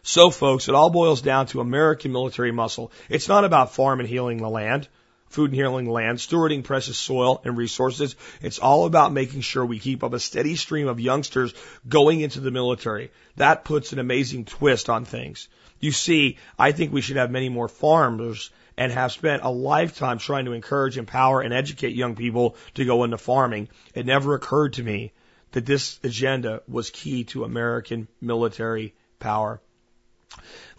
So 0.02 0.30
folks, 0.30 0.68
it 0.68 0.74
all 0.74 0.89
boils 0.89 1.20
down 1.20 1.47
to 1.48 1.60
American 1.60 2.10
military 2.10 2.52
muscle. 2.52 2.90
It's 3.10 3.28
not 3.28 3.44
about 3.44 3.74
farm 3.74 4.01
and 4.01 4.09
healing 4.09 4.39
the 4.39 4.48
land 4.48 4.89
food 5.29 5.51
and 5.51 5.55
healing 5.55 5.89
land, 5.89 6.19
stewarding 6.19 6.65
precious 6.65 6.97
soil 6.97 7.41
and 7.45 7.57
resources. 7.57 8.17
It's 8.41 8.59
all 8.59 8.85
about 8.85 9.13
making 9.13 9.43
sure 9.43 9.65
we 9.65 9.79
keep 9.79 10.03
up 10.03 10.13
a 10.13 10.21
steady 10.21 10.57
stream 10.57 10.89
of 10.89 11.01
youngsters 11.01 11.55
going 11.89 12.21
into 12.21 12.41
the 12.41 12.51
military. 12.51 13.11
That 13.37 13.65
puts 13.65 13.93
an 13.93 13.99
amazing 13.99 14.45
twist 14.45 14.89
on 14.89 15.05
things. 15.05 15.49
You 15.81 15.93
see, 15.93 16.39
I 16.59 16.73
think 16.73 16.93
we 16.93 17.01
should 17.01 17.17
have 17.17 17.31
many 17.31 17.49
more 17.49 17.69
farmers 17.69 18.51
and 18.77 18.93
have 18.93 19.13
spent 19.13 19.43
a 19.43 19.51
lifetime 19.51 20.19
trying 20.19 20.45
to 20.45 20.53
encourage, 20.53 20.99
empower, 20.99 21.41
and 21.41 21.53
educate 21.53 21.95
young 21.95 22.15
people 22.15 22.57
to 22.75 22.85
go 22.85 23.05
into 23.05 23.19
farming. 23.19 23.69
It 23.95 24.07
never 24.07 24.35
occurred 24.35 24.75
to 24.75 24.83
me 24.83 25.13
that 25.53 25.67
this 25.67 25.99
agenda 26.05 26.63
was 26.69 26.91
key 26.91 27.25
to 27.25 27.45
American 27.45 28.09
military 28.21 28.95
power. 29.19 29.61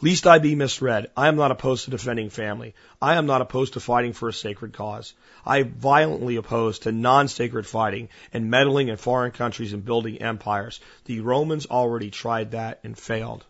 Least 0.02 0.28
I 0.28 0.40
be 0.40 0.56
misread. 0.56 1.12
I 1.18 1.28
am 1.28 1.36
not 1.36 1.52
opposed 1.52 1.86
to 1.86 1.92
defending 1.92 2.30
family. 2.30 2.74
I 3.02 3.16
am 3.16 3.26
not 3.26 3.42
opposed 3.42 3.74
to 3.74 3.80
fighting 3.80 4.14
for 4.14 4.30
a 4.30 4.34
sacred 4.34 4.74
cause. 4.74 5.14
I 5.46 5.64
violently 5.64 6.38
opposed 6.38 6.84
to 6.84 6.92
non-sacred 6.92 7.68
fighting 7.68 8.10
and 8.32 8.50
meddling 8.50 8.88
in 8.88 8.98
foreign 8.98 9.32
countries 9.32 9.74
and 9.74 9.84
building 9.84 10.22
empires. 10.22 10.80
The 11.06 11.20
Romans 11.20 11.66
already 11.66 12.12
tried 12.12 12.52
that 12.52 12.80
and 12.84 12.98
failed. 12.98 13.46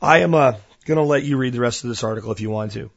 I 0.00 0.18
am 0.18 0.34
uh, 0.34 0.54
going 0.84 0.98
to 0.98 1.04
let 1.04 1.22
you 1.22 1.36
read 1.36 1.52
the 1.52 1.60
rest 1.60 1.84
of 1.84 1.88
this 1.88 2.02
article 2.02 2.32
if 2.32 2.40
you 2.40 2.50
want 2.50 2.72
to. 2.72 2.90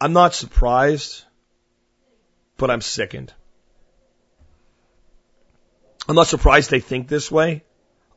I'm 0.00 0.12
not 0.12 0.34
surprised, 0.34 1.22
but 2.56 2.70
I'm 2.70 2.80
sickened. 2.80 3.32
I'm 6.10 6.16
not 6.16 6.26
surprised 6.26 6.70
they 6.72 6.80
think 6.80 7.06
this 7.06 7.30
way. 7.30 7.62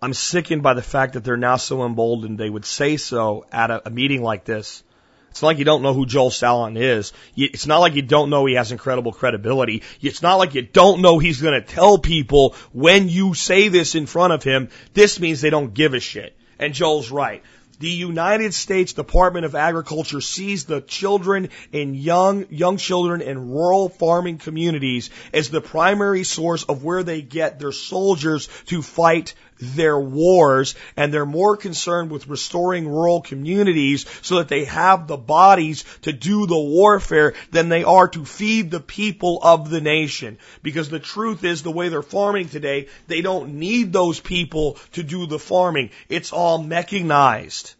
I'm 0.01 0.15
sickened 0.15 0.63
by 0.63 0.73
the 0.73 0.81
fact 0.81 1.13
that 1.13 1.23
they're 1.23 1.37
now 1.37 1.57
so 1.57 1.85
emboldened 1.85 2.39
they 2.39 2.49
would 2.49 2.65
say 2.65 2.97
so 2.97 3.45
at 3.51 3.69
a, 3.69 3.87
a 3.87 3.91
meeting 3.91 4.23
like 4.23 4.45
this. 4.45 4.83
It's 5.29 5.43
not 5.43 5.49
like 5.49 5.59
you 5.59 5.65
don't 5.65 5.83
know 5.83 5.93
who 5.93 6.07
Joel 6.07 6.31
Salatin 6.31 6.75
is. 6.75 7.13
It's 7.37 7.67
not 7.67 7.81
like 7.81 7.93
you 7.93 8.01
don't 8.01 8.31
know 8.31 8.47
he 8.47 8.55
has 8.55 8.71
incredible 8.71 9.11
credibility. 9.11 9.83
It's 10.01 10.23
not 10.23 10.37
like 10.37 10.55
you 10.55 10.63
don't 10.63 11.01
know 11.01 11.19
he's 11.19 11.39
going 11.39 11.61
to 11.61 11.67
tell 11.67 11.99
people 11.99 12.55
when 12.71 13.09
you 13.09 13.35
say 13.35 13.67
this 13.67 13.93
in 13.93 14.07
front 14.07 14.33
of 14.33 14.41
him, 14.41 14.69
this 14.95 15.19
means 15.19 15.41
they 15.41 15.51
don't 15.51 15.75
give 15.75 15.93
a 15.93 15.99
shit. 15.99 16.35
And 16.57 16.73
Joel's 16.73 17.11
right. 17.11 17.43
The 17.79 17.89
United 17.89 18.53
States 18.53 18.93
Department 18.93 19.45
of 19.45 19.55
Agriculture 19.55 20.21
sees 20.21 20.65
the 20.65 20.81
children 20.81 21.49
and 21.71 21.95
young, 21.95 22.45
young 22.49 22.77
children 22.77 23.21
in 23.21 23.49
rural 23.49 23.89
farming 23.89 24.37
communities 24.37 25.09
as 25.33 25.49
the 25.49 25.61
primary 25.61 26.23
source 26.23 26.63
of 26.63 26.83
where 26.83 27.03
they 27.03 27.21
get 27.21 27.59
their 27.59 27.71
soldiers 27.71 28.47
to 28.67 28.81
fight 28.81 29.33
their 29.63 29.99
wars 29.99 30.75
and 30.95 31.13
they're 31.13 31.25
more 31.25 31.57
concerned 31.57 32.11
with 32.11 32.27
restoring 32.27 32.87
rural 32.87 33.21
communities 33.21 34.05
so 34.21 34.37
that 34.37 34.47
they 34.47 34.65
have 34.65 35.07
the 35.07 35.17
bodies 35.17 35.83
to 36.03 36.13
do 36.13 36.45
the 36.45 36.59
warfare 36.59 37.33
than 37.51 37.69
they 37.69 37.83
are 37.83 38.07
to 38.09 38.25
feed 38.25 38.69
the 38.69 38.79
people 38.79 39.39
of 39.41 39.69
the 39.69 39.81
nation. 39.81 40.37
Because 40.61 40.89
the 40.89 40.99
truth 40.99 41.43
is 41.43 41.63
the 41.63 41.71
way 41.71 41.89
they're 41.89 42.01
farming 42.01 42.49
today, 42.49 42.87
they 43.07 43.21
don't 43.21 43.55
need 43.55 43.93
those 43.93 44.19
people 44.19 44.77
to 44.93 45.03
do 45.03 45.25
the 45.25 45.39
farming. 45.39 45.91
It's 46.09 46.33
all 46.33 46.61
mechanized. 46.61 47.73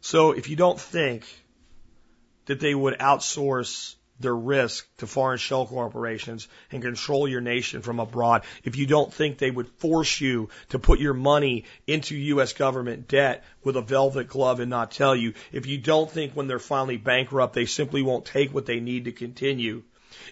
So 0.00 0.32
if 0.32 0.48
you 0.48 0.56
don't 0.56 0.80
think 0.80 1.24
that 2.46 2.60
they 2.60 2.74
would 2.74 2.98
outsource 2.98 3.94
their 4.20 4.34
risk 4.34 4.86
to 4.98 5.06
foreign 5.06 5.38
shell 5.38 5.66
corporations 5.66 6.48
and 6.72 6.82
control 6.82 7.28
your 7.28 7.40
nation 7.40 7.82
from 7.82 8.00
abroad. 8.00 8.44
If 8.64 8.76
you 8.76 8.86
don't 8.86 9.12
think 9.12 9.38
they 9.38 9.50
would 9.50 9.68
force 9.68 10.20
you 10.20 10.48
to 10.70 10.78
put 10.78 11.00
your 11.00 11.14
money 11.14 11.64
into 11.86 12.16
U.S. 12.16 12.52
government 12.52 13.08
debt 13.08 13.44
with 13.62 13.76
a 13.76 13.82
velvet 13.82 14.28
glove 14.28 14.60
and 14.60 14.70
not 14.70 14.90
tell 14.90 15.14
you. 15.14 15.34
If 15.52 15.66
you 15.66 15.78
don't 15.78 16.10
think 16.10 16.32
when 16.32 16.46
they're 16.46 16.58
finally 16.58 16.96
bankrupt, 16.96 17.54
they 17.54 17.66
simply 17.66 18.02
won't 18.02 18.24
take 18.24 18.52
what 18.52 18.66
they 18.66 18.80
need 18.80 19.04
to 19.04 19.12
continue. 19.12 19.82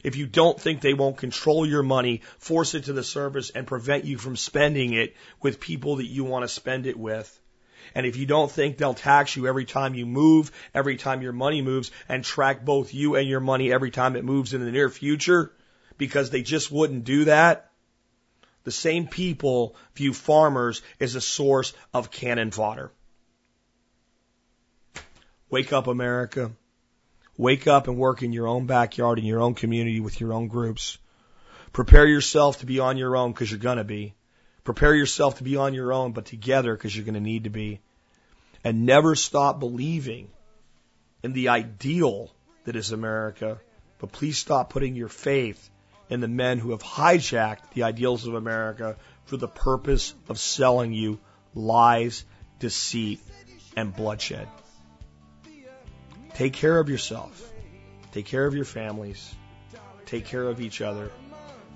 if 0.02 0.16
you 0.16 0.26
don't 0.26 0.60
think 0.60 0.80
they 0.80 0.94
won't 0.94 1.16
control 1.16 1.66
your 1.66 1.82
money, 1.82 2.22
force 2.38 2.74
it 2.74 2.84
to 2.84 2.92
the 2.92 3.04
service, 3.04 3.50
and 3.50 3.66
prevent 3.66 4.04
you 4.04 4.18
from 4.18 4.36
spending 4.36 4.92
it 4.92 5.14
with 5.42 5.60
people 5.60 5.96
that 5.96 6.06
you 6.06 6.24
want 6.24 6.42
to 6.44 6.48
spend 6.48 6.86
it 6.86 6.98
with, 6.98 7.40
and 7.94 8.06
if 8.06 8.16
you 8.16 8.26
don't 8.26 8.50
think 8.50 8.76
they'll 8.76 8.94
tax 8.94 9.36
you 9.36 9.46
every 9.46 9.64
time 9.64 9.94
you 9.94 10.06
move, 10.06 10.52
every 10.74 10.96
time 10.96 11.22
your 11.22 11.32
money 11.32 11.62
moves, 11.62 11.90
and 12.08 12.24
track 12.24 12.64
both 12.64 12.94
you 12.94 13.16
and 13.16 13.28
your 13.28 13.40
money 13.40 13.72
every 13.72 13.90
time 13.90 14.16
it 14.16 14.24
moves 14.24 14.54
in 14.54 14.64
the 14.64 14.70
near 14.70 14.88
future, 14.88 15.52
because 15.98 16.30
they 16.30 16.42
just 16.42 16.70
wouldn't 16.70 17.04
do 17.04 17.24
that, 17.26 17.70
the 18.64 18.72
same 18.72 19.06
people 19.06 19.76
view 19.94 20.12
farmers 20.12 20.82
as 21.00 21.14
a 21.14 21.20
source 21.20 21.72
of 21.94 22.10
cannon 22.10 22.50
fodder. 22.50 22.90
Wake 25.48 25.72
up, 25.72 25.86
America. 25.86 26.50
Wake 27.36 27.68
up 27.68 27.86
and 27.86 27.96
work 27.96 28.24
in 28.24 28.32
your 28.32 28.48
own 28.48 28.66
backyard, 28.66 29.20
in 29.20 29.24
your 29.24 29.40
own 29.40 29.54
community, 29.54 30.00
with 30.00 30.20
your 30.20 30.32
own 30.32 30.48
groups. 30.48 30.98
Prepare 31.72 32.06
yourself 32.06 32.58
to 32.58 32.66
be 32.66 32.80
on 32.80 32.96
your 32.96 33.16
own 33.16 33.30
because 33.30 33.50
you're 33.50 33.60
going 33.60 33.78
to 33.78 33.84
be. 33.84 34.14
Prepare 34.66 34.96
yourself 34.96 35.38
to 35.38 35.44
be 35.44 35.54
on 35.54 35.74
your 35.74 35.92
own, 35.92 36.10
but 36.10 36.26
together 36.26 36.74
because 36.74 36.94
you're 36.94 37.04
going 37.04 37.14
to 37.14 37.20
need 37.20 37.44
to 37.44 37.50
be. 37.50 37.78
And 38.64 38.84
never 38.84 39.14
stop 39.14 39.60
believing 39.60 40.28
in 41.22 41.32
the 41.32 41.50
ideal 41.50 42.32
that 42.64 42.74
is 42.74 42.90
America, 42.90 43.60
but 44.00 44.10
please 44.10 44.38
stop 44.38 44.70
putting 44.70 44.96
your 44.96 45.08
faith 45.08 45.70
in 46.10 46.18
the 46.18 46.26
men 46.26 46.58
who 46.58 46.72
have 46.72 46.82
hijacked 46.82 47.74
the 47.74 47.84
ideals 47.84 48.26
of 48.26 48.34
America 48.34 48.96
for 49.26 49.36
the 49.36 49.46
purpose 49.46 50.14
of 50.28 50.36
selling 50.36 50.92
you 50.92 51.20
lies, 51.54 52.24
deceit, 52.58 53.20
and 53.76 53.94
bloodshed. 53.94 54.48
Take 56.34 56.54
care 56.54 56.80
of 56.80 56.88
yourself. 56.88 57.52
Take 58.10 58.26
care 58.26 58.44
of 58.44 58.54
your 58.54 58.64
families. 58.64 59.32
Take 60.06 60.24
care 60.24 60.48
of 60.48 60.60
each 60.60 60.80
other. 60.80 61.12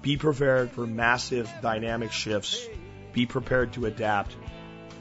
Be 0.03 0.17
prepared 0.17 0.73
for 0.73 0.89
massive 0.89 1.49
dynamic 1.63 2.11
shifts. 2.11 2.67
Be 3.13 3.27
prepared 3.27 3.73
to 3.75 3.87
adapt. 3.87 4.37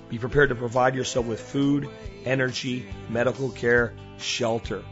Be 0.09 0.17
prepared 0.17 0.49
to 0.49 0.55
provide 0.55 0.95
yourself 0.95 1.25
with 1.25 1.39
food, 1.39 1.87
energy, 2.25 2.87
medical 3.09 3.49
care, 3.49 3.93
shelter. 4.17 4.83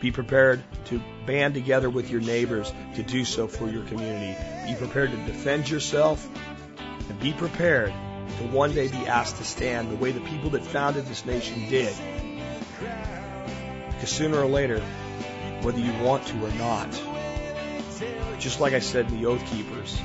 Be 0.00 0.12
prepared 0.12 0.62
to 0.86 1.00
band 1.26 1.54
together 1.54 1.90
with 1.90 2.10
your 2.10 2.20
neighbors 2.20 2.72
to 2.94 3.02
do 3.02 3.24
so 3.24 3.48
for 3.48 3.68
your 3.68 3.84
community. 3.84 4.36
Be 4.70 4.76
prepared 4.78 5.10
to 5.10 5.16
defend 5.24 5.68
yourself 5.68 6.28
and 7.08 7.18
be 7.20 7.32
prepared 7.32 7.92
to 8.38 8.44
one 8.48 8.74
day 8.74 8.88
be 8.88 9.06
asked 9.06 9.36
to 9.36 9.44
stand 9.44 9.90
the 9.90 9.96
way 9.96 10.12
the 10.12 10.20
people 10.20 10.50
that 10.50 10.64
founded 10.64 11.06
this 11.06 11.24
nation 11.24 11.68
did 11.68 11.94
because 13.98 14.10
sooner 14.10 14.38
or 14.38 14.46
later, 14.46 14.80
whether 15.62 15.80
you 15.80 15.92
want 16.04 16.24
to 16.26 16.44
or 16.44 16.50
not, 16.52 16.88
just 18.38 18.60
like 18.60 18.74
I 18.74 18.78
said 18.78 19.10
in 19.10 19.20
the 19.20 19.26
Oath 19.26 19.44
Keepers 19.50 19.98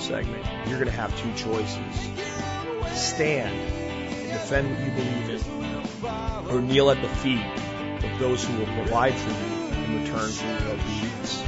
segment, 0.00 0.44
you're 0.66 0.78
going 0.78 0.90
to 0.90 0.96
have 0.96 1.16
two 1.18 1.32
choices. 1.34 1.78
Stand 2.94 3.54
and 3.54 4.32
defend 4.32 4.70
what 4.70 4.80
you 4.84 4.90
believe 4.90 5.30
in, 5.30 6.48
or 6.50 6.60
kneel 6.60 6.90
at 6.90 7.00
the 7.00 7.08
feet 7.08 7.44
of 8.04 8.18
those 8.18 8.44
who 8.44 8.58
will 8.58 8.66
provide 8.66 9.14
for 9.14 9.30
you 9.30 9.84
in 9.84 10.02
return 10.02 10.30
for 10.30 10.46
your 10.46 10.72
obedience. 10.74 11.42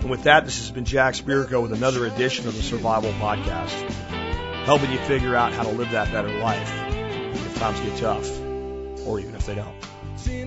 And 0.00 0.10
with 0.10 0.22
that, 0.24 0.44
this 0.44 0.58
has 0.58 0.70
been 0.70 0.84
Jack 0.84 1.14
Spirko 1.14 1.62
with 1.62 1.72
another 1.72 2.06
edition 2.06 2.46
of 2.46 2.54
the 2.54 2.62
Survival 2.62 3.12
Podcast, 3.12 3.72
helping 4.64 4.90
you 4.92 4.98
figure 4.98 5.34
out 5.34 5.52
how 5.52 5.64
to 5.64 5.70
live 5.70 5.90
that 5.90 6.12
better 6.12 6.32
life 6.38 6.72
if 6.86 7.58
times 7.58 7.80
get 7.80 7.98
tough, 7.98 8.28
or 9.06 9.20
even 9.20 9.34
if 9.34 9.46
they 9.46 9.54
don't. 9.54 9.74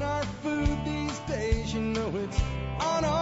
Our 0.01 0.23
food 0.23 0.85
these 0.85 1.19
days, 1.19 1.73
you 1.73 1.81
know 1.81 2.11
it's 2.15 2.41
on 2.79 3.03
our. 3.03 3.21